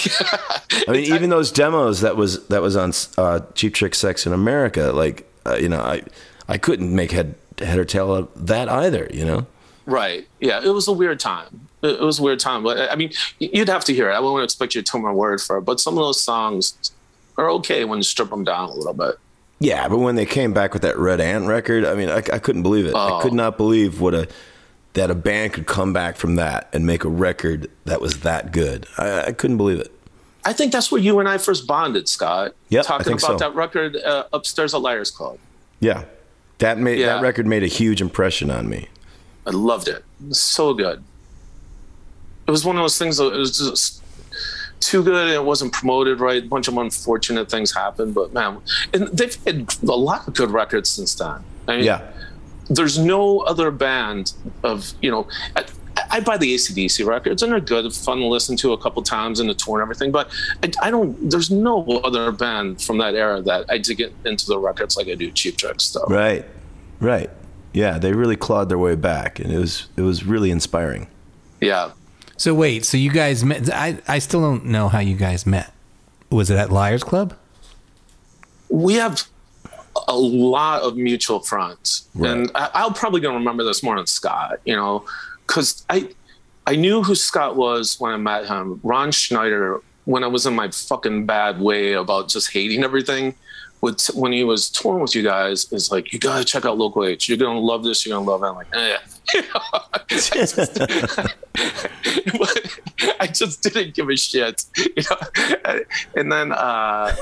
I 0.88 0.92
mean, 0.92 1.14
even 1.14 1.30
those 1.30 1.52
demos 1.52 2.00
that 2.02 2.16
was 2.16 2.48
that 2.48 2.62
was 2.62 2.78
on 2.78 2.94
uh, 3.18 3.42
Cheap 3.56 3.74
Trick 3.74 3.96
Sex 3.96 4.26
in 4.26 4.32
America, 4.32 4.92
like 4.94 5.30
uh, 5.46 5.56
you 5.56 5.68
know, 5.68 5.82
I 5.82 6.04
I 6.48 6.58
couldn't 6.58 6.94
make 6.96 7.12
head 7.12 7.36
head 7.64 7.78
or 7.80 7.86
tail 7.86 8.14
of 8.14 8.30
that 8.48 8.70
either. 8.70 9.08
You 9.14 9.26
know, 9.26 9.48
Right. 9.86 10.28
Yeah. 10.40 10.62
It 10.64 10.70
was 10.70 10.88
a 10.88 10.92
weird 10.92 11.20
time. 11.20 11.68
It 11.82 12.00
was 12.00 12.20
a 12.20 12.24
weird 12.24 12.40
time. 12.40 12.64
But 12.64 12.92
I 12.92 12.96
mean, 12.96 13.12
you'd 13.40 13.68
have 13.70 13.84
to 13.86 13.94
hear 13.94 14.10
it. 14.10 14.14
I 14.14 14.20
wouldn't 14.20 14.44
expect 14.44 14.76
you 14.76 14.82
to 14.82 14.92
take 14.92 15.02
my 15.02 15.12
word 15.12 15.42
for 15.42 15.58
it. 15.58 15.62
But 15.62 15.80
some 15.80 15.98
of 15.98 16.04
those 16.04 16.22
songs 16.22 16.92
are 17.38 17.50
okay 17.52 17.86
when 17.86 17.98
you 18.00 18.04
strip 18.04 18.30
them 18.30 18.44
down 18.44 18.70
a 18.70 18.74
little 18.74 18.94
bit. 18.94 19.16
yeah. 19.60 19.88
But 19.88 19.98
when 20.00 20.16
they 20.16 20.26
came 20.26 20.54
back 20.54 20.74
with 20.74 20.84
that 20.84 20.98
Red 20.98 21.20
Ant 21.20 21.48
record, 21.48 21.84
I 21.86 21.96
mean, 21.96 22.10
I, 22.10 22.18
I 22.18 22.40
couldn't 22.40 22.62
believe 22.64 22.86
it. 22.86 22.94
I 22.96 23.12
Oh. 23.18 23.20
could 23.22 23.34
not 23.34 23.58
believe 23.58 24.00
what 24.02 24.14
a 24.14 24.28
that 24.94 25.10
a 25.10 25.16
band 25.16 25.54
could 25.54 25.66
come 25.68 25.94
back 25.94 26.18
from 26.18 26.36
that 26.36 26.68
and 26.74 26.86
make 26.86 27.04
a 27.06 27.10
record 27.10 27.72
that 27.86 28.02
was 28.02 28.20
that 28.20 28.52
good. 28.52 28.86
I, 28.98 29.22
I 29.28 29.32
couldn't 29.32 29.56
believe 29.58 29.80
it. 29.80 29.90
I 30.44 30.52
think 30.54 30.72
that's 30.74 30.92
where 30.92 31.00
you 31.02 31.20
and 31.20 31.30
I 31.30 31.38
first 31.38 31.66
bonded, 31.66 32.10
Scott. 32.10 32.54
Yep, 32.70 32.86
I 32.86 32.88
Talking 32.88 33.14
about 33.14 33.22
so. 33.22 33.38
that 33.38 33.56
record 33.56 33.96
uh, 33.96 34.26
upstairs 34.34 34.74
at 34.74 34.82
Liars 34.82 35.10
Club. 35.10 35.38
Yeah, 35.80 36.04
that 36.62 36.78
made 36.80 37.00
Yeah. 37.00 37.08
that 37.18 37.22
record 37.22 37.46
made 37.46 37.64
a 37.64 37.68
huge 37.68 38.02
impression 38.02 38.50
on 38.50 38.70
me. 38.70 38.88
I 39.46 39.50
loved 39.52 39.88
it. 39.88 40.04
It 40.24 40.30
was 40.30 40.40
so 40.40 40.74
good. 40.74 41.04
It 42.48 42.52
was 42.52 42.64
one 42.66 42.76
of 42.78 42.82
those 42.84 42.98
things 42.98 43.18
that 43.18 43.34
it 43.34 43.38
was 43.38 43.58
just 43.58 44.02
too 44.80 45.04
good 45.04 45.16
and 45.16 45.30
it 45.32 45.44
wasn't 45.44 45.74
promoted 45.74 46.20
right. 46.20 46.44
A 46.44 46.48
bunch 46.48 46.68
of 46.68 46.78
unfortunate 46.78 47.50
things 47.50 47.74
happened, 47.74 48.14
but 48.16 48.34
man, 48.34 48.58
and 48.94 49.08
they've 49.10 49.36
had 49.46 49.74
a 49.84 49.86
lot 49.88 50.28
of 50.28 50.34
good 50.36 50.52
records 50.52 50.90
since 50.90 51.14
then. 51.16 51.44
I 51.68 51.76
mean, 51.78 51.86
Yeah. 51.86 52.02
there's 52.70 52.98
no 52.98 53.40
other 53.40 53.70
band 53.72 54.34
of 54.64 54.94
you 55.02 55.12
know 55.12 55.28
I 56.12 56.20
buy 56.20 56.38
the 56.38 56.54
acdc 56.56 57.06
records 57.06 57.42
and 57.44 57.52
they're 57.52 57.60
good 57.60 57.92
fun 57.94 58.18
to 58.20 58.26
listen 58.26 58.56
to 58.58 58.74
a 58.74 58.78
couple 58.78 59.02
times 59.02 59.40
in 59.40 59.48
the 59.48 59.54
tour 59.54 59.80
and 59.80 59.84
everything 59.84 60.12
but 60.12 60.30
I, 60.64 60.72
I 60.88 60.92
don't 60.92 61.30
there's 61.30 61.50
no 61.50 61.84
other 62.04 62.32
band 62.32 62.82
from 62.82 62.98
that 63.00 63.16
era 63.16 63.42
that 63.44 63.66
i 63.70 63.78
dig 63.78 64.02
into 64.26 64.46
the 64.48 64.60
records 64.60 64.98
like 64.98 65.08
i 65.08 65.16
do 65.16 65.32
cheap 65.32 65.58
trick 65.58 65.80
stuff 65.82 66.10
Right, 66.10 66.46
right. 67.00 67.30
Yeah, 67.74 67.98
they 68.00 68.12
really 68.12 68.36
clawed 68.36 68.68
their 68.68 68.78
way 68.78 68.96
back, 68.96 69.40
and 69.40 69.50
it 69.50 69.58
was 69.58 69.88
it 69.96 70.02
was 70.02 70.26
really 70.26 70.52
inspiring. 70.52 71.08
yeah 71.62 71.92
So 72.36 72.54
wait, 72.54 72.84
so 72.84 72.98
you 72.98 73.12
guys 73.12 73.46
met? 73.46 73.74
I 73.74 73.98
I 74.10 74.20
still 74.20 74.42
don't 74.42 74.66
know 74.66 74.90
how 74.90 75.00
you 75.00 75.16
guys 75.16 75.46
met. 75.46 75.72
Was 76.30 76.50
it 76.50 76.58
at 76.58 76.70
Liars 76.70 77.04
Club? 77.04 77.34
we 78.70 78.96
have 78.96 79.24
a 80.08 80.16
lot 80.16 80.82
of 80.82 80.96
mutual 80.98 81.40
friends 81.40 82.08
Right. 82.16 82.32
and 82.32 82.52
I, 82.56 82.70
i'll 82.74 82.92
probably 82.94 83.20
gonna 83.22 83.38
remember 83.38 83.64
this 83.64 83.84
more 83.84 83.96
than 83.98 84.08
scott 84.08 84.60
you 84.66 84.76
know 84.76 85.04
because 85.52 85.86
i 85.90 86.08
i 86.66 86.76
knew 86.76 87.04
who 87.04 87.14
scott 87.14 87.58
was 87.58 88.00
when 88.00 88.14
i 88.14 88.18
met 88.18 88.48
him 88.48 88.80
ron 88.84 89.12
schneider 89.12 89.82
when 90.06 90.24
i 90.24 90.28
was 90.28 90.46
in 90.46 90.56
my 90.56 90.70
fucking 90.72 91.26
bad 91.26 91.60
way 91.60 91.94
about 91.94 92.30
just 92.30 92.54
hating 92.54 92.84
everything 92.84 93.36
with 93.82 94.06
when 94.14 94.32
he 94.32 94.44
was 94.44 94.70
touring 94.70 95.02
with 95.02 95.16
you 95.16 95.24
guys 95.24 95.72
is 95.74 95.92
like, 95.92 96.14
you 96.14 96.20
gotta 96.20 96.46
check 96.46 96.66
out 96.66 96.78
Local 96.78 97.04
H. 97.04 97.28
You're 97.28 97.38
gonna 97.38 97.60
love 97.60 97.84
this. 97.84 98.06
You're 98.06 98.16
gonna 98.16 98.30
love 98.30 98.44
it. 98.44 98.46
I'm 98.46 98.56
like, 98.56 98.68
eh. 98.74 98.98
But 102.38 102.80
I 103.20 103.28
just 103.28 103.64
didn't 103.64 103.96
give 103.96 104.10
a 104.10 104.16
shit, 104.16 104.64
you 104.78 105.04
know. 105.10 105.18
And 106.16 106.32
then 106.32 106.52
uh, 106.52 107.16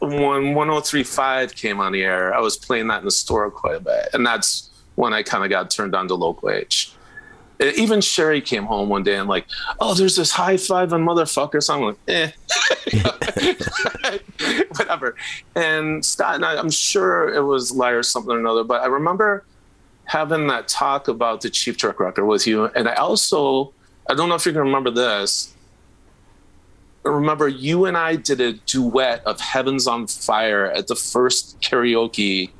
when 0.00 0.54
103.5 0.54 1.54
came 1.54 1.80
on 1.80 1.92
the 1.92 2.02
air, 2.02 2.34
I 2.34 2.40
was 2.40 2.56
playing 2.56 2.88
that 2.88 2.98
in 2.98 3.04
the 3.04 3.10
store 3.10 3.50
quite 3.50 3.76
a 3.76 3.80
bit, 3.80 4.08
and 4.12 4.26
that's 4.26 4.70
when 4.96 5.14
I 5.14 5.22
kind 5.22 5.44
of 5.44 5.50
got 5.50 5.70
turned 5.70 5.94
on 5.94 6.08
to 6.08 6.14
Local 6.14 6.50
H. 6.50 6.92
Uh, 7.60 7.66
Even 7.76 8.00
Sherry 8.00 8.40
came 8.40 8.64
home 8.64 8.88
one 8.88 9.02
day 9.02 9.16
and 9.16 9.28
like, 9.28 9.46
oh, 9.80 9.94
there's 9.94 10.16
this 10.16 10.30
high 10.30 10.56
five 10.56 10.92
and 10.92 11.06
motherfucker 11.06 11.62
song. 11.62 11.82
I'm 11.82 11.86
like, 11.88 11.98
eh, 12.08 12.30
whatever. 14.76 15.16
And 15.54 16.04
Scott 16.04 16.42
I'm 16.42 16.70
sure 16.70 17.34
it 17.34 17.42
was 17.42 17.72
liar 17.72 17.98
or 17.98 18.02
something 18.02 18.32
or 18.32 18.38
another, 18.38 18.64
but 18.64 18.82
I 18.82 18.86
remember 18.86 19.44
having 20.04 20.46
that 20.48 20.68
talk 20.68 21.08
about 21.08 21.40
the 21.40 21.50
Cheap 21.50 21.76
Trick 21.76 22.00
record 22.00 22.26
with 22.26 22.46
you, 22.46 22.64
and 22.64 22.88
I 22.88 22.94
also, 22.94 23.72
I 24.08 24.14
don't 24.14 24.28
know 24.28 24.34
if 24.34 24.44
you 24.46 24.52
can 24.52 24.62
remember 24.62 24.90
this. 24.90 25.54
I 27.04 27.10
remember 27.10 27.48
you 27.48 27.86
and 27.86 27.96
I 27.96 28.16
did 28.16 28.40
a 28.40 28.54
duet 28.54 29.24
of 29.24 29.40
Heavens 29.40 29.86
on 29.86 30.06
Fire 30.06 30.66
at 30.66 30.86
the 30.86 30.96
first 30.96 31.60
karaoke 31.60 32.50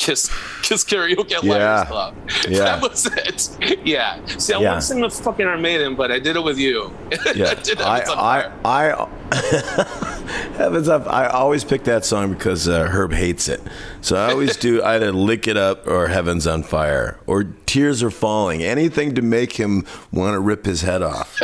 kiss 0.00 0.30
kiss 0.62 0.82
karaoke 0.82 1.32
at 1.32 1.44
Yeah. 1.44 1.84
Club. 1.84 2.14
Yeah. 2.48 2.58
That 2.78 2.82
was 2.82 3.06
it. 3.06 3.78
Yeah. 3.86 4.24
See, 4.38 4.54
I 4.54 4.60
Yeah. 4.60 4.70
want 4.70 4.80
to 4.80 4.86
sing 4.86 5.00
with 5.00 5.12
fucking 5.20 5.60
Maiden, 5.60 5.94
but 5.94 6.10
I 6.10 6.18
did 6.18 6.36
it 6.36 6.42
with 6.42 6.58
you. 6.58 6.90
Yeah, 7.34 7.50
I 7.50 7.54
did 7.54 7.80
I, 7.80 8.00
I. 8.08 8.50
I, 8.64 9.08
heavens 10.56 10.88
up! 10.88 11.06
I 11.06 11.26
always 11.28 11.64
pick 11.64 11.84
that 11.84 12.04
song 12.04 12.32
because 12.32 12.66
uh, 12.66 12.86
Herb 12.88 13.12
hates 13.12 13.48
it. 13.48 13.60
So 14.00 14.16
I 14.16 14.30
always 14.32 14.56
do 14.56 14.82
either 14.82 15.12
"Lick 15.12 15.46
It 15.46 15.56
Up" 15.56 15.86
or 15.86 16.08
"Heaven's 16.08 16.46
on 16.46 16.62
Fire" 16.62 17.18
or 17.26 17.44
"Tears 17.66 18.02
Are 18.02 18.10
Falling." 18.10 18.62
Anything 18.62 19.14
to 19.14 19.22
make 19.22 19.52
him 19.52 19.84
want 20.10 20.34
to 20.34 20.40
rip 20.40 20.64
his 20.66 20.80
head 20.82 21.02
off. 21.02 21.40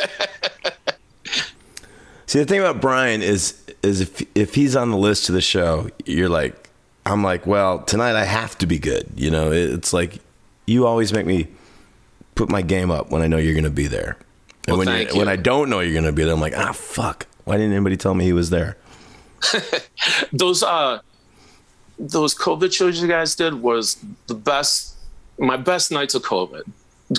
See, 2.26 2.38
the 2.40 2.44
thing 2.46 2.58
about 2.60 2.80
Brian 2.80 3.22
is, 3.22 3.62
is 3.82 4.00
if 4.00 4.22
if 4.34 4.54
he's 4.56 4.74
on 4.74 4.90
the 4.90 4.96
list 4.98 5.26
to 5.26 5.32
the 5.32 5.40
show, 5.40 5.88
you're 6.04 6.28
like, 6.28 6.65
I'm 7.06 7.22
like, 7.22 7.46
well, 7.46 7.78
tonight 7.78 8.16
I 8.16 8.24
have 8.24 8.58
to 8.58 8.66
be 8.66 8.78
good. 8.78 9.08
You 9.14 9.30
know, 9.30 9.52
it's 9.52 9.92
like 9.92 10.18
you 10.66 10.86
always 10.86 11.12
make 11.12 11.24
me 11.24 11.46
put 12.34 12.50
my 12.50 12.62
game 12.62 12.90
up 12.90 13.10
when 13.10 13.22
I 13.22 13.28
know 13.28 13.36
you're 13.36 13.54
going 13.54 13.64
to 13.64 13.70
be 13.70 13.86
there. 13.86 14.16
And 14.66 14.76
Well, 14.76 14.86
when 14.86 15.08
you 15.08 15.16
when. 15.16 15.28
I 15.28 15.36
don't 15.36 15.70
know 15.70 15.78
you're 15.78 15.92
going 15.92 16.04
to 16.04 16.12
be 16.12 16.24
there, 16.24 16.34
I'm 16.34 16.40
like, 16.40 16.56
ah, 16.56 16.72
fuck. 16.72 17.26
Why 17.44 17.56
didn't 17.56 17.72
anybody 17.72 17.96
tell 17.96 18.14
me 18.14 18.24
he 18.24 18.32
was 18.32 18.50
there? 18.50 18.76
those 20.32 20.62
uh 20.62 20.98
those 21.98 22.34
COVID 22.34 22.72
shows 22.72 23.00
you 23.00 23.06
guys 23.06 23.36
did 23.36 23.54
was 23.54 24.02
the 24.26 24.34
best 24.34 24.96
my 25.38 25.56
best 25.56 25.92
nights 25.92 26.14
of 26.14 26.22
COVID. 26.22 26.62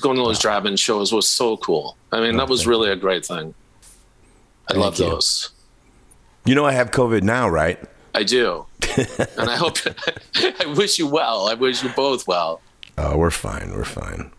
Going 0.02 0.18
to 0.18 0.24
those 0.24 0.40
drive-in 0.40 0.76
shows 0.76 1.14
was 1.14 1.30
so 1.30 1.56
cool. 1.58 1.96
I 2.12 2.20
mean, 2.20 2.36
that 2.36 2.50
was 2.50 2.68
really 2.68 2.90
a 2.90 2.96
great 2.98 3.26
thing. 3.26 3.54
I 4.68 4.74
Thank 4.74 4.84
love 4.84 5.00
you. 5.00 5.06
those. 5.06 5.52
You 6.44 6.56
know 6.56 6.66
I 6.66 6.74
have 6.74 6.92
COVID 6.92 7.24
now, 7.24 7.48
right? 7.48 7.80
I 8.14 8.24
do. 8.24 8.66
and 8.98 9.50
I 9.50 9.56
hope 9.56 9.78
I 10.36 10.66
wish 10.76 10.98
you 11.00 11.08
well. 11.08 11.48
I 11.48 11.54
wish 11.54 11.84
you 11.84 11.90
both 11.90 12.28
well. 12.28 12.62
Oh, 12.98 13.18
we're 13.18 13.32
fine. 13.32 13.72
We're 13.72 13.84
fine. 13.84 14.32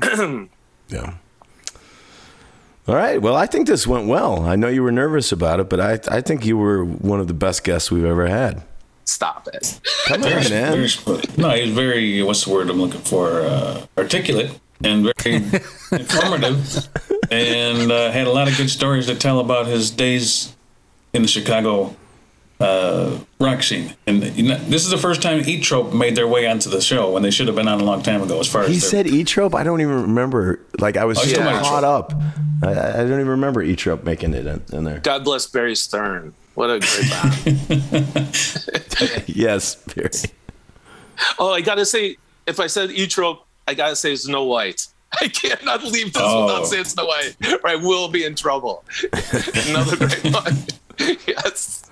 yeah. 0.88 1.14
All 2.88 2.94
right. 2.96 3.20
Well, 3.20 3.36
I 3.36 3.46
think 3.46 3.66
this 3.66 3.86
went 3.86 4.08
well. 4.08 4.44
I 4.44 4.56
know 4.56 4.68
you 4.68 4.82
were 4.82 4.90
nervous 4.92 5.30
about 5.30 5.60
it, 5.60 5.68
but 5.68 5.80
I 5.80 6.00
I 6.08 6.20
think 6.20 6.44
you 6.44 6.56
were 6.56 6.84
one 6.84 7.20
of 7.20 7.28
the 7.28 7.34
best 7.34 7.64
guests 7.64 7.90
we've 7.90 8.04
ever 8.04 8.26
had. 8.26 8.62
Stop 9.04 9.48
it. 9.52 9.80
Come 10.06 10.22
on, 10.22 10.28
Very 10.28 10.48
man. 10.48 10.88
smooth. 10.88 11.36
No, 11.36 11.50
he 11.50 11.62
was 11.62 11.70
very, 11.72 12.22
what's 12.22 12.44
the 12.44 12.52
word 12.52 12.70
I'm 12.70 12.80
looking 12.80 13.00
for? 13.00 13.40
Uh, 13.42 13.86
articulate 13.98 14.58
and 14.84 15.12
very 15.18 15.36
informative 15.92 16.88
and 17.30 17.90
uh, 17.90 18.10
had 18.12 18.26
a 18.26 18.30
lot 18.32 18.48
of 18.48 18.56
good 18.56 18.70
stories 18.70 19.06
to 19.06 19.14
tell 19.14 19.40
about 19.40 19.66
his 19.66 19.90
days 19.90 20.54
in 21.12 21.22
the 21.22 21.28
Chicago 21.28 21.94
uh, 22.60 23.18
rock 23.40 23.62
scene. 23.62 23.94
And 24.06 24.22
you 24.36 24.48
know, 24.48 24.56
this 24.56 24.84
is 24.84 24.90
the 24.90 24.98
first 24.98 25.22
time 25.22 25.42
E-Trope 25.44 25.92
made 25.92 26.16
their 26.16 26.28
way 26.28 26.46
onto 26.46 26.70
the 26.70 26.80
show 26.80 27.10
when 27.12 27.22
they 27.22 27.30
should 27.30 27.46
have 27.48 27.56
been 27.56 27.68
on 27.68 27.80
a 27.80 27.84
long 27.84 28.02
time 28.02 28.22
ago, 28.22 28.38
as 28.40 28.48
far 28.48 28.62
He 28.62 28.68
as 28.68 28.74
he 28.74 28.80
said 28.80 29.06
E-Trope. 29.06 29.54
I 29.54 29.64
don't 29.64 29.80
even 29.80 30.02
remember. 30.02 30.60
Like 30.78 30.96
I 30.96 31.04
was 31.04 31.18
Oh, 31.18 31.22
so 31.22 31.28
you're 31.28 31.38
talking 31.38 31.52
about 31.52 31.64
caught 31.64 31.84
up. 31.84 32.12
I, 32.62 32.70
I 32.70 32.96
don't 32.98 33.12
even 33.14 33.28
remember 33.28 33.62
E-Trope 33.62 34.04
making 34.04 34.34
it 34.34 34.46
in, 34.46 34.62
in 34.72 34.84
there. 34.84 35.00
God 35.00 35.24
bless 35.24 35.46
Barry 35.46 35.74
Stern. 35.74 36.34
What 36.54 36.70
a 36.70 36.78
great 36.78 37.10
band. 37.10 38.38
Yes, 39.26 39.74
very. 39.86 40.10
oh, 41.38 41.52
I 41.52 41.60
gotta 41.62 41.84
say, 41.86 42.16
if 42.46 42.60
I 42.60 42.66
said 42.68 42.90
E-Trope, 42.90 43.44
I 43.66 43.74
gotta 43.74 43.96
say 43.96 44.12
Znowhite. 44.12 44.88
I 45.20 45.28
cannot 45.28 45.82
leave 45.84 46.12
this 46.12 46.22
Oh. 46.24 46.46
without 46.46 46.66
saying 46.66 46.84
Znowhite, 46.84 47.62
or 47.64 47.68
I 47.68 47.76
will 47.76 48.08
be 48.08 48.24
in 48.24 48.34
trouble. 48.34 48.84
Another 49.68 49.96
great 49.96 50.24
one. 50.32 50.56
yes. 51.26 51.90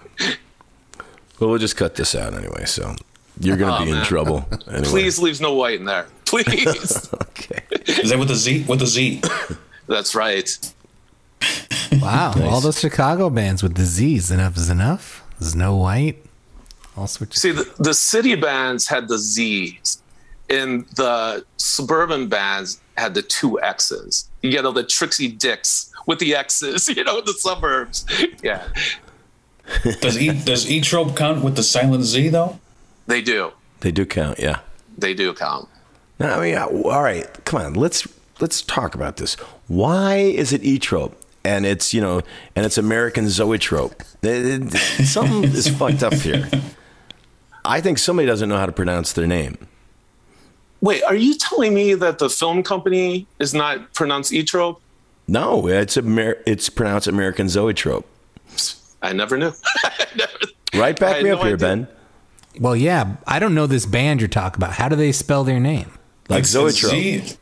Well, 1.41 1.51
we'll 1.51 1.59
just 1.59 1.77
cut 1.77 1.95
this 1.97 2.15
out 2.15 2.35
anyway. 2.35 2.65
So 2.67 2.95
you're 3.41 3.57
gonna 3.57 3.79
Oh, 3.83 3.85
be 3.85 3.91
in 3.91 4.05
trouble. 4.05 4.47
Anyway. 4.69 4.85
Please 4.85 5.19
leave 5.19 5.41
no 5.41 5.55
White 5.55 5.81
in 5.81 5.87
there. 5.87 6.07
Please. 6.27 7.13
Okay. 7.15 7.63
Is 7.87 8.11
that 8.11 8.19
with 8.19 8.31
a 8.31 8.37
Z? 8.37 8.65
With 8.69 8.83
a 8.83 8.87
Z. 8.87 9.23
That's 9.89 10.15
right. 10.15 10.49
Wow, 12.01 12.33
all 12.45 12.61
those 12.61 12.79
Chicago 12.79 13.31
bands 13.31 13.63
with 13.63 13.75
the 13.75 13.85
Z's. 13.85 14.31
Enough 14.31 14.57
is 14.57 14.71
enough. 14.71 15.25
Znowhite, 15.41 16.17
all 16.97 17.07
sorts. 17.07 17.41
See, 17.41 17.51
the, 17.51 17.69
the 17.79 17.95
city 17.95 18.35
bands 18.37 18.87
had 18.87 19.09
the 19.09 19.19
Z's, 19.19 20.01
and 20.49 20.87
the 20.97 21.45
suburban 21.57 22.29
bands 22.29 22.81
had 22.97 23.15
the 23.15 23.23
two 23.23 23.61
X's. 23.61 24.29
You 24.43 24.51
get 24.53 24.65
all 24.67 24.73
the 24.73 24.85
Trixie 24.85 25.29
Dicks 25.29 25.91
with 26.07 26.19
the 26.21 26.35
X's, 26.37 26.89
you 26.89 27.03
know, 27.03 27.19
in 27.19 27.25
the 27.25 27.33
suburbs. 27.33 28.05
Yeah, 28.43 28.69
Does 30.01 30.19
E 30.19 30.31
does 30.45 30.71
E 30.71 30.81
Trope 30.81 31.17
count 31.17 31.43
with 31.45 31.57
the 31.57 31.63
silent 31.63 32.05
Z 32.05 32.29
though? 32.31 32.59
they 33.07 33.21
do. 33.23 33.53
They 33.81 33.91
do 33.93 34.05
count. 34.07 34.39
Yeah. 34.39 34.61
They 34.99 35.15
do 35.15 35.33
count. 35.33 35.69
Now, 36.19 36.39
I 36.39 36.41
mean, 36.43 36.55
uh, 36.57 36.67
all 36.67 37.03
right, 37.03 37.27
come 37.45 37.61
on, 37.63 37.75
let's 37.75 38.07
let's 38.41 38.63
talk 38.63 38.95
about 38.95 39.17
this. 39.17 39.35
Why 39.69 40.17
is 40.17 40.53
it 40.53 40.63
E-trope? 40.63 41.17
And 41.45 41.65
it's 41.65 41.95
you 41.95 42.01
know, 42.03 42.21
and 42.55 42.67
it's 42.67 42.77
American 42.77 43.29
zoetrope. 43.31 44.03
It- 44.23 44.75
it- 44.75 45.07
something 45.07 45.45
is 45.45 45.69
fucked 45.79 46.03
up 46.03 46.13
here. 46.15 46.49
I 47.65 47.81
think 47.81 47.99
somebody 47.99 48.27
doesn't 48.27 48.49
know 48.49 48.59
how 48.59 48.67
to 48.67 48.73
pronounce 48.73 49.13
their 49.13 49.27
name. 49.27 49.57
Wait, 50.83 51.03
are 51.05 51.15
you 51.15 51.35
telling 51.37 51.75
me 51.75 51.95
that 51.95 52.19
the 52.19 52.29
film 52.31 52.63
company 52.63 53.27
is 53.39 53.53
not 53.53 53.93
pronounced 53.95 54.33
E-Trope? 54.33 54.81
No, 55.29 55.69
it's 55.69 55.97
Amer- 55.99 56.39
it's 56.47 56.69
pronounced 56.71 57.07
American 57.07 57.49
zoetrope. 57.49 58.07
I 59.03 59.13
never 59.13 59.37
knew. 59.39 59.53
Never- 60.17 60.33
Right, 60.75 60.99
back 60.99 61.17
had 61.17 61.25
me 61.25 61.31
no 61.31 61.37
up 61.37 61.43
here, 61.43 61.55
idea. 61.55 61.67
Ben. 61.67 61.89
well, 62.61 62.77
yeah, 62.77 63.17
I 63.27 63.39
don't 63.41 63.55
know 63.57 63.67
this 63.67 63.87
band 63.87 64.21
you're 64.21 64.29
talking 64.29 64.59
about. 64.63 64.75
How 64.75 64.89
do 64.89 64.95
they 64.95 65.11
spell 65.11 65.43
their 65.43 65.59
name? 65.59 65.91
Like 66.29 66.41
It's 66.41 66.51
zoetrope. 66.51 66.93
Z 66.93 67.37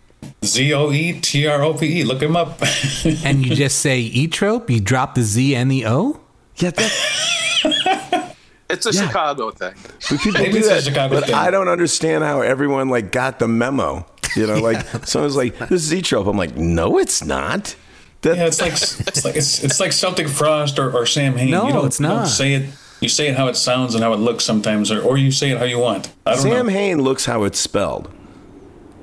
Z 0.44 0.72
O 0.72 0.90
E 0.90 1.20
T 1.20 1.46
R 1.46 1.62
O 1.62 1.74
P 1.74 2.00
E. 2.00 2.04
Look 2.04 2.22
him 2.22 2.36
up. 2.36 2.58
And 3.24 3.44
you 3.44 3.54
just 3.54 3.80
say 3.80 4.00
E-trope? 4.00 4.70
You 4.70 4.80
drop 4.80 5.14
the 5.14 5.22
Z 5.22 5.54
and 5.54 5.70
the 5.70 5.84
O? 5.86 6.20
Yeah, 6.56 6.70
that, 6.70 8.34
It's 8.70 8.86
a 8.86 8.92
Chicago 8.92 9.50
thing. 9.50 9.74
but 10.10 10.20
people 10.20 10.40
Maybe 10.40 10.52
do 10.52 10.58
it's 10.58 10.66
a 10.68 10.74
that. 10.74 10.82
Chicago 10.84 11.14
but 11.16 11.26
thing. 11.26 11.34
I 11.34 11.50
don't 11.50 11.68
understand 11.68 12.24
how 12.24 12.40
everyone 12.40 12.88
like 12.88 13.12
got 13.12 13.38
the 13.38 13.48
memo. 13.48 14.06
You 14.36 14.46
know, 14.46 14.56
like 14.58 14.86
someone's 15.06 15.36
like, 15.36 15.56
"This 15.58 15.82
is 15.84 15.92
E-trope." 15.94 16.26
I'm 16.26 16.36
like, 16.36 16.56
"No, 16.56 16.98
it's 16.98 17.24
not." 17.24 17.76
That, 18.22 18.36
Yeah, 18.36 18.46
it's 18.46 18.60
like 18.60 18.72
it's 18.72 19.24
like 19.24 19.36
it's, 19.36 19.62
it's 19.64 19.80
like 19.80 19.92
Celtic 19.92 20.28
Frost 20.28 20.78
or, 20.78 20.90
or 20.92 21.06
Samhain. 21.06 21.50
No, 21.50 21.66
you 21.66 21.72
don't, 21.72 21.86
it's 21.86 22.00
you 22.00 22.06
don't 22.06 22.26
say 22.26 22.54
it. 22.54 22.70
You 23.00 23.08
say 23.08 23.28
it 23.28 23.36
how 23.36 23.46
it 23.46 23.54
sounds 23.54 23.94
and 23.94 24.02
how 24.02 24.12
it 24.12 24.16
looks 24.18 24.44
sometimes, 24.44 24.90
or, 24.90 25.00
or 25.00 25.16
you 25.16 25.30
say 25.30 25.50
it 25.50 25.58
how 25.58 25.64
you 25.64 25.78
want. 25.78 26.12
I 26.26 26.32
don't 26.32 26.42
Sam 26.42 26.66
know. 26.66 26.72
Hain 26.72 27.00
looks 27.02 27.26
how 27.26 27.44
it's 27.44 27.58
spelled. 27.60 28.12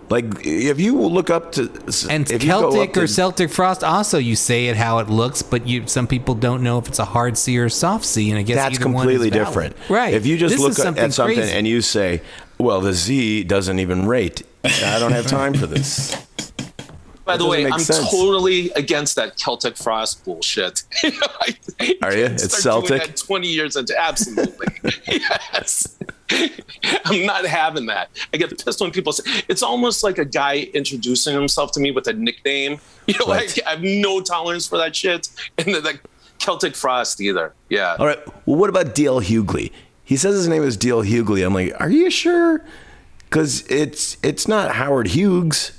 Like 0.10 0.26
if 0.46 0.80
you 0.80 1.00
look 1.02 1.30
up 1.32 1.54
to 1.54 1.64
And 2.12 2.30
if 2.30 2.44
you 2.44 2.50
go 2.50 2.68
up 2.68 2.74
Celtic 2.74 2.94
to- 2.94 3.02
or 3.02 3.08
Celtic 3.08 3.50
Frost 3.50 3.84
also 3.84 4.20
you 4.20 4.36
say 4.36 4.68
it 4.68 4.76
how 4.76 5.00
it 5.00 5.10
looks, 5.10 5.42
but 5.42 5.66
you 5.66 5.88
some 5.88 6.06
people 6.08 6.36
don't 6.36 6.62
know 6.62 6.78
if 6.78 6.88
it's 6.88 7.00
a 7.00 7.06
hard 7.06 7.38
C 7.38 7.58
or 7.58 7.66
a 7.66 7.70
soft 7.72 8.06
C, 8.06 8.30
and 8.30 8.38
I 8.38 8.44
guess 8.44 8.58
that's 8.58 8.76
either 8.76 8.86
one 8.86 9.04
completely 9.08 9.30
different. 9.32 9.76
Right. 9.90 10.14
If 10.14 10.26
you 10.28 10.38
just 10.38 10.54
This 10.56 10.62
look 10.62 10.72
is 10.72 10.80
at 10.80 11.12
something 11.14 11.38
crazy. 11.38 11.52
and 11.54 11.66
you 11.66 11.82
say, 11.82 12.22
"Well, 12.60 12.82
the 12.82 12.94
Z 12.94 13.46
doesn't 13.46 13.80
even 13.80 14.06
rate," 14.06 14.44
I 14.64 15.00
don't 15.00 15.12
have 15.14 15.26
time 15.26 15.54
for 15.56 15.66
this. 15.68 16.16
By 17.26 17.38
the 17.38 17.46
way, 17.48 17.66
I'm 17.66 17.80
sense. 17.80 18.12
totally 18.12 18.70
against 18.72 19.16
that 19.16 19.36
Celtic 19.38 19.76
Frost 19.78 20.24
bullshit. 20.24 20.84
You 21.04 21.12
know, 21.12 21.28
I- 21.42 21.58
I 21.80 21.96
Are 22.04 22.16
you? 22.16 22.26
It's 22.26 22.62
Celtic? 22.64 23.02
that 23.02 23.18
20 23.18 23.48
years 23.48 23.76
into 23.76 24.00
absolutely. 24.00 24.68
yes. 25.08 25.98
I'm 27.06 27.26
not 27.26 27.46
having 27.46 27.86
that. 27.88 28.10
I 28.34 28.38
get 28.38 28.64
pissed 28.64 28.80
when 28.82 28.92
people 28.92 29.12
say 29.14 29.44
it's 29.48 29.62
almost 29.64 30.04
like 30.04 30.18
a 30.18 30.26
guy 30.26 30.70
introducing 30.74 31.34
himself 31.36 31.72
to 31.74 31.80
me 31.80 31.92
with 31.92 32.08
a 32.08 32.14
nickname. 32.14 32.80
You 33.08 33.16
know, 33.20 33.26
Right. 33.28 33.58
I, 33.66 33.70
I 33.70 33.72
have 33.76 33.84
no 33.84 34.22
tolerance 34.22 34.68
for 34.68 34.78
that 34.78 34.96
shit. 34.96 35.28
And 35.58 35.74
the, 35.76 35.82
the 35.82 36.00
Celtic 36.40 36.76
Frost 36.76 37.22
either. 37.22 37.54
Yeah. 37.70 37.96
All 38.00 38.06
right. 38.06 38.20
Well, 38.46 38.58
what 38.58 38.70
about 38.70 38.96
DL 38.96 39.22
Hughley? 39.24 39.72
He 40.04 40.18
says 40.18 40.36
his 40.36 40.48
name 40.48 40.64
is 40.64 40.78
Deal 40.78 41.02
Hughley. 41.04 41.46
I'm 41.46 41.54
like, 41.54 41.74
are 41.80 41.90
you 41.90 42.10
sure? 42.12 42.64
Because 43.30 43.66
it's 43.70 44.18
it's 44.24 44.48
not 44.48 44.72
Howard 44.76 45.08
Hughes. 45.08 45.72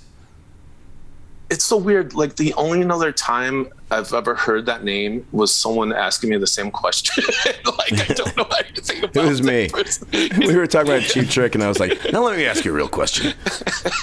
It's 1.49 1.65
so 1.65 1.77
weird. 1.77 2.15
Like 2.15 2.37
the 2.37 2.53
only 2.55 2.85
other 2.89 3.13
time 3.13 3.69
I've 3.91 4.13
ever 4.13 4.35
heard 4.35 4.67
that 4.67 4.83
name 4.83 5.25
was 5.31 5.55
someone 5.55 5.93
asking 5.93 6.31
me 6.31 6.39
the 6.39 6.47
same 6.47 6.71
question. 6.73 7.23
like 7.65 7.93
I 8.11 8.15
don't 8.15 8.37
know 8.37 8.49
anything 8.67 8.99
It 9.05 9.11
about 9.11 9.29
was 9.29 9.43
me. 9.43 9.69
person. 9.69 10.09
We 10.41 10.57
were 10.57 10.67
talking 10.67 10.93
about 10.93 11.03
Cheap 11.03 11.29
Trick, 11.29 11.55
and 11.55 11.63
I 11.63 11.69
was 11.69 11.79
like, 11.79 12.13
now 12.13 12.23
let 12.25 12.37
me 12.37 12.47
ask 12.47 12.65
you 12.65 12.73
a 12.73 12.75
real 12.75 12.89
question. 12.89 13.33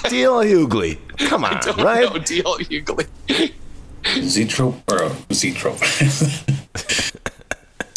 Deal 0.08 0.36
Hughley. 0.42 0.98
Come 1.18 1.44
on, 1.44 1.60
don't 1.62 1.76
right? 1.82 2.10
know 2.10 2.18
Deal 2.18 2.56
Hughley. 2.58 3.52
Z 4.22 4.46
trope 4.46 4.76
or 4.90 5.10
Z 5.32 5.52
trope. 5.52 5.78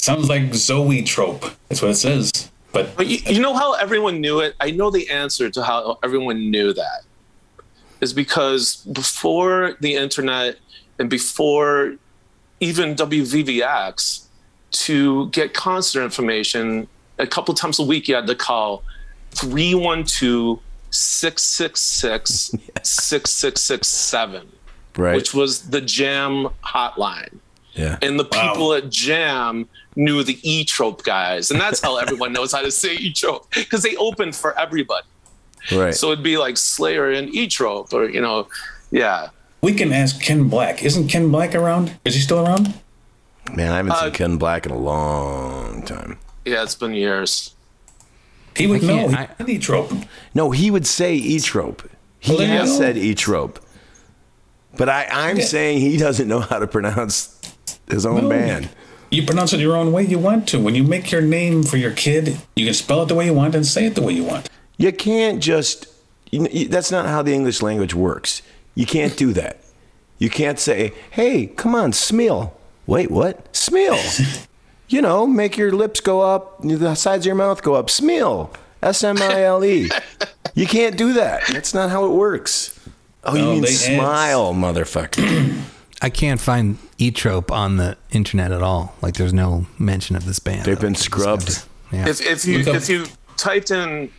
Sounds 0.01 0.29
like 0.29 0.53
Zoe 0.53 1.03
trope. 1.03 1.45
That's 1.69 1.81
what 1.81 1.91
it 1.91 1.95
says. 1.95 2.31
But 2.71 2.95
But 2.95 3.07
you, 3.07 3.17
you 3.25 3.41
know 3.41 3.53
how 3.53 3.73
everyone 3.73 4.21
knew 4.21 4.39
it? 4.39 4.55
I 4.59 4.71
know 4.71 4.89
the 4.89 5.09
answer 5.09 5.49
to 5.49 5.63
how 5.63 5.99
everyone 6.03 6.49
knew 6.51 6.73
that 6.73 7.03
is 8.01 8.13
because 8.13 8.77
before 8.77 9.75
the 9.79 9.95
internet 9.95 10.57
and 10.99 11.09
before 11.09 11.95
even 12.59 12.95
WVVX, 12.95 14.23
to 14.71 15.29
get 15.29 15.53
concert 15.53 16.03
information, 16.03 16.87
a 17.17 17.27
couple 17.27 17.53
times 17.53 17.79
a 17.79 17.83
week 17.83 18.07
you 18.07 18.15
had 18.15 18.27
to 18.27 18.35
call 18.35 18.83
312 19.31 20.59
666 20.89 22.55
6667, 22.83 24.47
which 25.15 25.33
was 25.33 25.69
the 25.69 25.81
Jam 25.81 26.47
hotline 26.63 27.39
yeah. 27.77 27.97
and 28.01 28.19
the 28.19 28.25
people 28.25 28.73
at 28.73 28.89
Jam 28.89 29.67
knew 29.95 30.23
the 30.23 30.39
E 30.43 30.65
Trope 30.65 31.03
guys, 31.03 31.51
and 31.51 31.59
that's 31.61 31.79
how 31.79 31.97
everyone 31.97 32.33
knows 32.33 32.51
how 32.51 32.61
to 32.61 32.71
say 32.71 32.95
E 32.95 33.13
Trope 33.13 33.47
because 33.53 33.83
they 33.83 33.95
opened 33.97 34.35
for 34.35 34.57
everybody. 34.59 35.05
Right. 35.71 35.93
So 35.93 36.11
it'd 36.11 36.23
be 36.23 36.37
like 36.37 36.57
Slayer 36.57 37.11
and 37.11 37.33
E 37.33 37.47
Trope, 37.47 37.93
or 37.93 38.09
you 38.09 38.21
know, 38.21 38.47
yeah. 38.91 39.29
we 39.61 39.73
can 39.73 39.91
ask 39.91 40.21
Ken 40.21 40.47
Black. 40.47 40.83
Isn't 40.83 41.07
Ken 41.07 41.29
Black 41.31 41.55
around? 41.55 41.97
Is 42.05 42.15
he 42.15 42.21
still 42.21 42.45
around? 42.45 42.73
Man, 43.53 43.71
I 43.71 43.77
haven't 43.77 43.91
Uh, 43.93 44.01
seen 44.03 44.11
Ken 44.13 44.37
Black 44.37 44.65
in 44.65 44.71
a 44.71 44.77
long 44.77 45.81
time. 45.83 46.19
Yeah, 46.45 46.63
it's 46.63 46.75
been 46.75 46.93
years. 46.93 47.53
He 48.55 48.65
would 48.67 48.83
I 48.83 48.87
know. 48.87 48.95
can't- 48.95 49.11
He 49.11 49.17
I- 49.17 49.29
said 49.37 49.49
E 49.49 49.57
trope. 49.59 49.91
No, 50.33 50.51
he 50.51 50.71
would 50.71 50.87
say 50.87 51.15
E-trope. 51.15 51.89
He 52.19 52.35
Well, 52.35 52.47
has 52.47 52.69
go. 52.71 52.77
said 52.79 52.97
E-trope. 52.97 53.59
But 54.77 54.89
I, 54.89 55.07
I'm 55.11 55.37
Yeah. 55.37 55.45
saying 55.45 55.79
he 55.79 55.97
doesn't 55.97 56.27
know 56.27 56.39
how 56.39 56.59
to 56.59 56.67
pronounce 56.67 57.35
his 57.89 58.05
own 58.05 58.23
No. 58.23 58.29
band. 58.29 58.69
You 59.11 59.23
pronounce 59.23 59.53
it 59.53 59.59
your 59.59 59.75
own 59.75 59.91
way 59.91 60.03
you 60.05 60.19
want 60.19 60.47
to. 60.49 60.59
When 60.59 60.75
you 60.75 60.83
make 60.83 61.11
your 61.11 61.21
name 61.21 61.63
for 61.63 61.77
your 61.77 61.91
kid, 61.91 62.37
you 62.55 62.65
can 62.65 62.73
spell 62.73 63.03
it 63.03 63.07
the 63.07 63.15
way 63.15 63.25
you 63.25 63.33
want 63.33 63.55
and 63.55 63.65
say 63.65 63.85
it 63.85 63.95
the 63.95 64.01
way 64.01 64.13
you 64.13 64.23
want. 64.23 64.49
You 64.77 64.91
can't 64.91 65.41
just. 65.41 65.87
You 66.31 66.39
know, 66.41 66.49
that's 66.69 66.91
not 66.91 67.05
how 67.05 67.21
the 67.21 67.33
English 67.33 67.61
language 67.61 67.93
works. 67.93 68.41
You 68.75 68.85
can't 68.85 69.15
do 69.15 69.31
that. 69.33 69.57
You 70.19 70.29
can't 70.29 70.59
say, 70.59 70.93
"Hey, 71.11 71.47
come 71.47 71.73
on, 71.75 71.91
Smeal." 71.93 72.51
Wait, 72.85 73.09
what? 73.11 73.51
Smeal. 73.53 74.47
you 74.89 75.01
know, 75.01 75.25
make 75.27 75.57
your 75.57 75.71
lips 75.71 75.99
go 75.99 76.21
up, 76.21 76.61
the 76.61 76.95
sides 76.95 77.23
of 77.23 77.27
your 77.27 77.35
mouth 77.35 77.61
go 77.63 77.75
up. 77.75 77.87
Smeal. 77.87 78.49
S 78.83 79.03
M 79.03 79.17
I 79.21 79.43
L 79.43 79.63
E. 79.65 79.89
You 80.53 80.67
can't 80.67 80.97
do 80.97 81.13
that. 81.13 81.41
That's 81.51 81.73
not 81.73 81.89
how 81.89 82.05
it 82.05 82.09
works. 82.11 82.77
Oh, 83.23 83.35
you 83.35 83.41
No, 83.41 83.51
mean 83.53 83.61
they- 83.63 83.67
smile, 83.71 84.53
motherfucker? 84.53 85.61
I 86.01 86.09
can't 86.11 86.39
find 86.39 86.77
E-Trope 86.99 87.51
on 87.51 87.77
the 87.77 87.97
internet 88.11 88.51
at 88.51 88.61
all. 88.61 88.95
Like, 89.01 89.15
there's 89.15 89.33
no 89.33 89.65
mention 89.79 90.15
of 90.15 90.25
this 90.25 90.37
band. 90.39 90.63
They've 90.65 90.79
been 90.79 90.93
scrubbed. 90.95 91.47
band. 91.47 91.65
Yeah. 91.91 92.07
If 92.09 92.21
if 92.21 92.45
you 92.45 92.59
if 92.59 92.87
you 92.89 93.05
typed 93.35 93.71
in 93.71 94.11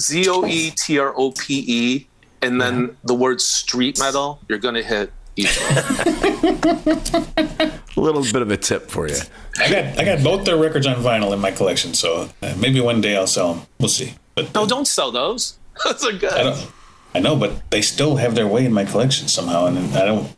Z 0.00 0.28
O 0.28 0.44
E 0.46 0.70
T 0.70 0.98
R 0.98 1.12
O 1.16 1.32
P 1.32 1.64
E 1.66 2.06
and 2.42 2.60
then 2.60 2.96
the 3.04 3.14
word 3.14 3.40
street 3.40 3.98
metal, 3.98 4.40
you're 4.48 4.58
gonna 4.58 4.82
hit 4.82 5.12
E 5.36 5.44
Trope. 5.44 5.84
A 7.96 8.00
little 8.00 8.22
bit 8.22 8.42
of 8.42 8.50
a 8.50 8.56
tip 8.56 8.90
for 8.90 9.08
you. 9.08 9.16
I 9.58 9.70
got 9.70 9.98
I 9.98 10.04
got 10.04 10.22
both 10.22 10.44
their 10.44 10.56
records 10.56 10.86
on 10.86 10.96
vinyl 10.96 11.32
in 11.32 11.40
my 11.40 11.50
collection, 11.50 11.94
so 11.94 12.28
uh, 12.42 12.54
maybe 12.58 12.80
one 12.80 13.00
day 13.00 13.16
I'll 13.16 13.26
sell 13.26 13.54
them. 13.54 13.66
We'll 13.80 13.88
see. 13.88 14.14
But 14.34 14.54
no, 14.54 14.66
don't 14.66 14.86
sell 14.86 15.10
those. 15.10 15.58
Those 15.84 16.04
are 16.04 16.12
good. 16.12 16.32
I 16.32 16.42
don't. 16.44 16.72
I 17.14 17.20
know, 17.20 17.36
but 17.36 17.70
they 17.70 17.82
still 17.82 18.16
have 18.16 18.34
their 18.34 18.46
way 18.46 18.64
in 18.64 18.72
my 18.72 18.84
collection 18.84 19.28
somehow, 19.28 19.66
and 19.66 19.78
I 19.96 20.04
don't. 20.04 20.36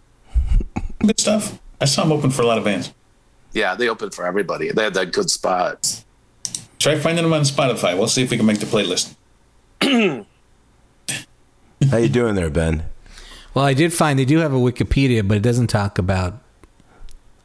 Good 1.01 1.21
stuff. 1.21 1.59
I 1.81 1.87
saw 1.87 2.03
them 2.03 2.13
open 2.13 2.31
for 2.31 2.43
a 2.43 2.47
lot 2.47 2.59
of 2.59 2.65
bands. 2.65 2.93
Yeah, 3.53 3.75
they 3.75 3.89
open 3.89 4.11
for 4.11 4.27
everybody. 4.27 4.71
They 4.71 4.85
had 4.85 4.95
that 4.95 5.13
good 5.13 5.31
spot. 5.31 6.05
Try 6.79 6.99
finding 6.99 7.25
them 7.25 7.33
on 7.33 7.43
Spotify. 7.43 7.97
We'll 7.97 8.09
see 8.09 8.23
if 8.23 8.31
we 8.31 8.37
can 8.37 8.47
make 8.47 8.61
the 8.61 8.67
playlist. 8.67 9.15
How 9.83 10.27
you 11.97 12.09
doing 12.09 12.35
there, 12.35 12.51
Ben? 12.51 12.85
Well, 13.55 13.65
I 13.65 13.75
did 13.75 13.93
find 13.93 14.19
they 14.19 14.25
do 14.25 14.39
have 14.39 14.53
a 14.53 14.59
Wikipedia, 14.59 15.27
but 15.27 15.37
it 15.37 15.43
doesn't 15.43 15.67
talk 15.69 15.99
about 15.99 16.39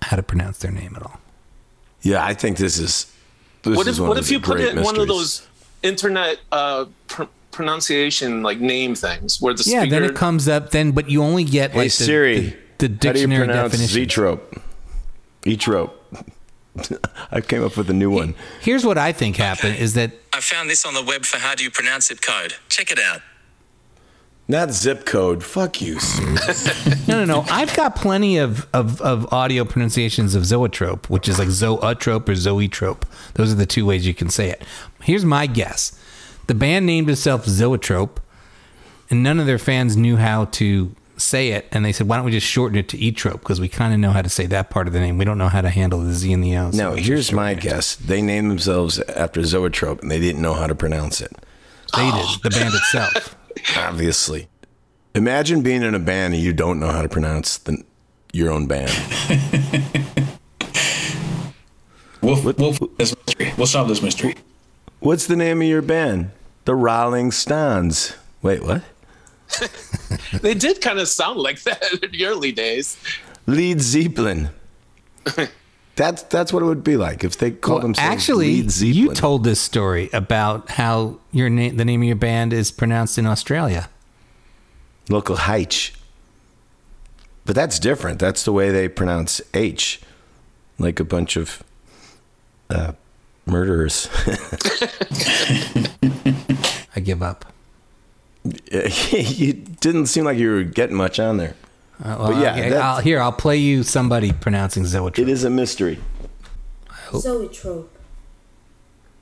how 0.02 0.16
to 0.18 0.24
pronounce 0.24 0.60
their 0.60 0.72
name 0.72 0.94
at 0.96 1.02
all. 1.04 1.20
Yeah, 2.02 2.24
I 2.24 2.34
think 2.34 2.58
this 2.58 2.78
is. 2.78 3.12
This 3.64 3.78
what 3.78 3.88
is 3.88 3.98
if 3.98 4.02
one 4.02 4.10
what 4.10 4.18
of 4.18 4.24
if 4.24 4.28
the 4.28 4.34
you 4.34 4.40
put 4.40 4.58
great 4.58 4.68
it 4.68 4.78
in 4.78 4.84
one 4.84 5.00
of 5.00 5.08
those 5.08 5.48
internet 5.82 6.40
uh, 6.52 6.86
pr- 7.08 7.24
pronunciation 7.52 8.44
like 8.44 8.60
name 8.60 8.94
things 8.94 9.42
where 9.42 9.56
the 9.56 9.64
Yeah, 9.66 9.82
speaker 9.82 9.90
then 9.96 10.04
it 10.04 10.16
comes 10.16 10.48
up. 10.48 10.70
Then, 10.70 10.92
but 10.92 11.10
you 11.10 11.24
only 11.24 11.44
get 11.44 11.72
Hey 11.72 11.78
like 11.80 11.86
the, 11.88 12.04
Siri, 12.04 12.56
the, 12.78 12.88
the 12.88 13.08
how 13.08 13.14
do 13.14 13.20
you 13.20 13.28
dictionary 13.28 13.46
pronounce 13.48 13.72
definition. 13.72 13.96
Z-trope? 13.96 14.62
E-trope. 15.46 16.05
I 17.32 17.42
came 17.42 17.64
up 17.64 17.78
with 17.78 17.90
a 17.90 17.94
new 17.94 18.12
one. 18.12 18.36
Here's 18.62 18.86
what 18.86 18.98
I 18.98 19.12
think 19.12 19.38
happened: 19.38 19.78
is 19.78 19.94
that 19.94 20.12
I 20.34 20.42
found 20.42 20.70
this 20.70 20.86
on 20.86 20.94
the 20.94 21.04
web 21.04 21.26
for 21.26 21.38
how 21.38 21.56
do 21.56 21.64
you 21.64 21.72
pronounce 21.72 22.12
it 22.12 22.22
code. 22.22 22.56
Check 22.70 22.92
it 22.92 23.00
out. 23.00 23.22
Not 24.48 24.72
zip 24.72 25.06
code. 25.06 25.44
Fuck 25.44 25.82
you. 25.82 26.00
Siri. 26.00 26.36
no, 27.08 27.26
no, 27.26 27.26
no. 27.26 27.46
I've 27.50 27.76
got 27.76 27.96
plenty 27.96 28.38
of, 28.38 28.68
of, 28.74 29.02
of 29.02 29.34
audio 29.34 29.66
pronunciations 29.66 30.36
of 30.36 30.46
zoetrope, 30.46 31.10
which 31.10 31.28
is 31.28 31.40
like 31.40 31.50
zoetrope 31.50 32.30
or 32.30 32.36
zoetrope. 32.36 33.08
Those 33.34 33.52
are 33.52 33.56
the 33.56 33.66
two 33.66 33.88
ways 33.88 34.06
you 34.06 34.14
can 34.14 34.30
say 34.30 34.52
it. 34.52 34.64
Here's 35.02 35.26
my 35.26 35.48
guess: 35.48 36.00
the 36.48 36.54
band 36.54 36.86
named 36.86 37.10
itself 37.10 37.46
Zoetrope, 37.46 38.20
and 39.10 39.24
none 39.24 39.40
of 39.40 39.46
their 39.46 39.58
fans 39.58 39.98
knew 39.98 40.18
how 40.18 40.46
to 40.46 40.96
say 41.18 41.50
it, 41.50 41.68
and 41.72 41.86
they 41.86 41.92
said, 41.92 42.08
"Why 42.08 42.18
don't 42.18 42.26
we 42.26 42.32
just 42.32 42.48
shorten 42.48 42.78
it 42.78 42.90
to 42.90 42.98
Etrope? 42.98 43.40
Because 43.40 43.60
we 43.60 43.68
kind 43.70 43.94
of 43.94 44.00
know 44.00 44.12
how 44.12 44.22
to 44.22 44.30
say 44.30 44.46
that 44.48 44.70
part 44.70 44.88
of 44.88 44.94
the 44.94 45.00
name. 45.00 45.18
We 45.18 45.26
don't 45.26 45.38
know 45.38 45.48
how 45.48 45.62
to 45.62 45.70
handle 45.70 46.02
the 46.02 46.14
Z 46.14 46.32
and 46.32 46.44
the 46.44 46.58
O." 46.58 46.72
so 46.72 46.78
no, 46.78 46.96
here's 46.96 47.32
my 47.32 47.52
it." 47.52 47.62
guess. 47.62 47.96
They 47.96 48.22
named 48.22 48.52
themselves 48.52 49.00
after 49.00 49.44
zoetrope, 49.44 50.02
and 50.02 50.12
they 50.12 50.20
didn't 50.20 50.42
know 50.42 50.54
how 50.54 50.68
to 50.68 50.76
pronounce 50.76 51.22
it. 51.22 51.32
They 51.96 52.12
did 52.12 52.28
the 52.44 52.50
band 52.50 52.74
itself. 52.76 53.36
Obviously. 53.78 54.48
Imagine 55.14 55.62
being 55.62 55.82
in 55.82 55.96
a 55.96 56.00
band 56.00 56.34
and 56.34 56.44
you 56.44 56.52
don't 56.52 56.78
know 56.78 56.92
how 56.92 57.02
to 57.02 57.08
pronounce 57.08 57.58
the, 57.58 57.82
your 58.34 58.52
own 58.52 58.68
band. 58.68 58.92
We'll, 62.26 62.42
we'll 62.42 62.72
this 62.98 63.16
mystery. 63.28 63.54
We'll 63.56 63.68
solve 63.68 63.88
this 63.88 64.02
mystery. 64.02 64.34
What's 65.00 65.28
the 65.28 65.36
name 65.36 65.62
of 65.62 65.68
your 65.68 65.84
band? 65.84 66.32
The 66.66 66.74
Rolling 66.74 67.32
Stones. 67.32 68.16
Wait, 68.42 68.64
what? 68.64 68.82
They 70.42 70.54
did 70.54 70.82
kind 70.82 71.00
of 71.00 71.08
sound 71.08 71.40
like 71.40 71.62
that 71.64 71.84
in 72.04 72.12
the 72.12 72.26
early 72.26 72.52
days. 72.52 72.98
Lead 73.48 73.80
Zeppelin. 73.82 74.50
That's 75.96 76.24
that's 76.24 76.52
what 76.52 76.62
it 76.62 76.66
would 76.66 76.84
be 76.84 76.98
like 76.98 77.24
if 77.24 77.38
they 77.38 77.52
called 77.52 77.78
Well, 77.78 77.88
themselves 77.88 78.12
actually, 78.14 78.48
Lead 78.62 78.70
Zeppelin. 78.70 78.96
you 78.96 79.14
told 79.14 79.46
this 79.46 79.62
story 79.62 80.10
about 80.12 80.72
how 80.72 81.20
your 81.32 81.50
name, 81.50 81.78
the 81.78 81.86
name 81.86 82.02
of 82.02 82.08
your 82.08 82.18
band, 82.18 82.52
is 82.52 82.70
pronounced 82.70 83.18
in 83.18 83.26
Australia. 83.26 83.90
local 85.08 85.38
H. 85.48 85.94
But 87.46 87.56
that's 87.56 87.80
different. 87.80 88.20
That's 88.20 88.44
the 88.44 88.52
way 88.52 88.72
they 88.72 88.90
pronounce 88.90 89.40
H, 89.54 90.02
like 90.80 91.00
a 91.00 91.06
bunch 91.06 91.38
of 91.38 91.64
uh, 92.70 92.92
murderers. 93.46 94.10
I 96.94 97.00
give 97.02 97.22
up. 97.24 97.46
you 99.12 99.54
didn't 99.54 100.08
seem 100.08 100.24
like 100.26 100.38
you 100.38 100.52
were 100.52 100.64
getting 100.64 100.96
much 100.96 101.20
on 101.20 101.38
there. 101.38 101.56
Uh, 102.04 102.16
well, 102.20 102.32
But 102.32 102.42
yeah, 102.42 102.52
okay, 102.52 102.78
I'll, 102.78 103.00
here 103.00 103.20
I'll 103.20 103.32
play 103.32 103.58
you 103.58 103.84
somebody 103.84 104.32
pronouncing 104.34 104.86
zoetrope. 104.86 105.20
It 105.20 105.30
is 105.30 105.44
a 105.44 105.50
mystery. 105.50 106.00
Zoetrope. 107.14 107.92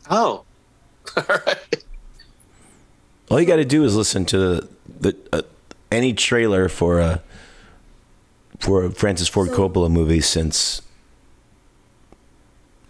Oh, 0.10 0.44
all 1.18 1.24
right. 1.30 1.86
All 3.30 3.40
you 3.40 3.46
got 3.46 3.58
to 3.58 3.66
do 3.66 3.84
is 3.84 3.96
listen 3.96 4.26
to 4.26 4.38
the, 4.38 4.70
the 5.00 5.18
uh, 5.32 5.42
any 5.92 6.14
trailer 6.14 6.68
for 6.68 7.00
a 7.00 7.22
for 8.60 8.86
a 8.86 8.92
Francis 8.92 9.28
Ford 9.28 9.50
Coppola 9.50 9.90
movie 9.90 10.22
since 10.22 10.82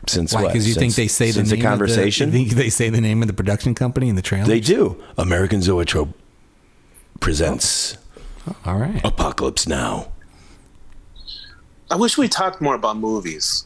since 0.08 0.34
Why? 0.34 0.48
Because 0.48 0.68
you 0.68 0.74
think 0.74 0.96
they 0.96 1.08
say 1.08 1.32
the 1.32 1.44
name 1.44 1.50
the 1.50 1.62
conversation? 1.62 2.30
Of 2.30 2.34
the, 2.34 2.40
you 2.40 2.46
think 2.48 2.58
they 2.58 2.70
say 2.70 2.90
the 2.90 3.02
name 3.02 3.22
of 3.22 3.28
the 3.28 3.34
production 3.34 3.76
company 3.76 4.10
in 4.10 4.16
the 4.16 4.22
trailer? 4.22 4.48
they 4.48 4.60
do. 4.60 5.02
American 5.18 5.62
Zoetrope 5.62 6.14
presents 7.20 7.98
All 8.66 8.78
right. 8.78 9.02
Apocalypse 9.04 9.68
Now. 9.68 10.12
I 11.90 11.96
wish 11.96 12.18
we 12.18 12.28
talked 12.28 12.60
more 12.60 12.76
about 12.76 12.98
movies. 12.98 13.66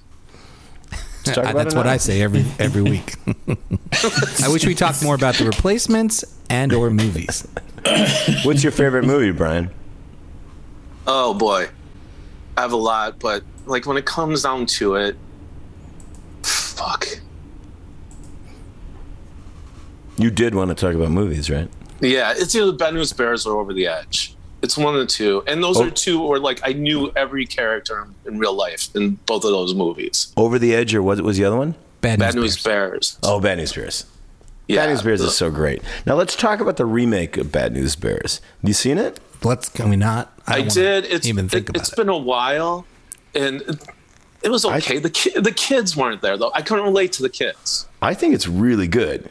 Let's 0.92 1.02
talk 1.26 1.38
about 1.38 1.54
That's 1.56 1.76
what. 1.76 1.88
I 1.88 1.98
say 1.98 2.22
every 2.22 2.46
every 2.60 2.82
week. 2.82 3.16
I 4.44 4.50
wish 4.50 4.66
we 4.66 4.76
talked 4.76 5.04
more 5.04 5.16
about 5.16 5.36
the 5.36 5.46
replacements 5.46 6.24
and 6.50 6.74
or 6.74 6.90
movies. 6.90 7.48
What's 8.44 8.64
your 8.64 8.72
favorite 8.72 9.06
movie, 9.06 9.32
Brian? 9.32 9.72
Oh 11.06 11.34
boy, 11.34 11.70
I 12.58 12.62
have 12.62 12.74
a 12.74 12.78
lot, 12.78 13.20
but 13.20 13.44
like 13.66 13.86
when 13.86 13.98
it 13.98 14.06
comes 14.06 14.44
down 14.44 14.66
to 14.66 14.96
it, 14.96 15.16
fuck. 16.44 17.08
You 20.18 20.32
did 20.32 20.56
want 20.56 20.70
to 20.70 20.76
talk 20.76 20.96
about 20.96 21.12
movies, 21.12 21.50
right? 21.50 21.70
Yeah, 22.00 22.34
it's 22.36 22.56
either 22.56 22.72
Bad 22.72 22.94
News 22.94 23.14
Bears 23.14 23.46
or 23.46 23.60
Over 23.60 23.74
the 23.74 23.88
Edge. 23.88 24.36
It's 24.62 24.78
one 24.78 24.96
of 24.96 25.00
the 25.00 25.06
two, 25.08 25.44
and 25.48 25.64
those 25.64 25.78
Oh. 25.78 25.86
are 25.86 25.92
two 25.92 26.22
where 26.22 26.40
like 26.40 26.60
I 26.64 26.74
knew 26.74 27.12
every 27.16 27.46
character 27.46 28.08
in 28.26 28.40
real 28.40 28.54
life 28.54 28.90
in 28.96 29.12
both 29.26 29.44
of 29.44 29.52
those 29.52 29.74
movies. 29.76 30.34
Over 30.36 30.58
the 30.60 30.74
Edge, 30.74 30.94
or 30.96 31.04
what 31.04 31.22
was 31.22 31.38
the 31.38 31.46
other 31.46 31.58
one? 31.58 31.76
Bad, 32.02 32.20
Bad 32.20 32.36
News 32.36 32.44
News 32.56 32.64
Bears. 32.64 33.18
Oh, 33.24 33.40
Bad 33.40 33.58
News 33.60 33.74
Bears. 33.74 34.06
Yeah, 34.68 34.84
Bad 34.86 34.90
News 34.90 35.02
Bears 35.04 35.22
is 35.22 35.36
so 35.36 35.50
great. 35.52 35.82
Now 36.06 36.16
let's 36.16 36.36
talk 36.36 36.60
about 36.60 36.78
the 36.78 36.86
remake 36.86 37.38
of 37.38 37.52
Bad 37.52 37.74
News 37.74 37.96
Bears. 37.96 38.42
Have 38.62 38.68
you 38.68 38.74
seen 38.74 38.98
it? 38.98 39.20
Let's 39.44 39.70
can 39.70 39.90
we 39.90 39.96
not? 39.96 40.34
I, 40.48 40.60
don't 40.62 40.74
did. 40.74 41.06
It's 41.06 41.28
even 41.28 41.48
think 41.48 41.66
it, 41.66 41.70
about 41.70 41.80
has 41.82 41.94
it. 41.94 41.96
been 41.96 42.10
a 42.10 42.18
while, 42.18 42.86
and 43.36 43.62
it, 43.62 43.84
it 44.44 44.50
was 44.50 44.66
okay. 44.66 44.98
the 44.98 45.10
ki- 45.12 45.40
the 45.40 45.52
kids 45.52 45.96
weren't 45.96 46.22
there 46.22 46.36
though. 46.38 46.52
I 46.56 46.64
couldn't 46.64 46.84
relate 46.86 47.12
to 47.14 47.22
the 47.22 47.30
kids. 47.30 47.86
I 48.02 48.14
think 48.16 48.34
it's 48.34 48.48
really 48.48 48.88
good. 48.88 49.30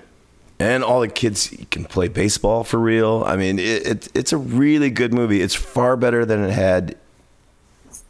And 0.58 0.82
all 0.82 1.00
the 1.00 1.08
kids 1.08 1.54
can 1.70 1.84
play 1.84 2.08
baseball 2.08 2.64
for 2.64 2.78
real. 2.78 3.22
I 3.26 3.36
mean, 3.36 3.58
it, 3.58 3.86
it, 3.86 4.08
it's 4.14 4.32
a 4.32 4.38
really 4.38 4.88
good 4.88 5.12
movie. 5.12 5.42
It's 5.42 5.54
far 5.54 5.96
better 5.96 6.24
than 6.24 6.42
it 6.42 6.50
had 6.50 6.96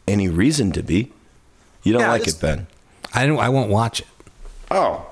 any 0.07 0.29
reason 0.29 0.71
to 0.71 0.83
be. 0.83 1.11
You 1.83 1.93
don't 1.93 2.01
Yeah, 2.03 2.11
like 2.11 2.27
it, 2.27 2.39
Ben? 2.39 2.67
I 3.13 3.25
don't. 3.25 3.39
I 3.39 3.49
won't 3.49 3.69
watch 3.69 3.99
it. 4.01 4.07
Oh. 4.71 5.05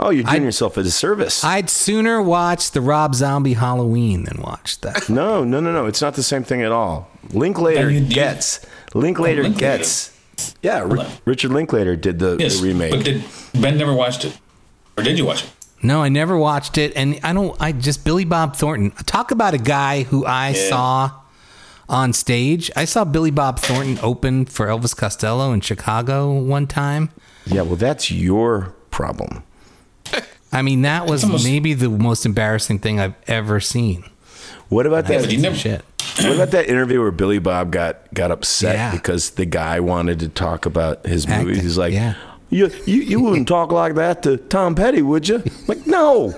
Oh, 0.00 0.10
you're 0.10 0.24
doing 0.24 0.42
I- 0.42 0.44
yourself 0.44 0.76
a 0.78 0.82
disservice. 0.82 1.44
I'd 1.44 1.68
sooner 1.70 2.20
watch 2.22 2.70
the 2.72 2.80
Rob 2.80 3.14
Zombie 3.14 3.52
Halloween 3.52 4.24
than 4.24 4.40
watch 4.42 4.80
that. 4.80 5.08
no, 5.10 5.44
no, 5.44 5.60
no, 5.60 5.72
no. 5.72 5.86
It's 5.86 6.00
not 6.00 6.14
the 6.14 6.22
same 6.22 6.42
thing 6.42 6.62
at 6.62 6.72
all. 6.72 7.08
Linklater 7.32 7.90
you- 7.90 8.00
you- 8.00 8.14
gets. 8.14 8.64
Linklater 8.94 9.42
Linklater. 9.44 9.78
gets. 9.78 10.16
Yeah, 10.62 10.82
Ri- 10.84 11.06
Richard 11.26 11.52
Linklater 11.52 11.94
did 11.96 12.18
the, 12.18 12.36
Yes, 12.40 12.58
the 12.60 12.66
remake. 12.66 12.92
but 12.92 13.04
did 13.04 13.22
Ben 13.54 13.76
never 13.76 13.92
watched 13.94 14.24
it, 14.24 14.36
or 14.96 15.04
did 15.04 15.18
you 15.18 15.26
watch 15.26 15.44
it? 15.44 15.50
No, 15.82 16.02
I 16.02 16.08
never 16.10 16.36
watched 16.36 16.76
it, 16.78 16.92
and 16.94 17.18
I 17.22 17.32
don't. 17.32 17.56
I 17.60 17.72
just 17.72 18.04
Billy 18.04 18.24
Bob 18.24 18.54
Thornton. 18.56 18.90
Talk 19.06 19.30
about 19.30 19.54
a 19.54 19.58
guy 19.58 20.02
who 20.02 20.26
I 20.26 20.50
Yeah. 20.50 20.68
saw 20.68 21.10
on 21.88 22.12
stage. 22.12 22.70
I 22.76 22.84
saw 22.84 23.04
Billy 23.04 23.30
Bob 23.30 23.58
Thornton 23.58 23.98
open 24.02 24.44
for 24.44 24.66
Elvis 24.66 24.94
Costello 24.96 25.52
in 25.52 25.60
Chicago 25.60 26.32
one 26.32 26.66
time. 26.66 27.10
yeah, 27.46 27.62
well, 27.62 27.76
that's 27.76 28.10
your 28.10 28.74
problem. 28.90 29.42
I 30.52 30.62
mean, 30.62 30.82
that 30.82 31.06
was 31.06 31.24
almost- 31.24 31.44
maybe 31.44 31.74
the 31.74 31.88
most 31.88 32.26
embarrassing 32.26 32.80
thing 32.80 33.00
I've 33.00 33.14
ever 33.26 33.60
seen. 33.60 34.04
What 34.68 34.84
about 34.86 35.06
that? 35.06 35.30
you 35.32 35.38
never- 35.38 35.56
Shit. 35.56 35.82
What 36.20 36.32
about 36.34 36.50
that 36.50 36.68
interview 36.68 37.00
where 37.00 37.10
Billy 37.12 37.38
Bob 37.38 37.70
got 37.72 38.12
got 38.12 38.30
upset 38.30 38.74
Yeah. 38.76 38.90
because 38.90 39.30
the 39.30 39.44
guy 39.46 39.80
wanted 39.80 40.18
to 40.20 40.28
talk 40.28 40.66
about 40.66 41.06
his 41.06 41.24
Acting, 41.26 41.46
movies? 41.48 41.62
He's 41.62 41.78
like, 41.78 41.92
yeah. 41.94 42.14
You, 42.50 42.70
you 42.86 43.02
you 43.02 43.20
wouldn't 43.22 43.48
talk 43.48 43.72
like 43.72 43.94
that 43.94 44.22
to 44.24 44.36
Tom 44.36 44.74
Petty, 44.74 45.02
would 45.02 45.28
you? 45.28 45.36
I'm 45.36 45.66
like, 45.66 45.86
no, 45.86 46.34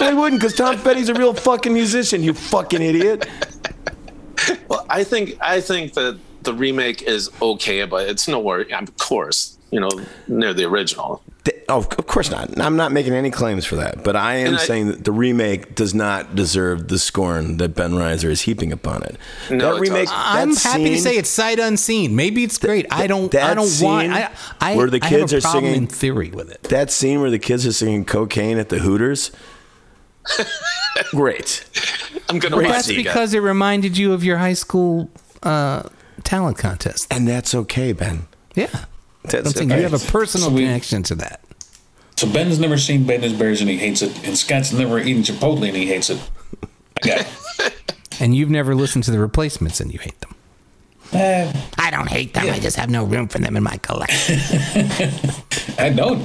I 0.00 0.12
wouldn't, 0.12 0.40
because 0.40 0.56
Tom 0.56 0.78
Petty's 0.80 1.08
a 1.08 1.14
real 1.14 1.34
fucking 1.34 1.72
musician. 1.72 2.22
You 2.22 2.34
fucking 2.34 2.82
idiot. 2.82 3.26
Well, 4.68 4.84
I 4.90 5.04
think 5.04 5.36
I 5.40 5.60
think 5.60 5.94
that 5.94 6.18
the 6.42 6.52
remake 6.52 7.02
is 7.02 7.30
okay, 7.40 7.84
but 7.84 8.08
it's 8.08 8.26
nowhere. 8.26 8.66
Of 8.72 8.96
course, 8.98 9.56
you 9.70 9.80
know, 9.80 9.90
near 10.28 10.52
the 10.52 10.64
original. 10.64 11.22
Th- 11.44 11.58
Oh, 11.68 11.78
of 11.78 12.06
course 12.06 12.30
not. 12.30 12.58
I'm 12.60 12.76
not 12.76 12.92
making 12.92 13.14
any 13.14 13.30
claims 13.30 13.64
for 13.64 13.76
that, 13.76 14.04
but 14.04 14.14
I 14.14 14.34
am 14.36 14.54
I- 14.54 14.58
saying 14.58 14.88
that 14.88 15.04
the 15.04 15.12
remake 15.12 15.74
does 15.74 15.94
not 15.94 16.34
deserve 16.34 16.88
the 16.88 16.98
scorn 16.98 17.56
that 17.56 17.74
Ben 17.74 17.92
Reiser 17.92 18.28
is 18.30 18.42
heaping 18.42 18.72
upon 18.72 19.02
it. 19.04 19.16
No, 19.50 19.74
that 19.74 19.80
remake. 19.80 20.08
doesn't. 20.08 20.18
I'm 20.18 20.50
that 20.54 20.62
happy 20.62 20.90
to 20.90 20.98
say 20.98 21.16
it's 21.16 21.30
sight 21.30 21.58
unseen. 21.58 22.14
Maybe 22.14 22.44
it's 22.44 22.58
great. 22.58 22.86
I 22.90 23.06
don't. 23.06 23.34
I 23.34 23.54
don't 23.54 23.64
want. 23.64 23.70
scene 23.70 24.12
I, 24.12 24.30
I, 24.60 24.76
where 24.76 24.88
the 24.90 25.00
I 25.02 25.06
have 25.06 25.20
kids 25.20 25.32
a 25.32 25.36
are 25.38 25.40
singing- 25.40 25.74
in 25.74 25.86
theory 25.86 26.30
with 26.30 26.50
it. 26.50 26.62
that 26.64 26.90
scene 26.90 27.20
where 27.20 27.30
the 27.30 27.38
kids 27.38 27.66
are 27.66 27.72
singing 27.72 28.04
cocaine 28.04 28.58
at 28.58 28.68
the 28.68 28.78
Hooters. 28.80 29.30
Great. 31.10 31.64
I'm 32.28 32.38
gonna 32.38 32.56
Great 32.56 32.68
That's 32.68 32.88
because 32.88 33.34
it 33.34 33.40
reminded 33.40 33.96
you 33.96 34.12
of 34.12 34.22
your 34.24 34.38
high 34.38 34.52
school 34.52 35.10
uh, 35.42 35.84
talent 36.22 36.58
contest. 36.58 37.12
And 37.12 37.26
that's 37.26 37.54
okay, 37.54 37.92
Ben. 37.92 38.26
Yeah. 38.54 38.84
That's 39.24 39.46
I'm 39.48 39.52
saying 39.52 39.72
okay. 39.72 39.80
you 39.82 39.88
have 39.88 39.94
a 39.94 40.10
personal 40.12 40.48
So 40.48 40.54
we- 40.54 40.62
connection 40.62 41.02
to 41.04 41.14
that. 41.16 41.40
So 42.16 42.30
Ben's 42.30 42.58
never 42.60 42.76
seen 42.78 43.04
Bad 43.04 43.22
News 43.22 43.32
Bears 43.32 43.60
and 43.60 43.68
he 43.70 43.76
hates 43.78 44.02
it, 44.02 44.26
and 44.26 44.36
Scott's 44.36 44.72
never 44.72 44.98
eaten 45.00 45.22
Chipotle 45.22 45.66
and 45.66 45.76
he 45.76 45.86
hates 45.86 46.10
it. 46.10 46.20
I 47.02 47.06
got 47.06 47.20
it. 47.20 47.26
And 48.20 48.36
you've 48.36 48.50
never 48.50 48.74
listened 48.76 49.02
to 49.04 49.10
the 49.10 49.18
replacements 49.18 49.80
and 49.80 49.92
you 49.92 49.98
hate 49.98 50.20
them. 50.20 50.34
Eh, 51.12 51.52
I 51.78 51.90
don't 51.90 52.08
hate 52.08 52.34
them. 52.34 52.46
I 52.50 52.60
just 52.60 52.76
have 52.76 52.88
no 52.88 53.04
room 53.04 53.26
for 53.26 53.38
them 53.38 53.56
in 53.56 53.62
my 53.64 53.78
collection. 53.78 54.38
I 55.78 55.88
don't. 55.88 56.24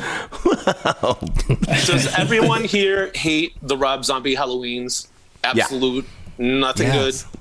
Does 1.88 2.14
everyone 2.18 2.66
here 2.66 3.10
hate 3.16 3.54
the 3.62 3.78
Rob 3.78 4.06
Zombie 4.06 4.36
Halloweens? 4.36 5.08
Absolute, 5.44 6.06
nothing 6.38 6.88
Yes. 6.88 7.24
good. 7.24 7.37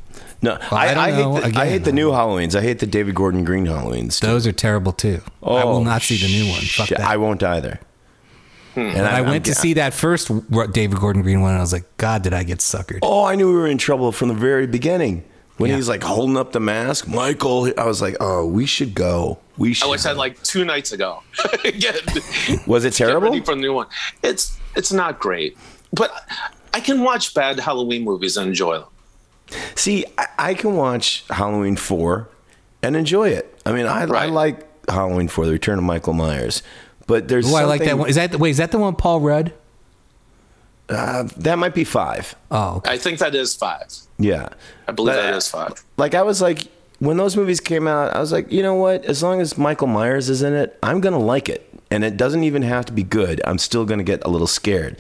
No, 0.47 0.59
I 0.71 0.89
I, 0.89 0.95
don't 0.95 0.99
I, 1.05 1.11
know. 1.11 1.35
hate 1.37 1.53
the, 1.55 1.61
I 1.61 1.67
hate 1.67 1.85
the 1.85 1.93
new 1.93 2.11
Halloweens. 2.11 2.55
I 2.55 2.63
hate 2.63 2.79
the 2.79 2.87
David 2.87 3.15
Gordon 3.15 3.45
Green 3.45 3.67
Halloweens. 3.67 4.21
Those 4.21 4.47
are 4.47 4.53
terrible 4.53 4.93
too. 4.93 5.21
I 5.43 5.65
will 5.65 5.77
oh, 5.77 5.83
not 5.85 6.03
see 6.03 6.17
the 6.17 6.29
new 6.29 6.51
one. 6.51 6.61
Fuck 6.61 6.87
shit, 6.89 6.99
that. 6.99 7.07
I 7.09 7.17
won't 7.17 7.43
either. 7.43 7.81
Hmm. 8.75 8.81
And 8.81 9.07
I 9.07 9.17
I'm- 9.17 9.27
went 9.27 9.45
to 9.47 9.53
I'm- 9.53 9.61
see 9.61 9.73
that 9.75 9.95
first 9.95 10.31
David 10.73 10.99
Gordon 10.99 11.23
Green 11.23 11.41
one, 11.41 11.51
and 11.51 11.59
I 11.59 11.63
was 11.63 11.73
like, 11.73 11.85
God, 11.97 12.23
did 12.23 12.33
I 12.35 12.43
get 12.45 12.59
suckered? 12.59 12.99
Oh, 13.03 13.25
I 13.25 13.35
knew 13.35 13.49
we 13.49 13.55
were 13.55 13.67
in 13.67 13.79
trouble 13.79 14.13
from 14.13 14.29
the 14.29 14.35
very 14.35 14.67
beginning. 14.67 15.25
When 15.57 15.71
Yeah. 15.71 15.77
he's 15.77 15.89
like 15.89 16.03
holding 16.03 16.37
up 16.37 16.53
the 16.53 16.61
mask, 16.61 17.09
Michael, 17.09 17.73
I 17.79 17.87
was 17.87 18.03
like, 18.03 18.17
oh, 18.21 18.45
we 18.47 18.67
should 18.67 18.95
go. 18.95 19.39
We 19.57 19.73
should. 19.73 19.87
I 19.87 19.91
wish 19.91 20.05
I 20.05 20.09
had 20.09 20.19
like 20.19 20.43
two 20.43 20.67
nights 20.67 20.93
ago. 20.93 21.23
Get- 21.65 22.03
Was 22.67 22.85
it 22.85 22.91
get 22.91 23.07
terrible? 23.07 23.31
ready 23.31 23.41
for 23.43 23.55
the 23.55 23.61
new 23.63 23.73
one. 23.73 23.87
It's 24.23 24.59
it's 24.77 24.93
not 24.93 25.19
great, 25.19 25.57
but 25.95 26.13
I 26.75 26.81
can 26.81 27.01
watch 27.01 27.33
bad 27.33 27.59
Halloween 27.59 28.05
movies 28.05 28.37
and 28.37 28.49
enjoy 28.49 28.75
them. 28.81 28.89
See, 29.75 30.05
I, 30.19 30.27
I 30.39 30.55
can 30.55 30.75
watch 30.77 31.25
Halloween 31.31 31.77
4 31.77 32.29
and 32.83 32.97
enjoy 32.97 33.29
it. 33.31 33.59
I 33.65 33.73
mean, 33.73 33.87
I, 33.87 34.03
I 34.03 34.27
like 34.27 34.67
Halloween 34.89 35.29
4, 35.29 35.47
The 35.47 35.53
Return 35.53 35.79
of 35.79 35.85
Michael 35.85 36.13
Myers. 36.13 36.63
But 37.07 37.29
there's 37.29 37.53
Oh, 37.53 37.57
I 37.57 37.65
like 37.65 37.85
that 37.85 37.99
one. 37.99 38.09
Is 38.09 38.17
that 38.17 38.33
the, 38.33 38.39
wait? 38.39 38.51
Is 38.51 38.57
that 38.57 38.73
the 38.73 38.79
one 38.79 38.97
Paul 38.97 39.21
Rudd? 39.21 39.53
Uh, 40.89 41.25
that 41.37 41.59
might 41.59 41.75
be 41.75 41.85
5. 41.85 42.35
Oh, 42.51 42.77
okay. 42.77 42.93
I 42.93 42.99
think 42.99 43.19
that 43.19 43.35
is 43.35 43.55
five. 43.57 43.87
Yeah. 44.19 44.49
I 44.87 44.93
believe 44.93 45.15
But, 45.17 45.23
that 45.23 45.35
uh, 45.35 45.41
five. 45.41 45.85
Like, 45.97 46.15
I 46.15 46.23
was 46.23 46.41
like, 46.41 46.63
when 47.01 47.17
those 47.17 47.37
movies 47.37 47.61
came 47.61 47.87
out, 47.89 48.15
I 48.15 48.21
was 48.21 48.33
like, 48.33 48.51
you 48.51 48.63
know 48.63 48.75
what? 48.75 49.05
As 49.05 49.23
long 49.23 49.41
as 49.41 49.59
Michael 49.59 49.89
Myers 49.89 50.29
is 50.31 50.43
in 50.43 50.55
it, 50.55 50.79
I'm 50.83 51.01
going 51.01 51.13
to 51.13 51.19
like 51.19 51.49
it. 51.49 51.69
And 51.91 52.05
it 52.05 52.17
doesn't 52.17 52.43
even 52.45 52.63
have 52.63 52.87
to 52.87 52.93
be 52.93 53.03
good. 53.03 53.41
I'm 53.45 53.59
still 53.59 53.85
going 53.85 53.99
to 53.99 54.05
get 54.05 54.25
a 54.25 54.29
little 54.29 54.47
scared. 54.47 54.97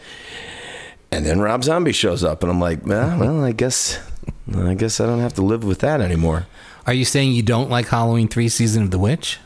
And 1.10 1.24
then 1.24 1.40
Rob 1.40 1.62
Zombie 1.64 1.93
shows 1.93 2.23
up, 2.24 2.43
and 2.43 2.51
I'm 2.51 2.60
like, 2.60 2.85
well, 2.85 3.18
well, 3.18 3.44
I 3.44 3.52
guess, 3.52 3.98
I 4.55 4.74
guess 4.74 5.01
I 5.01 5.07
don't 5.07 5.20
have 5.20 5.35
to 5.35 5.43
live 5.43 5.65
with 5.65 5.81
that 5.81 6.01
anymore. 6.01 6.47
Are 6.86 6.94
you 6.94 7.05
saying 7.05 7.32
you 7.32 7.43
don't 7.43 7.69
like 7.70 7.89
Halloween 7.89 8.28
Three: 8.28 8.48
Season 8.48 8.82
of 8.85 8.90
the 8.90 8.98
Witch? 8.98 9.39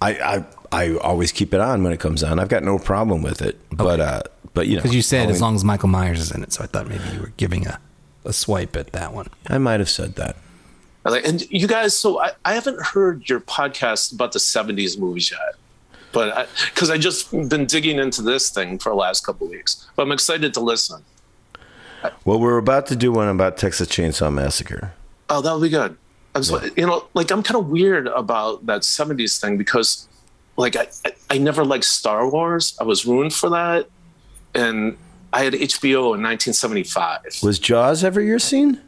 I, 0.00 0.12
I, 0.12 0.44
I 0.70 0.96
always 0.98 1.32
keep 1.32 1.52
it 1.54 1.60
on 1.60 1.82
when 1.82 1.92
it 1.92 1.98
comes 2.00 2.22
on. 2.22 2.38
I've 2.38 2.48
got 2.48 2.62
no 2.62 2.78
problem 2.78 3.22
with 3.22 3.42
it. 3.42 3.58
But, 3.70 3.98
uh, 4.00 4.22
but 4.54 4.66
you 4.68 4.76
know, 4.76 4.82
Because 4.82 4.94
you 4.94 5.02
said 5.02 5.28
as 5.30 5.40
long 5.40 5.54
as 5.56 5.64
Michael 5.64 5.88
Myers 5.88 6.20
is 6.20 6.30
in 6.30 6.42
it, 6.42 6.52
so 6.52 6.62
I 6.62 6.66
thought 6.66 6.86
maybe 6.86 7.02
you 7.14 7.20
were 7.20 7.32
giving 7.36 7.66
a, 7.66 7.80
a 8.24 8.32
swipe 8.32 8.76
at 8.76 8.92
that 8.92 9.12
one. 9.12 9.28
I 9.48 9.58
might 9.58 9.80
have 9.80 9.88
said 9.90 10.14
that. 10.16 10.36
Like- 11.04 11.26
And 11.26 11.42
you 11.50 11.66
guys, 11.66 11.96
so 11.98 12.20
I, 12.20 12.32
I 12.44 12.54
haven't 12.54 12.80
heard 12.80 13.28
your 13.28 13.40
podcast 13.40 14.12
about 14.12 14.32
the 14.32 14.38
'70s 14.38 14.98
movies 14.98 15.30
yet, 15.30 15.54
but 16.12 16.48
because 16.66 16.90
I, 16.90 16.98
just 16.98 17.30
been 17.48 17.64
digging 17.66 17.98
into 17.98 18.20
this 18.22 18.50
thing 18.50 18.78
for 18.78 18.90
the 18.90 18.96
last 18.96 19.24
couple 19.24 19.46
of 19.46 19.50
weeks, 19.52 19.86
but 19.96 20.02
I'm 20.02 20.12
excited 20.12 20.52
to 20.54 20.60
listen. 20.60 21.02
Well, 22.24 22.38
we're 22.38 22.58
about 22.58 22.86
to 22.88 22.96
do 22.96 23.12
one 23.12 23.28
about 23.28 23.56
Texas 23.56 23.88
Chainsaw 23.88 24.32
Massacre. 24.32 24.92
Oh, 25.28 25.40
that'll 25.40 25.60
be 25.60 25.68
good. 25.68 25.96
I'm 26.34 26.42
so, 26.42 26.62
you 26.76 26.86
know, 26.86 27.06
like 27.14 27.30
I'm 27.30 27.42
kind 27.42 27.56
of 27.56 27.68
weird 27.68 28.06
about 28.06 28.66
that 28.66 28.82
'70s 28.82 29.40
thing 29.40 29.56
because, 29.58 30.08
like, 30.56 30.76
I, 30.76 30.86
I 31.04 31.12
I 31.30 31.38
never 31.38 31.64
liked 31.64 31.84
Star 31.84 32.28
Wars. 32.28 32.76
I 32.80 32.84
was 32.84 33.04
ruined 33.06 33.34
for 33.34 33.50
that, 33.50 33.88
and 34.54 34.96
I 35.32 35.44
had 35.44 35.52
HBO 35.54 36.14
in 36.14 36.22
1975. 36.22 37.42
Was 37.42 37.58
Jaws 37.58 38.04
ever 38.04 38.20
your 38.20 38.38
scene? 38.38 38.80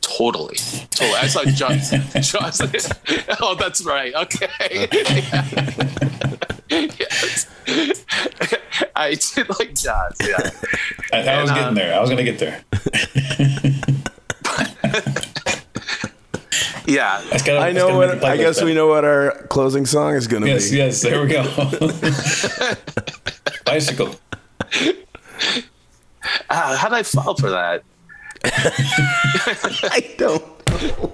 Totally, 0.00 0.56
totally. 0.90 1.18
I 1.18 1.26
saw 1.26 1.44
Jaws. 1.44 1.90
Jaws. 2.30 2.60
oh, 3.40 3.54
that's 3.54 3.82
right. 3.84 4.14
Okay. 4.14 4.88
yes. 6.70 7.49
I 8.96 9.16
did 9.34 9.48
like 9.58 9.74
Jaws. 9.74 10.16
Yeah. 10.20 10.50
I, 11.12 11.28
I 11.28 11.40
was 11.42 11.50
And, 11.50 11.58
getting 11.58 11.68
um, 11.68 11.74
there. 11.74 11.94
I 11.96 12.00
was 12.00 12.10
going 12.10 12.24
to 12.24 12.32
get 12.32 12.38
there. 12.38 12.64
Yeah. 16.86 17.22
That's 17.30 17.42
gotta, 17.44 17.60
I 17.60 17.72
know 17.72 17.96
what. 17.96 18.24
I 18.24 18.36
guess 18.36 18.60
we 18.62 18.74
know 18.74 18.88
what 18.88 19.04
our 19.04 19.32
closing 19.48 19.86
song 19.86 20.14
is 20.14 20.26
going 20.26 20.42
to 20.42 20.48
Yes, 20.48 20.70
be. 20.70 20.76
yes, 20.78 21.00
there 21.02 21.22
we 21.22 21.28
go. 21.28 21.44
Bicycle. 23.64 24.16
Ah, 26.50 26.76
how 26.80 26.88
did 26.88 26.98
I 26.98 27.02
fall 27.04 27.36
for 27.36 27.50
that? 27.50 27.84
I 28.44 30.14
don't. 30.18 30.42
know. 30.98 31.12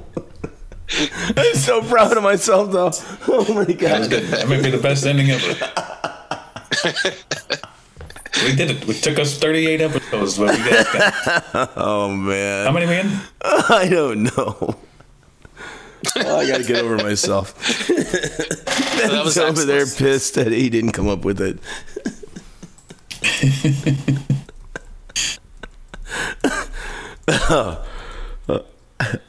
I'm 1.37 1.55
so 1.55 1.83
proud 1.83 2.17
of 2.17 2.23
myself, 2.23 2.73
though. 2.73 2.91
Oh 3.29 3.53
my 3.53 3.65
god! 3.71 4.09
good. 4.09 4.23
That 4.29 4.49
might 4.49 4.63
be 4.63 4.71
the 4.71 4.79
best 4.79 5.05
ending 5.05 5.31
ever. 5.31 5.53
we 8.45 8.55
did 8.55 8.71
it. 8.71 8.89
It 8.89 9.03
took 9.03 9.19
us 9.19 9.39
38 9.39 9.81
episodes, 9.81 10.39
but 10.39 10.51
we 10.57 10.63
did 10.65 10.87
it. 10.89 11.15
Oh 11.77 12.11
man! 12.11 12.67
How 12.67 12.73
many 12.73 12.87
we 12.87 12.99
in? 12.99 13.11
I 13.43 13.89
don't 13.91 14.25
know. 14.25 14.77
Oh, 16.17 16.39
I 16.39 16.47
gotta 16.47 16.65
get 16.65 16.85
over 16.85 16.97
myself. 16.99 17.55
That 17.89 19.23
was 19.25 19.37
Ben's 19.37 19.59
over 19.59 19.65
there 19.65 19.87
pissed 19.87 20.35
that 20.35 20.53
he 20.53 20.69
didn't 20.71 20.93
come 20.93 21.09
up 21.09 21.25
with 21.25 21.41
it. 21.41 21.59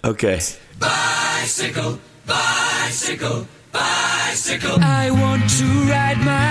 okay. 0.06 0.40
Bicycle, 0.80 2.00
bicycle, 2.26 3.48
bicycle. 3.78 4.78
I 4.82 5.12
want 5.12 5.44
to 5.60 5.68
ride 5.94 6.20
my 6.34 6.50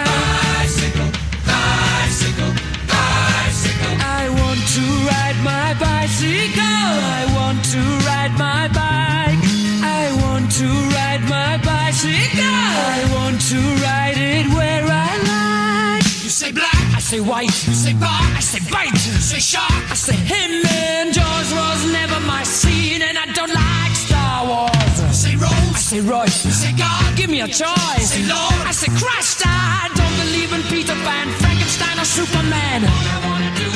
bicycle, 0.57 1.11
bicycle, 1.51 2.53
bicycle. 2.95 3.95
I 4.21 4.25
want 4.41 4.63
to 4.77 4.85
ride 5.11 5.39
my 5.53 5.69
bicycle. 5.87 6.91
I 7.19 7.23
want 7.37 7.61
to 7.75 7.83
ride 8.11 8.35
my 8.47 8.63
bike. 8.81 9.43
I 10.01 10.03
want 10.23 10.47
to 10.61 10.69
ride 10.99 11.25
my 11.37 11.53
bicycle. 11.71 12.61
I 12.95 13.01
want 13.17 13.39
to 13.53 13.59
ride 13.87 14.19
it 14.35 14.47
where 14.57 14.85
I 15.07 15.13
like. 15.33 16.05
You 16.25 16.31
say 16.31 16.53
black, 16.53 16.81
I 16.99 17.01
say 17.01 17.21
white. 17.21 17.57
You 17.67 17.75
say 17.85 17.95
bar, 17.95 18.23
I 18.39 18.41
say 18.41 18.61
bite. 18.71 19.01
You 19.07 19.21
say 19.33 19.41
shark, 19.41 19.83
I 19.91 19.95
say 19.95 20.17
him. 20.17 20.53
And 20.67 21.13
Jaws 21.13 21.51
was 21.61 21.81
never 21.93 22.21
my 22.21 22.43
scene, 22.45 23.03
and 23.03 23.17
I 23.19 23.27
don't 23.33 23.55
like 23.65 23.95
Star 24.07 24.47
Wars. 24.47 24.76
Say 25.17 25.35
Rose, 25.35 25.51
I 25.51 25.79
say 25.79 26.01
Royce. 26.01 26.45
You 26.45 26.51
say 26.51 26.73
God, 26.77 27.17
give 27.17 27.31
me 27.31 27.41
a 27.41 27.49
choice. 27.49 27.65
I 27.73 28.05
Say 28.05 28.23
Lord, 28.29 28.61
I 28.69 28.73
say 28.73 28.93
Christ. 29.01 29.43
I 29.47 29.89
don't 29.97 30.17
believe 30.21 30.53
in 30.53 30.63
Peter 30.69 30.93
Pan, 30.93 31.27
Frankenstein, 31.41 31.99
or 31.99 32.05
Superman. 32.05 32.85
All 32.85 32.91
I 32.93 33.19
wanna 33.25 33.51
do 33.57 33.76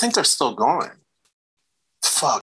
think 0.00 0.14
they're 0.14 0.24
still 0.24 0.54
going. 0.54 0.90
Fuck. 2.02 2.38